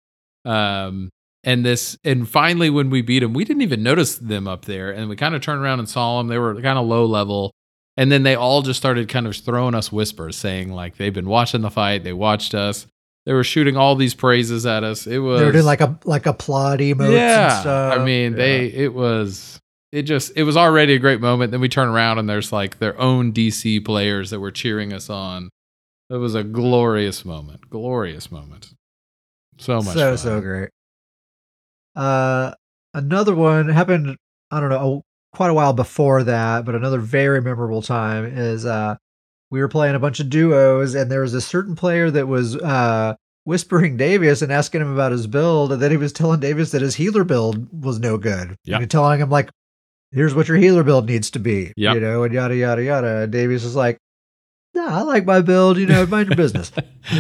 um 0.45 1.11
and 1.47 1.65
this 1.65 1.97
and 2.05 2.29
finally 2.29 2.69
when 2.69 2.91
we 2.91 3.01
beat 3.01 3.21
them 3.21 3.33
we 3.33 3.45
didn't 3.45 3.63
even 3.63 3.83
notice 3.83 4.17
them 4.19 4.47
up 4.47 4.67
there 4.67 4.91
and 4.91 5.09
we 5.09 5.17
kind 5.17 5.35
of 5.35 5.41
turned 5.41 5.63
around 5.63 5.79
and 5.79 5.89
saw 5.89 6.19
them 6.19 6.27
they 6.27 6.37
were 6.39 6.53
kind 6.61 6.79
of 6.79 6.85
low 6.87 7.07
level 7.07 7.53
and 7.97 8.13
then 8.13 8.23
they 8.25 8.35
all 8.35 8.61
just 8.61 8.79
started 8.79 9.09
kind 9.09 9.27
of 9.27 9.35
throwing 9.35 9.75
us 9.75 9.91
whispers 9.91 10.37
saying 10.37 10.71
like 10.71 10.97
they've 10.99 11.15
been 11.15 11.29
watching 11.29 11.63
the 11.63 11.71
fight 11.71 12.05
they 12.05 12.13
watched 12.13 12.53
us 12.55 12.87
they 13.25 13.33
were 13.33 13.45
shooting 13.45 13.77
all 13.77 13.95
these 13.97 14.13
praises 14.13 14.67
at 14.67 14.85
us 14.85 15.07
it 15.07 15.19
was 15.19 15.41
they 15.41 15.47
were 15.47 15.53
doing 15.53 15.65
like 15.65 15.81
a 15.81 15.99
like 16.05 16.27
applaud 16.27 16.81
emotes 16.81 17.13
yeah 17.13 17.53
and 17.55 17.61
stuff. 17.61 17.99
i 17.99 18.05
mean 18.05 18.33
Yeah. 18.33 18.39
they 18.39 18.67
it 18.67 18.93
was 18.93 19.61
it 19.93 20.03
just 20.03 20.33
it 20.37 20.43
was 20.43 20.57
already 20.57 20.95
a 20.95 20.99
great 20.99 21.21
moment 21.21 21.53
then 21.53 21.61
we 21.61 21.69
turn 21.69 21.89
around 21.89 22.19
and 22.19 22.29
there's 22.29 22.53
like 22.53 22.79
their 22.81 23.01
own 23.01 23.33
dc 23.33 23.85
players 23.85 24.31
that 24.31 24.41
were 24.41 24.51
cheering 24.51 24.93
us 24.93 25.09
on 25.09 25.49
it 26.11 26.17
was 26.17 26.35
a 26.35 26.43
glorious 26.45 27.25
moment 27.25 27.71
glorious 27.71 28.31
moment 28.33 28.75
so 29.59 29.77
much 29.77 29.95
so 29.95 30.11
fun. 30.11 30.19
so 30.19 30.41
great. 30.41 30.69
Uh, 31.97 32.53
another 32.95 33.35
one 33.35 33.69
happened. 33.69 34.17
I 34.51 34.61
don't 34.61 34.71
know, 34.71 35.03
quite 35.35 35.51
a 35.51 35.55
while 35.55 35.73
before 35.73 36.23
that, 36.25 36.65
but 36.65 36.75
another 36.75 36.99
very 36.99 37.43
memorable 37.43 37.83
time 37.83 38.25
is 38.25 38.65
uh, 38.65 38.97
we 39.51 39.61
were 39.61 39.69
playing 39.69 39.95
a 39.95 39.99
bunch 39.99 40.21
of 40.21 40.31
duos, 40.31 40.95
and 40.95 41.11
there 41.11 41.23
was 41.23 41.35
a 41.35 41.41
certain 41.41 41.75
player 41.75 42.11
that 42.11 42.27
was 42.29 42.57
uh 42.57 43.15
whispering 43.45 43.97
Davius 43.97 44.43
and 44.43 44.51
asking 44.53 44.81
him 44.81 44.93
about 44.93 45.13
his 45.13 45.27
build, 45.27 45.73
and 45.73 45.81
then 45.81 45.91
he 45.91 45.97
was 45.97 46.13
telling 46.13 46.41
Davius 46.41 46.73
that 46.73 46.83
his 46.83 46.97
healer 46.97 47.23
build 47.25 47.85
was 47.85 47.99
no 48.01 48.19
good. 48.19 48.57
Yeah. 48.65 48.79
And 48.79 48.91
telling 48.91 49.21
him 49.21 49.31
like, 49.31 49.51
"Here's 50.11 50.35
what 50.35 50.49
your 50.49 50.57
healer 50.57 50.83
build 50.83 51.07
needs 51.07 51.31
to 51.33 51.39
be," 51.39 51.73
Yep. 51.77 51.95
you 51.95 52.01
know, 52.01 52.23
and 52.25 52.35
yada 52.35 52.57
yada 52.57 52.83
yada. 52.83 53.23
And 53.23 53.33
Davius 53.33 53.65
is 53.65 53.77
like, 53.77 53.99
"Nah, 54.75 54.99
I 54.99 55.03
like 55.03 55.25
my 55.27 55.41
build. 55.43 55.79
You 55.79 55.87
know, 55.87 56.07
mind 56.07 56.29
your 56.29 56.37
business." 56.37 56.73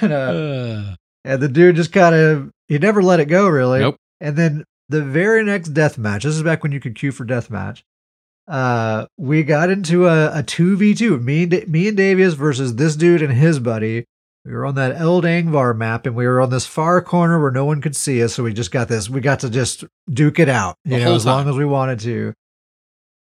and, 0.00 0.12
uh, 0.12 0.16
Uh, 0.16 0.94
and 1.24 1.42
the 1.42 1.48
dude 1.48 1.76
just 1.76 1.92
kind 1.92 2.14
of 2.14 2.50
he 2.68 2.78
never 2.78 3.02
let 3.02 3.20
it 3.20 3.26
go 3.26 3.48
really. 3.48 3.80
Nope. 3.80 3.96
And 4.20 4.36
then 4.36 4.64
the 4.88 5.02
very 5.02 5.44
next 5.44 5.70
death 5.70 5.98
match, 5.98 6.24
this 6.24 6.34
is 6.34 6.42
back 6.42 6.62
when 6.62 6.72
you 6.72 6.80
could 6.80 6.94
queue 6.94 7.12
for 7.12 7.24
death 7.24 7.50
match. 7.50 7.84
Uh, 8.46 9.06
we 9.18 9.42
got 9.42 9.68
into 9.68 10.06
a, 10.06 10.38
a 10.38 10.42
2v2, 10.42 11.22
me 11.22 11.42
and, 11.42 11.68
me 11.68 11.88
and 11.88 11.98
Davius 11.98 12.34
versus 12.34 12.76
this 12.76 12.96
dude 12.96 13.20
and 13.22 13.32
his 13.32 13.58
buddy. 13.58 14.04
We 14.44 14.52
were 14.52 14.64
on 14.64 14.76
that 14.76 14.96
Eld 14.96 15.24
Angavar 15.24 15.76
map 15.76 16.06
and 16.06 16.16
we 16.16 16.26
were 16.26 16.40
on 16.40 16.48
this 16.48 16.64
far 16.64 17.02
corner 17.02 17.38
where 17.40 17.50
no 17.50 17.66
one 17.66 17.82
could 17.82 17.94
see 17.94 18.22
us. 18.22 18.34
So 18.34 18.44
we 18.44 18.54
just 18.54 18.70
got 18.70 18.88
this, 18.88 19.10
we 19.10 19.20
got 19.20 19.40
to 19.40 19.50
just 19.50 19.84
duke 20.08 20.38
it 20.38 20.48
out, 20.48 20.76
you 20.84 20.98
The 20.98 21.04
know, 21.04 21.14
as 21.14 21.26
long 21.26 21.48
as 21.48 21.56
we 21.56 21.66
wanted 21.66 22.00
to. 22.00 22.32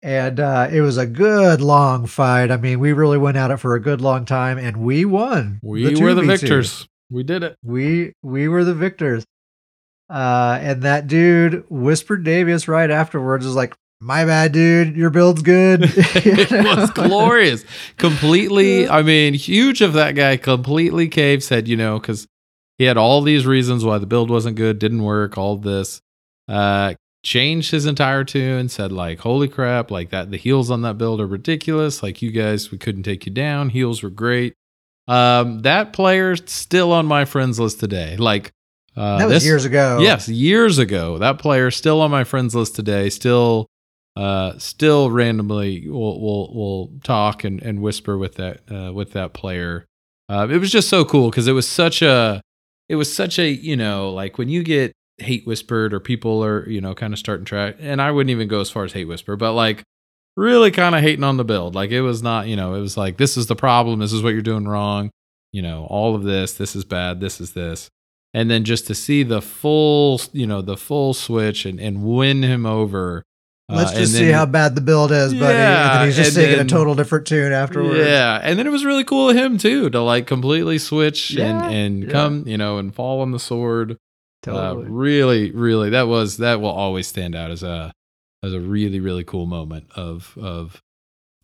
And 0.02 0.40
uh, 0.40 0.68
it 0.72 0.80
was 0.80 0.96
a 0.96 1.06
good 1.06 1.60
long 1.60 2.06
fight. 2.06 2.50
I 2.50 2.56
mean, 2.56 2.80
we 2.80 2.92
really 2.92 3.18
went 3.18 3.36
at 3.36 3.50
it 3.50 3.58
for 3.58 3.74
a 3.74 3.80
good 3.80 4.00
long 4.00 4.24
time 4.24 4.56
and 4.56 4.78
we 4.78 5.04
won. 5.04 5.60
we 5.62 5.94
were 6.00 6.14
the 6.14 6.22
victors 6.22 6.88
we 7.12 7.22
did 7.22 7.42
it 7.42 7.56
we 7.62 8.14
we 8.22 8.48
were 8.48 8.64
the 8.64 8.74
victors 8.74 9.24
uh 10.12 10.58
and 10.60 10.82
that 10.82 11.06
dude 11.06 11.64
whispered 11.70 12.24
davius 12.24 12.68
right 12.68 12.90
afterwards 12.90 13.46
is 13.46 13.54
like 13.54 13.74
my 14.00 14.24
bad 14.24 14.52
dude 14.52 14.96
your 14.96 15.10
build's 15.10 15.42
good 15.42 15.80
it 15.84 16.50
was 16.50 16.90
glorious. 16.90 17.64
Completely, 17.98 18.88
I 18.88 19.02
mean, 19.02 19.34
huge 19.34 19.80
of 19.80 19.92
that 19.92 20.16
guy. 20.16 20.36
Completely 20.36 21.08
cave 21.08 21.44
said, 21.44 21.68
you 21.68 21.76
know, 21.76 22.00
because 22.00 22.26
he 22.78 22.84
had 22.84 22.96
all 22.96 23.22
these 23.22 23.46
reasons 23.46 23.84
why 23.84 23.98
the 23.98 24.06
build 24.06 24.28
wasn't 24.28 24.56
good, 24.56 24.80
didn't 24.80 25.04
work, 25.04 25.38
all 25.38 25.56
this. 25.56 26.02
Uh, 26.48 26.94
changed 27.24 27.70
his 27.70 27.86
entire 27.86 28.24
tune, 28.24 28.68
said 28.68 28.90
like, 28.90 29.20
"Holy 29.20 29.46
crap! 29.46 29.92
Like 29.92 30.10
that, 30.10 30.32
the 30.32 30.36
heals 30.36 30.70
on 30.70 30.82
that 30.82 30.98
build 30.98 31.20
are 31.20 31.26
ridiculous. 31.26 32.02
Like 32.02 32.20
you 32.22 32.32
guys, 32.32 32.72
we 32.72 32.78
couldn't 32.78 33.04
take 33.04 33.24
you 33.24 33.32
down. 33.32 33.68
Heals 33.68 34.02
were 34.02 34.10
great. 34.10 34.54
Um, 35.06 35.60
that 35.60 35.92
player's 35.92 36.42
still 36.46 36.92
on 36.92 37.06
my 37.06 37.24
friends 37.24 37.60
list 37.60 37.78
today. 37.78 38.16
Like, 38.16 38.52
uh, 38.96 39.18
that 39.18 39.24
was 39.24 39.34
this- 39.34 39.44
years 39.44 39.64
ago 39.64 39.98
Yes, 40.00 40.28
years 40.28 40.78
ago. 40.78 41.18
That 41.18 41.38
player 41.38 41.70
still 41.70 42.00
on 42.00 42.10
my 42.10 42.24
friends 42.24 42.54
list 42.54 42.76
today. 42.76 43.08
Still, 43.10 43.66
uh, 44.16 44.58
still 44.58 45.10
randomly 45.10 45.88
will 45.88 46.20
will 46.20 46.54
will 46.54 46.92
talk 47.02 47.44
and, 47.44 47.62
and 47.62 47.80
whisper 47.80 48.18
with 48.18 48.34
that 48.34 48.60
uh, 48.70 48.92
with 48.92 49.12
that 49.12 49.32
player. 49.32 49.86
Uh, 50.28 50.46
it 50.50 50.58
was 50.58 50.70
just 50.70 50.88
so 50.88 51.04
cool 51.04 51.30
because 51.30 51.46
it 51.48 51.52
was 51.52 51.66
such 51.68 52.02
a 52.02 52.40
it 52.88 52.96
was 52.96 53.12
such 53.14 53.38
a 53.38 53.48
you 53.48 53.76
know 53.76 54.10
like 54.10 54.38
when 54.38 54.48
you 54.48 54.62
get 54.62 54.92
hate 55.18 55.46
whispered 55.46 55.94
or 55.94 56.00
people 56.00 56.42
are 56.44 56.68
you 56.68 56.80
know 56.80 56.94
kind 56.94 57.12
of 57.12 57.18
starting 57.18 57.44
track 57.44 57.76
and 57.78 58.00
I 58.02 58.10
wouldn't 58.10 58.30
even 58.30 58.48
go 58.48 58.60
as 58.60 58.70
far 58.70 58.84
as 58.84 58.92
hate 58.92 59.04
whisper, 59.06 59.36
but 59.36 59.52
like 59.52 59.82
really 60.36 60.70
kind 60.70 60.94
of 60.94 61.02
hating 61.02 61.24
on 61.24 61.36
the 61.36 61.44
build. 61.44 61.74
Like 61.74 61.90
it 61.90 62.02
was 62.02 62.22
not 62.22 62.46
you 62.46 62.56
know 62.56 62.74
it 62.74 62.80
was 62.80 62.96
like 62.96 63.16
this 63.16 63.36
is 63.36 63.46
the 63.46 63.56
problem. 63.56 63.98
This 64.00 64.12
is 64.12 64.22
what 64.22 64.30
you're 64.34 64.42
doing 64.42 64.66
wrong. 64.68 65.10
You 65.52 65.62
know 65.62 65.86
all 65.88 66.14
of 66.14 66.22
this. 66.22 66.54
This 66.54 66.74
is 66.76 66.84
bad. 66.84 67.20
This 67.20 67.40
is 67.40 67.52
this 67.52 67.88
and 68.34 68.50
then 68.50 68.64
just 68.64 68.86
to 68.86 68.94
see 68.94 69.22
the 69.22 69.42
full 69.42 70.20
you 70.32 70.46
know 70.46 70.62
the 70.62 70.76
full 70.76 71.14
switch 71.14 71.64
and, 71.66 71.78
and 71.80 72.02
win 72.04 72.42
him 72.42 72.66
over 72.66 73.22
Let's 73.68 73.90
Uh, 73.92 73.94
and 73.94 74.00
just 74.02 74.12
see 74.14 74.24
then- 74.26 74.34
how 74.34 74.44
bad 74.44 74.74
the 74.74 74.80
build 74.82 75.12
is, 75.12 75.32
buddy. 75.32 75.44
and 75.46 75.52
Yeah, 75.58 75.98
then 75.98 76.06
he's 76.06 76.16
just 76.16 76.28
and 76.30 76.34
singing 76.34 76.56
then- 76.58 76.66
a 76.66 76.68
total 76.68 76.94
different 76.94 77.26
tune 77.26 77.52
afterwards. 77.52 77.96
Yeah, 78.06 78.38
and 78.42 78.58
then 78.58 78.66
it 78.66 78.70
was 78.70 78.84
really 78.84 79.04
cool 79.04 79.30
of 79.30 79.36
him 79.36 79.56
too 79.56 79.88
to 79.90 80.00
like 80.02 80.26
completely 80.26 80.76
switch 80.78 81.30
Yeah, 81.30 81.64
and 81.64 81.74
and 81.74 82.02
yeah. 82.04 82.10
come, 82.10 82.44
you 82.46 82.58
know, 82.58 82.76
and 82.78 82.94
fall 82.94 83.20
on 83.22 83.30
the 83.30 83.38
sword. 83.38 83.96
Totally. 84.42 84.84
Uh, 84.86 84.88
really, 84.90 85.50
really, 85.52 85.88
that 85.90 86.06
was 86.08 86.36
that 86.38 86.60
will 86.60 86.70
always 86.70 87.06
stand 87.06 87.34
out 87.34 87.50
as 87.50 87.62
a 87.62 87.92
as 88.42 88.52
a 88.52 88.60
really 88.60 88.98
really 89.00 89.24
cool 89.24 89.46
moment 89.46 89.86
of 89.96 90.36
of. 90.36 90.82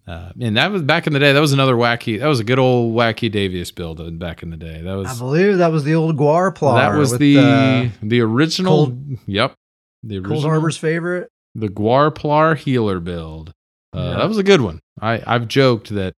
Uh, 0.08 0.32
and 0.40 0.56
that 0.56 0.70
was 0.70 0.80
back 0.82 1.06
in 1.06 1.12
the 1.12 1.18
day. 1.18 1.32
That 1.34 1.40
was 1.40 1.52
another 1.52 1.74
wacky. 1.74 2.18
That 2.18 2.28
was 2.28 2.40
a 2.40 2.44
good 2.44 2.58
old 2.58 2.94
wacky 2.94 3.30
Davius 3.30 3.74
build 3.74 4.18
back 4.18 4.42
in 4.42 4.48
the 4.50 4.56
day. 4.56 4.80
That 4.80 4.94
was. 4.94 5.06
I 5.06 5.18
believe 5.18 5.58
that 5.58 5.70
was 5.70 5.84
the 5.84 5.94
old 5.94 6.16
Guar 6.16 6.54
Plar. 6.54 6.76
that 6.78 6.96
was 6.96 7.10
with, 7.12 7.20
the 7.20 7.38
uh, 7.38 7.88
the 8.02 8.20
original. 8.22 8.86
Cold- 8.86 9.18
yep, 9.26 9.54
the 10.02 10.16
original 10.18 10.40
Coldharbour's 10.42 10.78
favorite. 10.78 11.28
the 11.54 11.68
Guarplar 11.68 12.56
healer 12.56 13.00
build. 13.00 13.50
Uh, 13.94 13.98
Yeah. 14.00 14.16
That 14.18 14.28
was 14.28 14.38
a 14.38 14.42
good 14.42 14.60
one. 14.62 14.80
I 15.00 15.22
I've 15.26 15.46
joked 15.48 15.90
that 15.90 16.14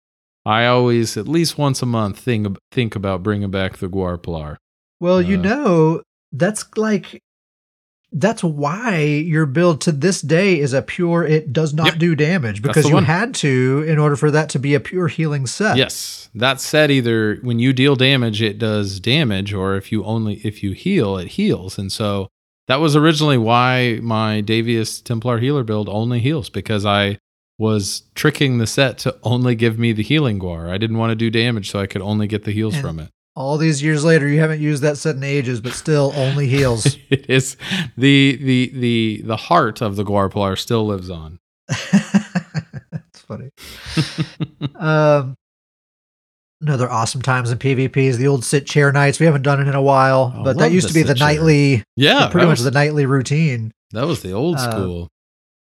I 0.46 0.66
always 0.66 1.16
at 1.16 1.26
least 1.28 1.58
once 1.58 1.82
a 1.82 1.86
month 1.86 2.18
think 2.18 2.56
think 2.70 2.94
about 2.94 3.22
bringing 3.24 3.50
back 3.50 3.78
the 3.78 3.88
Guarplar. 3.88 4.56
Well, 5.00 5.20
you 5.20 5.38
Uh, 5.38 5.42
know, 5.42 6.02
that's 6.32 6.64
like 6.76 7.20
that's 8.12 8.42
why 8.42 9.00
your 9.04 9.46
build 9.46 9.80
to 9.82 9.92
this 9.92 10.20
day 10.20 10.58
is 10.58 10.72
a 10.72 10.82
pure 10.82 11.24
it 11.24 11.52
does 11.52 11.72
not 11.72 11.86
Yep. 11.86 11.98
do 11.98 12.14
damage 12.16 12.60
because 12.62 12.88
you 12.88 12.94
one. 12.94 13.04
had 13.04 13.34
to 13.36 13.84
in 13.86 13.98
order 13.98 14.16
for 14.16 14.30
that 14.32 14.48
to 14.50 14.58
be 14.58 14.74
a 14.74 14.80
pure 14.80 15.08
healing 15.08 15.46
set. 15.46 15.76
Yes, 15.76 16.28
that 16.34 16.60
said, 16.60 16.90
either 16.90 17.36
when 17.42 17.58
you 17.58 17.72
deal 17.72 17.94
damage, 17.96 18.42
it 18.42 18.58
does 18.58 18.98
damage, 19.00 19.52
or 19.52 19.76
if 19.76 19.92
you 19.92 20.02
only 20.04 20.34
if 20.44 20.62
you 20.62 20.72
heal, 20.72 21.16
it 21.18 21.28
heals. 21.28 21.78
And 21.78 21.92
so 21.92 22.28
that 22.66 22.80
was 22.80 22.94
originally 22.96 23.38
why 23.38 23.98
my 24.02 24.42
Davius 24.42 25.02
Templar 25.02 25.38
healer 25.38 25.62
build 25.64 25.88
only 25.88 26.18
heals 26.20 26.50
because 26.50 26.84
I 26.86 27.18
was 27.58 28.04
tricking 28.14 28.58
the 28.58 28.66
set 28.66 28.96
to 28.98 29.16
only 29.22 29.54
give 29.54 29.78
me 29.78 29.92
the 29.92 30.02
healing 30.02 30.38
Guar. 30.38 30.70
I 30.70 30.78
didn't 30.78 30.96
want 30.98 31.10
to 31.10 31.14
do 31.16 31.30
damage, 31.30 31.70
so 31.70 31.78
I 31.78 31.86
could 31.86 32.00
only 32.02 32.26
get 32.26 32.44
the 32.44 32.52
heals 32.52 32.74
And- 32.74 32.82
from 32.82 32.98
it. 33.00 33.10
All 33.36 33.56
these 33.58 33.82
years 33.82 34.04
later, 34.04 34.26
you 34.28 34.40
haven't 34.40 34.60
used 34.60 34.82
that 34.82 34.98
set 34.98 35.16
in 35.16 35.22
ages, 35.22 35.60
but 35.60 35.72
still 35.72 36.12
only 36.16 36.48
heals. 36.48 36.84
it 37.10 37.30
is 37.30 37.56
the 37.96 38.36
the 38.36 38.70
the 38.74 39.22
the 39.24 39.36
heart 39.36 39.80
of 39.80 39.96
the 39.96 40.04
Guarplar 40.04 40.58
still 40.58 40.86
lives 40.86 41.08
on. 41.10 41.38
That's 41.68 43.20
funny. 43.26 43.50
um, 44.74 45.36
another 46.60 46.90
awesome 46.90 47.22
times 47.22 47.50
in 47.52 47.58
pvp 47.58 47.96
is 47.96 48.18
The 48.18 48.26
old 48.26 48.44
sit 48.44 48.66
chair 48.66 48.90
nights. 48.92 49.20
We 49.20 49.26
haven't 49.26 49.42
done 49.42 49.60
it 49.60 49.68
in 49.68 49.74
a 49.74 49.82
while, 49.82 50.34
I 50.36 50.42
but 50.42 50.58
that 50.58 50.72
used 50.72 50.88
to 50.88 50.94
be 50.94 51.02
the 51.02 51.14
chair. 51.14 51.28
nightly, 51.28 51.84
Yeah, 51.96 52.28
pretty 52.28 52.46
that 52.46 52.50
much 52.50 52.60
the 52.60 52.70
nightly 52.72 53.06
routine. 53.06 53.72
that 53.92 54.06
was 54.06 54.22
the 54.22 54.32
old 54.32 54.56
uh, 54.56 54.70
school. 54.70 55.08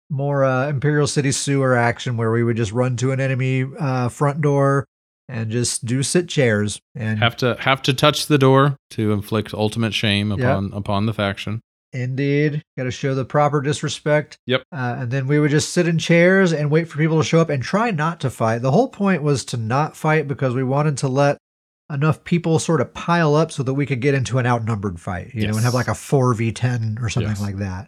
More 0.10 0.46
uh, 0.46 0.70
Imperial 0.70 1.08
City 1.08 1.32
sewer 1.32 1.76
action 1.76 2.16
where 2.18 2.32
we 2.32 2.44
would 2.44 2.56
just 2.56 2.72
run 2.72 2.96
to 2.98 3.12
an 3.12 3.20
enemy 3.20 3.66
uh, 3.80 4.10
front 4.10 4.42
door 4.42 4.86
and 5.30 5.52
just 5.52 5.86
do 5.86 6.04
sit 6.04 6.28
chairs 6.30 6.80
and 6.96 7.20
have 7.20 7.36
to 7.38 7.56
have 7.60 7.82
to 7.84 7.94
touch 7.94 8.28
the 8.28 8.38
door 8.38 8.78
to 8.92 9.12
inflict 9.12 9.54
ultimate 9.54 9.94
shame 9.94 10.32
upon 10.32 10.72
upon 10.74 11.06
the 11.06 11.14
faction. 11.14 11.62
Indeed. 11.94 12.62
Got 12.78 12.84
to 12.84 12.92
show 12.92 13.16
the 13.16 13.26
proper 13.26 13.62
disrespect. 13.62 14.38
Yep. 14.46 14.64
Uh, 14.74 14.98
and 15.00 15.12
then 15.12 15.26
we 15.26 15.40
would 15.40 15.52
just 15.52 15.72
sit 15.72 15.88
in 15.88 15.98
chairs 15.98 16.52
and 16.54 16.70
wait 16.70 16.88
for 16.90 16.98
people 16.98 17.18
to 17.18 17.24
show 17.24 17.40
up 17.40 17.50
and 17.50 17.64
try 17.64 17.92
not 17.92 18.20
to 18.20 18.30
fight. 18.30 18.62
The 18.62 18.72
whole 18.72 18.90
point 18.90 19.24
was 19.24 19.46
to 19.46 19.58
not 19.58 19.96
fight 19.96 20.28
because 20.28 20.54
we 20.54 20.64
wanted 20.64 20.98
to 20.98 21.08
let 21.08 21.38
enough 21.90 22.26
people 22.26 22.60
sort 22.60 22.82
of 22.82 22.94
pile 22.94 23.36
up 23.36 23.52
so 23.54 23.64
that 23.64 23.74
we 23.74 23.86
could 23.86 24.02
get 24.02 24.14
into 24.14 24.38
an 24.38 24.46
outnumbered 24.46 25.00
fight, 25.00 25.32
you 25.34 25.48
know, 25.48 25.56
and 25.56 25.64
have 25.64 25.74
like 25.74 25.88
a 25.88 25.92
4v10 25.92 27.02
or 27.02 27.08
something 27.10 27.30
Yes. 27.32 27.42
like 27.42 27.58
that. 27.58 27.88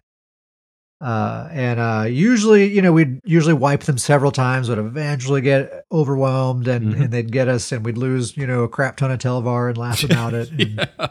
Uh, 1.01 1.47
and 1.51 1.79
uh, 1.79 2.05
usually, 2.09 2.67
you 2.73 2.81
know, 2.81 2.91
we'd 2.91 3.19
usually 3.23 3.53
wipe 3.53 3.83
them 3.83 3.97
several 3.97 4.31
times, 4.31 4.67
but 4.67 4.77
eventually 4.77 5.39
get 5.41 5.85
overwhelmed 5.91 6.67
and, 6.67 6.93
Mhm. 6.93 7.01
and 7.05 7.11
they'd 7.13 7.31
get 7.31 7.47
us 7.47 7.71
and 7.71 7.85
we'd 7.85 7.97
lose, 7.97 8.35
you 8.35 8.45
know, 8.45 8.63
a 8.63 8.67
crap 8.67 8.97
ton 8.97 9.09
of 9.11 9.19
Telvar 9.19 9.69
and 9.69 9.77
laugh 9.77 10.03
about 10.09 10.33
it. 10.33 10.49
And, 10.51 10.89
yeah. 10.99 11.07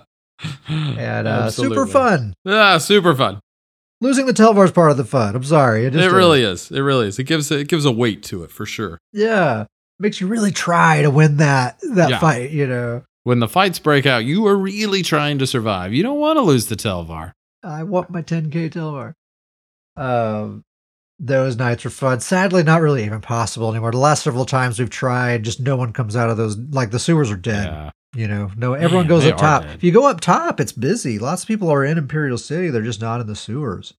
and 0.68 1.26
uh, 1.28 1.51
super 1.51 1.86
fun. 1.86 2.34
Ah, 2.47 2.78
super 2.78 3.14
fun. 3.14 3.41
Losing 4.01 4.26
the 4.26 4.32
Telvar 4.32 4.64
is 4.64 4.70
part 4.72 4.91
of 4.91 4.97
the 4.97 5.05
fun. 5.05 5.34
I'm 5.34 5.43
sorry. 5.43 5.84
It, 5.86 5.97
It, 5.97 6.12
really 6.12 6.43
is. 6.43 6.70
It 6.70 6.80
really 6.80 7.09
is. 7.09 7.18
It 7.18 7.24
gives 7.24 7.51
it 7.51 7.66
gives 7.68 7.84
a 7.84 7.91
weight 7.91 8.22
to 8.24 8.45
it 8.45 8.51
for 8.51 8.64
sure. 8.66 8.99
yeah 9.12 9.64
makes 10.01 10.20
you 10.20 10.28
really 10.28 10.53
try 10.53 11.03
to 11.03 11.11
win 11.11 11.39
that 11.39 11.76
that 11.95 12.11
Yeah. 12.11 12.18
fight. 12.20 12.51
You 12.53 12.68
know, 12.68 13.03
When 13.24 13.41
the 13.41 13.49
fights 13.49 13.80
break 13.80 14.07
out, 14.07 14.24
you 14.24 14.47
are 14.47 14.57
really 14.57 15.03
trying 15.03 15.39
to 15.41 15.47
survive. 15.47 15.93
You 15.93 16.05
don't 16.05 16.20
want 16.20 16.36
to 16.36 16.43
lose 16.43 16.66
the 16.66 16.76
Telvar. 16.76 17.32
I 17.64 17.82
want 17.82 18.09
my 18.11 18.22
10k 18.22 18.70
Telvar. 18.70 19.14
Um, 19.99 20.65
those 21.19 21.57
nights 21.57 21.85
were 21.85 21.91
fun. 21.91 22.21
Sadly, 22.21 22.63
not 22.63 22.81
really 22.81 23.05
even 23.05 23.21
possible 23.21 23.71
anymore. 23.71 23.91
The 23.91 23.99
last 23.99 24.23
several 24.23 24.45
times 24.45 24.79
we've 24.79 24.91
tried, 24.91 25.45
just 25.45 25.61
no 25.61 25.77
one 25.77 25.93
comes 25.93 26.15
out 26.17 26.31
of 26.31 26.37
those. 26.37 26.57
Like 26.57 26.91
the 26.91 26.99
sewers 26.99 27.31
are 27.31 27.37
dead. 27.37 27.67
Yeah. 27.67 27.91
You 28.15 28.27
know, 28.27 28.51
no 28.57 28.73
everyone 28.73 29.07
Man, 29.07 29.19
goes 29.19 29.27
up 29.27 29.37
top. 29.37 29.63
dead. 29.65 29.75
If 29.77 29.85
you 29.85 29.93
go 29.93 30.07
up 30.07 30.21
top, 30.21 30.61
it's 30.61 30.73
busy. 30.73 31.19
Lots 31.19 31.43
of 31.43 31.49
people 31.49 31.71
are 31.71 31.85
in 31.85 31.99
Imperial 31.99 32.39
City. 32.39 32.71
They're 32.71 32.83
just 32.83 33.03
not 33.03 33.21
in 33.21 33.27
the 33.27 33.37
sewers, 33.37 33.95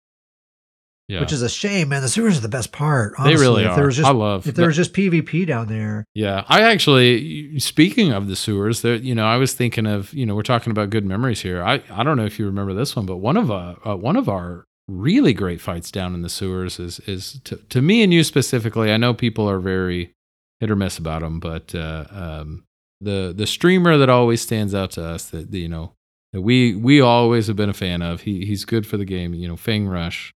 Yeah. 1.09 1.21
which 1.21 1.33
is 1.33 1.43
a 1.43 1.49
shame. 1.49 1.91
Man, 1.91 2.01
the 2.01 2.09
sewers 2.09 2.39
are 2.39 2.41
the 2.41 2.49
best 2.49 2.73
part. 2.73 3.15
Honestly. 3.19 3.37
they 3.37 3.41
really 3.41 3.65
if 3.65 3.71
are. 3.71 3.77
There 3.77 3.87
was 3.87 3.97
just 3.97 4.09
I 4.09 4.13
love 4.13 4.47
if 4.47 4.55
there 4.55 4.67
was 4.67 4.77
just 4.77 4.95
PvP 4.95 5.47
down 5.47 5.67
there. 5.67 6.07
Yeah, 6.15 6.45
I 6.49 6.63
actually, 6.63 7.59
speaking 7.59 8.13
of 8.13 8.29
the 8.29 8.37
sewers, 8.37 8.81
there, 8.81 8.95
you 8.95 9.15
know, 9.15 9.27
I 9.27 9.37
was 9.37 9.53
thinking 9.53 9.87
of, 9.87 10.15
you 10.15 10.25
know, 10.25 10.35
we're 10.35 10.43
talking 10.43 10.71
about 10.71 10.89
good 10.89 11.05
memories 11.05 11.43
here. 11.43 11.63
I, 11.63 11.83
I 11.91 12.03
don't 12.03 12.17
know 12.17 12.25
if 12.25 12.39
you 12.39 12.47
remember 12.47 12.73
this 12.73 12.97
one, 12.97 13.05
but 13.05 13.17
one 13.17 13.37
of 13.37 13.51
uh, 13.51 13.75
uh 13.85 13.97
one 13.97 14.17
of 14.17 14.29
our 14.29 14.67
really 14.89 15.33
great 15.35 15.61
fights 15.61 15.91
down 15.91 16.15
in 16.15 16.23
the 16.23 16.29
sewers 16.29 16.81
is 16.81 16.99
is 17.01 17.41
to, 17.45 17.57
to 17.57 17.83
me 17.83 18.03
and 18.03 18.13
you 18.13 18.25
specifically. 18.25 18.91
I 18.91 18.97
know 18.97 19.15
people 19.15 19.49
are 19.49 19.61
very 19.61 20.13
hit 20.61 20.71
or 20.71 20.77
miss 20.77 20.99
about 20.99 21.23
them, 21.23 21.39
but 21.39 21.75
uh, 21.75 22.07
um, 22.11 22.65
the 23.01 23.33
the 23.37 23.47
streamer 23.47 23.97
that 23.99 24.09
always 24.09 24.41
stands 24.41 24.75
out 24.75 24.91
to 24.93 25.05
us 25.05 25.31
that 25.31 25.53
you 25.53 25.69
know 25.69 25.93
that 26.33 26.41
we 26.41 26.75
we 26.75 27.01
always 27.01 27.47
have 27.47 27.57
been 27.57 27.69
a 27.69 27.75
fan 27.75 28.03
of. 28.03 28.23
He 28.23 28.45
he's 28.45 28.65
good 28.65 28.87
for 28.87 28.97
the 28.97 29.05
game. 29.05 29.35
You 29.35 29.49
know, 29.49 29.57
Fengrush. 29.57 30.33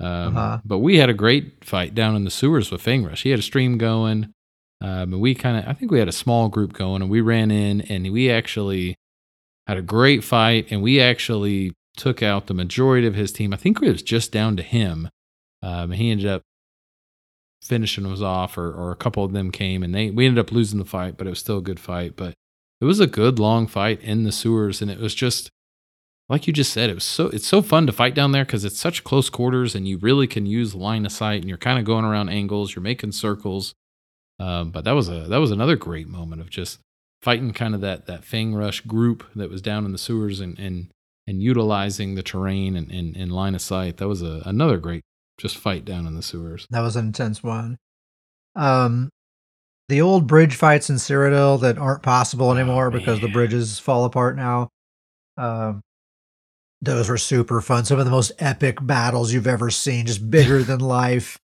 Um, 0.00 0.36
Uh-huh. 0.36 0.58
But 0.64 0.78
we 0.78 0.98
had 0.98 1.10
a 1.10 1.14
great 1.14 1.64
fight 1.64 1.94
down 1.94 2.14
in 2.14 2.24
the 2.24 2.30
sewers 2.30 2.70
with 2.70 2.82
Fengrush. 2.82 3.22
He 3.22 3.30
had 3.30 3.40
a 3.40 3.42
stream 3.42 3.78
going. 3.78 4.32
Um, 4.80 5.12
and 5.12 5.20
we 5.20 5.34
kind 5.34 5.56
of, 5.58 5.68
I 5.68 5.72
think 5.72 5.90
we 5.90 5.98
had 5.98 6.06
a 6.06 6.12
small 6.12 6.48
group 6.48 6.72
going, 6.72 7.02
and 7.02 7.10
we 7.10 7.20
ran 7.20 7.50
in, 7.50 7.80
and 7.80 8.12
we 8.12 8.30
actually 8.30 8.94
had 9.66 9.76
a 9.76 9.82
great 9.82 10.22
fight, 10.22 10.68
and 10.70 10.82
we 10.82 11.00
actually 11.00 11.72
took 11.98 12.22
out 12.22 12.46
the 12.46 12.54
majority 12.54 13.06
of 13.06 13.14
his 13.14 13.32
team. 13.32 13.52
I 13.52 13.56
think 13.56 13.82
it 13.82 13.90
was 13.90 14.02
just 14.02 14.32
down 14.32 14.56
to 14.56 14.62
him. 14.62 15.10
Um, 15.62 15.90
he 15.90 16.10
ended 16.10 16.26
up 16.26 16.42
finishing 17.62 18.06
us 18.06 18.22
off, 18.22 18.56
or, 18.56 18.72
or 18.72 18.90
a 18.92 18.96
couple 18.96 19.24
of 19.24 19.32
them 19.32 19.50
came, 19.50 19.82
and 19.82 19.94
they 19.94 20.10
we 20.10 20.26
ended 20.26 20.38
up 20.38 20.52
losing 20.52 20.78
the 20.78 20.84
fight, 20.84 21.16
but 21.16 21.26
it 21.26 21.30
was 21.30 21.40
still 21.40 21.58
a 21.58 21.62
good 21.62 21.80
fight. 21.80 22.16
But 22.16 22.34
it 22.80 22.84
was 22.84 23.00
a 23.00 23.06
good 23.06 23.38
long 23.38 23.66
fight 23.66 24.00
in 24.00 24.24
the 24.24 24.32
sewers, 24.32 24.80
and 24.80 24.90
it 24.90 25.00
was 25.00 25.14
just 25.14 25.50
like 26.28 26.46
you 26.46 26.52
just 26.52 26.72
said, 26.72 26.90
it 26.90 26.94
was 26.94 27.04
so 27.04 27.26
it's 27.26 27.46
so 27.46 27.62
fun 27.62 27.86
to 27.86 27.92
fight 27.92 28.14
down 28.14 28.32
there 28.32 28.44
because 28.44 28.64
it's 28.64 28.78
such 28.78 29.04
close 29.04 29.30
quarters, 29.30 29.74
and 29.74 29.88
you 29.88 29.98
really 29.98 30.26
can 30.26 30.46
use 30.46 30.74
line 30.74 31.06
of 31.06 31.12
sight, 31.12 31.40
and 31.40 31.48
you're 31.48 31.58
kind 31.58 31.78
of 31.78 31.84
going 31.84 32.04
around 32.04 32.28
angles, 32.28 32.74
you're 32.74 32.82
making 32.82 33.12
circles. 33.12 33.74
Um, 34.38 34.70
but 34.70 34.84
that 34.84 34.92
was 34.92 35.08
a 35.08 35.22
that 35.28 35.38
was 35.38 35.50
another 35.50 35.76
great 35.76 36.08
moment 36.08 36.40
of 36.40 36.50
just 36.50 36.78
fighting 37.20 37.52
kind 37.52 37.74
of 37.74 37.80
that 37.80 38.06
that 38.06 38.22
Fengrush 38.22 38.86
group 38.86 39.24
that 39.34 39.50
was 39.50 39.62
down 39.62 39.84
in 39.84 39.92
the 39.92 39.98
sewers 39.98 40.40
and 40.40 40.58
and 40.58 40.88
and 41.28 41.42
utilizing 41.42 42.14
the 42.14 42.22
terrain 42.22 42.74
and, 42.74 42.90
and, 42.90 43.14
and 43.14 43.30
line 43.30 43.54
of 43.54 43.60
sight. 43.60 43.98
That 43.98 44.08
was 44.08 44.22
a, 44.22 44.40
another 44.46 44.78
great 44.78 45.02
just 45.36 45.58
fight 45.58 45.84
down 45.84 46.06
in 46.06 46.14
the 46.16 46.22
sewers. 46.22 46.66
That 46.70 46.80
was 46.80 46.96
an 46.96 47.06
intense 47.06 47.42
one. 47.42 47.76
Um, 48.56 49.10
the 49.90 50.00
old 50.00 50.26
bridge 50.26 50.54
fights 50.54 50.88
in 50.88 50.96
Cyrodiil 50.96 51.60
that 51.60 51.76
aren't 51.76 52.02
possible 52.02 52.50
anymore 52.50 52.86
Oh, 52.86 52.90
because 52.90 53.20
the 53.20 53.28
bridges 53.28 53.78
fall 53.78 54.06
apart 54.06 54.36
now. 54.36 54.70
Um, 55.36 55.82
those 56.80 57.10
were 57.10 57.18
super 57.18 57.60
fun. 57.60 57.84
Some 57.84 57.98
of 57.98 58.06
the 58.06 58.10
most 58.10 58.32
epic 58.38 58.78
battles 58.80 59.30
you've 59.30 59.46
ever 59.46 59.68
seen, 59.68 60.06
just 60.06 60.30
bigger 60.30 60.62
than 60.62 60.80
life. 60.80 61.38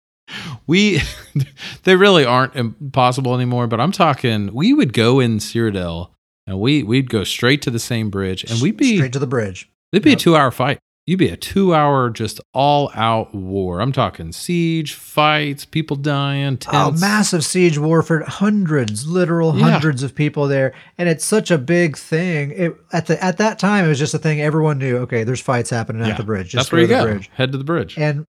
We 0.67 1.03
they 1.83 1.95
really 1.95 2.25
aren't 2.25 2.57
impossible 2.57 3.35
anymore, 3.35 3.67
but 3.67 3.81
I'm 3.81 3.93
talking 3.93 4.55
we 4.55 4.73
would 4.73 4.95
go 4.95 5.21
in 5.21 5.39
Cyrodiil 5.39 6.11
and 6.47 6.59
we 6.59 6.83
we'd 6.83 7.11
go 7.11 7.23
straight 7.23 7.61
to 7.63 7.71
the 7.71 7.79
same 7.79 8.09
bridge 8.09 8.45
and 8.45 8.63
we'd 8.63 8.79
be 8.79 8.97
straight 8.97 9.13
to 9.13 9.19
the 9.19 9.27
bridge. 9.27 9.71
It'd 9.95 10.03
be 10.05 10.11
Yep. 10.11 10.19
a 10.19 10.23
two 10.23 10.37
hour 10.37 10.51
fight. 10.51 10.79
You'd 11.07 11.19
be 11.19 11.29
a 11.29 11.37
two 11.37 11.75
hour 11.75 12.09
just 12.09 12.41
all 12.55 12.91
out 12.95 13.35
war. 13.35 13.81
I'm 13.81 13.93
talking 13.93 14.33
siege, 14.33 14.95
fights, 14.95 15.67
people 15.67 15.97
dying, 15.97 16.59
Oh, 16.73 16.93
massive 16.93 17.45
siege 17.45 17.77
warfare, 17.79 18.25
hundreds, 18.27 19.07
literal 19.07 19.55
Yeah. 19.55 19.71
hundreds 19.73 20.03
of 20.03 20.15
people 20.15 20.49
there, 20.49 20.73
and 20.97 21.07
it's 21.11 21.23
such 21.25 21.51
a 21.51 21.59
big 21.59 21.99
thing. 21.99 22.53
It, 22.53 22.77
at 22.91 23.05
the 23.07 23.23
at 23.23 23.37
that 23.37 23.59
time, 23.59 23.85
it 23.85 23.89
was 23.89 23.99
just 23.99 24.15
a 24.15 24.19
thing 24.19 24.41
everyone 24.41 24.79
knew. 24.79 24.97
Okay, 24.99 25.25
there's 25.25 25.41
fights 25.43 25.69
happening 25.69 26.03
Yeah, 26.07 26.13
at 26.13 26.17
the 26.17 26.25
bridge. 26.25 26.49
Just 26.49 26.55
That's 26.67 26.73
where 26.73 26.81
you 26.81 26.87
go 26.89 27.05
bridge. 27.05 27.31
Head 27.35 27.53
to 27.53 27.59
the 27.59 27.65
bridge. 27.65 27.97
and 27.99 28.25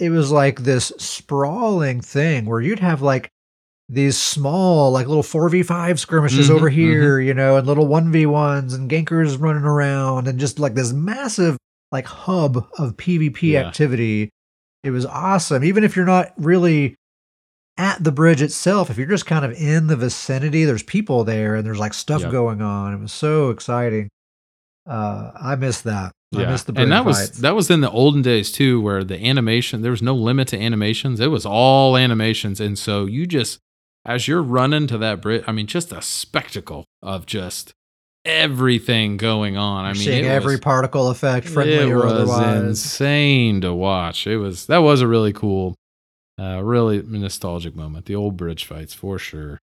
it 0.00 0.08
was 0.10 0.30
like 0.32 0.60
this 0.62 0.92
sprawling 0.96 2.00
thing 2.00 2.46
where 2.46 2.60
you'd 2.60 2.80
have 2.80 3.02
like 3.02 3.28
these 3.94 4.18
small 4.18 4.90
like 4.90 5.06
little 5.06 5.22
4v5 5.22 5.98
skirmishes 5.98 6.48
Mhm, 6.48 6.54
over 6.54 6.68
here 6.68 7.20
you 7.20 7.32
know 7.34 7.56
and 7.56 7.66
little 7.66 7.86
1v1s 7.86 8.74
and 8.74 8.90
gankers 8.90 9.40
running 9.40 9.64
around 9.64 10.26
and 10.28 10.38
just 10.38 10.58
like 10.58 10.74
this 10.74 10.92
massive 10.92 11.56
like 11.92 12.06
hub 12.06 12.56
of 12.78 12.96
pvp 12.96 13.42
Yeah. 13.42 13.60
activity 13.60 14.30
It 14.82 14.90
was 14.90 15.06
awesome. 15.06 15.64
Even 15.64 15.82
if 15.84 15.96
you're 15.96 16.04
not 16.04 16.32
really 16.36 16.94
at 17.78 18.04
the 18.04 18.12
bridge 18.12 18.42
itself, 18.42 18.90
if 18.90 18.98
you're 18.98 19.06
just 19.06 19.24
kind 19.26 19.44
of 19.44 19.52
in 19.52 19.86
the 19.86 19.96
vicinity, 19.96 20.64
there's 20.66 20.82
people 20.82 21.24
there 21.24 21.54
and 21.56 21.64
there's 21.66 21.78
like 21.78 21.94
stuff 21.94 22.20
Yep. 22.20 22.30
going 22.30 22.60
on. 22.62 22.92
It 22.92 23.00
was 23.00 23.12
so 23.12 23.48
exciting. 23.50 24.08
Uh, 24.86 25.30
I 25.40 25.56
miss 25.56 25.80
that. 25.82 26.12
I 26.36 26.44
miss 26.46 26.64
the 26.64 26.72
bridge 26.72 26.82
and 26.82 26.92
that 26.92 27.04
was 27.06 27.30
that 27.40 27.54
was 27.54 27.70
in 27.70 27.80
the 27.80 27.90
olden 27.90 28.20
days 28.20 28.52
too, 28.52 28.80
where 28.80 29.04
the 29.04 29.24
animation 29.24 29.82
there 29.82 29.90
was 29.92 30.02
no 30.02 30.14
limit 30.14 30.48
to 30.48 30.58
animations. 30.60 31.18
It 31.20 31.28
was 31.30 31.46
all 31.46 31.96
animations, 31.96 32.60
and 32.60 32.76
so 32.78 33.06
you 33.06 33.26
just 33.26 33.60
as 34.04 34.28
you're 34.28 34.42
running 34.42 34.86
to 34.88 34.98
that 34.98 35.20
bridge, 35.20 35.44
I 35.46 35.52
mean, 35.52 35.66
just 35.66 35.92
a 35.92 36.02
spectacle 36.02 36.84
of 37.02 37.26
just 37.26 37.72
everything 38.24 39.16
going 39.16 39.56
on. 39.56 39.84
I 39.84 39.92
mean, 39.92 40.02
seeing 40.02 40.24
every 40.24 40.54
was, 40.54 40.60
particle 40.60 41.08
effect, 41.08 41.48
friendly 41.48 41.74
it 41.74 41.90
or 41.90 42.04
was 42.04 42.12
otherwise. 42.12 42.62
insane 42.62 43.60
to 43.62 43.74
watch. 43.74 44.26
It 44.26 44.38
was 44.38 44.66
that 44.66 44.78
was 44.78 45.00
a 45.00 45.06
really 45.06 45.32
cool, 45.32 45.74
uh, 46.38 46.62
really 46.62 47.02
nostalgic 47.02 47.74
moment. 47.74 48.06
The 48.06 48.14
old 48.14 48.36
bridge 48.36 48.64
fights 48.64 48.94
for 48.94 49.18
sure. 49.18 49.58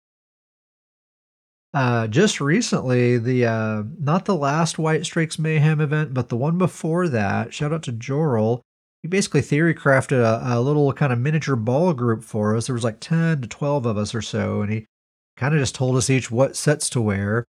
Uh, 1.75 2.07
just 2.07 2.41
recently, 2.41 3.19
the 3.19 3.45
uh, 3.45 3.83
not 3.99 4.25
the 4.25 4.35
last 4.35 4.79
Whitestrake's 4.79 5.39
Mayhem 5.39 5.81
event, 5.81 6.15
but 6.15 6.29
the 6.29 6.37
one 6.37 6.59
before 6.59 7.09
that. 7.09 7.53
Shout 7.53 7.73
out 7.73 7.83
to 7.85 7.93
Jorel. 7.93 8.63
He 9.03 9.09
basically 9.09 9.43
theory 9.43 9.75
crafted 9.75 10.19
a, 10.23 10.41
a 10.59 10.61
little 10.61 10.93
kind 10.93 11.13
of 11.13 11.19
miniature 11.19 11.57
ball 11.57 11.93
group 11.95 12.25
for 12.25 12.57
us. 12.57 12.67
There 12.67 12.75
was 12.75 12.85
like 12.85 12.99
ten 13.01 13.41
to 13.43 13.49
twelve 13.49 13.87
of 13.87 13.97
us 13.97 14.15
or 14.15 14.23
so, 14.23 14.61
and 14.63 14.73
he 14.73 14.87
kind 15.37 15.55
of 15.55 15.61
just 15.61 15.75
told 15.75 15.97
us 15.97 16.11
each 16.11 16.31
what 16.31 16.57
sets 16.57 16.91
to 16.91 17.01
wear. 17.01 17.45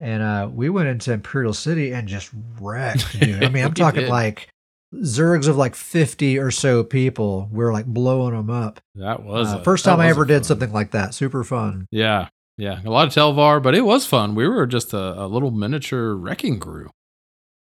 And 0.00 0.22
uh, 0.22 0.48
we 0.52 0.68
went 0.70 0.88
into 0.88 1.12
Imperial 1.12 1.52
City 1.52 1.92
and 1.92 2.08
just 2.08 2.30
wrecked, 2.60 3.20
dude. 3.20 3.44
I 3.44 3.48
mean, 3.50 3.64
I'm 3.66 3.74
talking 3.74 4.08
like 4.08 4.48
zergs 4.94 5.46
of 5.46 5.56
like 5.56 5.74
50 5.76 6.38
or 6.38 6.50
so 6.50 6.82
people. 6.82 7.48
We 7.52 7.62
are 7.64 7.72
like 7.72 7.86
blowing 7.86 8.34
them 8.34 8.50
up. 8.50 8.80
That 8.96 9.22
was 9.22 9.52
Uh, 9.52 9.58
a- 9.58 9.62
first 9.62 9.84
time 9.84 10.00
I 10.00 10.08
ever 10.08 10.24
did 10.24 10.38
fun- 10.38 10.44
something 10.44 10.72
like 10.72 10.90
that. 10.92 11.14
Super 11.14 11.44
fun. 11.44 11.86
Yeah, 11.92 12.28
yeah, 12.56 12.80
a 12.84 12.90
lot 12.90 13.06
of 13.06 13.12
Telvar, 13.14 13.62
but 13.62 13.74
it 13.74 13.82
was 13.82 14.06
fun. 14.06 14.34
We 14.34 14.48
were 14.48 14.66
just 14.66 14.92
a, 14.94 15.22
a 15.22 15.26
little 15.26 15.50
miniature 15.50 16.16
wrecking 16.16 16.58
crew. 16.58 16.90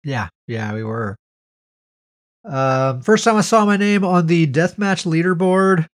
Yeah, 0.04 0.28
yeah, 0.46 0.72
we 0.74 0.84
were. 0.84 1.16
Um, 2.44 3.02
first 3.02 3.24
time 3.24 3.36
I 3.36 3.42
saw 3.42 3.64
my 3.66 3.76
name 3.76 4.04
on 4.04 4.26
the 4.26 4.46
deathmatch 4.46 5.04
leaderboard. 5.06 5.86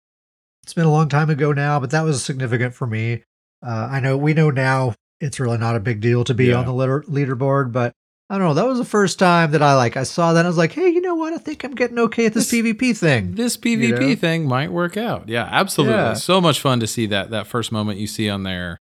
It's 0.62 0.74
been 0.74 0.84
a 0.84 0.90
long 0.92 1.08
time 1.08 1.30
ago 1.30 1.52
now, 1.52 1.80
but 1.80 1.90
that 1.90 2.02
was 2.02 2.24
significant 2.24 2.74
for 2.74 2.86
me. 2.86 3.22
Uh, 3.64 3.88
I 3.90 4.00
know 4.00 4.16
we 4.16 4.34
know 4.34 4.50
now 4.50 4.94
it's 5.20 5.40
really 5.40 5.58
not 5.58 5.76
a 5.76 5.80
big 5.80 6.00
deal 6.00 6.24
to 6.24 6.34
be 6.34 6.46
Yeah. 6.46 6.56
on 6.56 6.66
the 6.66 6.72
leader- 6.74 7.04
leaderboard, 7.08 7.72
but 7.72 7.92
I 8.28 8.36
don't 8.38 8.46
know. 8.48 8.54
That 8.54 8.66
was 8.66 8.78
the 8.78 8.84
first 8.84 9.18
time 9.20 9.52
that 9.52 9.62
I 9.62 9.74
like 9.76 9.96
I 9.96 10.02
saw 10.02 10.32
that. 10.32 10.40
And 10.40 10.46
I 10.46 10.48
was 10.50 10.56
like, 10.58 10.72
hey, 10.72 10.88
you 10.88 11.00
know 11.00 11.14
what? 11.14 11.32
I 11.32 11.38
think 11.38 11.62
I'm 11.64 11.74
getting 11.74 11.98
okay 12.00 12.26
at 12.26 12.34
this, 12.34 12.50
This- 12.50 12.60
PvP 12.60 12.96
thing. 12.96 13.34
This 13.36 13.56
PvP 13.56 14.00
know? 14.00 14.14
thing 14.16 14.46
might 14.48 14.72
work 14.72 14.96
out. 14.96 15.28
Yeah, 15.28 15.48
absolutely. 15.50 15.94
Yeah. 15.96 16.14
So 16.14 16.40
much 16.40 16.60
fun 16.60 16.80
to 16.80 16.86
see 16.88 17.06
that 17.06 17.30
that 17.30 17.46
first 17.46 17.70
moment 17.70 17.98
you 18.00 18.06
see 18.08 18.28
on 18.28 18.42
there. 18.42 18.78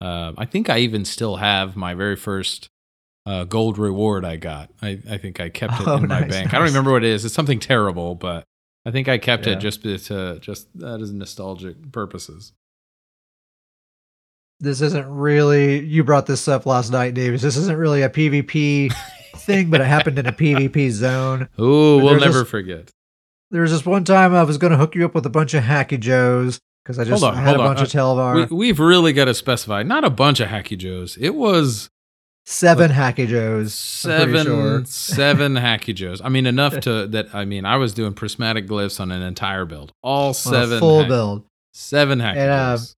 Uh, 0.00 0.32
I 0.38 0.44
think 0.46 0.70
I 0.70 0.78
even 0.78 1.04
still 1.04 1.36
have 1.36 1.76
my 1.76 1.92
very 1.94 2.16
first 2.16 2.68
uh, 3.28 3.44
gold 3.44 3.76
reward 3.78 4.24
I 4.24 4.36
got. 4.36 4.70
I, 4.80 4.98
I 5.10 5.18
think 5.18 5.38
I 5.40 5.48
kept 5.50 5.80
it 5.80 5.82
Oh, 5.86 5.96
in 5.96 6.08
my 6.08 6.20
nice, 6.20 6.30
bank. 6.30 6.54
I 6.54 6.58
don't 6.58 6.68
remember 6.68 6.92
what 6.92 7.04
it 7.04 7.10
is. 7.10 7.24
It's 7.24 7.34
something 7.34 7.60
terrible, 7.60 8.14
but 8.14 8.44
I 8.86 8.90
think 8.90 9.08
I 9.08 9.18
kept 9.18 9.46
Yeah. 9.46 9.52
it 9.54 9.56
just 9.60 9.82
to 9.82 10.38
just 10.40 10.66
that 10.78 11.00
is 11.00 11.12
nostalgic 11.12 11.92
purposes. 11.92 12.52
This 14.60 14.80
isn't 14.80 15.06
really. 15.08 15.84
You 15.84 16.02
brought 16.04 16.26
this 16.26 16.48
up 16.48 16.66
last 16.66 16.90
night, 16.90 17.14
Davius. 17.14 17.42
This 17.42 17.56
isn't 17.56 17.76
really 17.78 18.02
a 18.02 18.10
PvP 18.10 18.92
thing, 19.36 19.70
but 19.70 19.80
it 19.80 19.86
happened 19.86 20.18
in 20.18 20.26
a 20.26 20.32
PvP 20.32 20.90
zone. 20.90 21.48
Oh, 21.58 21.98
But 21.98 22.04
we'll 22.04 22.20
never 22.20 22.40
this- 22.40 22.48
forget. 22.50 22.90
There 23.50 23.62
was 23.62 23.70
this 23.70 23.86
one 23.86 24.04
time 24.04 24.34
I 24.34 24.42
was 24.42 24.58
going 24.58 24.72
to 24.72 24.76
hook 24.76 24.94
you 24.94 25.06
up 25.06 25.14
with 25.14 25.24
a 25.24 25.30
bunch 25.30 25.54
of 25.54 25.64
hacky 25.64 25.98
joes 25.98 26.58
because 26.84 26.98
I 26.98 27.04
just 27.04 27.22
Hold 27.22 27.34
on, 27.34 27.42
had 27.42 27.56
a 27.56 27.60
on. 27.60 27.74
bunch 27.74 27.80
of 27.80 27.88
Telvar. 27.88 28.50
We, 28.50 28.56
we've 28.56 28.78
really 28.78 29.14
got 29.14 29.24
to 29.24 29.32
specify 29.32 29.82
not 29.84 30.04
a 30.04 30.10
bunch 30.10 30.40
of 30.40 30.48
hacky 30.48 30.76
joes. 30.76 31.16
It 31.18 31.34
was 31.34 31.88
seven 32.50 32.90
hacky 32.90 33.26
joes. 33.28 33.74
Seven 33.74 34.44
sure. 34.46 34.84
seven 34.86 35.54
hacky 35.54 35.94
joes. 35.94 36.20
I 36.22 36.28
mean 36.30 36.46
enough 36.46 36.80
to 36.86 37.06
that. 37.08 37.34
I 37.34 37.44
mean 37.44 37.64
I 37.64 37.76
was 37.76 37.92
doing 37.92 38.14
prismatic 38.14 38.66
glyphs 38.66 39.00
on 39.00 39.12
an 39.12 39.22
entire 39.22 39.64
build. 39.64 39.92
All 40.02 40.32
seven 40.34 40.78
full 40.80 41.00
hack- 41.00 41.08
build, 41.08 41.44
Seven 41.72 42.18
hacky 42.20 42.36
And, 42.36 42.50
uh, 42.50 42.76
joes. 42.76 42.94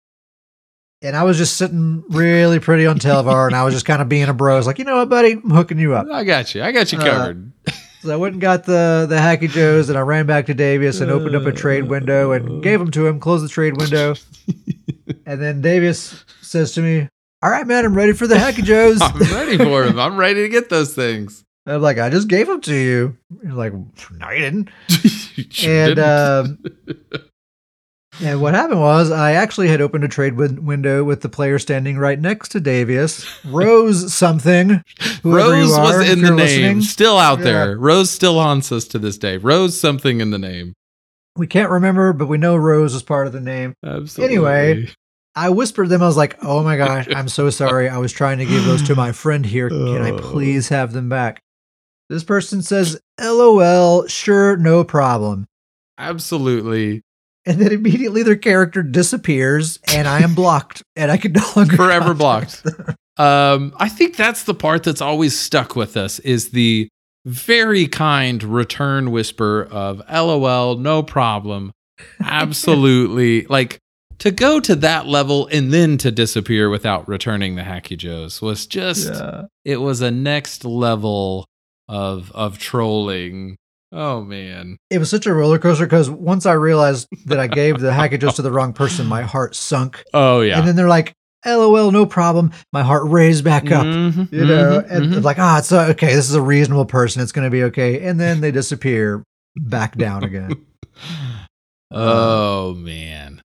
and 1.01 1.15
I 1.15 1.23
was 1.23 1.37
just 1.37 1.57
sitting 1.57 2.03
really 2.09 2.59
pretty 2.59 2.85
on 2.85 2.99
Telvar, 2.99 3.47
and 3.47 3.55
I 3.55 3.63
was 3.63 3.73
just 3.73 3.85
kind 3.85 4.01
of 4.01 4.07
being 4.07 4.29
a 4.29 4.33
bro. 4.33 4.53
I 4.53 4.57
was 4.57 4.67
like, 4.67 4.77
you 4.79 4.85
know 4.85 4.97
what, 4.97 5.09
buddy, 5.09 5.31
I'm 5.33 5.49
hooking 5.49 5.79
you 5.79 5.95
up. 5.95 6.07
I 6.11 6.23
got 6.23 6.53
you. 6.53 6.61
I 6.63 6.71
got 6.71 6.91
you 6.91 6.99
uh, 6.99 7.03
covered. 7.03 7.51
So 8.01 8.13
I 8.13 8.15
went 8.15 8.31
and 8.35 8.41
got 8.41 8.63
the 8.63 9.05
the 9.09 9.17
hacky 9.17 9.49
joes, 9.49 9.89
and 9.89 9.97
I 9.97 10.01
ran 10.01 10.25
back 10.25 10.45
to 10.45 10.55
Davius 10.55 11.01
and 11.01 11.11
opened 11.11 11.35
up 11.35 11.45
a 11.45 11.51
trade 11.51 11.89
window 11.89 12.31
and 12.31 12.63
gave 12.63 12.79
them 12.79 12.91
to 12.91 13.05
him. 13.05 13.19
Closed 13.19 13.43
the 13.43 13.49
trade 13.49 13.75
window, 13.75 14.15
and 15.25 15.41
then 15.41 15.61
Davius 15.61 16.23
says 16.41 16.71
to 16.75 16.81
me, 16.81 17.09
"All 17.41 17.49
right, 17.49 17.65
man, 17.67 17.85
I'm 17.85 17.95
ready 17.95 18.13
for 18.13 18.27
the 18.27 18.35
hacky 18.35 18.63
joes." 18.63 18.99
I'm 19.01 19.19
ready 19.19 19.57
for 19.57 19.83
him. 19.85 19.99
I'm 19.99 20.17
ready 20.17 20.41
to 20.43 20.49
get 20.49 20.69
those 20.69 20.93
things. 20.93 21.43
I'm 21.65 21.81
like, 21.81 21.99
I 21.99 22.09
just 22.09 22.27
gave 22.27 22.47
them 22.47 22.61
to 22.61 22.73
you. 22.73 23.17
He's 23.43 23.51
like, 23.51 23.73
no, 23.73 24.29
you 24.31 24.39
didn't. 24.39 24.69
You 25.35 25.69
and 25.71 25.95
didn't. 25.95 25.99
um, 25.99 26.63
and 28.21 28.41
what 28.41 28.53
happened 28.53 28.81
was 28.81 29.09
I 29.11 29.33
actually 29.33 29.67
had 29.69 29.79
opened 29.81 30.03
a 30.03 30.07
trade 30.09 30.33
win- 30.33 30.65
window 30.65 31.03
with 31.03 31.21
the 31.21 31.29
player 31.29 31.57
standing 31.59 31.97
right 31.97 32.19
next 32.19 32.49
to 32.49 32.59
Davius, 32.59 33.25
Rose 33.49 34.13
something. 34.13 34.83
Rose 35.23 35.73
are, 35.77 35.81
was 35.99 36.09
in 36.09 36.21
the 36.21 36.29
name, 36.31 36.35
listening. 36.37 36.81
still 36.81 37.17
out 37.17 37.39
Yeah. 37.39 37.45
there. 37.45 37.77
Rose 37.77 38.11
still 38.11 38.39
haunts 38.39 38.71
us 38.71 38.85
to 38.89 38.99
this 38.99 39.17
day. 39.17 39.37
Rose 39.37 39.79
something 39.79 40.19
in 40.19 40.31
the 40.31 40.39
name. 40.39 40.73
We 41.37 41.47
can't 41.47 41.69
remember, 41.71 42.11
but 42.11 42.27
we 42.27 42.37
know 42.37 42.55
Rose 42.57 42.93
is 42.95 43.03
part 43.03 43.27
of 43.27 43.33
the 43.33 43.39
name. 43.41 43.73
Absolutely. 43.85 44.35
Anyway, 44.35 44.89
I 45.35 45.49
whispered 45.49 45.89
them. 45.89 46.01
I 46.03 46.07
was 46.07 46.17
like, 46.17 46.37
"Oh 46.43 46.63
my 46.63 46.75
gosh, 46.77 47.07
I'm 47.15 47.29
so 47.29 47.49
sorry. 47.49 47.87
I 47.89 47.97
was 47.97 48.11
trying 48.11 48.39
to 48.39 48.45
give 48.45 48.65
those 48.65 48.81
to 48.83 48.95
my 48.95 49.11
friend 49.11 49.45
here. 49.45 49.69
Can 49.69 50.01
I 50.01 50.11
Oh. 50.11 50.17
please 50.19 50.69
have 50.69 50.93
them 50.93 51.09
back?" 51.09 51.39
This 52.09 52.23
person 52.23 52.61
says, 52.61 52.99
"LOL, 53.21 54.07
sure, 54.07 54.57
no 54.57 54.83
problem." 54.83 55.45
absolutely. 55.97 57.01
And 57.45 57.59
then 57.59 57.71
immediately 57.71 58.21
their 58.23 58.35
character 58.35 58.83
disappears, 58.83 59.79
and 59.93 60.07
I 60.07 60.19
am 60.21 60.35
blocked, 60.35 60.83
and 60.95 61.09
I 61.11 61.17
can 61.17 61.31
no 61.33 61.43
longer 61.55 61.75
Forever 61.75 62.13
blocked. 62.13 62.63
Um, 63.17 63.73
I 63.77 63.89
think 63.89 64.15
that's 64.15 64.43
the 64.43 64.53
part 64.53 64.83
that's 64.83 65.01
always 65.01 65.37
stuck 65.37 65.75
with 65.75 65.97
us 65.97 66.19
is 66.19 66.51
the 66.51 66.87
very 67.25 67.87
kind 67.87 68.41
return 68.43 69.11
whisper 69.11 69.67
of 69.71 70.01
LOL, 70.09 70.77
no 70.77 71.03
problem. 71.03 71.71
Absolutely. 72.23 73.45
like 73.47 73.79
to 74.19 74.31
go 74.31 74.59
to 74.59 74.75
that 74.75 75.07
level 75.07 75.47
and 75.47 75.71
then 75.73 75.97
to 75.99 76.11
disappear 76.11 76.69
without 76.69 77.07
returning 77.07 77.55
the 77.55 77.61
Hacky 77.63 77.97
Joes 77.97 78.41
was 78.41 78.65
just 78.67 79.07
Yeah. 79.13 79.43
it 79.65 79.77
was 79.77 80.01
a 80.01 80.11
next 80.11 80.63
level 80.65 81.45
of 81.87 82.31
of 82.33 82.57
trolling. 82.59 83.57
Oh 83.91 84.21
man. 84.21 84.77
It 84.91 84.99
was 84.99 85.09
such 85.09 85.25
a 85.25 85.33
roller 85.33 85.57
coaster 85.57 85.85
because 85.85 86.09
once 86.09 86.45
I 86.45 86.53
realized 86.53 87.07
that 87.25 87.39
I 87.39 87.47
gave 87.47 87.79
the 87.79 87.89
packages 87.91 88.35
to 88.35 88.41
the 88.43 88.51
wrong 88.51 88.71
person, 88.73 89.07
my 89.07 89.23
heart 89.23 89.55
sunk. 89.55 90.03
Oh 90.13 90.41
yeah. 90.41 90.59
And 90.59 90.67
then 90.67 90.75
they're 90.75 90.87
like, 90.87 91.13
"LOL, 91.45 91.89
no 91.91 92.05
problem." 92.05 92.51
My 92.71 92.83
heart 92.83 93.03
raised 93.07 93.43
back 93.43 93.71
up. 93.71 93.85
Mhm, 93.85 94.31
You 94.31 94.45
know, 94.45 94.83
mhm, 94.85 94.91
and 94.91 95.13
mhm. 95.13 95.23
like, 95.23 95.39
ah, 95.39 95.57
it's 95.57 95.71
uh, 95.71 95.87
okay. 95.91 96.13
This 96.13 96.29
is 96.29 96.35
a 96.35 96.41
reasonable 96.41 96.85
person. 96.85 97.21
It's 97.23 97.31
going 97.31 97.45
to 97.47 97.51
be 97.51 97.63
okay. 97.63 98.01
And 98.07 98.19
then 98.19 98.41
they 98.41 98.51
disappear 98.51 99.23
back 99.55 99.97
down 99.97 100.23
again. 100.23 100.51
oh 101.91 102.73
man. 102.75 103.38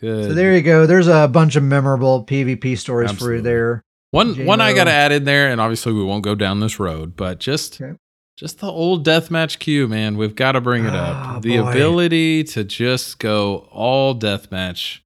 Good. 0.00 0.24
so 0.28 0.34
there 0.34 0.54
you 0.54 0.62
go. 0.62 0.86
There's 0.86 1.08
a 1.08 1.28
bunch 1.28 1.56
of 1.56 1.62
memorable 1.62 2.24
PvP 2.24 2.76
stories 2.78 3.12
for 3.12 3.34
you 3.34 3.40
there. 3.42 3.82
One 4.10 4.46
one 4.46 4.60
I 4.60 4.72
got 4.72 4.84
to 4.84 4.90
add 4.92 5.12
in 5.12 5.24
there, 5.24 5.50
and 5.50 5.60
obviously 5.60 5.92
we 5.92 6.02
won't 6.04 6.24
go 6.24 6.34
down 6.34 6.60
this 6.60 6.78
road, 6.80 7.14
but 7.16 7.40
just 7.40 7.80
Okay. 7.80 7.96
just 8.38 8.60
the 8.60 8.66
old 8.68 9.04
deathmatch 9.06 9.58
queue, 9.58 9.86
man. 9.88 10.16
We've 10.16 10.34
got 10.34 10.52
to 10.52 10.60
bring 10.62 10.84
it 10.86 10.94
up. 10.94 11.16
Ah, 11.16 11.38
the 11.42 11.58
boy. 11.58 11.68
ability 11.70 12.44
to 12.44 12.64
just 12.64 13.18
go 13.18 13.68
all 13.70 14.14
deathmatch. 14.18 15.00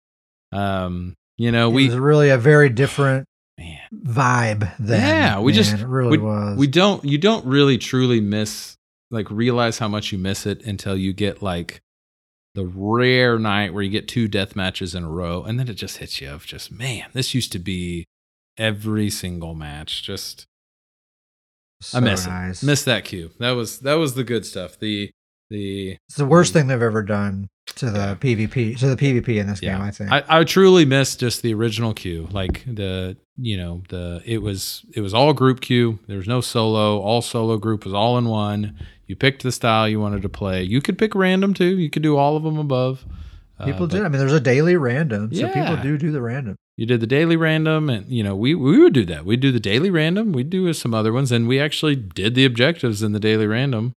Um, 0.52 1.14
you 1.38 1.50
know, 1.50 1.68
it 1.70 1.72
we 1.74 1.86
was 1.88 1.96
really 1.98 2.28
a 2.30 2.38
very 2.38 2.68
different 2.68 3.26
man, 3.58 3.78
vibe. 3.92 4.72
Then, 4.78 5.00
Yeah, 5.00 5.40
we 5.40 5.52
just- 5.52 5.72
man. 5.72 5.80
it 5.82 5.86
really 5.88 6.18
was. 6.18 6.56
we 6.58 6.66
don't 6.66 7.04
you 7.04 7.18
don't 7.18 7.44
really 7.46 7.78
truly 7.78 8.20
miss 8.20 8.76
like 9.10 9.30
realize 9.30 9.78
how 9.78 9.88
much 9.88 10.12
you 10.12 10.18
miss 10.18 10.46
it 10.46 10.64
until 10.64 10.96
you 10.96 11.12
get 11.12 11.42
like 11.42 11.80
the 12.54 12.66
rare 12.66 13.38
night 13.38 13.72
where 13.72 13.82
you 13.82 13.90
get 13.90 14.08
two 14.08 14.28
death 14.28 14.54
matches 14.56 14.94
in 14.94 15.04
a 15.04 15.08
row, 15.10 15.42
and 15.42 15.58
then 15.58 15.68
it 15.68 15.74
just 15.74 15.98
hits 15.98 16.20
you 16.20 16.30
of 16.30 16.44
just 16.46 16.70
man, 16.70 17.08
this 17.12 17.34
used 17.34 17.52
to 17.52 17.58
be 17.58 18.04
every 18.58 19.08
single 19.10 19.54
match. 19.54 20.02
Just 20.02 20.46
so 21.80 21.98
I 21.98 22.00
miss 22.00 22.26
nice. 22.26 22.62
it. 22.62 22.66
Miss 22.66 22.84
that 22.84 23.04
cue. 23.04 23.30
That 23.38 23.52
was 23.52 23.80
that 23.80 23.94
was 23.94 24.14
the 24.14 24.24
good 24.24 24.44
stuff. 24.46 24.78
The 24.78 25.10
the 25.50 25.96
It's 26.08 26.16
the 26.16 26.26
worst 26.26 26.52
thing 26.52 26.66
they've 26.66 26.80
ever 26.80 27.02
done 27.02 27.48
to 27.76 27.90
the 27.90 27.98
Yeah. 27.98 28.14
PvP 28.14 28.78
to 28.78 28.94
the 28.94 28.96
PvP 28.96 29.38
in 29.40 29.46
this 29.46 29.62
Yeah. 29.62 29.74
game. 29.76 29.82
I 29.82 29.90
think. 29.90 30.12
I, 30.12 30.22
I 30.28 30.44
truly 30.44 30.84
miss 30.84 31.16
just 31.16 31.42
the 31.42 31.54
original 31.54 31.92
queue. 31.94 32.28
Like 32.30 32.64
the 32.66 33.16
you 33.36 33.56
know 33.56 33.82
the 33.88 34.22
it 34.24 34.38
was 34.42 34.84
it 34.94 35.00
was 35.00 35.14
all 35.14 35.32
group 35.32 35.60
queue. 35.60 35.98
There 36.06 36.18
was 36.18 36.28
no 36.28 36.40
solo. 36.40 37.00
All 37.00 37.22
solo 37.22 37.56
group 37.56 37.84
was 37.84 37.94
all 37.94 38.18
in 38.18 38.26
one. 38.26 38.78
You 39.12 39.16
picked 39.16 39.42
the 39.42 39.52
style 39.52 39.86
you 39.86 40.00
wanted 40.00 40.22
to 40.22 40.30
play. 40.30 40.62
You 40.62 40.80
could 40.80 40.96
pick 40.96 41.14
random 41.14 41.52
too. 41.52 41.78
You 41.78 41.90
could 41.90 42.02
do 42.02 42.16
all 42.16 42.34
of 42.34 42.44
them 42.44 42.56
above. 42.56 43.04
Uh, 43.60 43.66
People 43.66 43.86
did. 43.86 44.00
I 44.00 44.08
mean, 44.08 44.18
there's 44.18 44.32
a 44.32 44.40
daily 44.40 44.74
random, 44.74 45.34
so 45.34 45.48
people 45.48 45.76
do 45.76 45.98
do 45.98 46.10
the 46.10 46.22
random. 46.22 46.56
You 46.78 46.86
did 46.86 47.00
the 47.00 47.06
daily 47.06 47.36
random, 47.36 47.90
and 47.90 48.06
you 48.08 48.24
know 48.24 48.34
we 48.34 48.54
we 48.54 48.78
would 48.78 48.94
do 48.94 49.04
that. 49.04 49.26
We'd 49.26 49.40
do 49.40 49.52
the 49.52 49.60
daily 49.60 49.90
random. 49.90 50.32
We'd 50.32 50.48
do 50.48 50.72
some 50.72 50.94
other 50.94 51.12
ones, 51.12 51.30
and 51.30 51.46
we 51.46 51.60
actually 51.60 51.94
did 51.94 52.34
the 52.34 52.46
objectives 52.46 53.02
in 53.02 53.12
the 53.12 53.20
daily 53.20 53.46
random, 53.46 53.92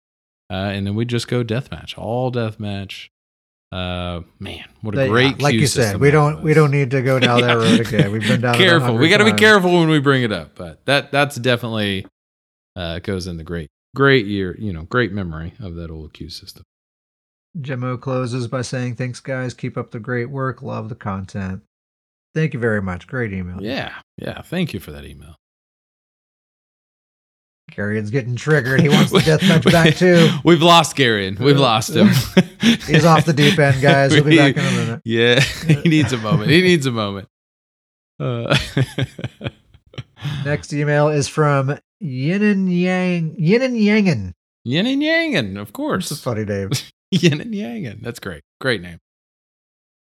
uh, 0.50 0.54
and 0.54 0.86
then 0.86 0.94
we'd 0.94 1.08
just 1.08 1.28
go 1.28 1.44
deathmatch, 1.44 1.98
all 1.98 2.32
deathmatch. 2.32 3.10
Uh, 3.70 4.22
man, 4.38 4.64
what 4.80 4.96
a 4.96 5.02
yeah, 5.02 5.08
great 5.08 5.42
like 5.42 5.52
you 5.56 5.66
said, 5.66 6.00
we 6.00 6.10
don't 6.10 6.42
we 6.42 6.54
don't 6.54 6.70
need 6.70 6.90
to 6.92 7.02
go 7.02 7.18
down 7.18 7.42
that 7.42 7.52
road 7.58 7.80
again. 7.80 8.12
We've 8.12 8.26
been 8.26 8.40
down. 8.40 8.54
careful. 8.54 8.96
We 8.96 9.10
got 9.10 9.18
to 9.18 9.26
be 9.26 9.34
careful 9.34 9.72
when 9.78 9.90
we 9.90 9.98
bring 9.98 10.22
it 10.22 10.32
up, 10.32 10.54
but 10.54 10.86
that 10.86 11.12
that's 11.12 11.36
definitely 11.36 12.06
uh, 12.76 13.00
goes 13.00 13.26
in 13.26 13.36
the 13.36 13.44
great 13.44 13.68
great 13.94 14.26
year. 14.26 14.56
You 14.58 14.72
know, 14.72 14.82
great 14.84 15.12
memory 15.12 15.54
of 15.60 15.74
that 15.76 15.90
old 15.90 16.12
queue 16.12 16.30
system. 16.30 16.64
Jimmo 17.60 17.96
closes 17.98 18.48
by 18.48 18.62
saying, 18.62 18.96
"Thanks, 18.96 19.20
guys. 19.20 19.52
Keep 19.54 19.76
up 19.76 19.90
the 19.90 20.00
great 20.00 20.30
work. 20.30 20.62
Love 20.62 20.88
the 20.88 20.94
content. 20.94 21.62
Thank 22.34 22.54
you 22.54 22.60
very 22.60 22.80
much. 22.80 23.06
Great 23.06 23.32
email. 23.32 23.62
Yeah, 23.62 23.92
yeah. 24.16 24.40
Thank 24.42 24.72
you 24.72 24.80
for 24.80 24.90
that 24.92 25.04
email. 25.04 25.36
Carrion's 27.70 28.10
getting 28.10 28.36
triggered. 28.36 28.80
He 28.80 28.88
wants 28.88 29.12
the 29.12 29.18
deathmatch 29.20 29.70
back 29.70 29.96
too. 29.96 30.28
We've 30.44 30.62
lost 30.62 30.96
Garion. 30.96 31.38
We've 31.38 31.58
lost 31.58 31.90
him. 31.90 32.08
He's 32.86 33.04
off 33.04 33.24
the 33.24 33.32
deep 33.32 33.58
end, 33.58 33.80
guys. 33.82 34.12
He'll 34.12 34.24
be 34.24 34.36
back 34.36 34.56
in 34.56 34.64
a 34.64 34.70
minute. 34.70 35.02
Yeah, 35.04 35.40
he 35.40 35.88
needs 35.88 36.12
a 36.12 36.18
moment. 36.18 36.50
He 36.50 36.62
needs 36.62 36.86
a 36.86 36.90
moment. 36.90 37.28
Uh, 38.20 38.56
Next 40.44 40.72
email 40.72 41.08
is 41.08 41.28
from 41.28 41.78
Yin 42.02 42.42
and 42.42 42.72
Yang. 42.72 43.36
Yin 43.38 43.62
and 43.62 43.76
Yangin. 43.76 44.32
Yin 44.64 44.86
and 44.86 45.02
Yangin, 45.02 45.50
of 45.52 45.54
That's 45.54 45.70
a 45.70 45.72
course. 45.72 46.20
funny 46.20 46.44
name. 46.44 46.70
Yin 47.10 47.40
and 47.40 47.52
Yangin. 47.54 48.02
That's 48.02 48.18
great. 48.20 48.42
Great 48.60 48.80
name. 48.82 48.98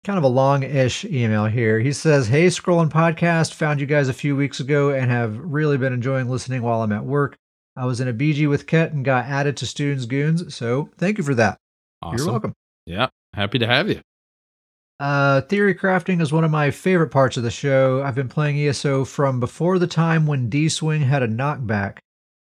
kind 0.06 0.18
of 0.18 0.24
a 0.24 0.28
long-ish 0.28 1.04
email 1.06 1.46
here. 1.46 1.80
He 1.80 1.92
says, 1.92 2.28
"Hey, 2.28 2.48
Scrollin 2.48 2.90
podcast, 2.90 3.54
found 3.54 3.82
you 3.82 3.86
guys 3.88 4.08
a 4.10 4.14
few 4.14 4.36
weeks 4.36 4.60
ago 4.60 4.92
and 4.92 5.10
have 5.12 5.38
really 5.38 5.78
been 5.78 5.92
enjoying 5.94 6.30
listening 6.30 6.62
while 6.62 6.82
I'm 6.82 6.92
at 6.94 7.04
work. 7.06 7.36
I 7.76 7.86
was 7.86 8.00
in 8.00 8.08
a 8.08 8.14
BG 8.14 8.48
with 8.48 8.68
Ket 8.68 8.94
and 8.94 9.04
got 9.04 9.26
added 9.26 9.58
to 9.58 9.66
Students 9.66 10.06
Goons, 10.06 10.56
so 10.56 10.90
thank 10.98 11.18
you 11.18 11.24
for 11.24 11.36
that. 11.36 11.58
Awesome. 12.02 12.18
You're 12.18 12.28
welcome." 12.32 12.54
Yeah, 12.86 13.08
happy 13.34 13.60
to 13.60 13.68
have 13.68 13.90
you. 13.90 14.00
Uh, 15.00 15.42
theory 15.42 15.76
crafting 15.76 16.22
is 16.22 16.32
one 16.34 16.44
of 16.44 16.50
my 16.52 16.72
favorite 16.72 17.10
parts 17.12 17.38
of 17.38 17.44
the 17.44 17.52
show. 17.52 18.02
I've 18.02 18.16
been 18.16 18.30
playing 18.30 18.58
ESO 18.58 19.06
from 19.06 19.40
before 19.40 19.78
the 19.78 19.88
time 19.88 20.26
when 20.26 20.50
D 20.50 20.70
Swing 20.70 21.02
had 21.02 21.22
a 21.22 21.28
knockback. 21.28 21.98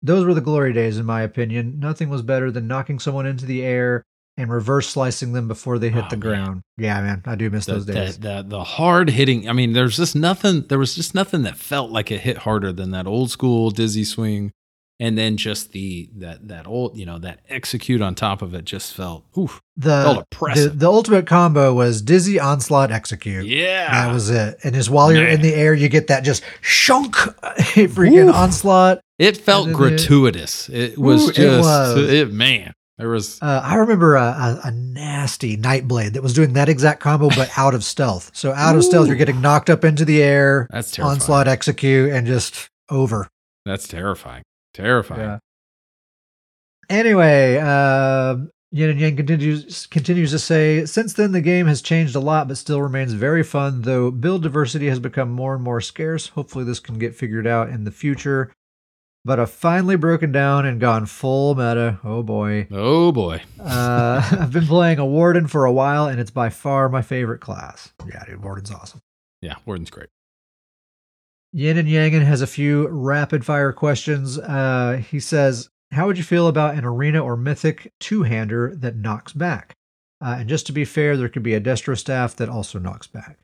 Those 0.02 0.24
were 0.24 0.34
the 0.34 0.40
glory 0.40 0.72
days, 0.72 0.98
in 0.98 1.06
my 1.06 1.22
opinion. 1.22 1.78
Nothing 1.78 2.08
was 2.08 2.22
better 2.22 2.50
than 2.50 2.66
knocking 2.66 2.98
someone 2.98 3.26
into 3.26 3.46
the 3.46 3.62
air 3.62 4.02
and 4.36 4.50
reverse 4.50 4.88
slicing 4.88 5.32
them 5.32 5.46
before 5.46 5.78
they 5.78 5.90
hit 5.90 6.04
Oh, 6.06 6.08
the 6.08 6.16
man. 6.16 6.20
ground. 6.20 6.62
Yeah, 6.78 7.00
man, 7.02 7.22
I 7.26 7.34
do 7.34 7.50
miss 7.50 7.66
The, 7.66 7.72
those 7.74 7.86
days. 7.86 8.18
the, 8.18 8.42
the, 8.42 8.44
the 8.48 8.64
hard 8.64 9.10
hitting. 9.10 9.48
I 9.48 9.52
mean, 9.52 9.72
there's 9.74 9.96
just 9.98 10.16
nothing. 10.16 10.62
There 10.68 10.78
was 10.78 10.94
just 10.94 11.14
nothing 11.14 11.42
that 11.42 11.56
felt 11.58 11.90
like 11.90 12.10
it 12.10 12.20
hit 12.22 12.38
harder 12.38 12.72
than 12.72 12.90
that 12.92 13.06
old 13.06 13.30
school 13.30 13.70
dizzy 13.70 14.04
swing, 14.04 14.52
and 15.00 15.18
then 15.18 15.36
just 15.36 15.72
the 15.72 16.08
that 16.18 16.46
that 16.46 16.66
old 16.68 16.96
you 16.96 17.04
know 17.06 17.18
that 17.18 17.40
execute 17.48 18.00
on 18.00 18.14
top 18.14 18.42
of 18.42 18.54
it 18.54 18.64
just 18.64 18.94
felt 18.94 19.24
oof. 19.36 19.50
felt 19.52 19.62
the, 19.76 20.12
the 20.14 20.20
oppressive. 20.20 20.78
the 20.78 20.86
ultimate 20.86 21.26
combo 21.26 21.74
was 21.74 22.02
dizzy 22.02 22.38
onslaught 22.38 22.92
execute. 22.92 23.46
Yeah, 23.46 23.90
That 24.06 24.12
was 24.12 24.30
it. 24.30 24.58
And 24.62 24.74
just 24.74 24.90
while 24.90 25.12
you're 25.12 25.26
in 25.26 25.40
the 25.42 25.54
air, 25.54 25.74
you 25.74 25.88
get 25.88 26.06
that 26.08 26.22
just 26.22 26.44
shunk 26.60 27.14
freaking 27.56 28.28
Oof. 28.28 28.34
onslaught. 28.34 29.00
It 29.18 29.36
felt 29.38 29.68
it- 29.68 29.74
gratuitous. 29.74 30.68
It, 30.68 30.96
was 30.98 31.26
Ooh, 31.26 31.30
it 31.30 31.34
just 31.34 31.60
was. 31.68 31.96
it, 32.10 32.32
man. 32.32 32.72
There 32.98 33.08
was 33.08 33.38
Uh, 33.40 33.62
I 33.64 33.76
remember 33.76 34.16
a, 34.16 34.22
a, 34.22 34.60
a 34.64 34.70
nasty 34.70 35.56
Nightblade 35.56 36.12
that 36.12 36.22
was 36.22 36.34
doing 36.34 36.52
that 36.52 36.68
exact 36.68 37.00
combo, 37.00 37.30
but 37.30 37.48
out 37.56 37.74
of 37.74 37.82
stealth. 37.82 38.30
So 38.34 38.52
out 38.52 38.76
of 38.76 38.84
stealth, 38.84 39.06
you're 39.06 39.16
getting 39.16 39.40
knocked 39.40 39.70
up 39.70 39.84
into 39.86 40.04
the 40.04 40.22
air, 40.22 40.66
that's 40.70 40.90
terrifying. 40.90 41.14
onslaught, 41.14 41.48
execute, 41.48 42.12
and 42.12 42.26
just 42.26 42.68
over. 42.90 43.28
That's 43.64 43.88
terrifying. 43.88 44.42
Terrifying. 44.74 45.20
Yeah. 45.20 45.38
Anyway, 46.88 47.56
uh, 47.62 48.36
Yin 48.72 48.90
and 48.90 49.00
Yang 49.00 49.16
continues 49.16 49.86
continues 49.86 50.30
to 50.30 50.38
say, 50.38 50.84
since 50.86 51.12
then 51.12 51.32
the 51.32 51.40
game 51.40 51.66
has 51.66 51.82
changed 51.82 52.14
a 52.14 52.20
lot, 52.20 52.48
but 52.48 52.56
still 52.56 52.82
remains 52.82 53.12
very 53.12 53.42
fun. 53.42 53.82
Though 53.82 54.10
build 54.10 54.42
diversity 54.42 54.88
has 54.88 54.98
become 54.98 55.30
more 55.30 55.54
and 55.54 55.62
more 55.62 55.80
scarce. 55.80 56.28
Hopefully, 56.28 56.64
this 56.64 56.80
can 56.80 56.98
get 56.98 57.14
figured 57.14 57.46
out 57.46 57.68
in 57.68 57.84
the 57.84 57.90
future. 57.90 58.52
But 59.24 59.38
I've 59.38 59.50
finally 59.50 59.96
broken 59.96 60.32
down 60.32 60.64
and 60.64 60.80
gone 60.80 61.04
full 61.06 61.54
meta. 61.54 61.98
Oh 62.02 62.22
boy. 62.22 62.68
Oh 62.70 63.12
boy. 63.12 63.42
Uh, 63.60 64.22
I've 64.40 64.52
been 64.52 64.66
playing 64.66 64.98
a 64.98 65.04
Warden 65.06 65.46
for 65.46 65.64
a 65.66 65.72
while, 65.72 66.06
and 66.06 66.18
it's 66.18 66.30
by 66.30 66.48
far 66.48 66.88
my 66.88 67.02
favorite 67.02 67.40
class. 67.40 67.92
Yeah, 68.08 68.24
dude, 68.24 68.42
Warden's 68.42 68.70
awesome. 68.70 69.00
Yeah, 69.42 69.56
Warden's 69.66 69.90
great. 69.90 70.08
Yin 71.52 71.78
and 71.78 71.88
Yangin 71.88 72.24
has 72.24 72.42
a 72.42 72.46
few 72.46 72.88
rapid 72.88 73.44
fire 73.44 73.72
questions. 73.72 74.38
Uh, 74.38 75.02
he 75.10 75.18
says, 75.18 75.68
How 75.92 76.06
would 76.06 76.18
you 76.18 76.24
feel 76.24 76.46
about 76.46 76.76
an 76.76 76.84
arena 76.84 77.20
or 77.20 77.36
mythic 77.36 77.92
two 77.98 78.22
hander 78.22 78.74
that 78.76 78.96
knocks 78.96 79.32
back? 79.32 79.74
Uh, 80.20 80.36
and 80.40 80.48
just 80.48 80.66
to 80.66 80.72
be 80.72 80.84
fair, 80.84 81.16
there 81.16 81.28
could 81.28 81.42
be 81.42 81.54
a 81.54 81.60
Destro 81.60 81.98
staff 81.98 82.36
that 82.36 82.48
also 82.48 82.78
knocks 82.78 83.06
back. 83.06 83.38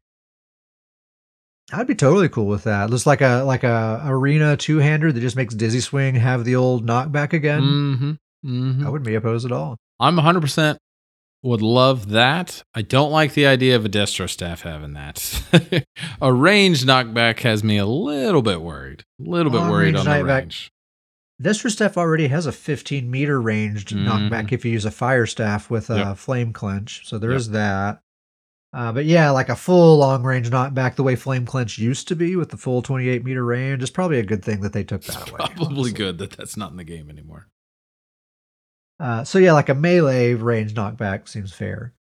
I'd 1.73 1.87
be 1.87 1.95
totally 1.97 2.29
cool 2.29 2.47
with 2.47 2.65
that. 2.65 2.91
Looks 2.91 3.07
like 3.07 3.21
a 3.21 3.43
like 3.43 3.65
a 3.65 4.03
arena 4.07 4.57
two 4.57 4.79
hander 4.79 5.11
that 5.11 5.21
just 5.21 5.37
makes 5.37 5.55
Dizzy 5.55 5.81
Swing 5.81 6.15
have 6.15 6.45
the 6.45 6.55
old 6.55 6.87
knockback 6.87 7.33
again. 7.33 7.63
Mm-hmm. 7.63 8.11
Mm-hmm. 8.49 8.87
I 8.87 8.91
wouldn't 8.91 9.07
be 9.07 9.17
opposed 9.17 9.45
at 9.47 9.53
all. 9.53 9.77
I'm 9.99 10.17
100% 10.17 10.77
would 11.47 11.63
love 11.63 12.11
that. 12.11 12.63
I 12.75 12.83
don't 12.83 13.11
like 13.11 13.33
the 13.35 13.47
idea 13.47 13.77
of 13.77 13.85
a 13.85 13.89
Destro 13.89 14.29
staff 14.29 14.63
having 14.63 14.93
that. 14.95 15.87
a 16.21 16.33
range 16.33 16.85
knockback 16.85 17.41
has 17.41 17.63
me 17.65 17.79
a 17.79 17.87
little 17.87 18.43
bit 18.43 18.61
worried. 18.61 19.05
A 19.25 19.31
little 19.31 19.51
bit 19.53 19.59
Long 19.59 19.71
worried 19.71 19.95
range 19.95 19.99
on 19.99 20.05
the 20.05 20.11
knockback. 20.11 20.39
range. 20.41 20.71
Destro 21.43 21.71
staff 21.71 21.97
already 21.97 22.29
has 22.29 22.47
a 22.47 22.53
15 22.53 23.11
meter 23.11 23.41
ranged 23.41 23.91
Mhm. 23.91 24.07
knockback 24.07 24.53
if 24.53 24.65
you 24.65 24.73
use 24.73 24.85
a 24.85 24.91
fire 24.91 25.27
staff 25.27 25.71
with 25.71 25.91
a 25.91 25.97
Yep. 25.97 26.17
flame 26.19 26.53
clench. 26.53 27.03
So 27.07 27.19
there 27.19 27.31
Yep. 27.31 27.37
is 27.41 27.51
that. 27.51 28.01
Uh, 28.73 28.93
but 28.93 29.05
yeah, 29.07 29.31
like 29.31 29.49
a 29.49 29.57
full 29.57 29.99
long 29.99 30.23
range 30.23 30.51
knockback 30.51 30.97
the 30.97 31.03
way 31.03 31.15
flame 31.17 31.47
clench 31.47 31.79
used 31.79 32.09
to 32.09 32.17
be 32.17 32.37
with 32.37 32.51
the 32.51 32.57
full 32.57 32.83
28 32.83 33.25
meter 33.25 33.45
range 33.45 33.83
is 33.83 33.91
probably 33.91 34.19
a 34.19 34.23
good 34.25 34.45
thing 34.45 34.61
that 34.63 34.73
they 34.73 34.85
took 34.85 35.05
It's 35.05 35.15
that 35.15 35.29
away. 35.31 35.37
probably 35.55 35.67
honestly. 35.67 35.93
good 35.93 36.19
that 36.19 36.33
that's 36.33 36.57
not 36.57 36.71
in 36.73 36.77
the 36.77 36.85
game 36.85 37.09
anymore. 37.09 37.49
Uh, 38.99 39.25
so 39.25 39.39
yeah, 39.39 39.53
like 39.53 39.69
a 39.69 39.75
melee 39.75 40.35
range 40.35 40.75
knockback 40.75 41.29
seems 41.29 41.53
fair. 41.53 41.93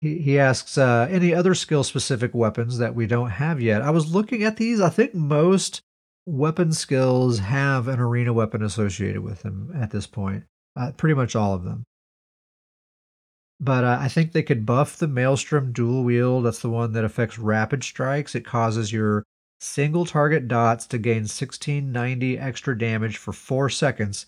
He, 0.00 0.18
he 0.18 0.38
asks 0.38 0.78
uh, 0.78 1.08
any 1.10 1.34
other 1.34 1.54
skill 1.54 1.82
specific 1.82 2.34
weapons 2.34 2.78
that 2.78 2.94
we 2.94 3.06
don't 3.06 3.30
have 3.30 3.60
yet. 3.60 3.82
I 3.82 3.90
was 3.90 4.14
looking 4.14 4.44
at 4.44 4.56
these. 4.56 4.80
I 4.80 4.90
think 4.90 5.14
most 5.14 5.82
weapon 6.26 6.72
skills 6.72 7.38
have 7.38 7.88
an 7.88 7.98
arena 7.98 8.32
weapon 8.32 8.62
associated 8.62 9.22
with 9.22 9.42
them 9.42 9.72
at 9.74 9.90
this 9.90 10.06
point. 10.06 10.44
Uh, 10.76 10.92
pretty 10.92 11.14
much 11.14 11.34
all 11.34 11.54
of 11.54 11.64
them. 11.64 11.84
But 13.60 13.82
uh, 13.82 13.98
I 14.00 14.08
think 14.08 14.30
they 14.30 14.44
could 14.44 14.64
buff 14.64 14.96
the 14.96 15.08
Maelstrom 15.08 15.72
dual 15.72 16.04
wield. 16.04 16.44
That's 16.44 16.60
the 16.60 16.70
one 16.70 16.92
that 16.92 17.04
affects 17.04 17.38
rapid 17.38 17.82
strikes. 17.82 18.36
It 18.36 18.44
causes 18.44 18.92
your 18.92 19.24
single 19.58 20.06
target 20.06 20.46
dots 20.46 20.86
to 20.86 20.98
gain 20.98 21.22
1690 21.22 22.38
extra 22.38 22.78
damage 22.78 23.16
for 23.16 23.32
four 23.32 23.68
seconds 23.68 24.26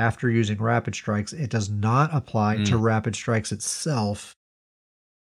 after 0.00 0.30
using 0.30 0.60
rapid 0.60 0.94
strikes. 0.94 1.32
It 1.32 1.50
does 1.50 1.68
not 1.70 2.10
apply 2.12 2.56
to 2.64 2.72
Mm. 2.76 2.82
rapid 2.82 3.14
strikes 3.14 3.52
itself, 3.52 4.34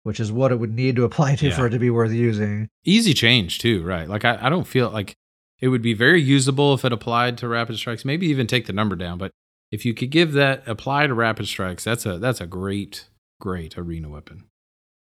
which 0.03 0.19
is 0.19 0.33
what 0.33 0.51
it 0.51 0.59
would 0.59 0.73
need 0.75 0.97
to 0.97 1.05
apply 1.05 1.37
to 1.37 1.49
Yeah. 1.49 1.57
for 1.57 1.67
it 1.67 1.71
to 1.71 1.79
be 1.79 1.91
worth 1.91 2.13
using. 2.13 2.69
Easy 2.85 3.15
change, 3.15 3.59
too, 3.59 3.83
right? 3.85 4.09
Like, 4.09 4.25
I, 4.25 4.39
I 4.47 4.49
don't 4.49 4.67
feel 4.67 4.91
like 4.91 5.15
it 5.61 5.69
would 5.69 5.83
be 5.83 5.95
very 5.95 6.21
usable 6.21 6.75
if 6.75 6.85
it 6.85 6.93
applied 6.93 7.39
to 7.39 7.49
rapid 7.49 7.77
strikes, 7.77 8.05
maybe 8.05 8.27
even 8.27 8.47
take 8.49 8.67
the 8.67 8.73
number 8.73 8.97
down. 8.97 9.19
But 9.19 9.31
if 9.71 9.85
you 9.85 9.95
could 9.95 10.11
give 10.11 10.33
that 10.33 10.63
apply 10.67 11.07
to 11.07 11.15
rapid 11.15 11.47
strikes, 11.47 11.85
that's 11.85 12.05
a 12.05 12.19
that's 12.19 12.41
a 12.41 12.47
great, 12.47 13.09
great 13.41 13.79
arena 13.79 14.09
weapon. 14.09 14.45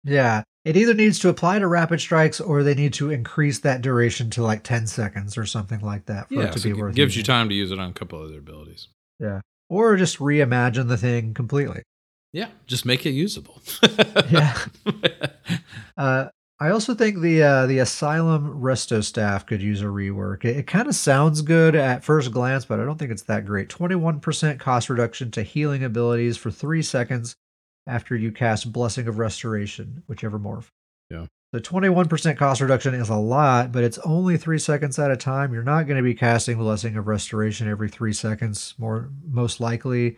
Yeah. 0.04 0.44
It 0.66 0.78
either 0.78 0.94
needs 0.94 1.20
to 1.20 1.30
apply 1.30 1.60
to 1.60 1.68
rapid 1.68 2.00
strikes 2.02 2.40
or 2.40 2.62
they 2.64 2.76
need 2.76 2.94
to 2.94 3.10
increase 3.10 3.60
that 3.60 3.82
duration 3.82 4.30
to 4.32 4.44
like 4.44 4.64
10 4.64 4.88
seconds 4.88 5.38
or 5.38 5.46
something 5.46 5.80
like 5.82 6.06
that 6.06 6.28
for 6.30 6.36
yeah, 6.36 6.44
it 6.44 6.54
to 6.54 6.60
so 6.60 6.64
be 6.66 6.70
it 6.70 6.78
worth 6.78 6.94
it. 6.94 6.96
gives 6.96 7.18
you 7.18 7.24
time 7.24 7.50
to 7.50 7.56
use 7.56 7.72
it 7.72 7.80
on 7.80 7.90
a 7.90 7.94
couple 7.94 8.22
other 8.22 8.38
abilities. 8.38 8.88
Or 9.70 9.96
just 9.96 10.20
reimagine 10.20 10.88
the 10.88 10.98
thing 10.98 11.34
completely. 11.34 11.84
Yeah, 12.32 12.50
just 12.68 12.86
make 12.86 13.06
it 13.06 13.12
usable. 13.12 13.62
Yeah. 14.30 14.58
Uh, 15.96 16.30
I 16.60 16.70
also 16.70 16.96
think 16.96 17.20
the 17.20 17.44
uh, 17.44 17.68
the 17.68 17.78
Asylum 17.80 18.60
Resto 18.62 19.04
staff 19.04 19.46
could 19.46 19.62
use 19.62 19.82
a 19.82 19.86
rework. 19.86 20.44
It, 20.44 20.58
it 20.58 20.68
kind 20.68 20.88
of 20.88 20.96
sounds 20.96 21.42
good 21.44 21.76
at 21.76 22.04
first 22.04 22.32
glance, 22.32 22.66
but 22.66 22.80
I 22.80 22.86
don't 22.86 22.98
think 22.98 23.12
it's 23.12 23.24
that 23.24 23.46
great. 23.46 23.70
21% 23.70 24.60
cost 24.60 24.90
reduction 24.90 25.30
to 25.32 25.44
healing 25.44 25.84
abilities 25.84 26.38
for 26.38 26.50
three 26.50 26.82
seconds 26.82 27.36
after 27.86 28.16
you 28.16 28.32
cast 28.32 28.72
Blessing 28.72 29.08
of 29.08 29.20
Restoration, 29.20 30.04
whichever 30.08 30.40
morph. 30.40 30.70
Yeah. 31.12 31.28
The 31.54 31.62
21% 31.62 32.36
cost 32.36 32.62
reduction 32.62 32.96
is 32.96 33.10
a 33.10 33.16
lot, 33.16 33.72
but 33.72 33.84
it's 33.84 34.00
only 34.00 34.38
three 34.38 34.58
seconds 34.58 34.98
at 34.98 35.12
a 35.12 35.16
time. 35.16 35.54
You're 35.54 35.62
not 35.62 35.86
going 35.86 35.98
to 35.98 36.04
be 36.04 36.16
casting 36.16 36.58
Blessing 36.58 36.98
of 36.98 37.06
Restoration 37.06 37.70
every 37.70 37.90
three 37.90 38.12
seconds, 38.12 38.74
more 38.80 39.12
most 39.24 39.60
likely. 39.60 40.18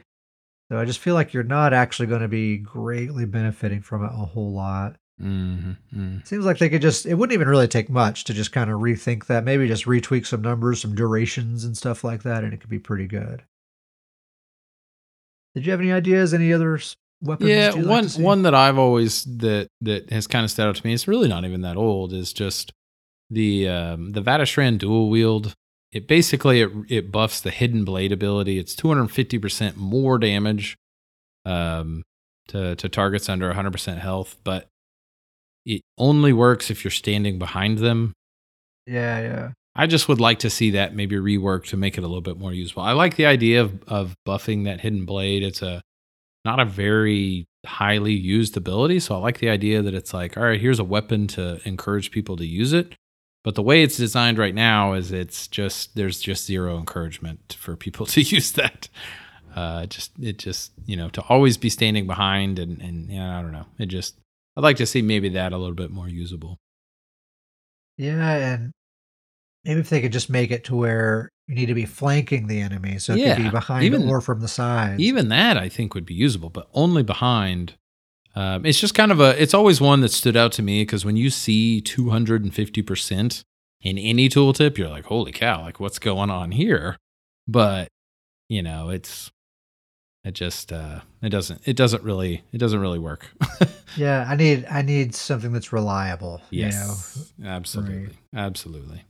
So 0.72 0.80
I 0.80 0.86
just 0.86 1.00
feel 1.00 1.14
like 1.14 1.34
you're 1.34 1.44
not 1.44 1.74
actually 1.74 2.06
going 2.06 2.22
to 2.22 2.30
be 2.30 2.58
greatly 2.58 3.26
benefiting 3.26 3.82
from 3.82 4.06
it 4.06 4.12
a 4.14 4.26
whole 4.26 4.54
lot. 4.54 4.96
Mm-hmm. 5.22 6.20
Seems 6.24 6.46
like 6.46 6.58
they 6.58 6.70
could 6.70 6.82
just, 6.82 7.06
it 7.06 7.16
wouldn't 7.16 7.34
even 7.34 7.50
really 7.50 7.68
take 7.68 7.90
much 7.90 8.24
to 8.24 8.34
just 8.34 8.54
kind 8.54 8.72
of 8.72 8.80
rethink 8.80 9.26
that. 9.26 9.44
Maybe 9.44 9.68
just 9.68 9.84
retweak 9.84 10.26
some 10.26 10.42
numbers, 10.42 10.80
some 10.80 10.96
durations 10.96 11.66
and 11.66 11.76
stuff 11.76 12.06
like 12.06 12.24
that, 12.24 12.46
and 12.46 12.54
it 12.54 12.62
could 12.62 12.70
be 12.70 12.80
pretty 12.80 13.08
good. 13.08 13.44
Did 15.54 15.66
you 15.66 15.72
have 15.72 15.82
any 15.82 15.92
ideas? 15.92 16.34
Any 16.34 16.54
other 16.54 16.80
weapons? 17.26 17.50
Yeah, 17.50 17.72
like 17.76 17.86
one 17.86 18.08
one 18.24 18.42
that 18.44 18.56
I've 18.56 18.78
always 18.78 19.24
that 19.38 19.68
that 19.82 20.10
has 20.12 20.28
kind 20.28 20.44
of 20.44 20.52
stood 20.52 20.68
out 20.68 20.76
to 20.76 20.86
me. 20.86 20.94
It's 20.94 21.08
really 21.08 21.28
not 21.28 21.46
even 21.46 21.62
that 21.62 21.78
old. 21.78 22.14
Is 22.14 22.34
just 22.34 22.72
the 23.30 23.68
um, 23.68 24.12
the 24.12 24.22
Vateshran 24.22 24.78
dual 24.78 25.10
wield. 25.10 25.54
It 25.92 26.08
basically 26.08 26.62
it, 26.62 26.72
it 26.90 27.12
buffs 27.12 27.42
the 27.42 27.52
hidden 27.52 27.86
blade 27.86 28.12
ability. 28.12 28.60
It's 28.60 28.76
two 28.76 28.88
hundred 28.88 29.08
fifty 29.08 29.40
percent 29.40 29.78
more 29.78 30.18
damage 30.18 30.76
um, 31.46 32.04
to 32.50 32.76
to 32.76 32.90
targets 32.90 33.30
under 33.30 33.48
one 33.48 33.56
hundred 33.56 33.72
percent 33.72 34.00
health, 34.00 34.36
but 34.44 34.68
it 35.66 35.82
only 35.98 36.34
works 36.34 36.70
if 36.70 36.84
you're 36.84 36.92
standing 36.92 37.40
behind 37.40 37.80
them. 37.80 38.14
Yeah, 38.86 39.20
yeah. 39.22 39.52
I 39.76 39.88
just 39.88 40.08
would 40.08 40.22
like 40.22 40.40
to 40.40 40.50
see 40.50 40.72
that 40.72 40.96
maybe 40.96 41.16
reworked 41.16 41.66
to 41.68 41.78
make 41.78 41.98
it 41.98 42.04
a 42.04 42.08
little 42.08 42.22
bit 42.22 42.38
more 42.38 42.54
usable. 42.54 42.84
I 42.84 42.94
like 42.94 43.16
the 43.16 43.26
idea 43.26 43.62
of 43.62 43.84
of 43.88 44.16
buffing 44.28 44.66
that 44.66 44.82
hidden 44.82 45.06
blade. 45.06 45.44
It's 45.44 45.62
a 45.62 45.82
not 46.46 46.60
a 46.60 46.66
very 46.66 47.48
highly 47.66 48.14
used 48.14 48.56
ability, 48.56 49.00
so 49.00 49.16
I 49.16 49.18
like 49.18 49.40
the 49.40 49.50
idea 49.50 49.82
that 49.82 49.94
it's 49.94 50.14
like, 50.14 50.38
all 50.38 50.44
right, 50.44 50.62
here's 50.62 50.80
a 50.80 50.84
weapon 50.84 51.28
to 51.30 51.60
encourage 51.68 52.12
people 52.12 52.38
to 52.38 52.46
use 52.46 52.72
it. 52.72 52.94
But 53.44 53.56
the 53.56 53.62
way 53.62 53.84
it's 53.84 53.98
designed 53.98 54.40
right 54.40 54.56
now 54.56 54.94
is 54.94 55.12
it's 55.12 55.48
just 55.48 55.96
there's 55.96 56.20
just 56.20 56.46
zero 56.46 56.78
encouragement 56.78 57.56
for 57.60 57.76
people 57.76 58.06
to 58.08 58.22
use 58.22 58.52
that. 58.54 58.90
Uh, 59.56 59.86
just 59.86 60.12
it 60.20 60.38
just 60.38 60.72
you 60.86 60.98
know 60.98 61.10
to 61.10 61.22
always 61.30 61.58
be 61.58 61.70
standing 61.70 62.08
behind 62.08 62.60
and 62.60 62.82
and 62.82 63.10
yeah, 63.10 63.38
I 63.38 63.42
don't 63.42 63.52
know. 63.52 63.68
It 63.78 63.86
just 63.86 64.18
I'd 64.58 64.64
like 64.64 64.78
to 64.78 64.86
see 64.86 65.02
maybe 65.02 65.30
that 65.30 65.54
a 65.54 65.58
little 65.58 65.76
bit 65.76 65.92
more 65.92 66.08
usable. 66.08 66.58
Yeah, 67.98 68.36
and 68.36 68.72
maybe 69.64 69.80
if 69.80 69.90
they 69.90 70.02
could 70.02 70.12
just 70.12 70.30
make 70.30 70.52
it 70.52 70.66
to 70.66 70.76
where 70.76 71.30
you 71.48 71.56
need 71.56 71.68
to 71.68 71.74
be 71.74 71.86
flanking 71.86 72.48
the 72.48 72.60
enemy, 72.60 72.98
so 73.00 73.14
it 73.14 73.36
could 73.36 73.44
be 73.44 73.50
behind 73.50 73.86
even- 73.86 74.10
or 74.10 74.22
from 74.22 74.40
the 74.42 74.48
sides. 74.48 75.00
Even 75.02 75.30
that 75.30 75.58
I 75.58 75.70
think 75.70 75.94
would 75.94 76.06
be 76.06 76.14
usable, 76.16 76.50
but 76.50 76.68
only 76.74 77.04
behind. 77.04 77.76
Um, 78.36 78.66
it's 78.66 78.80
just 78.80 78.94
kind 78.96 79.12
of 79.12 79.20
a. 79.20 79.42
It's 79.42 79.54
always 79.54 79.80
one 79.80 80.02
that 80.02 80.12
stood 80.12 80.36
out 80.36 80.52
to 80.54 80.62
me 80.62 80.82
because 80.82 81.06
when 81.06 81.16
you 81.18 81.30
see 81.30 81.80
250 81.82 82.82
percent 82.82 83.44
in 83.82 83.98
any 83.98 84.28
tooltip, 84.28 84.78
you're 84.78 84.90
like, 84.90 85.06
"Holy 85.06 85.32
cow! 85.32 85.62
Like, 85.62 85.80
what's 85.80 86.00
going 86.00 86.30
on 86.30 86.52
here?" 86.52 86.98
But 87.48 87.88
you 88.50 88.62
know, 88.62 88.90
it's 88.90 89.32
it 90.26 90.34
just 90.34 90.74
uh, 90.74 91.02
it 91.22 91.30
doesn't 91.30 91.62
it 91.66 91.78
doesn't 91.78 92.04
really 92.04 92.44
it 92.52 92.58
doesn't 92.58 92.80
really 92.80 93.00
work. 93.00 93.30
yeah, 93.96 94.26
I 94.28 94.36
need 94.36 94.66
I 94.70 94.82
need 94.82 95.16
something 95.16 95.54
that's 95.54 95.72
reliable. 95.72 96.42
You 96.50 96.64
know, 96.64 96.68
yes, 96.70 97.32
absolutely, 97.46 98.10
absolutely. 98.36 99.06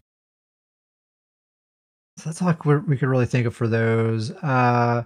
So 2.18 2.30
that's 2.30 2.42
all 2.42 2.56
we 2.66 2.78
we 2.78 2.98
could 2.98 3.10
really 3.10 3.26
think 3.26 3.46
of 3.46 3.56
for 3.56 3.68
those. 3.68 4.32
Uh, 4.32 5.04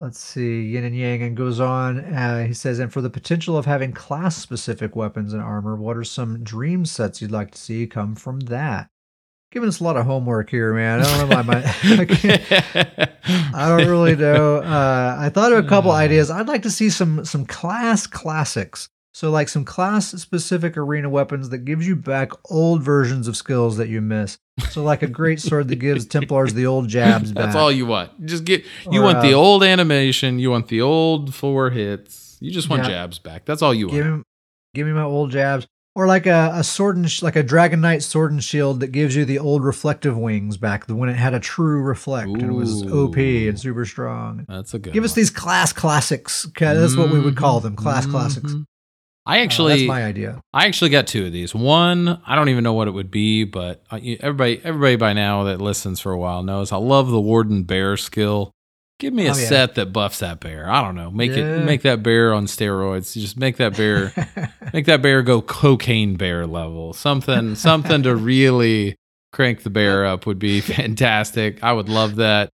let's 0.00 0.18
see, 0.18 0.62
Yin 0.62 0.84
and 0.84 0.96
Yang, 0.96 1.22
and 1.22 1.36
goes 1.36 1.60
on. 1.60 2.00
Uh, 2.00 2.46
he 2.46 2.54
says, 2.54 2.78
and 2.78 2.92
for 2.92 3.02
the 3.02 3.10
potential 3.10 3.56
of 3.56 3.66
having 3.66 3.92
class 3.92 4.36
specific 4.36 4.96
weapons 4.96 5.32
and 5.32 5.42
armor, 5.42 5.76
what 5.76 5.96
are 5.96 6.04
some 6.04 6.42
dream 6.42 6.84
sets 6.84 7.20
you'd 7.20 7.30
like 7.30 7.50
to 7.50 7.58
see 7.58 7.86
come 7.86 8.14
from 8.14 8.40
that? 8.40 8.88
Giving 9.52 9.68
us 9.68 9.80
a 9.80 9.84
lot 9.84 9.96
of 9.96 10.06
homework 10.06 10.48
here, 10.48 10.72
man. 10.72 11.00
I 11.00 11.02
don't 11.02 11.28
know 11.28 11.36
why 11.36 11.42
my. 11.42 11.62
I, 11.82 13.08
I 13.52 13.68
don't 13.68 13.88
really 13.88 14.14
know. 14.16 14.58
Uh, 14.58 15.16
I 15.18 15.28
thought 15.28 15.52
of 15.52 15.64
a 15.64 15.68
couple 15.68 15.90
ideas. 15.92 16.30
I'd 16.30 16.48
like 16.48 16.62
to 16.62 16.70
see 16.70 16.88
some 16.88 17.24
some 17.24 17.44
class 17.44 18.06
classics. 18.06 18.88
So 19.12 19.30
like 19.30 19.48
some 19.48 19.64
class 19.64 20.08
specific 20.12 20.76
arena 20.76 21.10
weapons 21.10 21.48
that 21.48 21.64
gives 21.64 21.86
you 21.86 21.96
back 21.96 22.30
old 22.50 22.82
versions 22.82 23.26
of 23.26 23.36
skills 23.36 23.76
that 23.78 23.88
you 23.88 24.00
miss. 24.00 24.38
So 24.70 24.84
like 24.84 25.02
a 25.02 25.08
great 25.08 25.40
sword 25.40 25.68
that 25.68 25.76
gives 25.76 26.06
Templars 26.06 26.54
the 26.54 26.66
old 26.66 26.88
jabs 26.88 27.32
back. 27.32 27.44
That's 27.46 27.56
all 27.56 27.72
you 27.72 27.86
want. 27.86 28.24
Just 28.26 28.44
get 28.44 28.64
you 28.90 29.00
Or, 29.00 29.04
want 29.04 29.22
the 29.22 29.32
uh, 29.34 29.36
old 29.38 29.64
animation. 29.64 30.38
You 30.38 30.50
want 30.52 30.68
the 30.68 30.80
old 30.82 31.34
four 31.34 31.70
hits. 31.70 32.38
You 32.40 32.50
just 32.52 32.70
want 32.70 32.82
Yeah. 32.84 32.90
jabs 32.90 33.18
back. 33.18 33.44
That's 33.46 33.62
all 33.62 33.74
you 33.74 33.88
want. 33.88 33.96
give 33.96 34.06
me, 34.06 34.22
give 34.74 34.86
me 34.86 34.92
my 34.92 35.02
old 35.02 35.30
jabs. 35.32 35.66
Or 35.96 36.06
like 36.06 36.26
a, 36.26 36.52
a 36.54 36.62
sword 36.62 36.96
and 36.96 37.10
sh- 37.10 37.20
like 37.22 37.34
a 37.34 37.42
Dragon 37.42 37.80
Knight 37.80 38.04
sword 38.04 38.30
and 38.30 38.42
shield 38.42 38.78
that 38.78 38.92
gives 38.92 39.16
you 39.16 39.24
the 39.24 39.40
old 39.40 39.64
reflective 39.64 40.16
wings 40.16 40.56
back 40.56 40.84
when 40.88 41.08
it 41.08 41.14
had 41.16 41.34
a 41.34 41.40
true 41.40 41.82
reflect 41.82 42.28
and 42.28 42.42
it 42.42 42.52
was 42.52 42.84
OP 42.84 43.16
and 43.16 43.58
super 43.58 43.84
strong. 43.84 44.46
That's 44.48 44.72
a 44.72 44.78
good. 44.78 44.92
Give 44.92 45.02
us 45.02 45.14
these 45.14 45.30
class 45.30 45.72
classics. 45.72 46.46
That's 46.56 46.94
what 46.94 47.10
we 47.10 47.18
would 47.18 47.36
call 47.36 47.58
them, 47.58 47.74
class 47.74 48.06
classics. 48.06 48.54
I 49.30 49.40
Uh, 49.40 49.44
actually, 49.44 49.76
that's 49.76 49.88
my 49.88 50.04
idea. 50.04 50.40
I 50.52 50.66
actually 50.66 50.90
got 50.90 51.06
two 51.06 51.26
of 51.26 51.32
these. 51.32 51.54
One, 51.54 52.20
I 52.26 52.34
don't 52.34 52.48
even 52.48 52.64
know 52.64 52.72
what 52.74 52.88
it 52.88 52.92
would 52.92 53.10
be, 53.10 53.44
but 53.44 53.82
everybody, 53.92 54.60
everybody 54.64 54.96
by 54.96 55.12
now 55.12 55.44
that 55.44 55.60
listens 55.60 56.00
for 56.00 56.12
a 56.12 56.18
while 56.18 56.42
knows 56.42 56.72
I 56.72 56.76
love 56.76 57.10
the 57.10 57.20
Warden 57.20 57.62
Bear 57.62 57.96
skill. 57.96 58.50
Give 58.98 59.14
me 59.14 59.26
a 59.26 59.32
Oh, 59.32 59.36
yeah. 59.36 59.46
set 59.48 59.74
that 59.76 59.94
buffs 59.94 60.18
that 60.18 60.40
bear. 60.40 60.68
I 60.68 60.82
don't 60.82 60.94
know. 60.94 61.10
Make 61.10 61.30
Yeah. 61.30 61.56
it, 61.60 61.64
make 61.64 61.80
that 61.82 62.02
bear 62.02 62.34
on 62.34 62.44
steroids. 62.46 63.14
Just 63.14 63.38
make 63.38 63.56
that 63.56 63.74
bear, 63.76 64.12
make 64.74 64.84
that 64.86 65.00
bear 65.00 65.22
go 65.22 65.40
cocaine 65.40 66.16
bear 66.16 66.46
level. 66.46 66.92
Something, 66.92 67.54
something 67.54 68.02
to 68.02 68.14
really 68.34 68.96
crank 69.32 69.62
the 69.62 69.70
bear 69.70 70.04
up 70.04 70.26
would 70.26 70.38
be 70.38 70.60
fantastic. 70.60 71.62
I 71.64 71.72
would 71.72 71.88
love 71.88 72.16
that. 72.16 72.50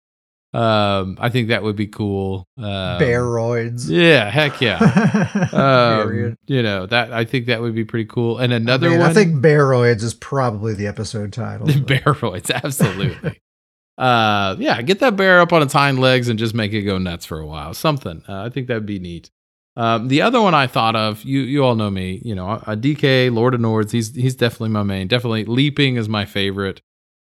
Um, 0.53 1.17
I 1.21 1.29
think 1.29 1.49
that 1.49 1.63
would 1.63 1.77
be 1.77 1.87
cool. 1.87 2.49
Um, 2.59 2.99
Bearoids. 2.99 3.89
Yeah, 3.89 4.29
heck 4.29 4.61
yeah. 4.61 4.79
Um, 5.53 6.37
you 6.47 6.63
know 6.63 6.87
that 6.87 7.13
I 7.13 7.25
think 7.25 7.47
that 7.47 7.61
would 7.61 7.75
be 7.75 7.85
pretty 7.85 8.07
cool. 8.07 8.39
And 8.39 8.53
another 8.53 8.89
I, 8.89 8.91
mean, 8.91 9.01
one, 9.01 9.11
I 9.11 9.13
think 9.13 9.37
Bearoids 9.37 10.03
is 10.03 10.15
probably 10.15 10.75
the 10.75 10.87
episode 10.87 11.33
title. 11.33 11.67
the 11.67 11.81
bearoids, 11.81 12.51
absolutely. 12.51 13.41
uh, 13.99 14.57
yeah, 14.59 14.83
get 14.83 14.99
that 15.01 15.17
bear 15.17 15.41
up 15.41 15.53
on 15.53 15.63
its 15.63 15.73
hind 15.73 16.01
legs 16.01 16.29
and 16.29 16.39
just 16.39 16.55
make 16.55 16.73
it 16.73 16.83
go 16.83 16.99
nuts 16.99 17.27
for 17.27 17.39
a 17.39 17.47
while. 17.47 17.75
Something. 17.75 18.23
Uh, 18.29 18.45
I 18.45 18.49
think 18.49 18.67
that'd 18.67 18.87
be 18.87 18.99
neat. 18.99 19.31
Um, 19.77 20.09
the 20.09 20.23
other 20.23 20.43
one 20.43 20.55
I 20.55 20.67
thought 20.67 20.97
of, 20.97 21.23
you 21.23 21.41
you 21.41 21.65
all 21.65 21.77
know 21.77 21.91
me, 21.91 22.21
you 22.25 22.35
know, 22.35 22.51
a 22.51 22.77
DK 22.77 23.33
Lord 23.33 23.55
of 23.55 23.61
Nords. 23.61 23.93
He's 23.93 24.15
he's 24.15 24.35
definitely 24.35 24.71
my 24.71 24.83
main. 24.83 25.07
Definitely 25.07 25.45
leaping 25.45 25.97
is 25.97 26.09
my 26.09 26.25
favorite. 26.25 26.83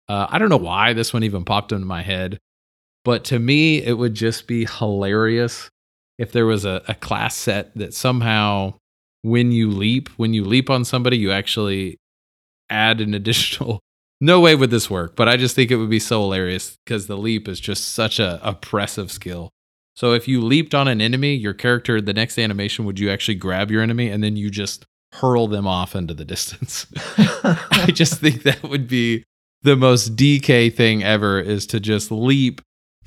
Uh, 0.07 0.27
I 0.29 0.39
don't 0.39 0.49
know 0.49 0.57
why 0.57 0.93
this 0.93 1.13
one 1.13 1.23
even 1.23 1.45
popped 1.45 1.71
into 1.71 1.85
my 1.85 2.01
head, 2.01 2.39
but 3.03 3.23
to 3.25 3.39
me, 3.39 3.81
it 3.81 3.93
would 3.93 4.13
just 4.13 4.47
be 4.47 4.65
hilarious 4.65 5.69
if 6.17 6.31
there 6.31 6.45
was 6.45 6.65
a, 6.65 6.81
a 6.87 6.93
class 6.93 7.35
set 7.35 7.75
that 7.75 7.93
somehow, 7.93 8.75
when 9.23 9.51
you 9.51 9.69
leap, 9.69 10.09
when 10.17 10.33
you 10.33 10.45
leap 10.45 10.69
on 10.69 10.85
somebody, 10.85 11.17
you 11.17 11.31
actually 11.31 11.97
add 12.69 13.01
an 13.01 13.13
additional. 13.13 13.79
No 14.23 14.39
way 14.39 14.53
would 14.53 14.69
this 14.69 14.87
work, 14.87 15.15
but 15.15 15.27
I 15.27 15.35
just 15.35 15.55
think 15.55 15.71
it 15.71 15.77
would 15.77 15.89
be 15.89 15.97
so 15.97 16.21
hilarious 16.21 16.77
because 16.85 17.07
the 17.07 17.17
leap 17.17 17.47
is 17.47 17.59
just 17.59 17.93
such 17.93 18.19
a 18.19 18.39
oppressive 18.47 19.11
skill. 19.11 19.49
So 19.95 20.13
if 20.13 20.27
you 20.27 20.41
leaped 20.41 20.75
on 20.75 20.87
an 20.87 21.01
enemy, 21.01 21.33
your 21.33 21.55
character, 21.55 21.99
the 21.99 22.13
next 22.13 22.37
animation 22.37 22.85
would 22.85 22.99
you 22.99 23.09
actually 23.09 23.33
grab 23.33 23.71
your 23.71 23.81
enemy 23.81 24.09
and 24.09 24.23
then 24.23 24.35
you 24.35 24.51
just 24.51 24.85
hurl 25.13 25.47
them 25.47 25.65
off 25.65 25.95
into 25.95 26.13
the 26.13 26.23
distance. 26.35 26.85
I 27.17 27.89
just 27.91 28.19
think 28.19 28.43
that 28.43 28.61
would 28.61 28.87
be 28.87 29.23
the 29.63 29.75
most 29.75 30.15
DK 30.15 30.71
thing 30.71 31.03
ever 31.03 31.39
is 31.39 31.65
to 31.67 31.79
just 31.79 32.11
leap 32.11 32.61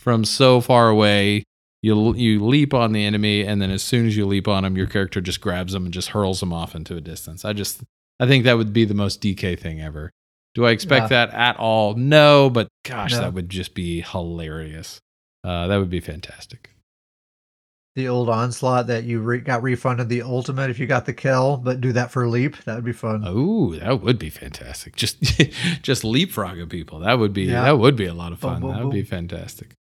from 0.05 0.25
so 0.25 0.61
far 0.61 0.89
away. 0.89 1.43
You 1.83 2.15
you 2.15 2.45
leap 2.45 2.73
on 2.73 2.93
the 2.93 3.05
enemy, 3.05 3.43
and 3.43 3.61
then 3.61 3.71
as 3.71 3.83
soon 3.83 4.07
as 4.07 4.17
you 4.17 4.25
leap 4.27 4.47
on 4.49 4.65
him, 4.65 4.77
your 4.77 4.87
character 4.87 5.21
just 5.21 5.41
grabs 5.41 5.75
him 5.75 5.85
and 5.85 5.93
just 5.93 6.11
hurls 6.11 6.43
him 6.43 6.53
off 6.53 6.75
into 6.75 6.97
a 6.97 7.01
distance. 7.01 7.45
I 7.45 7.53
just 7.53 7.83
I 8.21 8.27
think 8.27 8.45
that 8.45 8.57
would 8.57 8.73
be 8.73 8.85
the 8.85 8.95
most 8.95 9.21
DK 9.21 9.59
thing 9.59 9.81
ever. 9.83 10.11
Do 10.55 10.65
I 10.67 10.71
expect 10.71 11.09
that 11.09 11.31
at 11.31 11.57
all? 11.59 11.95
No, 11.95 12.49
but 12.49 12.69
gosh, 12.85 13.11
No. 13.13 13.21
that 13.21 13.35
would 13.35 13.49
just 13.51 13.75
be 13.75 14.03
hilarious. 14.03 15.01
Uh, 15.43 15.67
that 15.67 15.77
would 15.79 15.91
be 15.91 16.01
fantastic. 16.01 16.71
the 17.97 18.09
old 18.09 18.29
onslaught 18.29 18.87
that 18.89 19.05
you 19.05 19.21
re- 19.21 19.39
got 19.39 19.63
refunded 19.63 20.09
the 20.09 20.23
ultimate 20.23 20.69
if 20.71 20.79
you 20.81 20.87
got 20.87 21.07
the 21.07 21.13
kill, 21.13 21.57
but 21.59 21.81
do 21.81 21.93
that 21.93 22.11
for 22.11 22.27
leap. 22.29 22.57
That 22.65 22.75
would 22.77 22.85
be 22.85 22.93
fun. 22.93 23.23
Oh, 23.27 23.75
that 23.77 24.01
would 24.01 24.19
be 24.19 24.31
fantastic. 24.31 24.97
Just 24.97 25.21
just 25.83 26.03
leapfrogging 26.03 26.69
people. 26.71 27.01
That 27.01 27.19
would 27.21 27.33
be 27.33 27.43
Yeah. 27.43 27.63
that 27.65 27.79
would 27.79 27.95
be 27.95 28.07
a 28.07 28.15
lot 28.15 28.33
of 28.33 28.39
fun. 28.41 28.63
boom, 28.63 28.73
that 28.73 28.85
would 28.85 28.93
be 28.95 29.03
fantastic. 29.05 29.75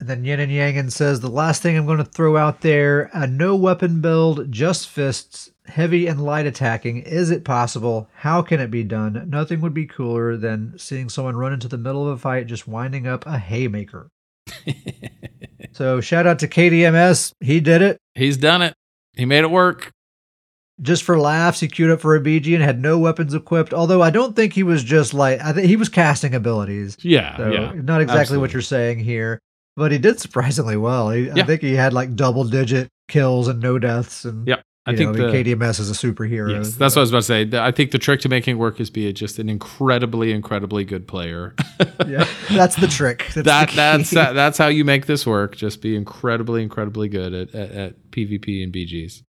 And 0.00 0.08
then 0.08 0.24
Yin 0.24 0.40
and 0.40 0.52
Yang 0.52 0.90
says 0.90 1.20
the 1.20 1.28
last 1.30 1.62
thing 1.62 1.76
I'm 1.76 1.86
going 1.86 1.98
to 1.98 2.04
throw 2.04 2.36
out 2.36 2.60
there: 2.62 3.10
a 3.14 3.26
no 3.26 3.54
weapon 3.56 4.00
build, 4.00 4.50
just 4.50 4.88
fists, 4.88 5.50
heavy 5.66 6.06
and 6.06 6.22
light 6.24 6.46
attacking. 6.46 6.98
Is 6.98 7.30
it 7.30 7.44
possible? 7.44 8.08
How 8.16 8.42
can 8.42 8.60
it 8.60 8.70
be 8.70 8.82
done? 8.82 9.24
Nothing 9.30 9.60
would 9.60 9.72
be 9.74 9.86
cooler 9.86 10.36
than 10.36 10.78
seeing 10.78 11.08
someone 11.08 11.36
run 11.36 11.52
into 11.52 11.68
the 11.68 11.78
middle 11.78 12.06
of 12.08 12.16
a 12.16 12.18
fight 12.18 12.46
just 12.48 12.66
winding 12.68 13.06
up 13.06 13.24
a 13.26 13.38
haymaker. 13.38 14.08
So 15.72 16.00
shout 16.00 16.24
out 16.26 16.38
to 16.38 16.46
KDMS. 16.48 17.32
He 17.40 17.58
did 17.58 17.82
it. 17.82 17.98
He's 18.14 18.36
done 18.36 18.62
it. 18.62 18.74
He 19.16 19.24
made 19.24 19.42
it 19.42 19.50
work. 19.50 19.90
just 20.80 21.02
for 21.02 21.18
laughs, 21.18 21.58
he 21.60 21.66
queued 21.66 21.90
up 21.90 22.00
for 22.00 22.14
a 22.14 22.20
BG 22.20 22.54
and 22.54 22.62
had 22.62 22.80
no 22.80 22.96
weapons 22.98 23.34
equipped. 23.34 23.74
Although 23.74 24.00
I 24.00 24.10
don't 24.10 24.36
think 24.36 24.52
he 24.52 24.62
was 24.62 24.84
just 24.84 25.14
like 25.14 25.40
I 25.40 25.52
think 25.52 25.66
he 25.66 25.74
was 25.76 25.88
casting 25.88 26.32
abilities. 26.34 26.96
Yeah, 27.02 27.36
So 27.36 27.50
yeah. 27.50 27.72
not 27.74 28.00
exactly 28.02 28.38
what 28.38 28.52
you're 28.52 28.62
saying 28.62 29.00
here. 29.00 29.40
But 29.76 29.92
he 29.92 29.98
did 29.98 30.20
surprisingly 30.20 30.76
well. 30.76 31.10
He, 31.10 31.30
I 31.30 31.42
think 31.44 31.62
he 31.62 31.74
had 31.74 31.92
like 31.92 32.14
double 32.14 32.44
digit 32.44 32.88
kills 33.08 33.48
and 33.48 33.60
no 33.60 33.78
deaths. 33.78 34.24
And 34.24 34.46
Yeah, 34.46 34.56
I 34.86 34.94
think 34.96 35.16
know, 35.16 35.30
the- 35.30 35.36
KDMS 35.36 35.80
is 35.80 35.90
a 35.90 35.94
superhero. 35.94 36.50
Yes, 36.52 36.74
that's 36.76 36.94
what 36.96 37.00
I 37.00 37.02
was 37.02 37.10
about 37.10 37.22
to 37.24 37.50
say. 37.50 37.58
I 37.58 37.70
think 37.70 37.90
the 37.90 37.98
trick 37.98 38.20
to 38.20 38.28
making 38.28 38.56
it 38.56 38.58
work 38.58 38.80
is 38.80 38.90
be 38.90 39.12
just 39.12 39.38
an 39.38 39.48
incredibly, 39.48 40.32
incredibly 40.32 40.84
good 40.84 41.06
player. 41.08 41.54
yeah, 42.06 42.26
that's 42.50 42.76
the 42.76 42.86
trick. 42.88 43.26
That's 43.34 43.46
that 43.46 43.68
the 43.70 43.76
that's 43.76 44.10
that's 44.10 44.58
how 44.58 44.68
you 44.68 44.84
make 44.84 45.06
this 45.06 45.26
work. 45.26 45.56
Just 45.56 45.82
be 45.82 45.96
incredibly, 45.96 46.62
incredibly 46.62 47.08
good 47.08 47.34
at, 47.34 47.54
at, 47.54 47.70
at 47.72 48.10
PvP 48.10 48.62
and 48.62 48.72
BGs. 48.72 49.22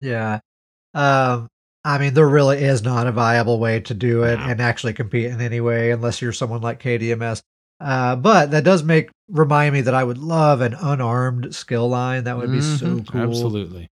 Yeah. 0.00 0.40
Um, 0.94 1.48
I 1.84 1.98
mean, 1.98 2.14
there 2.14 2.28
really 2.28 2.62
is 2.62 2.82
not 2.84 3.06
a 3.06 3.12
viable 3.12 3.58
way 3.58 3.80
to 3.80 3.94
do 3.94 4.22
it 4.24 4.36
No. 4.36 4.44
and 4.44 4.60
actually 4.60 4.92
compete 4.92 5.26
in 5.26 5.40
any 5.40 5.60
way 5.60 5.90
unless 5.90 6.20
you're 6.20 6.32
someone 6.32 6.60
like 6.60 6.80
KDMS. 6.82 7.40
Uh, 7.82 8.14
but 8.14 8.52
that 8.52 8.62
does 8.64 8.84
make 8.84 9.10
remind 9.28 9.74
me 9.74 9.80
that 9.80 9.94
I 9.94 10.04
would 10.04 10.18
love 10.18 10.60
an 10.60 10.74
unarmed 10.74 11.54
skill 11.54 11.88
line. 11.88 12.24
That 12.24 12.36
would 12.36 12.52
be 12.52 12.60
so 12.60 12.86
Mhm, 12.86 13.06
cool. 13.08 13.20
Absolutely. 13.20 13.88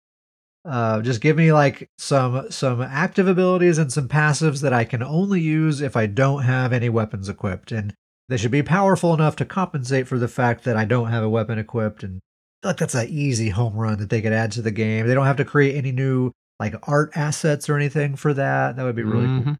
Uh, 0.66 1.02
just 1.02 1.22
give 1.22 1.38
me 1.38 1.52
like 1.52 1.90
some 1.98 2.52
some 2.52 2.82
active 2.82 3.28
abilities 3.28 3.78
and 3.78 3.92
some 3.92 4.08
passives 4.08 4.62
that 4.62 4.74
I 4.74 4.84
can 4.84 5.02
only 5.02 5.42
use 5.42 5.82
if 5.82 5.96
I 5.96 6.06
don't 6.06 6.44
have 6.44 6.72
any 6.72 6.90
weapons 6.90 7.30
equipped, 7.30 7.72
and 7.72 7.94
they 8.28 8.38
should 8.38 8.52
be 8.52 8.62
powerful 8.62 9.14
enough 9.14 9.36
to 9.38 9.46
compensate 9.46 10.08
for 10.08 10.20
the 10.20 10.28
fact 10.28 10.66
that 10.66 10.78
I 10.78 10.86
don't 10.86 11.10
have 11.10 11.24
a 11.24 11.30
weapon 11.30 11.58
equipped. 11.58 12.04
And 12.04 12.20
like 12.62 12.78
that's 12.78 12.94
an 12.94 13.08
easy 13.10 13.50
home 13.50 13.76
run 13.76 13.98
that 14.00 14.10
they 14.10 14.22
could 14.22 14.34
add 14.34 14.52
to 14.52 14.62
the 14.62 14.70
game. 14.72 15.08
They 15.08 15.16
don't 15.16 15.26
have 15.26 15.38
to 15.38 15.46
create 15.46 15.76
any 15.76 15.92
new 15.92 16.32
like 16.60 16.76
art 16.84 17.12
assets 17.16 17.70
or 17.70 17.76
anything 17.78 18.16
for 18.18 18.34
that. 18.36 18.76
That 18.76 18.84
would 18.84 18.96
be 18.98 19.04
really 19.04 19.28
cool. 19.28 19.54
Mhm. 19.54 19.56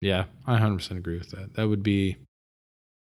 Yeah, 0.00 0.24
I 0.46 0.52
100% 0.52 0.98
agree 0.98 1.18
with 1.18 1.30
that. 1.30 1.54
That 1.54 1.68
would 1.68 1.82
be 1.82 2.18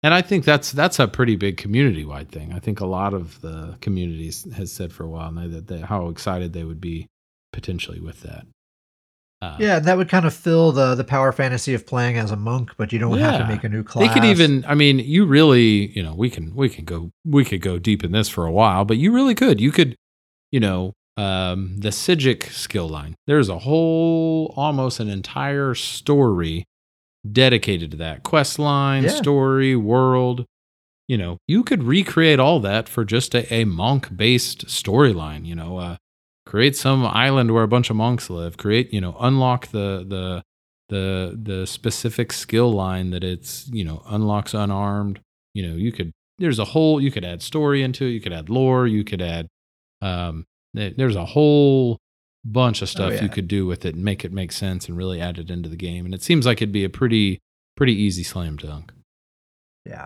and 0.06 0.14
I 0.14 0.22
think 0.22 0.46
that's 0.46 0.72
that's 0.72 1.00
a 1.00 1.08
pretty 1.08 1.36
big 1.36 1.58
community 1.58 2.06
wide 2.06 2.30
thing. 2.30 2.54
I 2.54 2.60
think 2.60 2.80
a 2.80 2.86
lot 2.86 3.16
of 3.16 3.42
the 3.42 3.76
communities 3.82 4.46
has 4.56 4.72
said 4.72 4.94
for 4.94 5.04
a 5.04 5.10
while 5.10 5.32
now 5.32 5.48
that 5.48 5.66
they, 5.66 5.80
how 5.80 6.10
excited 6.10 6.54
they 6.54 6.64
would 6.64 6.80
be 6.80 7.08
potentially 7.52 8.00
with 8.00 8.22
that. 8.22 8.46
Uh, 9.42 9.58
Yeah, 9.60 9.78
and 9.78 9.86
that 9.86 9.98
would 9.98 10.08
kind 10.08 10.28
of 10.28 10.34
fill 10.36 10.72
the 10.72 10.94
the 10.94 11.04
power 11.04 11.32
fantasy 11.32 11.74
of 11.74 11.88
playing 11.88 12.20
as 12.20 12.30
a 12.30 12.36
monk, 12.36 12.74
but 12.78 12.94
you 12.94 13.00
don't 13.00 13.18
have 13.18 13.40
to 13.40 13.48
make 13.48 13.64
a 13.64 13.70
new 13.70 13.82
class. 13.82 14.08
They 14.08 14.14
could 14.14 14.26
even 14.26 14.64
I 14.68 14.76
mean, 14.76 15.00
you 15.00 15.26
really, 15.26 15.88
you 15.98 16.04
know, 16.04 16.14
we 16.14 16.30
can 16.30 16.56
we 16.56 16.70
can 16.70 16.86
go 16.86 17.10
we 17.26 17.44
could 17.44 17.62
go 17.62 17.80
deep 17.80 18.04
in 18.04 18.12
this 18.12 18.30
for 18.30 18.46
a 18.46 18.52
while, 18.52 18.86
but 18.86 18.98
you 18.98 19.12
really 19.12 19.34
could. 19.34 19.60
You 19.60 19.72
could, 19.72 19.96
you 20.52 20.60
know, 20.60 20.94
um 21.18 21.80
the 21.80 21.90
Psijic 21.90 22.52
skill 22.52 22.88
line. 22.88 23.16
There's 23.26 23.50
a 23.50 23.58
whole 23.58 24.54
almost 24.56 25.00
an 25.00 25.10
entire 25.10 25.74
story 25.74 26.66
dedicated 27.32 27.92
to 27.92 27.98
that. 27.98 28.24
Quest 28.24 28.60
line, 28.60 29.04
Yeah. 29.04 29.10
story, 29.10 29.76
world. 29.76 30.46
You 31.08 31.18
know, 31.18 31.38
you 31.48 31.64
could 31.64 31.84
recreate 31.84 32.40
all 32.40 32.60
that 32.62 32.90
for 32.90 33.06
just 33.06 33.36
a, 33.36 33.52
a 33.54 33.66
monk 33.66 34.16
based 34.16 34.66
storyline, 34.68 35.46
you 35.46 35.56
know, 35.56 35.78
uh 35.78 35.98
create 36.48 36.76
some 36.76 37.06
island 37.06 37.52
where 37.52 37.64
a 37.64 37.68
bunch 37.68 37.90
of 37.90 37.96
monks 37.96 38.30
live, 38.30 38.56
create, 38.58 38.94
you 38.94 39.02
know, 39.02 39.16
unlock 39.20 39.68
the 39.68 40.06
the 40.08 40.44
the 40.90 41.38
the 41.42 41.66
specific 41.66 42.32
skill 42.32 42.72
line 42.72 43.10
that 43.10 43.24
it's 43.24 43.68
you 43.70 43.84
know 43.84 44.04
unlocks 44.08 44.54
unarmed 44.54 45.20
you 45.56 45.68
know 45.68 45.74
you 45.76 45.92
could 45.92 46.12
there's 46.38 46.60
a 46.60 46.66
whole 46.66 47.02
you 47.02 47.10
could 47.10 47.26
add 47.26 47.42
story 47.42 47.82
into 47.82 48.06
it 48.06 48.10
you 48.12 48.22
could 48.22 48.32
add 48.32 48.50
lore 48.52 48.86
you 48.86 49.04
could 49.04 49.20
add 49.20 49.48
um 50.04 50.46
there's 50.76 51.16
a 51.16 51.26
whole 51.26 51.98
bunch 52.46 52.82
of 52.84 52.90
stuff 52.90 53.12
Oh, 53.12 53.16
yeah. 53.16 53.24
you 53.24 53.30
could 53.30 53.48
do 53.48 53.66
with 53.66 53.86
it 53.86 53.96
and 53.96 54.04
make 54.04 54.24
it 54.24 54.32
make 54.32 54.52
sense 54.52 54.88
and 54.88 54.96
really 54.96 55.20
add 55.20 55.40
it 55.40 55.50
into 55.50 55.68
the 55.68 55.76
game 55.76 56.06
and 56.06 56.14
it 56.14 56.22
seems 56.22 56.46
like 56.46 56.60
it'd 56.62 56.72
be 56.72 56.84
a 56.84 56.90
pretty 56.90 57.40
pretty 57.76 57.94
easy 57.94 58.22
slam 58.24 58.56
dunk 58.58 58.94
Yeah. 59.86 60.06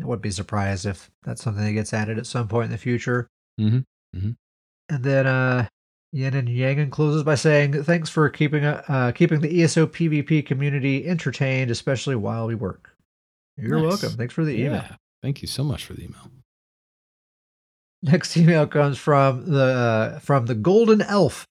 I 0.00 0.04
wouldn't 0.06 0.22
be 0.22 0.30
surprised 0.32 0.84
if 0.86 1.10
that's 1.22 1.42
something 1.42 1.64
that 1.64 1.72
gets 1.72 1.92
added 1.92 2.18
at 2.18 2.26
some 2.26 2.48
point 2.48 2.66
in 2.66 2.70
the 2.72 2.78
future. 2.78 3.28
Mhm, 3.60 3.84
mhm. 4.16 4.34
And 4.88 5.04
then 5.04 5.26
uh, 5.28 5.68
Yin 6.12 6.34
and 6.34 6.48
Yang 6.48 6.90
closes 6.90 7.22
by 7.22 7.36
saying, 7.36 7.84
"Thanks 7.84 8.10
for 8.10 8.28
keeping 8.28 8.64
uh, 8.64 8.82
uh, 8.88 9.12
keeping 9.12 9.40
the 9.40 9.62
ESO 9.62 9.86
PvP 9.86 10.44
community 10.44 11.06
entertained, 11.06 11.70
especially 11.70 12.16
while 12.16 12.46
we 12.46 12.54
work." 12.56 12.96
You're 13.56 13.78
Nice. 13.80 13.86
welcome. 14.02 14.16
Thanks 14.18 14.34
for 14.34 14.44
the 14.44 14.54
email. 14.58 14.82
yeah 14.82 14.96
thank 15.22 15.40
you 15.42 15.46
so 15.46 15.62
much 15.62 15.84
for 15.84 15.92
the 15.92 16.02
email 16.04 16.28
Next 18.02 18.36
email 18.36 18.66
comes 18.66 18.98
from 18.98 19.46
the 19.46 19.64
uh, 19.64 20.18
from 20.18 20.46
the 20.46 20.54
Golden 20.54 21.02
Elf. 21.02 21.46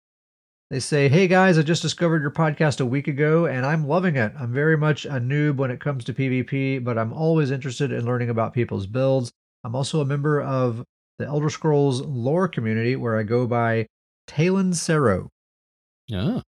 They 0.70 0.80
say, 0.80 1.10
"Hey 1.10 1.28
guys, 1.28 1.58
I 1.58 1.64
just 1.64 1.82
discovered 1.82 2.22
your 2.22 2.32
podcast 2.32 2.80
a 2.80 2.86
week 2.86 3.08
ago, 3.08 3.46
and 3.46 3.66
I'm 3.66 3.88
loving 3.88 4.16
it. 4.16 4.34
I'm 4.40 4.54
very 4.54 4.78
much 4.78 5.06
a 5.06 5.20
noob 5.20 5.58
when 5.58 5.72
it 5.72 5.80
comes 5.82 6.04
to 6.06 6.14
PvP, 6.14 6.84
but 6.84 6.98
I'm 6.98 7.14
always 7.14 7.52
interested 7.52 7.92
in 7.92 8.06
learning 8.06 8.30
about 8.30 8.54
people's 8.54 8.88
builds. 8.88 9.32
I'm 9.64 9.76
also 9.76 10.02
a 10.02 10.06
member 10.06 10.42
of 10.42 10.84
the 11.20 11.26
Elder 11.28 11.50
Scrolls 11.50 12.02
lore 12.02 12.48
community, 12.48 12.96
where 12.96 13.18
I 13.20 13.24
go 13.24 13.46
by 13.48 13.88
Talon 14.28 14.74
Sero. 14.74 15.30
yeah 16.08 16.42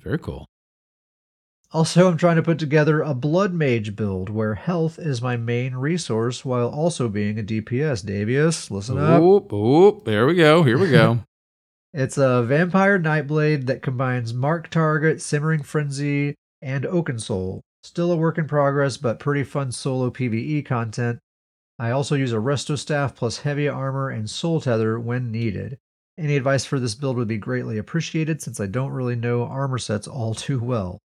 very 0.00 0.18
cool 0.18 0.46
Also, 1.74 2.06
I'm 2.08 2.16
trying 2.16 2.36
to 2.36 2.42
put 2.42 2.60
together 2.60 3.02
a 3.02 3.14
Blood 3.14 3.52
Mage 3.52 3.96
build 3.96 4.30
where 4.30 4.54
health 4.54 4.96
is 4.96 5.20
my 5.20 5.36
main 5.36 5.74
resource 5.74 6.44
while 6.44 6.68
also 6.68 7.08
being 7.08 7.36
a 7.36 7.42
DPS. 7.42 8.04
Davius, 8.04 8.70
listen 8.70 8.96
up. 8.96 9.20
oop, 9.20 9.52
oop, 9.52 10.04
there 10.04 10.24
we 10.24 10.36
go 10.36 10.62
here 10.62 10.78
we 10.78 10.88
go 10.88 11.18
It's 11.92 12.16
a 12.16 12.44
vampire 12.44 13.00
nightblade 13.00 13.66
that 13.66 13.82
combines 13.82 14.32
Mark 14.32 14.70
Target, 14.70 15.20
Simmering 15.20 15.64
Frenzy, 15.64 16.36
and 16.62 16.86
Oaken 16.86 17.18
Soul. 17.18 17.60
Still 17.82 18.12
a 18.12 18.16
work 18.16 18.38
in 18.38 18.46
progress, 18.46 18.96
but 18.96 19.18
pretty 19.18 19.42
fun 19.42 19.72
solo 19.72 20.10
PvE 20.10 20.64
content. 20.64 21.18
I 21.80 21.90
also 21.90 22.14
use 22.14 22.32
a 22.32 22.36
Resto 22.36 22.78
Staff 22.78 23.16
plus 23.16 23.38
heavy 23.38 23.66
armor 23.66 24.10
and 24.10 24.30
Soul 24.30 24.60
Tether 24.60 25.00
when 25.00 25.32
needed. 25.32 25.78
Any 26.16 26.36
advice 26.36 26.64
for 26.64 26.78
this 26.78 26.94
build 26.94 27.16
would 27.16 27.26
be 27.26 27.36
greatly 27.38 27.78
appreciated 27.78 28.40
since 28.40 28.60
I 28.60 28.66
don't 28.66 28.92
really 28.92 29.16
know 29.16 29.42
armor 29.42 29.78
sets 29.78 30.06
all 30.06 30.34
too 30.36 30.60
well. 30.60 31.00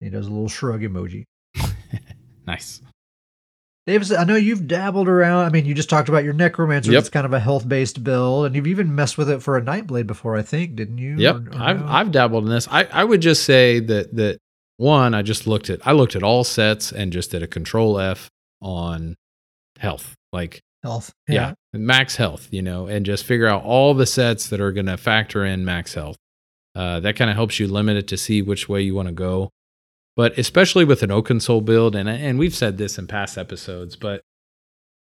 He 0.00 0.10
does 0.10 0.26
a 0.26 0.30
little 0.30 0.48
shrug 0.48 0.80
emoji. 0.82 1.24
nice 2.46 2.80
Davius, 3.88 4.16
I 4.16 4.24
know 4.24 4.36
you've 4.36 4.68
dabbled 4.68 5.08
around. 5.08 5.46
I 5.46 5.48
mean, 5.48 5.64
you 5.64 5.74
just 5.74 5.90
talked 5.90 6.08
about 6.08 6.22
your 6.22 6.34
Necromancer. 6.34 6.92
Yep. 6.92 7.00
It's 7.00 7.08
kind 7.08 7.24
of 7.26 7.32
a 7.32 7.40
health 7.40 7.66
based 7.66 8.04
build, 8.04 8.46
and 8.46 8.54
you've 8.54 8.66
even 8.66 8.94
messed 8.94 9.16
with 9.18 9.28
it 9.30 9.42
for 9.42 9.56
a 9.56 9.62
Nightblade 9.62 10.06
before, 10.06 10.36
I 10.36 10.42
think, 10.42 10.76
didn't 10.76 10.98
you? 10.98 11.16
Yep, 11.16 11.34
Or- 11.34 11.48
or 11.48 11.60
I've 11.60 11.80
no? 11.80 11.86
I've 11.88 12.12
dabbled 12.12 12.44
in 12.44 12.50
this. 12.50 12.68
I, 12.70 12.84
I 12.84 13.04
would 13.04 13.20
just 13.22 13.44
say 13.44 13.80
that 13.80 14.14
that 14.16 14.38
one, 14.76 15.14
I 15.14 15.22
just 15.22 15.46
looked 15.46 15.70
at 15.70 15.84
I 15.86 15.92
looked 15.92 16.14
at 16.14 16.22
all 16.22 16.44
sets 16.44 16.92
and 16.92 17.12
just 17.12 17.30
did 17.30 17.42
a 17.42 17.46
control 17.46 17.98
F 17.98 18.28
on 18.60 19.16
health, 19.78 20.14
like 20.32 20.60
health. 20.82 21.12
yeah. 21.26 21.54
max 21.72 22.16
health, 22.16 22.48
you 22.50 22.62
know, 22.62 22.86
and 22.86 23.04
just 23.04 23.24
figure 23.24 23.46
out 23.46 23.64
all 23.64 23.94
the 23.94 24.06
sets 24.06 24.48
that 24.48 24.60
are 24.60 24.72
going 24.72 24.86
to 24.86 24.98
factor 24.98 25.44
in 25.44 25.64
max 25.64 25.94
health. 25.94 26.16
Uh, 26.74 27.00
that 27.00 27.16
kind 27.16 27.30
of 27.30 27.36
helps 27.36 27.58
you 27.58 27.66
limit 27.66 27.96
it 27.96 28.06
to 28.08 28.16
see 28.16 28.40
which 28.42 28.68
way 28.68 28.82
you 28.82 28.94
want 28.94 29.08
to 29.08 29.12
go. 29.12 29.50
But 30.16 30.36
especially 30.38 30.84
with 30.84 31.02
an 31.02 31.10
Oaken 31.10 31.40
Soul 31.40 31.60
build, 31.60 31.94
and 31.94 32.08
and 32.08 32.38
we've 32.38 32.54
said 32.54 32.78
this 32.78 32.98
in 32.98 33.06
past 33.06 33.38
episodes, 33.38 33.96
but 33.96 34.22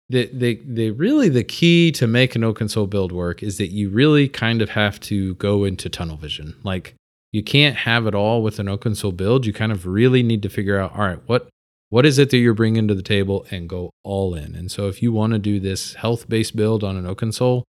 the 0.09 0.30
the 0.31 0.61
the 0.65 0.91
really 0.91 1.30
the 1.30 1.43
key 1.43 1.91
to 1.93 2.07
make 2.07 2.35
an 2.35 2.43
Oaken 2.43 2.69
Soul 2.69 2.88
build 2.88 3.11
work 3.11 3.43
is 3.43 3.57
that 3.57 3.67
you 3.67 3.89
really 3.89 4.27
kind 4.27 4.61
of 4.61 4.72
have 4.72 4.99
to 5.01 5.35
go 5.35 5.63
into 5.63 5.89
tunnel 5.89 6.17
vision. 6.17 6.55
Like 6.63 6.95
you 7.31 7.43
can't 7.43 7.76
have 7.76 8.07
it 8.07 8.15
all 8.15 8.41
with 8.41 8.59
an 8.59 8.69
Oaken 8.69 8.95
Soul 8.95 9.11
build. 9.11 9.45
You 9.45 9.53
kind 9.53 9.72
of 9.72 9.85
really 9.85 10.23
need 10.23 10.41
to 10.43 10.49
figure 10.49 10.80
out, 10.80 10.93
all 10.93 11.05
right, 11.05 11.19
what 11.26 11.49
what 11.89 12.05
is 12.05 12.17
it 12.17 12.30
that 12.30 12.38
you're 12.38 12.53
bringing 12.53 12.88
to 12.88 12.95
the 12.95 13.01
table 13.01 13.45
and 13.51 13.69
go 13.69 13.91
all 14.03 14.35
in. 14.35 14.55
And 14.55 14.72
so 14.72 14.88
if 14.88 15.01
you 15.01 15.11
want 15.11 15.34
to 15.34 15.39
do 15.39 15.59
this 15.59 15.93
health 15.95 16.27
based 16.27 16.55
build 16.55 16.84
on 16.84 16.97
an 16.97 17.05
Oaken 17.05 17.31
Soul, 17.31 17.63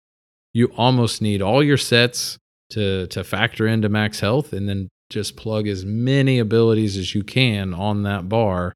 you 0.53 0.67
almost 0.77 1.21
need 1.21 1.41
all 1.41 1.63
your 1.63 1.77
sets 1.77 2.37
to 2.71 3.07
to 3.07 3.23
factor 3.23 3.67
into 3.67 3.89
max 3.89 4.19
health 4.19 4.53
and 4.53 4.67
then 4.67 4.89
just 5.09 5.35
plug 5.35 5.67
as 5.67 5.85
many 5.85 6.39
abilities 6.39 6.97
as 6.97 7.15
you 7.15 7.23
can 7.23 7.73
on 7.73 8.03
that 8.03 8.27
bar. 8.27 8.73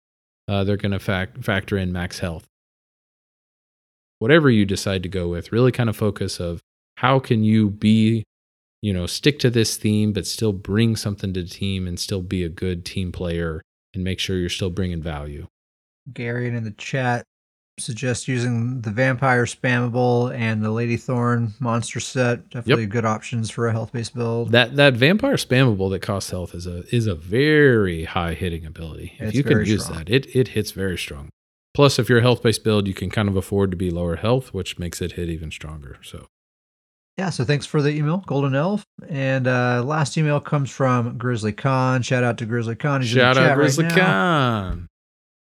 Uh, 0.48 0.64
they're 0.64 0.78
going 0.78 0.92
to 0.92 1.00
fac- 1.00 1.42
factor 1.44 1.78
in 1.78 1.92
max 1.92 2.20
health. 2.20 2.48
Whatever 4.20 4.50
you 4.50 4.66
decide 4.66 5.04
to 5.04 5.10
go 5.10 5.28
with, 5.28 5.52
really 5.52 5.72
kind 5.72 5.90
of 5.90 5.96
focus 5.96 6.40
of 6.40 6.62
how 6.98 7.20
can 7.20 7.44
you 7.44 7.70
be, 7.70 8.24
you 8.82 8.94
know, 8.94 9.08
stick 9.08 9.40
to 9.40 9.50
this 9.50 9.78
theme, 9.78 10.14
but 10.14 10.28
still 10.28 10.54
bring 10.54 10.96
something 10.96 11.34
to 11.34 11.42
the 11.42 11.50
team 11.50 11.88
and 11.88 12.00
still 12.00 12.22
be 12.22 12.44
a 12.44 12.50
good 12.50 12.86
team 12.86 13.12
player 13.12 13.62
and 13.94 14.04
make 14.04 14.20
sure 14.20 14.38
you're 14.38 14.50
still 14.50 14.70
bringing 14.70 15.02
value. 15.02 15.48
Gary 16.14 16.48
in 16.48 16.64
the 16.64 16.72
chat 16.72 17.26
suggests 17.82 18.28
using 18.28 18.82
the 18.82 18.92
Vampire 18.92 19.46
Spammable 19.46 20.34
and 20.34 20.64
the 20.64 20.72
Lady 20.72 20.98
Thorn 20.98 21.54
monster 21.60 22.00
set. 22.00 22.50
Definitely 22.50 22.86
good 22.86 23.06
options 23.06 23.50
for 23.50 23.68
a 23.68 23.72
health 23.72 23.92
based 23.92 24.16
build. 24.16 24.52
That 24.52 24.76
that 24.78 24.94
vampire 24.94 25.36
spammable 25.36 25.90
that 25.92 26.02
costs 26.02 26.32
health 26.32 26.54
is 26.56 26.68
a 26.68 26.84
is 26.96 27.08
a 27.08 27.16
very 27.16 28.06
high 28.06 28.34
hitting 28.34 28.66
ability. 28.66 29.14
If 29.20 29.30
It's 29.30 29.38
you 29.38 29.44
can 29.44 29.66
use 29.66 29.84
strong. 29.86 30.00
that, 30.00 30.10
it 30.10 30.36
it 30.36 30.50
hits 30.50 30.72
very 30.72 30.98
strong. 30.98 31.30
Plus, 31.74 32.00
if 32.00 32.10
you're 32.10 32.20
a 32.20 32.22
health 32.22 32.44
based 32.44 32.64
build, 32.64 32.88
you 32.88 32.94
can 32.94 33.10
kind 33.10 33.28
of 33.30 33.36
afford 33.36 33.72
to 33.72 33.78
be 33.78 33.90
lower 33.90 34.18
health, 34.18 34.54
which 34.54 34.78
makes 34.78 35.02
it 35.02 35.14
hit 35.14 35.30
even 35.30 35.52
stronger. 35.52 35.98
So 36.04 36.28
Yeah, 37.18 37.30
so 37.30 37.44
thanks 37.46 37.66
for 37.66 37.82
the 37.82 37.90
email, 37.92 38.24
Golden 38.28 38.56
Elf. 38.56 38.84
And 39.08 39.48
uh, 39.48 39.82
last 39.84 40.18
email 40.18 40.40
comes 40.42 40.70
from 40.70 41.18
Grizzly 41.18 41.54
Khan. 41.54 42.02
Shout 42.02 42.24
out 42.24 42.38
to 42.40 42.46
Grizzly 42.46 42.76
Khan. 42.76 43.02
He's 43.02 43.12
shout 43.12 43.38
out 43.38 43.56
Grizzly 43.56 43.86
right. 43.86 43.94
Khan. 43.96 44.88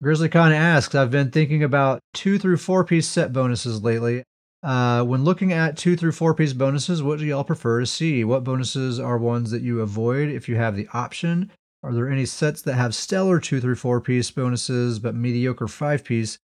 GrizzlyCon 0.03 0.51
asks, 0.51 0.93
I've 0.93 1.11
been 1.11 1.31
thinking 1.31 1.63
about 1.63 1.99
two 2.13 2.37
through 2.37 2.57
four 2.57 2.83
piece 2.83 3.07
set 3.07 3.31
bonuses 3.33 3.81
lately. 3.81 4.23
Uh, 4.61 5.03
when 5.03 5.23
looking 5.23 5.53
at 5.53 5.77
two 5.77 5.95
through 5.95 6.11
four 6.11 6.33
piece 6.33 6.53
bonuses, 6.53 7.01
what 7.01 7.19
do 7.19 7.25
y'all 7.25 7.43
prefer 7.43 7.79
to 7.79 7.85
see? 7.85 8.23
What 8.23 8.43
bonuses 8.43 8.99
are 8.99 9.17
ones 9.17 9.51
that 9.51 9.61
you 9.61 9.81
avoid 9.81 10.29
if 10.29 10.49
you 10.49 10.55
have 10.55 10.75
the 10.75 10.87
option? 10.93 11.51
Are 11.83 11.93
there 11.93 12.09
any 12.09 12.25
sets 12.25 12.63
that 12.63 12.73
have 12.73 12.95
stellar 12.95 13.39
two 13.39 13.61
through 13.61 13.75
four 13.75 14.01
piece 14.01 14.31
bonuses 14.31 14.97
but 14.97 15.13
mediocre 15.13 15.67
five 15.67 16.03
piece, 16.03 16.39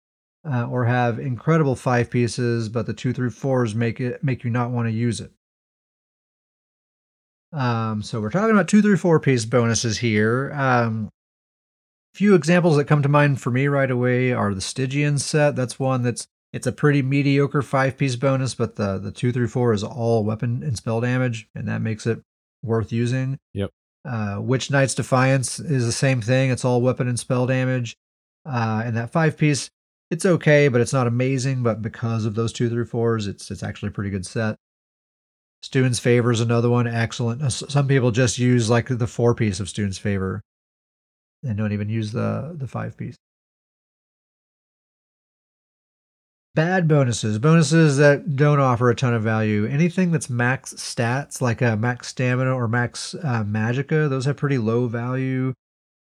uh, 0.45 0.67
or 0.67 0.85
have 0.85 1.21
incredible 1.21 1.77
five 1.77 2.11
pieces 2.11 2.69
but 2.69 2.87
the 2.87 2.93
two 2.93 3.13
through 3.13 3.31
fours 3.31 3.75
make 3.75 4.01
it 4.01 4.23
make 4.25 4.43
you 4.43 4.51
not 4.51 4.73
want 4.73 4.89
to 4.89 4.93
use 4.93 5.21
it? 5.21 5.31
Um, 7.53 8.03
so 8.03 8.21
we're 8.21 8.31
talking 8.31 8.51
about 8.51 8.69
two 8.69 8.83
through 8.83 8.97
four 8.97 9.21
piece 9.21 9.45
bonuses 9.45 9.97
here. 9.99 10.53
Um, 10.55 11.09
few 12.15 12.35
examples 12.35 12.77
that 12.77 12.85
come 12.85 13.03
to 13.03 13.09
mind 13.09 13.41
for 13.41 13.51
me 13.51 13.67
right 13.69 13.91
away 13.91 14.33
are 14.33 14.55
the 14.55 14.61
Stygian 14.61 15.19
set. 15.19 15.57
That's 15.57 15.79
one 15.79 16.03
that's 16.03 16.27
it's 16.53 16.67
a 16.67 16.73
pretty 16.73 17.03
mediocre 17.03 17.63
five 17.63 17.97
piece 17.99 18.17
bonus, 18.17 18.55
but 18.55 18.77
the 18.77 18.99
the 18.99 19.13
two 19.13 19.33
through 19.33 19.49
four 19.49 19.73
is 19.73 19.85
all 19.85 20.25
weapon 20.25 20.63
and 20.63 20.77
spell 20.77 21.01
damage, 21.01 21.49
and 21.55 21.69
that 21.69 21.83
makes 21.83 22.07
it 22.07 22.21
worth 22.63 22.93
using. 22.93 23.39
Yep. 23.55 23.71
Uh, 24.05 24.39
Witch 24.41 24.71
Knight's 24.71 24.95
Defiance 24.95 25.61
is 25.61 25.85
the 25.85 25.93
same 25.93 26.21
thing. 26.21 26.51
It's 26.51 26.65
all 26.65 26.81
weapon 26.81 27.09
and 27.09 27.19
spell 27.19 27.47
damage. 27.47 27.97
Uh, 28.47 28.83
and 28.85 28.97
that 28.97 29.11
five 29.11 29.37
piece, 29.37 29.71
it's 30.11 30.25
okay, 30.25 30.69
but 30.69 30.81
it's 30.81 30.93
not 30.93 31.07
amazing. 31.07 31.63
But 31.63 31.83
because 31.83 32.25
of 32.25 32.35
those 32.35 32.53
two 32.53 32.71
through 32.71 32.87
fours, 32.87 33.27
it's 33.27 33.51
it's 33.51 33.63
actually 33.63 33.89
a 33.89 33.93
pretty 33.93 34.11
good 34.11 34.25
set. 34.27 34.57
Stuhn's 35.63 35.99
Favor 35.99 36.31
is 36.31 36.41
another 36.41 36.71
one. 36.71 36.87
Excellent. 36.87 37.53
Some 37.53 37.89
people 37.89 38.11
just 38.11 38.39
use 38.39 38.71
like 38.71 38.87
the 38.89 39.07
four 39.09 39.35
piece 39.35 39.61
of 39.61 39.69
Stuhn's 39.69 39.99
Favor 39.99 40.43
and 41.43 41.57
don't 41.57 41.73
even 41.73 41.89
use 41.89 42.13
the 42.13 42.55
the 42.57 42.67
five 42.67 42.97
piece. 42.97 43.17
Bad 46.55 46.89
bonuses, 46.89 47.39
bonuses 47.39 47.99
that 47.99 48.35
don't 48.35 48.59
offer 48.59 48.91
a 48.91 48.95
ton 48.95 49.15
of 49.15 49.23
value. 49.23 49.65
Anything 49.67 50.11
that's 50.11 50.29
max 50.29 50.75
stats, 50.75 51.41
like 51.41 51.63
a 51.63 51.77
max 51.77 52.09
stamina 52.09 52.53
or 52.53 52.67
max 52.67 53.15
uh, 53.15 53.45
magicka, 53.45 54.11
those 54.11 54.25
have 54.25 54.37
pretty 54.37 54.59
low 54.59 54.89
value 54.89 55.55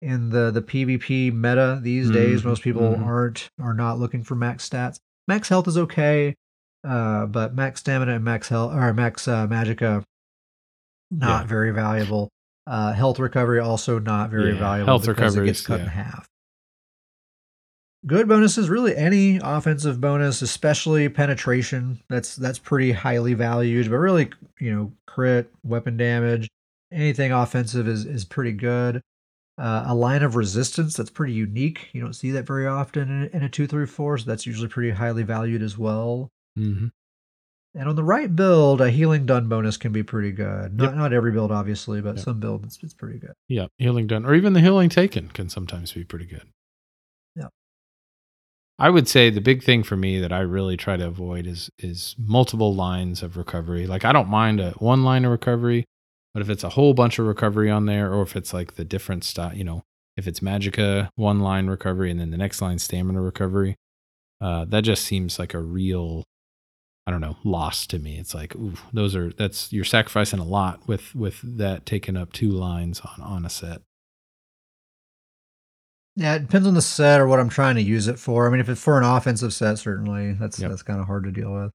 in 0.02 0.30
the 0.30 0.52
the 0.52 0.62
PvP 0.62 1.34
meta 1.34 1.80
these 1.82 2.06
mm-hmm. 2.06 2.16
days. 2.16 2.45
Most 2.45 2.62
people 2.62 2.84
mm-hmm. 2.84 3.04
aren't 3.04 3.49
are 3.60 3.74
not 3.74 3.99
looking 3.99 4.24
for 4.24 4.36
max 4.36 4.68
stats. 4.68 4.99
Max 5.28 5.49
health 5.49 5.68
is 5.68 5.78
okay, 5.78 6.34
uh, 6.88 7.26
but 7.26 7.54
max 7.54 7.82
stamina 7.82 8.16
and 8.16 8.24
max 8.24 8.48
health 8.48 8.74
or 8.74 8.94
max 8.94 9.28
uh, 9.28 9.48
magicka 9.48 10.04
not 11.12 11.44
yeah. 11.44 11.48
very 11.48 11.72
valuable. 11.72 12.30
Uh, 12.68 12.91
health 12.91 13.18
recovery 13.18 13.60
also 13.60 13.98
not 13.98 14.30
very 14.30 14.53
yeah, 14.53 14.60
valuable. 14.60 14.88
Health 14.88 15.07
recovery 15.07 15.45
gets 15.45 15.65
cut 15.65 15.80
yeah. 15.80 15.85
in 15.85 15.89
half. 15.89 16.27
Good 18.06 18.27
bonuses, 18.27 18.69
really 18.69 18.95
any 18.95 19.39
offensive 19.41 20.02
bonus, 20.02 20.41
especially 20.41 21.07
penetration. 21.10 22.02
That's 22.10 22.35
that's 22.35 22.60
pretty 22.60 22.91
highly 22.91 23.34
valued. 23.34 23.89
But 23.89 23.98
really, 23.98 24.30
you 24.60 24.76
know, 24.76 24.91
crit, 25.07 25.49
weapon 25.64 25.98
damage, 25.98 26.49
anything 26.91 27.31
offensive 27.31 27.88
is 27.88 28.06
is 28.06 28.26
pretty 28.26 28.52
good. 28.52 29.02
Uh, 29.57 29.85
a 29.88 29.95
line 29.95 30.22
of 30.22 30.35
resistance 30.35 30.95
that's 30.95 31.10
pretty 31.10 31.34
unique. 31.34 31.89
You 31.91 32.02
don't 32.02 32.14
see 32.14 32.31
that 32.31 32.45
very 32.45 32.68
often 32.68 33.10
in, 33.10 33.30
in 33.30 33.44
a 33.44 33.49
two 33.49 33.65
through 33.65 33.88
four, 33.88 34.18
so 34.18 34.26
that's 34.26 34.45
usually 34.45 34.68
pretty 34.68 34.91
highly 34.91 35.23
valued 35.23 35.64
as 35.64 35.77
well. 35.77 36.30
Mm-hmm. 36.60 36.88
And 37.78 37.88
on 37.88 37.95
the 37.95 38.04
right 38.04 38.36
build, 38.36 38.82
a 38.82 38.90
healing 38.90 39.28
done 39.28 39.48
bonus 39.48 39.78
can 39.78 39.91
be 39.91 40.02
pretty 40.02 40.32
good. 40.32 40.76
Not 40.76 40.86
yep. 40.86 40.95
not 40.95 41.14
every 41.14 41.32
build, 41.32 41.52
obviously, 41.52 42.02
but 42.02 42.16
yep. 42.16 42.26
some 42.26 42.40
builds 42.40 42.66
it's, 42.66 42.84
it's 42.84 42.94
pretty 42.95 43.20
good. 43.20 43.34
Yeah, 43.48 43.68
healing 43.78 44.08
done, 44.08 44.26
or 44.26 44.34
even 44.34 44.54
the 44.54 44.62
healing 44.62 44.90
taken 44.90 45.30
can 45.30 45.48
sometimes 45.48 45.91
be 45.91 46.04
pretty 46.04 46.26
good. 46.26 46.49
Yeah. 47.36 47.49
I 48.80 48.90
would 48.90 49.08
say 49.08 49.30
the 49.30 49.41
big 49.41 49.64
thing 49.64 49.84
for 49.84 49.95
me 49.95 50.20
that 50.20 50.34
I 50.34 50.40
really 50.40 50.76
try 50.76 50.98
to 50.98 51.06
avoid 51.06 51.45
is 51.45 51.70
is 51.78 52.16
multiple 52.18 52.74
lines 52.74 53.22
of 53.22 53.38
recovery. 53.38 53.86
Like 53.86 54.04
I 54.04 54.12
don't 54.12 54.28
mind 54.28 54.60
a 54.60 54.72
one 54.80 55.04
line 55.04 55.24
of 55.24 55.30
recovery, 55.30 55.86
but 56.34 56.41
if 56.41 56.49
it's 56.49 56.64
a 56.64 56.70
whole 56.70 56.95
bunch 56.95 57.20
of 57.20 57.28
recovery 57.28 57.70
on 57.70 57.86
there, 57.86 58.12
or 58.12 58.24
if 58.24 58.36
it's 58.36 58.56
like 58.56 58.74
the 58.74 58.86
different 58.86 59.24
style, 59.24 59.56
you 59.56 59.64
know, 59.64 59.84
if 60.16 60.28
it's 60.28 60.40
magicka 60.40 61.10
one 61.14 61.41
line 61.41 61.68
recovery 61.68 62.10
and 62.10 62.20
then 62.20 62.32
the 62.32 62.38
next 62.38 62.60
line 62.60 62.80
stamina 62.80 63.22
recovery, 63.22 63.76
uh, 64.41 64.66
that 64.66 64.82
just 64.82 65.06
seems 65.06 65.38
like 65.38 65.54
a 65.54 65.60
real 65.60 66.24
I 67.08 67.12
don't 67.12 67.22
know, 67.22 67.38
lost 67.46 67.90
to 67.92 68.00
me. 68.00 68.18
It's 68.18 68.36
like, 68.36 68.54
ooh, 68.56 68.74
those 68.92 69.16
are 69.16 69.32
that's 69.32 69.72
you're 69.72 69.86
sacrificing 69.86 70.40
a 70.40 70.44
lot 70.44 70.86
with 70.88 71.16
with 71.16 71.40
that 71.42 71.86
taking 71.86 72.18
up 72.18 72.34
two 72.34 72.52
lines 72.52 73.00
on 73.00 73.24
on 73.24 73.46
a 73.46 73.50
set. 73.50 73.82
Yeah, 76.18 76.36
it 76.36 76.40
depends 76.42 76.68
on 76.68 76.74
the 76.74 76.82
set 76.82 77.22
or 77.22 77.28
what 77.28 77.40
I'm 77.40 77.48
trying 77.48 77.76
to 77.76 77.82
use 77.82 78.10
it 78.10 78.20
for. 78.20 78.46
I 78.46 78.50
mean, 78.50 78.60
if 78.60 78.68
it's 78.68 78.82
for 78.84 78.98
an 78.98 79.06
offensive 79.06 79.54
set, 79.54 79.80
certainly 79.80 80.34
that's 80.34 80.60
yep. 80.60 80.70
that's 80.70 80.84
kind 80.84 81.00
of 81.00 81.06
hard 81.06 81.24
to 81.24 81.32
deal 81.32 81.54
with. 81.54 81.72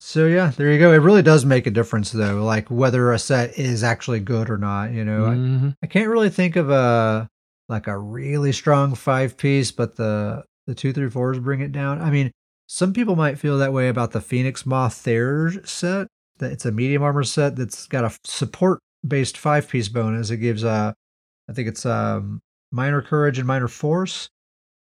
So 0.00 0.26
yeah, 0.26 0.50
there 0.56 0.72
you 0.72 0.78
go. 0.78 0.92
It 0.92 0.98
really 0.98 1.22
does 1.22 1.44
make 1.44 1.66
a 1.66 1.70
difference 1.70 2.10
though, 2.10 2.42
like 2.42 2.70
whether 2.70 3.12
a 3.12 3.18
set 3.18 3.58
is 3.58 3.84
actually 3.84 4.20
good 4.20 4.48
or 4.48 4.56
not. 4.56 4.92
You 4.92 5.04
know, 5.04 5.26
mm-hmm. 5.26 5.68
I, 5.68 5.74
I 5.82 5.86
can't 5.88 6.08
really 6.08 6.30
think 6.30 6.56
of 6.56 6.70
a 6.70 7.28
like 7.68 7.86
a 7.86 7.98
really 7.98 8.52
strong 8.52 8.94
five 8.94 9.36
piece, 9.36 9.72
but 9.72 9.96
the 9.96 10.44
the 10.66 10.74
two 10.74 10.94
three 10.94 11.10
fours 11.10 11.38
bring 11.38 11.60
it 11.60 11.72
down. 11.72 12.00
I 12.00 12.10
mean, 12.10 12.32
some 12.68 12.92
people 12.92 13.16
might 13.16 13.38
feel 13.38 13.58
that 13.58 13.72
way 13.72 13.88
about 13.88 14.12
the 14.12 14.20
Phoenix 14.20 14.66
Moth 14.66 14.94
Theurgist 14.94 15.66
set. 15.66 16.06
That 16.38 16.52
it's 16.52 16.66
a 16.66 16.70
medium 16.70 17.02
armor 17.02 17.24
set 17.24 17.56
that's 17.56 17.86
got 17.88 18.04
a 18.04 18.16
support 18.22 18.78
based 19.06 19.36
five 19.36 19.68
piece 19.68 19.88
bonus. 19.88 20.30
It 20.30 20.36
gives 20.36 20.62
uh 20.62 20.92
I 21.48 21.52
think 21.52 21.66
it's 21.66 21.84
um 21.86 22.40
minor 22.70 23.02
courage 23.02 23.38
and 23.38 23.46
minor 23.46 23.68
force. 23.68 24.28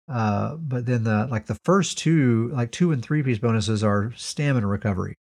Uh, 0.08 0.56
but 0.56 0.86
then 0.86 1.04
the 1.04 1.28
like 1.30 1.46
the 1.46 1.58
first 1.64 1.98
two, 1.98 2.50
like 2.52 2.72
two 2.72 2.92
and 2.92 3.02
three 3.02 3.22
piece 3.22 3.38
bonuses 3.38 3.84
are 3.84 4.12
stamina 4.16 4.66
recovery. 4.66 5.14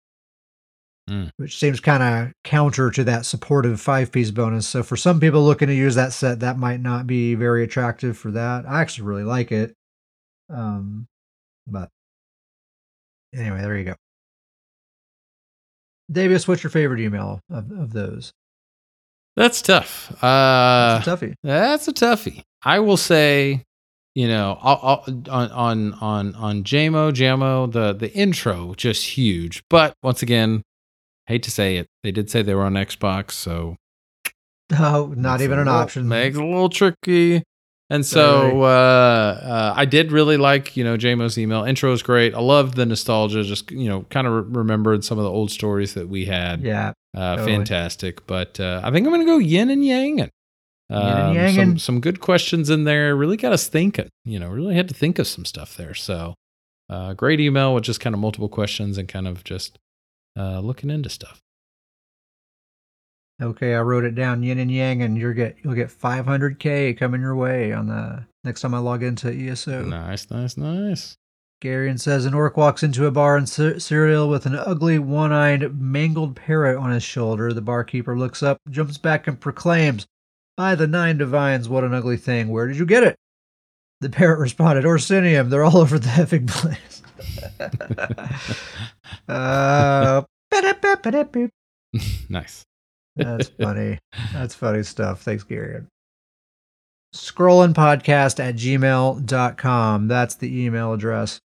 Mm. 1.10 1.30
Which 1.38 1.58
seems 1.58 1.80
kind 1.80 2.04
of 2.04 2.34
counter 2.44 2.90
to 2.92 3.04
that 3.04 3.26
supportive 3.26 3.80
five 3.80 4.12
piece 4.12 4.32
bonus. 4.32 4.68
So 4.68 4.84
for 4.84 4.98
some 4.98 5.20
people 5.20 5.44
looking 5.46 5.68
to 5.68 5.76
use 5.76 5.96
that 5.96 6.12
set, 6.12 6.40
that 6.40 6.58
might 6.58 6.82
not 6.82 7.06
be 7.06 7.36
very 7.36 7.64
attractive 7.64 8.18
for 8.18 8.32
that. 8.32 8.66
I 8.68 8.82
actually 8.82 9.08
really 9.08 9.24
like 9.24 9.52
it. 9.52 9.74
Um, 10.50 11.08
but 11.68 11.90
Anyway, 13.34 13.62
there 13.62 13.78
you 13.78 13.84
go. 13.86 13.96
Davius, 16.12 16.48
what's 16.48 16.64
your 16.64 16.70
favorite 16.70 17.00
email 17.00 17.42
of, 17.50 17.72
of 17.72 17.92
those? 17.92 18.32
That's 19.36 19.62
tough. 19.62 20.12
Uh, 20.24 21.00
that's 21.00 21.08
a 21.08 21.12
toughie. 21.12 21.34
That's 21.44 21.88
a 21.88 21.94
toughie. 21.94 22.44
I 22.64 22.80
will 22.80 22.98
say, 22.98 23.64
you 24.16 24.28
know, 24.28 24.58
I'll, 24.62 24.80
I'll, 24.82 25.04
on 25.30 25.52
on 25.52 25.94
on 25.94 26.36
on 26.36 26.64
JMO 26.64 27.12
Jamo, 27.12 27.72
the 27.72 27.94
the 27.94 28.12
intro 28.14 28.74
just 28.74 29.06
huge. 29.06 29.64
But 29.70 29.94
once 30.02 30.24
again, 30.24 30.64
hate 31.28 31.44
to 31.44 31.52
say 31.52 31.78
it, 31.78 31.88
they 32.04 32.12
did 32.12 32.32
say 32.32 32.42
they 32.42 32.56
were 32.56 32.64
on 32.64 32.74
Xbox, 32.74 33.32
so 33.32 33.76
oh, 34.80 35.14
not 35.16 35.42
even 35.42 35.60
an 35.60 35.66
little, 35.66 35.82
option. 35.82 36.08
Makes 36.08 36.38
it 36.38 36.42
a 36.42 36.46
little 36.46 36.70
tricky. 36.70 37.44
And 37.90 38.06
so 38.06 38.64
uh, 38.64 38.66
uh, 38.66 39.74
I 39.76 39.86
did 39.86 40.12
really 40.12 40.36
like, 40.36 40.76
you 40.76 40.84
know, 40.84 40.98
JMO's 40.98 41.38
email. 41.38 41.64
Intro 41.64 41.94
is 41.94 42.04
great. 42.04 42.34
I 42.34 42.40
love 42.40 42.76
the 42.76 42.86
nostalgia. 42.86 43.44
Just, 43.44 43.72
you 43.72 43.88
know, 43.88 44.02
kind 44.10 44.28
of 44.28 44.34
re- 44.34 44.60
remembered 44.60 45.06
some 45.06 45.18
of 45.18 45.24
the 45.24 45.30
old 45.30 45.52
stories 45.52 45.94
that 45.94 46.10
we 46.10 46.26
had. 46.26 46.62
Yeah. 46.62 46.92
Uh, 47.16 47.38
totally. 47.38 47.58
Fantastic. 47.58 48.28
But 48.28 48.60
uh, 48.60 48.82
I 48.84 48.92
think 48.92 49.08
I'm 49.08 49.14
going 49.14 49.26
to 49.26 49.32
go 49.32 49.38
yin 49.38 49.70
and 49.70 49.86
yang. 49.86 50.20
And, 50.20 50.32
um, 50.90 51.38
and 51.38 51.56
some, 51.56 51.80
some 51.80 52.02
good 52.02 52.20
questions 52.20 52.70
in 52.70 52.84
there. 52.84 53.16
Really 53.16 53.38
got 53.38 53.54
us 53.54 53.68
thinking. 53.68 54.10
You 54.26 54.40
know, 54.40 54.50
really 54.50 54.76
had 54.76 54.90
to 54.90 54.94
think 54.94 55.18
of 55.18 55.28
some 55.28 55.46
stuff 55.46 55.78
there. 55.78 55.94
So 55.94 56.36
uh, 56.90 57.14
great 57.14 57.40
email 57.40 57.74
with 57.74 57.86
just 57.86 58.02
kind 58.02 58.14
of 58.14 58.20
multiple 58.20 58.50
questions 58.50 58.98
and 58.98 59.08
kind 59.08 59.28
of 59.30 59.46
just 59.46 59.80
uh, 60.38 60.60
looking 60.60 60.90
into 60.90 61.10
stuff. 61.10 61.40
Okay, 63.40 63.76
I 63.76 63.82
wrote 63.82 64.04
it 64.04 64.16
down, 64.16 64.42
yin 64.42 64.58
and 64.58 64.72
yang, 64.72 65.04
and 65.04 65.16
you'll 65.16 65.34
get 65.34 65.58
you'll 65.64 65.76
get 65.76 65.90
500k 65.90 66.98
coming 66.98 67.22
your 67.22 67.36
way 67.36 67.72
on 67.72 67.88
the 67.88 68.26
next 68.44 68.62
time 68.62 68.74
I 68.74 68.80
log 68.80 69.04
into 69.04 69.32
ESO. 69.32 69.84
Nice, 69.84 70.30
nice, 70.32 70.58
nice. 70.58 71.18
Garion 71.62 72.00
says 72.00 72.26
an 72.26 72.34
orc 72.34 72.58
walks 72.58 72.84
into 72.84 73.06
a 73.06 73.12
bar 73.12 73.38
in 73.38 73.46
Cyrodiil 73.46 74.30
with 74.30 74.46
an 74.46 74.56
ugly, 74.56 75.00
one-eyed, 75.00 75.80
mangled 75.80 76.36
parrot 76.36 76.78
on 76.78 76.92
his 76.92 77.02
shoulder. 77.02 77.52
The 77.52 77.62
barkeeper 77.62 78.18
looks 78.18 78.44
up, 78.44 78.58
jumps 78.70 78.98
back, 78.98 79.28
and 79.28 79.40
proclaims, 79.40 80.08
"By 80.56 80.76
the 80.76 80.88
nine 80.88 81.18
divines, 81.18 81.70
what 81.70 81.84
an 81.84 81.94
ugly 81.94 82.18
thing! 82.18 82.50
Where 82.50 82.68
did 82.68 82.78
you 82.78 82.86
get 82.86 83.04
it?" 83.04 83.16
The 84.02 84.10
parrot 84.10 84.40
responded, 84.40 84.84
"Orsinium. 84.84 85.50
They're 85.50 85.64
all 85.64 85.78
over 85.78 86.00
the 86.00 86.10
effing 86.10 86.48
place." 86.48 87.04
uh, 89.28 90.24
nice. 92.30 92.67
That's 93.18 93.50
funny. 93.50 94.00
That's 94.34 94.56
funny 94.56 94.84
stuff. 94.84 95.22
Thanks, 95.22 95.44
Gary. 95.44 95.84
Scrollin 97.16 97.74
podcast 97.74 98.40
at 98.40 98.56
gmail.com. 98.56 100.08
That's 100.08 100.36
the 100.36 100.64
email 100.64 100.94
address. 100.94 101.40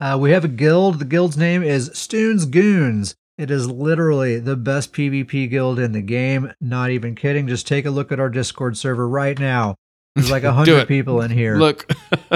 Uh, 0.00 0.18
we 0.20 0.30
have 0.32 0.44
a 0.44 0.48
guild. 0.48 0.98
The 0.98 1.04
guild's 1.04 1.36
name 1.36 1.62
is 1.62 1.88
Stuhn's 1.90 2.44
Goons. 2.44 3.14
It 3.38 3.50
is 3.50 3.68
literally 3.68 4.38
the 4.38 4.56
best 4.56 4.92
PvP 4.92 5.50
guild 5.50 5.78
in 5.78 5.92
the 5.92 6.02
game. 6.02 6.52
Not 6.60 6.90
even 6.90 7.14
kidding. 7.14 7.46
Just 7.46 7.66
take 7.66 7.86
a 7.86 7.90
look 7.90 8.12
at 8.12 8.20
our 8.20 8.30
Discord 8.30 8.76
server 8.76 9.08
right 9.08 9.38
now. 9.38 9.76
There's 10.14 10.30
like 10.30 10.44
a 10.44 10.52
hundred 10.52 10.88
people 10.88 11.20
in 11.20 11.30
here. 11.30 11.56
Look. 11.56 11.90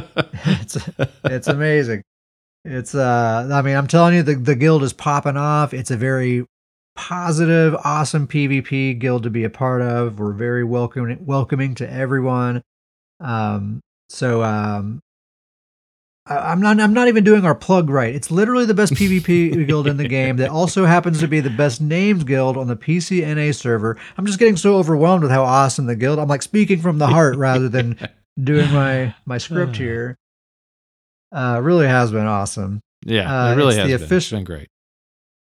it's 0.45 0.79
it's 1.25 1.49
amazing. 1.49 2.03
It's 2.65 2.95
uh 2.95 3.49
I 3.53 3.63
mean 3.63 3.77
I'm 3.77 3.87
telling 3.87 4.15
you 4.15 4.23
the 4.23 4.35
the 4.35 4.55
guild 4.55 4.83
is 4.83 4.93
popping 4.93 5.37
off. 5.37 5.73
It's 5.73 5.91
a 5.91 5.97
very 5.97 6.45
positive, 6.97 7.75
awesome 7.85 8.27
PvP 8.27 8.99
guild 8.99 9.23
to 9.25 9.31
be 9.31 9.45
a 9.45 9.51
part 9.51 9.83
of. 9.83 10.19
We're 10.19 10.33
very 10.33 10.65
welcoming 10.65 11.25
welcoming 11.25 11.75
to 11.77 11.91
everyone. 11.91 12.63
Um 13.21 13.81
so 14.09 14.43
um 14.43 15.01
I- 16.27 16.53
I'm 16.53 16.61
not 16.61 16.79
I'm 16.81 16.93
not 16.93 17.09
even 17.09 17.25
doing 17.25 17.45
our 17.45 17.55
plug 17.55 17.89
right. 17.91 18.15
It's 18.15 18.31
literally 18.31 18.67
the 18.67 18.75
best 18.75 18.93
PvP 18.95 19.67
guild 19.69 19.87
in 19.87 19.97
the 19.97 20.09
game 20.09 20.37
that 20.37 20.51
also 20.51 20.85
happens 20.85 21.21
to 21.21 21.29
be 21.29 21.41
the 21.41 21.51
best 21.51 21.81
named 21.81 22.27
guild 22.27 22.57
on 22.57 22.67
the 22.67 22.77
PCNA 22.77 23.55
server. 23.55 23.97
I'm 24.19 24.27
just 24.27 24.39
getting 24.39 24.57
so 24.57 24.77
overwhelmed 24.77 25.23
with 25.23 25.33
how 25.33 25.45
awesome 25.45 25.87
the 25.87 25.97
guild. 25.97 26.19
I'm 26.19 26.29
like 26.29 26.43
speaking 26.43 26.81
from 26.81 26.99
the 26.99 27.07
heart 27.07 27.37
rather 27.37 27.69
than 27.69 27.99
doing 28.43 28.71
my 28.73 29.15
my 29.27 29.39
script 29.39 29.77
Uh. 29.77 29.79
here. 29.79 30.17
Uh, 31.33 31.61
really 31.63 31.87
has 31.87 32.11
been 32.11 32.27
awesome. 32.27 32.81
Yeah, 33.07 33.33
Uh, 33.49 33.53
it 33.53 33.57
really 33.57 33.69
it's 33.69 33.77
has 33.79 33.89
the 33.91 33.97
been. 33.99 34.05
official- 34.05 34.39
It's 34.39 34.49
been 34.49 34.57
great. 34.57 34.69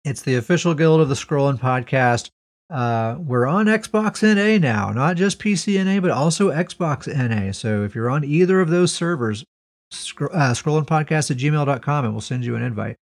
It's 0.04 0.22
the 0.22 0.36
official 0.36 0.74
guild 0.74 1.00
of 1.00 1.08
the 1.08 1.14
Scrollin 1.14 1.58
Podcast. 1.58 2.30
Uh, 2.70 3.16
we're 3.18 3.46
on 3.46 3.66
Xbox 3.66 4.22
NA 4.22 4.58
now, 4.58 4.90
not 4.92 5.16
just 5.16 5.38
PC 5.38 5.84
NA, 5.84 6.00
but 6.00 6.10
also 6.10 6.50
Xbox 6.50 7.06
NA. 7.06 7.52
So 7.52 7.82
if 7.84 7.94
you're 7.94 8.08
on 8.08 8.24
either 8.24 8.60
of 8.60 8.70
those 8.70 8.92
servers, 8.92 9.44
scro- 9.90 10.30
uh, 10.30 10.54
scrollinpodcast 10.54 11.30
at 11.30 11.36
gmail.com 11.36 12.04
and 12.04 12.14
we'll 12.14 12.20
send 12.20 12.44
you 12.44 12.56
an 12.56 12.62
invite. 12.62 12.96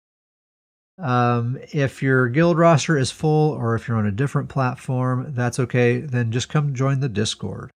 Um, 0.98 1.60
if 1.72 2.02
your 2.02 2.28
guild 2.30 2.58
roster 2.58 2.98
is 2.98 3.12
full 3.12 3.52
or 3.52 3.76
if 3.76 3.88
you're 3.88 3.98
on 3.98 4.08
a 4.08 4.12
different 4.12 4.50
platform, 4.50 5.34
that's 5.36 5.60
okay. 5.60 6.00
Then 6.00 6.32
just 6.32 6.50
come 6.50 6.74
join 6.74 7.02
the 7.02 7.10
Discord. 7.10 7.70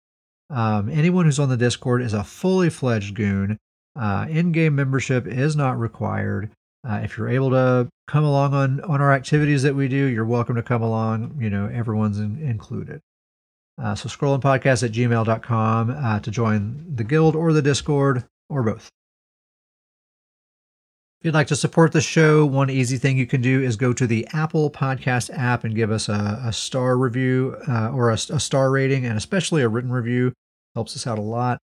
Um, 0.49 0.89
anyone 0.89 1.26
who's 1.26 1.39
on 1.39 1.49
the 1.49 1.57
Discord 1.57 2.02
is 2.02 2.14
a 2.14 2.23
fully 2.23 2.69
fledged 2.69 3.15
goon. 3.15 3.57
Uh, 3.95 4.26
in-game 4.30 4.73
membership 4.73 5.27
is 5.27 5.56
not 5.56 5.77
required. 5.77 6.49
Uh, 6.87 7.01
if 7.03 7.17
you're 7.17 7.29
able 7.29 7.51
to 7.51 7.87
come 8.07 8.23
along 8.23 8.53
on 8.53 8.81
on 8.81 9.01
our 9.01 9.13
activities 9.13 9.63
that 9.63 9.75
we 9.75 9.87
do, 9.87 10.05
you're 10.05 10.25
welcome 10.25 10.55
to 10.55 10.63
come 10.63 10.81
along. 10.81 11.37
You 11.39 11.49
know, 11.49 11.67
everyone's 11.67 12.19
in, 12.19 12.41
included. 12.41 13.01
Uh, 13.81 13.95
so 13.95 14.09
scrollinpodcast 14.09 14.83
at 14.83 14.91
gmail.com 14.91 15.89
uh, 15.89 16.19
to 16.19 16.31
join 16.31 16.95
the 16.95 17.03
guild 17.03 17.35
or 17.35 17.53
the 17.53 17.61
Discord 17.61 18.25
or 18.49 18.63
both. 18.63 18.89
If 21.21 21.25
you'd 21.25 21.35
like 21.35 21.47
to 21.47 21.55
support 21.55 21.91
the 21.91 22.01
show, 22.01 22.47
one 22.47 22.71
easy 22.71 22.97
thing 22.97 23.15
you 23.15 23.27
can 23.27 23.41
do 23.41 23.61
is 23.61 23.75
go 23.75 23.93
to 23.93 24.07
the 24.07 24.27
Apple 24.33 24.71
Podcast 24.71 25.29
app 25.37 25.63
and 25.63 25.75
give 25.75 25.91
us 25.91 26.09
a, 26.09 26.41
a 26.45 26.51
star 26.51 26.97
review 26.97 27.57
uh, 27.67 27.91
or 27.91 28.09
a, 28.09 28.13
a 28.13 28.39
star 28.39 28.71
rating, 28.71 29.05
and 29.05 29.17
especially 29.17 29.61
a 29.61 29.69
written 29.69 29.91
review. 29.91 30.33
Helps 30.73 30.95
us 30.95 31.05
out 31.05 31.19
a 31.19 31.21
lot. 31.21 31.59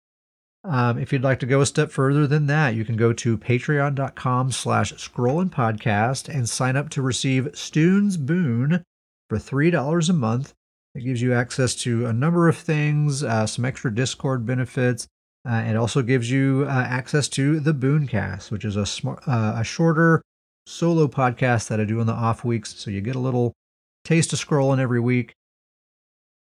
Um, 0.64 0.98
if 0.98 1.12
you'd 1.12 1.24
like 1.24 1.40
to 1.40 1.46
go 1.46 1.60
a 1.60 1.66
step 1.66 1.90
further 1.90 2.26
than 2.26 2.46
that, 2.46 2.74
you 2.74 2.84
can 2.84 2.96
go 2.96 3.12
to 3.12 3.36
patreon.com 3.36 4.52
slash 4.52 4.92
scrollin 4.94 5.50
podcast 5.50 6.32
and 6.32 6.48
sign 6.48 6.76
up 6.76 6.88
to 6.90 7.02
receive 7.02 7.48
Stuhn's 7.52 8.16
Boon 8.16 8.84
for 9.28 9.38
$3 9.38 10.08
a 10.08 10.12
month. 10.12 10.52
It 10.94 11.00
gives 11.00 11.20
you 11.20 11.32
access 11.32 11.74
to 11.76 12.06
a 12.06 12.12
number 12.12 12.48
of 12.48 12.56
things, 12.56 13.24
uh, 13.24 13.46
some 13.46 13.64
extra 13.64 13.92
Discord 13.92 14.46
benefits. 14.46 15.08
Uh, 15.48 15.64
it 15.66 15.74
also 15.74 16.02
gives 16.02 16.30
you 16.30 16.64
uh, 16.68 16.70
access 16.70 17.28
to 17.30 17.58
the 17.58 17.74
Booncast, 17.74 18.52
which 18.52 18.64
is 18.64 18.76
a, 18.76 18.86
smart, 18.86 19.26
uh, 19.26 19.54
a 19.56 19.64
shorter 19.64 20.22
solo 20.66 21.08
podcast 21.08 21.68
that 21.68 21.80
I 21.80 21.84
do 21.84 22.00
in 22.00 22.06
the 22.06 22.12
off 22.12 22.44
weeks. 22.44 22.76
So 22.76 22.90
you 22.92 23.00
get 23.00 23.16
a 23.16 23.20
little 23.20 23.52
taste 24.04 24.32
of 24.32 24.38
scrollin 24.38 24.78
every 24.78 25.00
week. 25.00 25.34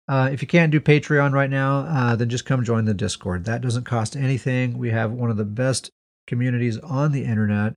Uh, 0.07 0.29
if 0.31 0.41
you 0.41 0.47
can't 0.47 0.71
do 0.71 0.79
Patreon 0.81 1.31
right 1.31 1.49
now, 1.49 1.79
uh, 1.79 2.15
then 2.15 2.29
just 2.29 2.45
come 2.45 2.63
join 2.63 2.85
the 2.85 2.93
Discord. 2.93 3.45
That 3.45 3.61
doesn't 3.61 3.85
cost 3.85 4.15
anything. 4.17 4.77
We 4.77 4.89
have 4.91 5.11
one 5.11 5.29
of 5.29 5.37
the 5.37 5.45
best 5.45 5.89
communities 6.27 6.77
on 6.79 7.11
the 7.13 7.23
internet. 7.23 7.73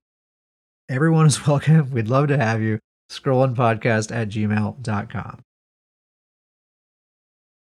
Everyone 0.89 1.27
is 1.27 1.47
welcome. 1.47 1.91
We'd 1.91 2.09
love 2.09 2.29
to 2.29 2.37
have 2.37 2.61
you. 2.63 2.81
Scrollinpodcast 3.11 4.11
at 4.15 4.29
gmail.com. 4.29 5.41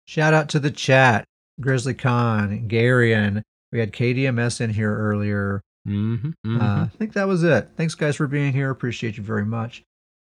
Shout 0.07 0.35
out 0.35 0.49
to 0.51 0.61
the 0.61 0.71
chat. 0.71 1.25
Grizzly 1.61 1.95
Khan, 1.95 2.69
Garion. 2.69 3.43
We 3.73 3.79
had 3.81 3.93
KDMS 3.93 4.61
in 4.61 4.71
here 4.71 4.95
earlier. 4.97 5.61
Mm-hmm, 5.89 6.61
Uh, 6.61 6.85
I 6.85 6.91
think 6.99 7.13
that 7.15 7.29
was 7.29 7.43
it. 7.43 7.69
Thanks, 7.77 7.95
guys, 7.95 8.17
for 8.17 8.27
being 8.27 8.53
here. 8.53 8.71
Appreciate 8.71 9.17
you 9.17 9.23
very 9.23 9.45
much. 9.45 9.83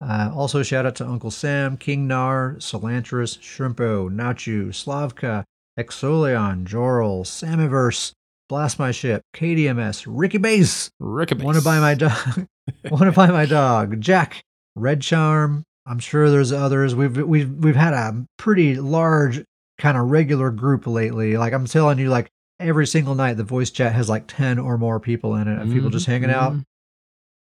Uh, 0.01 0.31
also, 0.33 0.63
shout 0.63 0.85
out 0.85 0.95
to 0.95 1.07
Uncle 1.07 1.29
Sam, 1.29 1.77
King 1.77 2.07
Nar, 2.07 2.55
Solantris, 2.57 3.37
Shrimpo, 3.37 4.09
Nachu, 4.09 4.69
Slavka, 4.69 5.43
Exolion, 5.79 6.65
Jorl, 6.65 7.23
Samiverse, 7.23 8.11
Blast 8.49 8.79
My 8.79 8.91
Ship, 8.91 9.21
KDMS, 9.35 10.05
Ricky 10.07 10.39
Base, 10.39 10.89
Ricky 10.99 11.35
Base. 11.35 11.45
Want 11.45 11.57
to 11.57 11.63
buy 11.63 11.79
my 11.79 11.93
dog? 11.93 12.47
Want 12.89 13.03
to 13.03 13.11
buy 13.11 13.27
my 13.27 13.45
dog? 13.45 14.01
Jack, 14.01 14.41
Red 14.75 15.01
Charm. 15.01 15.63
I'm 15.85 15.99
sure 15.99 16.29
there's 16.29 16.51
others. 16.51 16.95
We've 16.95 17.17
we've 17.17 17.51
we've 17.51 17.75
had 17.75 17.93
a 17.93 18.25
pretty 18.37 18.75
large 18.75 19.43
kind 19.77 19.97
of 19.97 20.09
regular 20.09 20.51
group 20.51 20.85
lately. 20.87 21.37
Like 21.37 21.53
I'm 21.53 21.65
telling 21.65 21.97
you, 21.99 22.09
like 22.09 22.29
every 22.59 22.87
single 22.87 23.15
night, 23.15 23.37
the 23.37 23.43
voice 23.43 23.69
chat 23.69 23.93
has 23.93 24.09
like 24.09 24.25
ten 24.27 24.59
or 24.59 24.77
more 24.77 24.99
people 24.99 25.35
in 25.35 25.47
it, 25.47 25.61
of 25.61 25.71
people 25.71 25.89
just 25.89 26.05
hanging 26.05 26.29
out. 26.29 26.53
Mhm. 26.53 26.63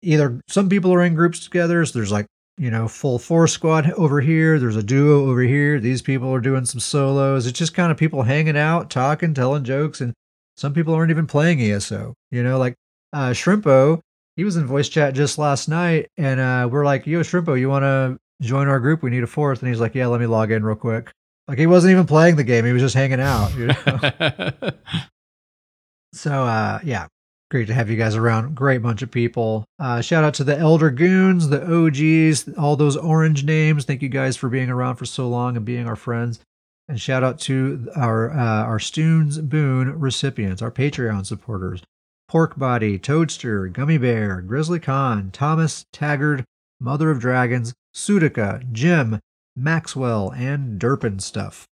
Either 0.02 0.40
some 0.48 0.68
people 0.68 0.92
are 0.92 1.02
in 1.02 1.14
groups 1.14 1.40
together. 1.40 1.84
So 1.84 1.98
there's 1.98 2.12
like 2.12 2.26
you 2.56 2.70
know 2.70 2.88
full 2.88 3.18
four 3.18 3.46
squad 3.46 3.90
over 3.92 4.20
here. 4.20 4.58
There's 4.58 4.76
a 4.76 4.82
duo 4.82 5.28
over 5.28 5.42
here. 5.42 5.80
These 5.80 6.02
people 6.02 6.32
are 6.34 6.40
doing 6.40 6.64
some 6.64 6.80
solos. 6.80 7.46
It's 7.46 7.58
just 7.58 7.74
kind 7.74 7.90
of 7.90 7.98
people 7.98 8.22
hanging 8.22 8.56
out, 8.56 8.90
talking, 8.90 9.34
telling 9.34 9.64
jokes, 9.64 10.00
and 10.00 10.14
some 10.56 10.72
people 10.72 10.94
aren't 10.94 11.10
even 11.10 11.26
playing 11.26 11.60
ESO. 11.60 12.14
You 12.30 12.42
know, 12.42 12.58
like 12.58 12.74
uh, 13.12 13.30
Shrimpo, 13.30 14.00
he 14.36 14.44
was 14.44 14.56
in 14.56 14.66
voice 14.66 14.88
chat 14.88 15.14
just 15.14 15.38
last 15.38 15.68
night, 15.68 16.08
and 16.16 16.40
uh, 16.40 16.68
we're 16.70 16.84
like, 16.84 17.06
"Yo, 17.06 17.20
Shrimpo, 17.20 17.58
you 17.58 17.68
want 17.68 17.82
to 17.82 18.18
join 18.40 18.68
our 18.68 18.80
group? 18.80 19.02
We 19.02 19.10
need 19.10 19.22
a 19.22 19.28
fourth. 19.28 19.60
And 19.60 19.68
he's 19.68 19.80
like, 19.80 19.94
"Yeah, 19.94 20.06
let 20.06 20.20
me 20.20 20.26
log 20.26 20.50
in 20.50 20.64
real 20.64 20.76
quick." 20.76 21.10
Like 21.48 21.58
he 21.58 21.66
wasn't 21.66 21.92
even 21.92 22.06
playing 22.06 22.36
the 22.36 22.44
game; 22.44 22.64
he 22.64 22.72
was 22.72 22.82
just 22.82 22.94
hanging 22.94 23.20
out. 23.20 23.54
You 23.54 23.68
know? 23.68 24.70
so, 26.12 26.44
uh, 26.44 26.80
yeah, 26.82 27.06
great 27.54 27.68
to 27.68 27.74
have 27.74 27.88
you 27.88 27.96
guys 27.96 28.16
around. 28.16 28.52
Great 28.56 28.82
bunch 28.82 29.00
of 29.00 29.12
people. 29.12 29.64
Uh, 29.78 30.00
shout 30.00 30.24
out 30.24 30.34
to 30.34 30.42
the 30.42 30.58
Elder 30.58 30.90
Goons, 30.90 31.50
the 31.50 31.62
OGs, 31.62 32.58
all 32.58 32.74
those 32.74 32.96
orange 32.96 33.44
names. 33.44 33.84
Thank 33.84 34.02
you 34.02 34.08
guys 34.08 34.36
for 34.36 34.48
being 34.48 34.70
around 34.70 34.96
for 34.96 35.04
so 35.04 35.28
long 35.28 35.56
and 35.56 35.64
being 35.64 35.86
our 35.86 35.94
friends. 35.94 36.40
And 36.88 37.00
shout 37.00 37.22
out 37.22 37.38
to 37.42 37.88
our 37.94 38.32
uh, 38.32 38.64
our 38.64 38.80
Stuhns 38.80 39.40
Boon 39.40 40.00
recipients, 40.00 40.62
our 40.62 40.72
Patreon 40.72 41.26
supporters. 41.26 41.80
Pork 42.26 42.58
Body, 42.58 42.98
Toadster, 42.98 43.68
Gummy 43.68 43.98
Bear, 43.98 44.40
Grizzly 44.40 44.80
Khan, 44.80 45.30
Thomas, 45.30 45.86
Taggart, 45.92 46.42
Mother 46.80 47.12
of 47.12 47.20
Dragons, 47.20 47.72
Sudica, 47.94 48.68
Jim, 48.72 49.20
Maxwell, 49.54 50.32
and 50.32 50.80
Derpin 50.80 51.20
Stuff. 51.20 51.68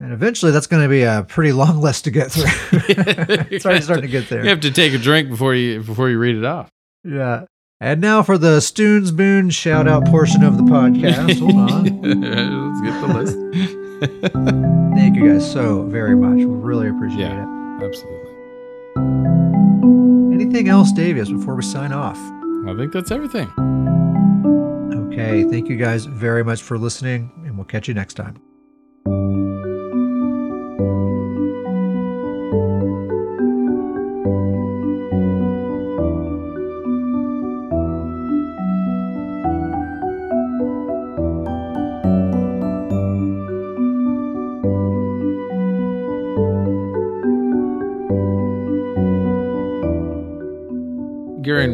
And 0.00 0.12
eventually 0.14 0.50
that's 0.50 0.66
going 0.66 0.82
to 0.82 0.88
be 0.88 1.02
a 1.02 1.24
pretty 1.28 1.52
long 1.52 1.80
list 1.82 2.04
to 2.04 2.10
get 2.10 2.32
through. 2.32 2.44
it's 3.50 3.64
already 3.66 3.82
starting 3.82 4.02
to 4.02 4.08
get 4.08 4.28
there. 4.28 4.42
You 4.42 4.48
have 4.50 4.60
to 4.60 4.70
take 4.70 4.94
a 4.94 4.98
drink 4.98 5.28
before 5.28 5.54
you 5.54 5.82
before 5.82 6.08
you 6.08 6.18
read 6.18 6.36
it 6.36 6.44
off. 6.44 6.68
Yeah. 7.04 7.44
And 7.82 8.00
now 8.00 8.22
for 8.22 8.36
the 8.36 8.58
Stuhns 8.58 9.14
Boon 9.14 9.48
shout 9.50 9.88
out 9.88 10.04
portion 10.06 10.42
of 10.42 10.56
the 10.58 10.62
podcast. 10.64 11.38
Hold 11.38 11.54
on. 11.70 11.84
Let's 12.02 12.80
get 12.82 13.00
the 13.00 13.14
list. 13.18 13.36
Thank 14.94 15.16
you 15.16 15.32
guys 15.32 15.50
so 15.50 15.82
very 15.84 16.16
much. 16.16 16.36
We 16.36 16.44
really 16.44 16.88
appreciate 16.88 17.20
Yeah. 17.20 17.78
Absolutely. 17.82 18.26
Anything 20.34 20.68
else, 20.68 20.92
Davius, 20.92 21.30
before 21.34 21.54
we 21.54 21.62
sign 21.62 21.92
off? 21.92 22.18
I 22.68 22.74
think 22.76 22.92
that's 22.92 23.10
everything. 23.10 23.48
Okay. 25.12 25.44
Thank 25.44 25.68
you 25.68 25.76
guys 25.76 26.04
very 26.06 26.44
much 26.44 26.60
for 26.62 26.76
listening, 26.78 27.30
and 27.46 27.56
we'll 27.56 27.64
catch 27.66 27.88
you 27.88 27.94
next 27.94 28.14
time. 28.14 29.49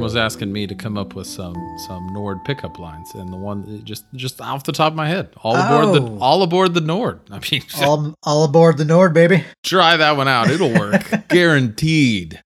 Was 0.07 0.15
asking 0.17 0.53
me 0.53 0.69
to 0.69 0.75
come 0.77 0.97
up 0.97 1.15
with 1.17 1.27
some 1.27 1.57
some 1.89 2.07
Nord 2.15 2.39
pickup 2.45 2.79
lines, 2.79 3.13
and 3.15 3.33
the 3.33 3.37
one 3.37 3.85
just 3.85 4.05
just 4.15 4.41
off 4.41 4.63
the 4.63 4.71
top 4.73 4.93
of 4.93 4.97
my 4.97 5.09
head, 5.09 5.31
all 5.43 5.57
aboard 5.57 5.95
the 5.97 6.07
Oh. 6.09 6.19
all 6.21 6.43
aboard 6.45 6.75
the 6.75 6.81
Nord. 6.81 7.21
I 7.31 7.41
mean, 7.51 7.63
All, 7.83 8.15
all 8.23 8.45
aboard 8.45 8.79
the 8.79 8.85
Nord, 8.85 9.13
baby. 9.13 9.43
try 9.65 9.97
that 9.97 10.17
one 10.17 10.29
out; 10.29 10.49
it'll 10.49 10.73
work, 10.73 11.03
guaranteed. 11.29 12.41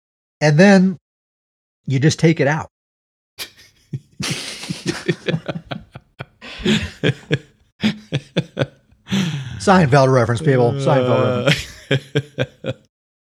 And 0.42 0.58
then 0.58 0.98
you 1.86 1.98
just 1.98 2.18
take 2.18 2.40
it 2.40 2.46
out. 2.46 2.68
Seinfeld 9.58 10.12
reference, 10.12 10.40
people. 10.40 10.72
Seinfeld 10.72 11.46
reference. 11.90 12.76